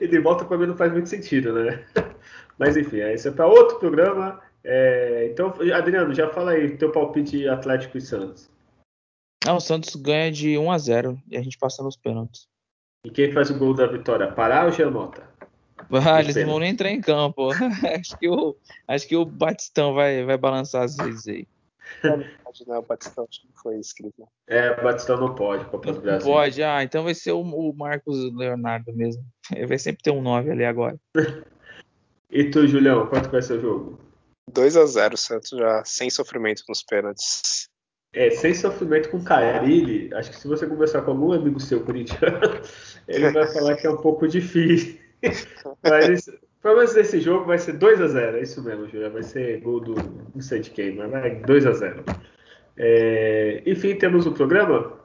ele 0.00 0.20
volta 0.20 0.44
para 0.44 0.56
mim 0.56 0.66
não 0.66 0.76
faz 0.76 0.92
muito 0.92 1.08
sentido, 1.08 1.52
né? 1.52 1.84
Mas 2.56 2.76
enfim, 2.76 2.98
isso 3.12 3.26
é 3.26 3.32
para 3.32 3.48
outro 3.48 3.80
programa. 3.80 4.40
É... 4.62 5.28
Então, 5.32 5.52
Adriano, 5.74 6.14
já 6.14 6.30
fala 6.30 6.52
aí 6.52 6.76
teu 6.76 6.92
palpite 6.92 7.48
Atlético 7.48 7.98
e 7.98 8.00
Santos. 8.00 8.48
Ah, 9.44 9.54
o 9.54 9.60
Santos 9.60 9.96
ganha 9.96 10.30
de 10.30 10.56
1 10.56 10.70
a 10.70 10.78
0 10.78 11.20
e 11.28 11.36
a 11.36 11.42
gente 11.42 11.58
passa 11.58 11.82
nos 11.82 11.96
pênaltis. 11.96 12.46
E 13.04 13.10
quem 13.10 13.32
faz 13.32 13.50
o 13.50 13.58
gol 13.58 13.74
da 13.74 13.88
vitória? 13.88 14.30
Pará 14.30 14.64
ou 14.64 14.70
Giamota? 14.70 15.28
Ah, 15.90 16.20
eles 16.20 16.36
não 16.36 16.46
vão 16.46 16.60
nem 16.60 16.70
entrar 16.70 16.90
em 16.92 17.00
campo. 17.00 17.50
acho, 17.98 18.16
que 18.16 18.28
o, 18.28 18.56
acho 18.86 19.08
que 19.08 19.16
o 19.16 19.24
Batistão 19.24 19.92
vai, 19.92 20.24
vai 20.24 20.38
balançar 20.38 20.84
as 20.84 20.96
vezes 20.96 21.26
aí. 21.26 21.48
Não, 22.66 22.78
o 22.78 22.82
Batistão 22.82 23.26
acho 23.28 23.40
que 23.40 23.48
não 23.48 23.54
foi 23.62 23.78
escrito. 23.78 24.28
É, 24.46 24.72
o 24.72 24.82
Batistão 24.82 25.16
não 25.18 25.34
pode, 25.34 25.64
Copa 25.66 25.92
do 25.92 26.00
Brasil. 26.00 26.30
Pode, 26.30 26.62
ah, 26.62 26.82
então 26.82 27.04
vai 27.04 27.14
ser 27.14 27.32
o, 27.32 27.40
o 27.40 27.72
Marcos 27.74 28.16
Leonardo 28.34 28.92
mesmo. 28.94 29.24
Ele 29.54 29.66
vai 29.66 29.78
sempre 29.78 30.02
ter 30.02 30.10
um 30.10 30.22
9 30.22 30.50
ali 30.50 30.64
agora. 30.64 30.98
e 32.30 32.44
tu, 32.50 32.66
Julião, 32.66 33.06
quanto 33.06 33.30
vai 33.30 33.42
ser 33.42 33.54
o 33.54 33.60
jogo? 33.60 33.98
2 34.52 34.76
a 34.76 34.86
0 34.86 35.16
Santos 35.16 35.50
já 35.50 35.84
sem 35.84 36.10
sofrimento 36.10 36.62
nos 36.68 36.82
pênaltis. 36.82 37.68
É, 38.12 38.30
sem 38.30 38.54
sofrimento 38.54 39.10
com 39.10 39.22
Carilli, 39.22 40.12
acho 40.14 40.30
que 40.30 40.36
se 40.36 40.48
você 40.48 40.66
conversar 40.66 41.02
com 41.02 41.10
algum 41.10 41.32
amigo 41.32 41.60
seu 41.60 41.84
corintiano, 41.84 42.40
ele 43.06 43.30
vai 43.30 43.46
falar 43.52 43.76
que 43.76 43.86
é 43.86 43.90
um 43.90 43.98
pouco 43.98 44.26
difícil. 44.26 44.98
Mas 45.82 46.24
pelo 46.62 46.76
menos 46.76 46.96
esse 46.96 47.20
jogo 47.20 47.44
vai 47.44 47.58
ser 47.58 47.74
2 47.74 48.00
a 48.00 48.08
0 48.08 48.36
é 48.36 48.42
isso 48.42 48.62
mesmo, 48.62 48.88
Julia. 48.88 49.10
Vai 49.10 49.22
ser 49.22 49.60
gol 49.60 49.80
do 49.80 49.94
não 50.34 50.42
sei 50.42 50.60
de 50.60 50.70
quem, 50.70 50.94
mas 50.96 51.10
vai 51.10 51.36
2 51.36 51.66
a 51.66 51.72
0 51.72 52.04
é, 52.76 53.62
Enfim, 53.66 53.94
temos 53.96 54.26
o 54.26 54.30
um 54.30 54.34
programa? 54.34 54.98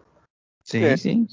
Sim, 0.63 0.83
é. 0.85 0.97
sim. 0.97 1.27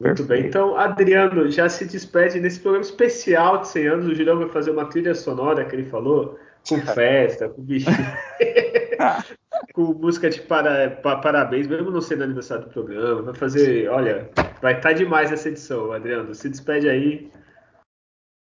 Muito 0.00 0.24
Perfeito. 0.24 0.28
bem. 0.28 0.46
Então, 0.46 0.76
Adriano 0.76 1.50
já 1.50 1.68
se 1.68 1.84
despede 1.84 2.40
nesse 2.40 2.60
programa 2.60 2.84
especial 2.84 3.58
de 3.58 3.68
100 3.68 3.86
anos. 3.86 4.06
O 4.06 4.14
Julião 4.14 4.38
vai 4.38 4.48
fazer 4.48 4.70
uma 4.70 4.86
trilha 4.86 5.14
sonora 5.14 5.64
que 5.66 5.76
ele 5.76 5.84
falou, 5.84 6.38
com 6.66 6.80
festa, 6.94 7.50
com 7.50 7.62
bichinho, 7.62 7.94
com 9.74 9.92
música 9.92 10.30
de 10.30 10.40
para, 10.40 10.90
parabéns, 10.90 11.66
mesmo 11.66 11.90
não 11.90 12.00
sendo 12.00 12.24
aniversário 12.24 12.64
do 12.64 12.70
programa. 12.70 13.22
Vai 13.22 13.34
fazer, 13.34 13.90
olha, 13.90 14.30
vai 14.62 14.76
estar 14.76 14.88
tá 14.88 14.92
demais 14.94 15.30
essa 15.30 15.50
edição, 15.50 15.92
Adriano. 15.92 16.34
Se 16.34 16.48
despede 16.48 16.88
aí. 16.88 17.30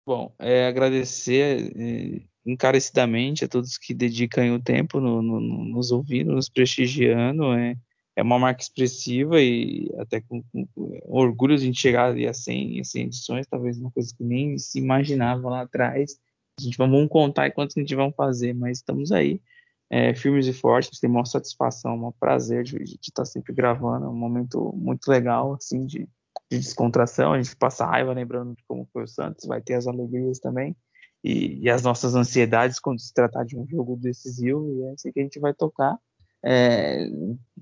Bom, 0.06 0.34
é 0.40 0.68
agradecer 0.68 1.72
é, 1.76 2.22
encarecidamente 2.46 3.46
a 3.46 3.48
todos 3.48 3.78
que 3.78 3.94
dedicam 3.94 4.56
o 4.56 4.62
tempo 4.62 5.00
no, 5.00 5.22
no, 5.22 5.40
nos 5.40 5.92
ouvindo, 5.92 6.34
nos 6.34 6.50
prestigiando. 6.50 7.54
É, 7.54 7.76
é 8.16 8.24
uma 8.24 8.40
marca 8.40 8.62
expressiva 8.62 9.42
e 9.42 9.90
até 9.98 10.22
com, 10.22 10.44
com, 10.44 10.68
orgulho 11.06 11.56
de 11.56 11.64
a 11.64 11.66
gente 11.66 11.80
chegar 11.80 12.16
a 12.16 12.34
100, 12.34 12.80
a 12.80 12.84
100 12.84 13.04
edições, 13.04 13.48
talvez 13.48 13.78
uma 13.78 13.92
coisa 13.92 14.14
que 14.16 14.24
nem 14.24 14.58
se 14.58 14.80
imaginava 14.80 15.50
lá 15.50 15.62
atrás. 15.62 16.20
A 16.60 16.64
gente 16.64 16.78
vamos 16.78 17.08
contar 17.10 17.52
quantos 17.52 17.78
a 17.78 17.80
gente 17.80 17.96
vai 17.96 18.12
fazer, 18.12 18.54
mas 18.54 18.80
estamos 18.80 19.12
aí, 19.12 19.42
é, 19.90 20.14
firmes 20.14 20.48
e 20.48 20.54
fortes, 20.54 21.00
tem 21.00 21.10
uma 21.10 21.26
satisfação, 21.26 21.96
um 22.08 22.12
prazer 22.12 22.64
de, 22.64 22.78
de, 22.84 22.98
estar 23.02 23.26
sempre 23.26 23.54
gravando, 23.54 24.06
é 24.06 24.10
um 24.10 24.16
momento 24.16 24.74
muito 24.76 25.08
legal, 25.08 25.54
assim, 25.54 25.86
de, 25.86 26.08
de 26.52 26.60
descontração, 26.60 27.32
a 27.32 27.42
gente 27.42 27.56
passa 27.56 27.86
raiva 27.86 28.12
lembrando 28.12 28.54
de 28.54 28.64
como 28.68 28.86
foi 28.92 29.04
o 29.04 29.08
Santos, 29.08 29.48
vai 29.48 29.62
ter 29.62 29.76
as 29.76 29.88
alegrias 29.88 30.38
também, 30.40 30.76
e, 31.24 31.62
e, 31.62 31.70
as 31.70 31.82
nossas 31.82 32.14
ansiedades 32.14 32.80
quando 32.80 33.00
se 33.00 33.14
tratar 33.14 33.46
de 33.46 33.58
um 33.58 33.66
jogo 33.66 33.96
decisivo, 33.96 34.68
e 34.70 34.84
é 34.84 34.92
assim 34.92 35.12
que 35.12 35.20
a 35.20 35.24
gente 35.24 35.40
vai 35.40 35.54
tocar. 35.54 35.98
É, 36.44 37.08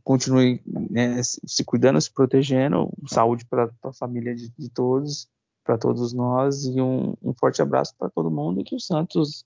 continue 0.03 0.61
né, 0.65 1.21
se 1.21 1.65
cuidando, 1.65 1.99
se 1.99 2.11
protegendo, 2.11 2.89
saúde 3.07 3.45
para 3.45 3.69
a 3.83 3.93
família 3.93 4.33
de, 4.33 4.49
de 4.57 4.69
todos, 4.69 5.27
para 5.63 5.77
todos 5.77 6.13
nós, 6.13 6.63
e 6.63 6.81
um, 6.81 7.13
um 7.21 7.33
forte 7.33 7.61
abraço 7.61 7.93
para 7.97 8.09
todo 8.09 8.31
mundo, 8.31 8.61
e 8.61 8.63
que 8.63 8.75
o 8.75 8.79
Santos 8.79 9.45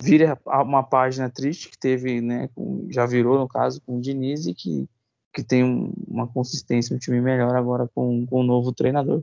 vire 0.00 0.24
uma 0.46 0.84
página 0.84 1.28
triste 1.28 1.68
que 1.68 1.78
teve, 1.78 2.20
né, 2.20 2.48
com, 2.54 2.86
já 2.88 3.04
virou 3.04 3.38
no 3.38 3.48
caso 3.48 3.82
com 3.82 3.98
o 3.98 4.00
Diniz, 4.00 4.46
e 4.46 4.54
que, 4.54 4.88
que 5.32 5.42
tem 5.42 5.64
um, 5.64 5.92
uma 6.08 6.26
consistência, 6.26 6.94
um 6.94 6.98
time 6.98 7.20
melhor 7.20 7.54
agora 7.56 7.88
com, 7.94 8.26
com 8.26 8.40
o 8.40 8.44
novo 8.44 8.72
treinador. 8.72 9.22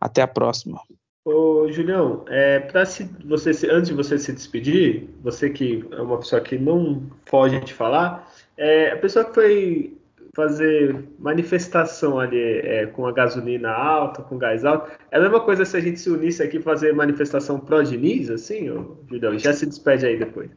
Até 0.00 0.22
a 0.22 0.28
próxima. 0.28 0.80
Ô, 1.24 1.70
Julião, 1.70 2.24
é, 2.28 2.58
pra 2.58 2.84
se, 2.84 3.04
você 3.24 3.54
se, 3.54 3.70
antes 3.70 3.90
de 3.90 3.94
você 3.94 4.18
se 4.18 4.32
despedir, 4.32 5.08
você 5.22 5.50
que 5.50 5.84
é 5.92 6.00
uma 6.00 6.18
pessoa 6.18 6.40
que 6.40 6.58
não 6.58 7.08
foge 7.26 7.60
de 7.60 7.72
falar, 7.72 8.28
é, 8.56 8.90
a 8.90 8.96
pessoa 8.96 9.24
que 9.24 9.34
foi 9.34 9.98
fazer 10.34 11.08
manifestação 11.18 12.18
ali 12.18 12.40
é, 12.40 12.86
com 12.86 13.06
a 13.06 13.12
gasolina 13.12 13.70
alta, 13.70 14.22
com 14.22 14.38
gás 14.38 14.64
alto, 14.64 14.90
é 15.10 15.18
a 15.18 15.20
mesma 15.20 15.40
coisa 15.40 15.64
se 15.64 15.76
a 15.76 15.80
gente 15.80 16.00
se 16.00 16.10
unisse 16.10 16.42
aqui 16.42 16.60
fazer 16.60 16.92
manifestação 16.94 17.60
pró-Diniz, 17.60 18.30
assim, 18.30 18.70
ô, 18.70 18.96
Julião? 19.08 19.38
Já 19.38 19.52
se 19.52 19.66
despede 19.66 20.06
aí 20.06 20.18
depois. 20.18 20.50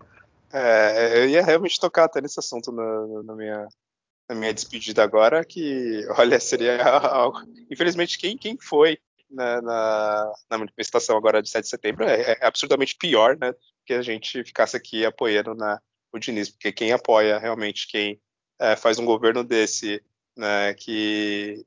É, 0.51 1.19
eu 1.21 1.29
ia 1.29 1.43
realmente 1.43 1.79
tocar 1.79 2.05
até 2.05 2.21
nesse 2.21 2.39
assunto 2.39 2.71
na, 2.71 3.23
na 3.23 3.35
minha 3.35 3.67
na 4.30 4.36
minha 4.36 4.53
despedida 4.53 5.03
agora, 5.03 5.43
que, 5.43 6.05
olha, 6.17 6.39
seria 6.39 6.82
algo. 6.84 7.39
Infelizmente, 7.69 8.17
quem, 8.17 8.38
quem 8.38 8.57
foi 8.57 8.97
na, 9.30 9.61
na, 9.61 10.34
na, 10.49 10.57
manifestação 10.57 11.17
agora 11.17 11.41
de 11.41 11.49
7 11.49 11.63
de 11.63 11.69
setembro 11.69 12.05
é, 12.05 12.34
é, 12.34 12.45
absurdamente 12.45 12.95
pior, 12.97 13.38
né? 13.38 13.53
Que 13.86 13.93
a 13.93 14.01
gente 14.01 14.43
ficasse 14.43 14.78
aqui 14.78 15.05
apoiando 15.05 15.53
na, 15.55 15.80
o 16.11 16.19
Diniz, 16.19 16.49
porque 16.49 16.71
quem 16.71 16.91
apoia 16.91 17.38
realmente, 17.38 17.88
quem 17.88 18.19
é, 18.59 18.76
faz 18.76 18.97
um 18.97 19.05
governo 19.05 19.43
desse, 19.43 20.01
né, 20.36 20.73
que 20.73 21.65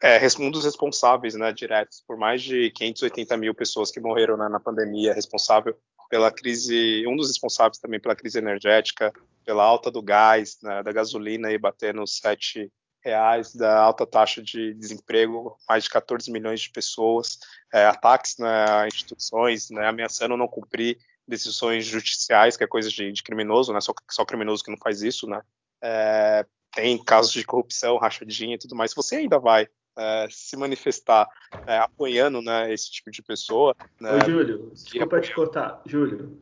é 0.00 0.18
um 0.38 0.50
dos 0.50 0.64
responsáveis, 0.64 1.34
né, 1.34 1.52
diretos 1.52 2.02
por 2.06 2.16
mais 2.16 2.42
de 2.42 2.70
580 2.70 3.36
mil 3.36 3.54
pessoas 3.54 3.90
que 3.90 4.00
morreram 4.00 4.36
né, 4.36 4.48
na 4.48 4.60
pandemia, 4.60 5.14
responsável 5.14 5.76
pela 6.08 6.30
crise, 6.30 7.04
um 7.06 7.16
dos 7.16 7.28
responsáveis 7.28 7.78
também 7.78 8.00
pela 8.00 8.16
crise 8.16 8.38
energética, 8.38 9.12
pela 9.44 9.64
alta 9.64 9.90
do 9.90 10.02
gás, 10.02 10.58
né, 10.62 10.82
da 10.82 10.92
gasolina 10.92 11.50
e 11.52 11.58
batendo 11.58 12.06
7 12.06 12.70
reais, 13.02 13.54
da 13.54 13.78
alta 13.78 14.04
taxa 14.04 14.42
de 14.42 14.74
desemprego, 14.74 15.56
mais 15.68 15.84
de 15.84 15.90
14 15.90 16.30
milhões 16.30 16.60
de 16.60 16.70
pessoas, 16.70 17.38
é, 17.72 17.86
ataques 17.86 18.36
né, 18.38 18.66
a 18.68 18.86
instituições, 18.88 19.70
né, 19.70 19.86
ameaçando 19.86 20.36
não 20.36 20.48
cumprir 20.48 20.98
decisões 21.26 21.84
judiciais, 21.84 22.56
que 22.56 22.64
é 22.64 22.66
coisa 22.66 22.88
de, 22.88 23.12
de 23.12 23.22
criminoso, 23.22 23.72
né, 23.72 23.80
só, 23.80 23.92
só 24.10 24.24
criminoso 24.24 24.64
que 24.64 24.70
não 24.70 24.78
faz 24.78 25.02
isso, 25.02 25.28
né, 25.28 25.40
é, 25.80 26.44
tem 26.74 27.02
casos 27.02 27.32
de 27.32 27.44
corrupção, 27.44 27.96
rachadinha 27.96 28.56
e 28.56 28.58
tudo 28.58 28.74
mais, 28.74 28.92
você 28.92 29.16
ainda 29.16 29.38
vai 29.38 29.68
é, 29.98 30.28
se 30.30 30.56
manifestar 30.56 31.28
é, 31.66 31.78
apoiando 31.78 32.42
né, 32.42 32.72
esse 32.72 32.90
tipo 32.90 33.10
de 33.10 33.22
pessoa. 33.22 33.74
Né, 34.00 34.12
Ô, 34.12 34.30
Júlio, 34.30 34.70
desculpa 34.72 35.20
te 35.20 35.34
cortar. 35.34 35.82
Júlio, 35.86 36.40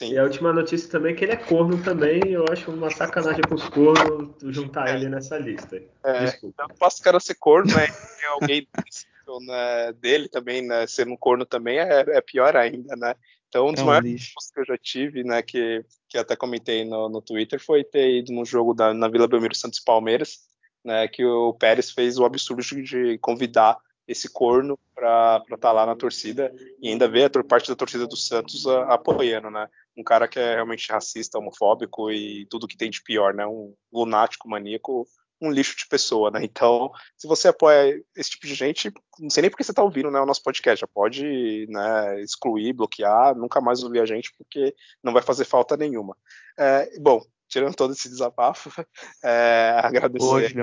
Sim. 0.00 0.12
E 0.12 0.18
a 0.18 0.22
última 0.22 0.50
notícia 0.50 0.88
também 0.88 1.12
é 1.12 1.14
que 1.14 1.24
ele 1.24 1.32
é 1.32 1.36
corno 1.36 1.82
também. 1.82 2.22
Eu 2.26 2.46
acho 2.50 2.70
uma 2.70 2.90
sacanagem 2.90 3.42
com 3.42 3.54
os 3.54 3.68
cornos 3.68 4.34
juntar 4.44 4.88
é. 4.88 4.94
ele 4.94 5.10
nessa 5.10 5.36
lista. 5.36 5.82
É, 6.02 6.24
Desculpa. 6.24 6.66
Não 6.66 6.74
posso 6.76 7.02
cara 7.02 7.20
ser 7.20 7.34
corno, 7.34 7.70
né? 7.74 7.86
Tem 7.86 8.28
alguém 8.30 8.66
né, 9.46 9.92
dele 9.92 10.26
também, 10.28 10.62
né? 10.62 10.86
Ser 10.86 11.06
um 11.06 11.16
corno 11.16 11.44
também 11.44 11.78
é, 11.78 12.04
é 12.16 12.20
pior 12.22 12.56
ainda, 12.56 12.96
né? 12.96 13.14
Então, 13.48 13.68
um 13.68 13.72
dos 13.72 13.80
é 13.80 13.84
um 13.84 13.86
maiores 13.88 14.32
que 14.54 14.60
eu 14.60 14.64
já 14.64 14.78
tive, 14.78 15.22
né? 15.22 15.42
Que, 15.42 15.84
que 16.08 16.16
até 16.16 16.34
comentei 16.34 16.84
no, 16.84 17.10
no 17.10 17.20
Twitter, 17.20 17.60
foi 17.60 17.84
ter 17.84 18.20
ido 18.20 18.32
no 18.32 18.46
jogo 18.46 18.72
da, 18.72 18.94
na 18.94 19.08
Vila 19.08 19.28
Belmiro 19.28 19.54
Santos 19.54 19.80
Palmeiras, 19.80 20.38
né? 20.84 21.08
Que 21.08 21.24
o 21.24 21.54
Pérez 21.54 21.90
fez 21.90 22.18
o 22.18 22.24
absurdo 22.24 22.62
de 22.62 23.18
convidar 23.18 23.78
esse 24.06 24.28
corno 24.28 24.78
para 24.94 25.40
estar 25.44 25.56
tá 25.56 25.72
lá 25.72 25.86
na 25.86 25.94
torcida 25.94 26.52
e 26.80 26.88
ainda 26.88 27.08
ver 27.08 27.30
a 27.36 27.44
parte 27.44 27.68
da 27.68 27.76
torcida 27.76 28.06
do 28.06 28.16
Santos 28.16 28.66
a, 28.66 28.94
apoiando, 28.94 29.50
né? 29.50 29.68
Um 29.96 30.02
cara 30.02 30.26
que 30.26 30.38
é 30.38 30.54
realmente 30.54 30.90
racista, 30.90 31.38
homofóbico 31.38 32.10
e 32.10 32.46
tudo 32.50 32.66
que 32.66 32.76
tem 32.76 32.90
de 32.90 33.02
pior, 33.02 33.32
né? 33.32 33.46
Um 33.46 33.72
lunático, 33.92 34.48
maníaco, 34.48 35.06
um 35.40 35.50
lixo 35.50 35.76
de 35.76 35.86
pessoa, 35.86 36.30
né? 36.30 36.40
Então, 36.42 36.90
se 37.16 37.26
você 37.26 37.48
apoia 37.48 38.02
esse 38.16 38.30
tipo 38.30 38.46
de 38.46 38.54
gente, 38.54 38.92
não 39.18 39.30
sei 39.30 39.42
nem 39.42 39.50
porque 39.50 39.64
você 39.64 39.72
está 39.72 39.82
ouvindo 39.82 40.10
né, 40.10 40.20
o 40.20 40.26
nosso 40.26 40.42
podcast, 40.42 40.80
já 40.80 40.86
pode 40.86 41.66
né, 41.68 42.20
excluir, 42.20 42.72
bloquear, 42.72 43.34
nunca 43.34 43.60
mais 43.60 43.82
ouvir 43.82 44.00
a 44.00 44.06
gente, 44.06 44.32
porque 44.36 44.74
não 45.02 45.12
vai 45.12 45.22
fazer 45.22 45.44
falta 45.44 45.76
nenhuma. 45.76 46.16
É, 46.58 46.98
bom, 46.98 47.22
tirando 47.50 47.74
todo 47.74 47.92
esse 47.92 48.08
desabafo, 48.08 48.70
é, 49.22 49.74
agradecer 49.82 50.24
Hoje, 50.24 50.54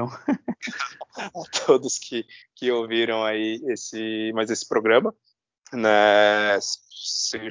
a 1.17 1.65
todos 1.65 1.99
que, 1.99 2.25
que 2.55 2.71
ouviram 2.71 3.23
aí 3.23 3.61
esse, 3.67 4.31
mais 4.33 4.49
esse 4.49 4.67
programa. 4.67 5.13
Né, 5.73 6.57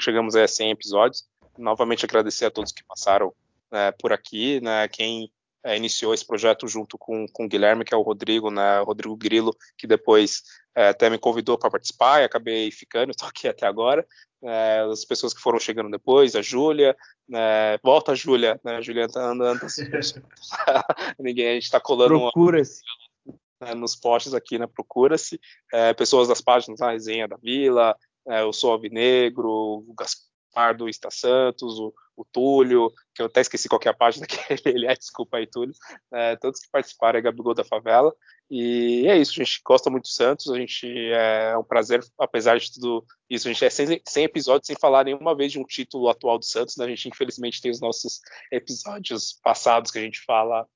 chegamos 0.01 0.34
a 0.34 0.49
100 0.49 0.70
episódios. 0.70 1.28
Novamente 1.59 2.05
agradecer 2.07 2.47
a 2.47 2.51
todos 2.51 2.72
que 2.72 2.82
passaram 2.82 3.32
né, 3.70 3.93
por 3.93 4.12
aqui, 4.12 4.61
né, 4.62 4.89
quem 4.89 5.30
é, 5.67 5.77
iniciou 5.77 6.14
esse 6.14 6.25
projeto 6.25 6.69
junto 6.69 6.97
com, 6.97 7.27
com 7.27 7.45
o 7.45 7.49
Guilherme, 7.49 7.85
que 7.85 7.93
é 7.93 7.97
o 7.97 8.03
Rodrigo, 8.03 8.53
né, 8.53 8.79
Rodrigo 8.83 9.17
Grilo, 9.17 9.53
que 9.77 9.85
depois 9.85 10.45
é, 10.77 10.91
até 10.91 11.11
me 11.11 11.19
convidou 11.19 11.59
para 11.59 11.73
participar 11.73 12.23
e 12.23 12.25
acabei 12.25 12.71
ficando, 12.71 13.11
estou 13.12 13.29
aqui 13.29 13.49
até 13.49 13.67
agora. 13.67 14.07
É, 14.45 14.87
as 14.93 15.05
pessoas 15.05 15.35
que 15.35 15.41
foram 15.41 15.59
chegando 15.59 15.91
depois, 15.91 16.37
a 16.37 16.43
Júlia, 16.43 16.97
né, 17.29 17.79
volta 17.83 18.12
a 18.12 18.14
Júlia, 18.14 18.61
né, 18.62 18.77
a 18.77 18.81
Júlia 18.81 19.09
tá 19.09 19.29
andando, 19.29 19.61
ninguém, 21.19 21.49
a 21.49 21.55
gente 21.55 21.64
está 21.64 21.81
colando 21.81 22.21
Procura-se. 22.21 22.83
Né, 23.61 23.75
nos 23.75 23.97
posts 23.97 24.35
aqui, 24.35 24.61
né, 24.61 24.69
procura-se, 24.69 25.41
é, 25.73 25.93
pessoas 25.95 26.29
das 26.29 26.41
páginas, 26.41 26.81
a 26.81 26.93
Resenha 26.93 27.27
da 27.27 27.37
Vila, 27.37 27.97
é, 28.29 28.43
eu 28.43 28.53
sou 28.53 28.71
Alvinegro, 28.71 29.51
o 29.51 29.95
Gaspar 29.99 30.26
do 30.77 30.89
Insta 30.89 31.11
Santos, 31.11 31.79
o, 31.79 31.93
o 32.17 32.25
Túlio, 32.25 32.93
que 33.15 33.21
eu 33.21 33.27
até 33.27 33.41
esqueci 33.41 33.69
qual 33.69 33.81
é 33.85 33.89
a 33.89 33.95
página 33.95 34.27
que 34.27 34.39
ele 34.69 34.87
é, 34.87 34.95
desculpa 34.95 35.37
aí, 35.37 35.47
Túlio, 35.47 35.75
é, 36.13 36.37
todos 36.37 36.61
que 36.61 36.71
participaram, 36.71 37.19
é 37.19 37.23
Gabigol 37.23 37.55
da 37.55 37.65
Favela, 37.65 38.15
e 38.51 39.07
é 39.07 39.19
isso, 39.19 39.33
a 39.33 39.45
gente 39.45 39.61
gosta 39.65 39.91
muito 39.91 40.05
do 40.05 40.09
Santos, 40.09 40.51
a 40.51 40.57
gente 40.57 40.87
é 41.13 41.57
um 41.59 41.65
prazer, 41.65 42.05
apesar 42.19 42.59
de 42.59 42.73
tudo 42.73 43.05
isso, 43.29 43.49
a 43.49 43.53
gente 43.53 43.65
é 43.65 43.71
100, 43.71 44.03
100 44.07 44.25
episódios 44.25 44.67
sem 44.67 44.76
falar 44.76 45.05
nenhuma 45.05 45.35
vez 45.35 45.53
de 45.53 45.59
um 45.59 45.64
título 45.64 46.09
atual 46.09 46.39
do 46.39 46.45
Santos, 46.45 46.76
né? 46.76 46.85
a 46.85 46.89
gente 46.89 47.09
infelizmente 47.09 47.61
tem 47.61 47.71
os 47.71 47.80
nossos 47.80 48.21
episódios 48.51 49.39
passados 49.43 49.91
que 49.91 49.99
a 49.99 50.03
gente 50.03 50.21
fala 50.25 50.67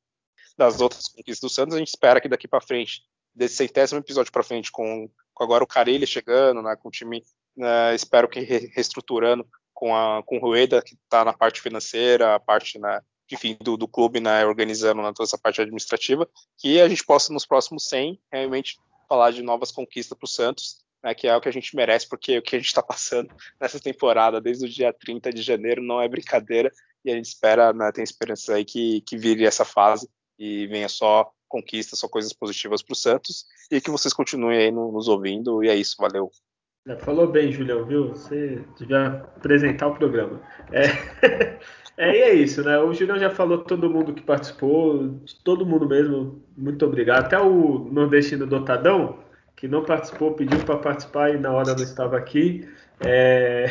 das 0.59 0.81
outras 0.81 1.09
conquistas 1.09 1.41
do 1.41 1.49
Santos, 1.49 1.75
a 1.75 1.79
gente 1.79 1.89
espera 1.89 2.21
que 2.21 2.29
daqui 2.29 2.47
para 2.47 2.61
frente, 2.61 3.03
desse 3.35 3.57
centésimo 3.57 4.01
episódio 4.01 4.33
para 4.33 4.43
frente, 4.43 4.71
com, 4.71 5.09
com, 5.33 5.45
agora 5.45 5.65
o 5.65 5.67
Carilli 5.67 6.07
chegando, 6.07 6.61
né, 6.61 6.77
com 6.77 6.89
o 6.89 6.93
time, 6.93 7.23
né, 7.57 7.95
espero 7.95 8.29
que 8.29 8.41
reestruturando 8.41 9.47
com, 9.81 9.97
a, 9.97 10.23
com 10.23 10.37
o 10.37 10.41
Rueda, 10.41 10.83
que 10.83 10.95
está 10.95 11.25
na 11.25 11.33
parte 11.33 11.63
financeira, 11.63 12.35
a 12.35 12.39
parte 12.39 12.79
né, 12.79 13.01
enfim, 13.33 13.57
do, 13.59 13.79
do 13.79 13.89
clube, 13.89 14.21
né, 14.21 14.45
organizando 14.45 15.01
né, 15.01 15.11
toda 15.15 15.27
essa 15.27 15.39
parte 15.39 15.63
administrativa, 15.63 16.29
que 16.59 16.79
a 16.79 16.87
gente 16.87 17.03
possa 17.03 17.33
nos 17.33 17.47
próximos 17.47 17.89
100 17.89 18.21
realmente 18.31 18.79
falar 19.09 19.31
de 19.31 19.43
novas 19.43 19.73
conquistas 19.73 20.17
para 20.17 20.27
o 20.27 20.29
Santos, 20.29 20.85
né, 21.03 21.15
que 21.15 21.27
é 21.27 21.35
o 21.35 21.41
que 21.41 21.49
a 21.49 21.53
gente 21.53 21.75
merece, 21.75 22.07
porque 22.07 22.37
o 22.37 22.43
que 22.43 22.57
a 22.57 22.59
gente 22.59 22.69
está 22.69 22.83
passando 22.83 23.35
nessa 23.59 23.81
temporada, 23.81 24.39
desde 24.39 24.67
o 24.67 24.69
dia 24.69 24.93
30 24.93 25.33
de 25.33 25.41
janeiro, 25.41 25.83
não 25.83 25.99
é 25.99 26.07
brincadeira, 26.07 26.71
e 27.03 27.11
a 27.11 27.15
gente 27.15 27.25
espera, 27.27 27.73
né, 27.73 27.91
tem 27.91 28.05
esperança 28.05 28.55
aí 28.55 28.67
que, 28.67 29.01
que 29.01 29.17
vire 29.17 29.47
essa 29.47 29.65
fase 29.65 30.07
e 30.39 30.67
venha 30.67 30.91
só 30.91 31.33
conquistas, 31.49 31.99
só 31.99 32.07
coisas 32.07 32.35
positivas 32.35 32.83
para 32.83 32.93
o 32.93 32.97
Santos, 32.97 33.47
e 33.71 33.81
que 33.81 33.91
vocês 33.91 34.13
continuem 34.13 34.59
aí 34.59 34.71
nos 34.71 35.09
ouvindo, 35.09 35.65
e 35.65 35.71
é 35.71 35.75
isso, 35.75 35.97
valeu. 35.99 36.31
Falou 37.01 37.27
bem, 37.27 37.53
Julião, 37.53 37.85
viu? 37.85 38.09
Você 38.09 38.65
devia 38.79 39.07
apresentar 39.07 39.89
o 39.89 39.95
programa. 39.95 40.41
É... 40.73 41.59
É, 41.97 42.17
e 42.17 42.23
é 42.23 42.33
isso, 42.33 42.65
né? 42.65 42.79
O 42.79 42.95
Julião 42.95 43.19
já 43.19 43.29
falou 43.29 43.59
todo 43.59 43.91
mundo 43.91 44.15
que 44.15 44.23
participou, 44.23 45.21
todo 45.45 45.67
mundo 45.67 45.87
mesmo, 45.87 46.43
muito 46.57 46.87
obrigado. 46.87 47.27
Até 47.27 47.39
o 47.39 47.91
nordestino 47.93 48.47
Dotadão, 48.47 49.19
que 49.55 49.69
não 49.69 49.85
participou, 49.85 50.33
pediu 50.33 50.59
para 50.61 50.79
participar 50.79 51.35
e 51.35 51.39
na 51.39 51.53
hora 51.53 51.75
não 51.75 51.85
estava 51.85 52.17
aqui. 52.17 52.67
É... 53.01 53.67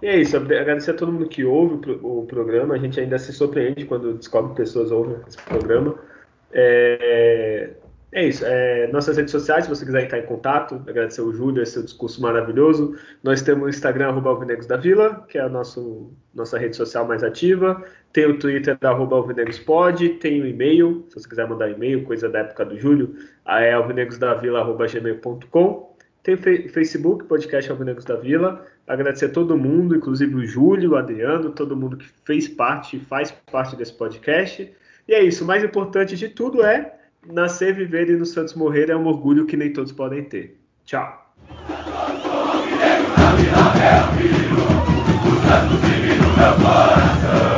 E 0.00 0.06
é 0.06 0.16
isso, 0.16 0.36
agradecer 0.36 0.92
a 0.92 0.94
todo 0.94 1.10
mundo 1.10 1.28
que 1.28 1.44
ouve 1.44 1.90
o 2.02 2.24
programa. 2.24 2.74
A 2.76 2.78
gente 2.78 3.00
ainda 3.00 3.18
se 3.18 3.32
surpreende 3.32 3.84
quando 3.84 4.14
descobre 4.14 4.54
pessoas 4.54 4.92
ouvem 4.92 5.16
esse 5.26 5.36
programa. 5.42 5.98
É, 6.52 7.70
é 8.12 8.26
isso. 8.26 8.44
É, 8.44 8.88
nossas 8.88 9.16
redes 9.16 9.30
sociais, 9.30 9.62
se 9.64 9.70
você 9.70 9.84
quiser 9.84 10.02
entrar 10.04 10.18
em 10.18 10.26
contato, 10.26 10.82
agradecer 10.86 11.20
o 11.20 11.32
Júlio, 11.32 11.62
esse 11.62 11.80
discurso 11.82 12.20
maravilhoso. 12.20 12.98
Nós 13.22 13.40
temos 13.40 13.66
o 13.66 13.68
Instagram, 13.68 14.08
arroba 14.08 14.30
Alvinegos 14.30 14.66
da 14.66 14.76
Vila, 14.76 15.24
que 15.28 15.38
é 15.38 15.42
a 15.42 15.48
nosso, 15.48 16.10
nossa 16.34 16.58
rede 16.58 16.74
social 16.76 17.06
mais 17.06 17.22
ativa. 17.22 17.84
Tem 18.12 18.26
o 18.26 18.36
Twitter, 18.36 18.76
arroba 18.82 19.14
Alvinegospod. 19.14 20.08
Tem 20.18 20.42
o 20.42 20.46
e-mail, 20.46 21.06
se 21.08 21.20
você 21.20 21.28
quiser 21.28 21.48
mandar 21.48 21.70
e-mail, 21.70 22.02
coisa 22.04 22.28
da 22.28 22.40
época 22.40 22.64
do 22.64 22.76
Júlio, 22.76 23.14
é 23.46 23.72
alvinegosdavila.gmail.com. 23.72 25.90
Tem 26.22 26.34
o 26.34 26.38
Facebook, 26.38 27.24
podcast 27.24 27.70
Alvinegos 27.70 28.04
da 28.04 28.16
Vila. 28.16 28.66
Agradecer 28.86 29.24
a 29.26 29.30
todo 29.30 29.56
mundo, 29.56 29.96
inclusive 29.96 30.34
o 30.34 30.44
Júlio, 30.44 30.90
o 30.90 30.96
Adriano, 30.96 31.50
todo 31.50 31.76
mundo 31.76 31.96
que 31.96 32.06
fez 32.24 32.48
parte 32.48 32.96
e 32.96 33.00
faz 33.00 33.30
parte 33.30 33.76
desse 33.76 33.94
podcast. 33.94 34.70
E 35.08 35.14
é 35.14 35.22
isso. 35.22 35.44
O 35.44 35.46
mais 35.46 35.64
importante 35.64 36.16
de 36.16 36.28
tudo 36.28 36.62
é 36.62 36.99
Nascer, 37.26 37.74
viver 37.74 38.08
e 38.08 38.16
nos 38.16 38.30
Santos 38.30 38.54
morrer 38.54 38.90
é 38.90 38.96
um 38.96 39.06
orgulho 39.06 39.46
que 39.46 39.56
nem 39.56 39.72
todos 39.72 39.92
podem 39.92 40.24
ter. 40.24 40.58
Tchau. 40.84 41.32
Divino 45.82 46.26
meu 46.36 46.54
coração. 46.54 47.49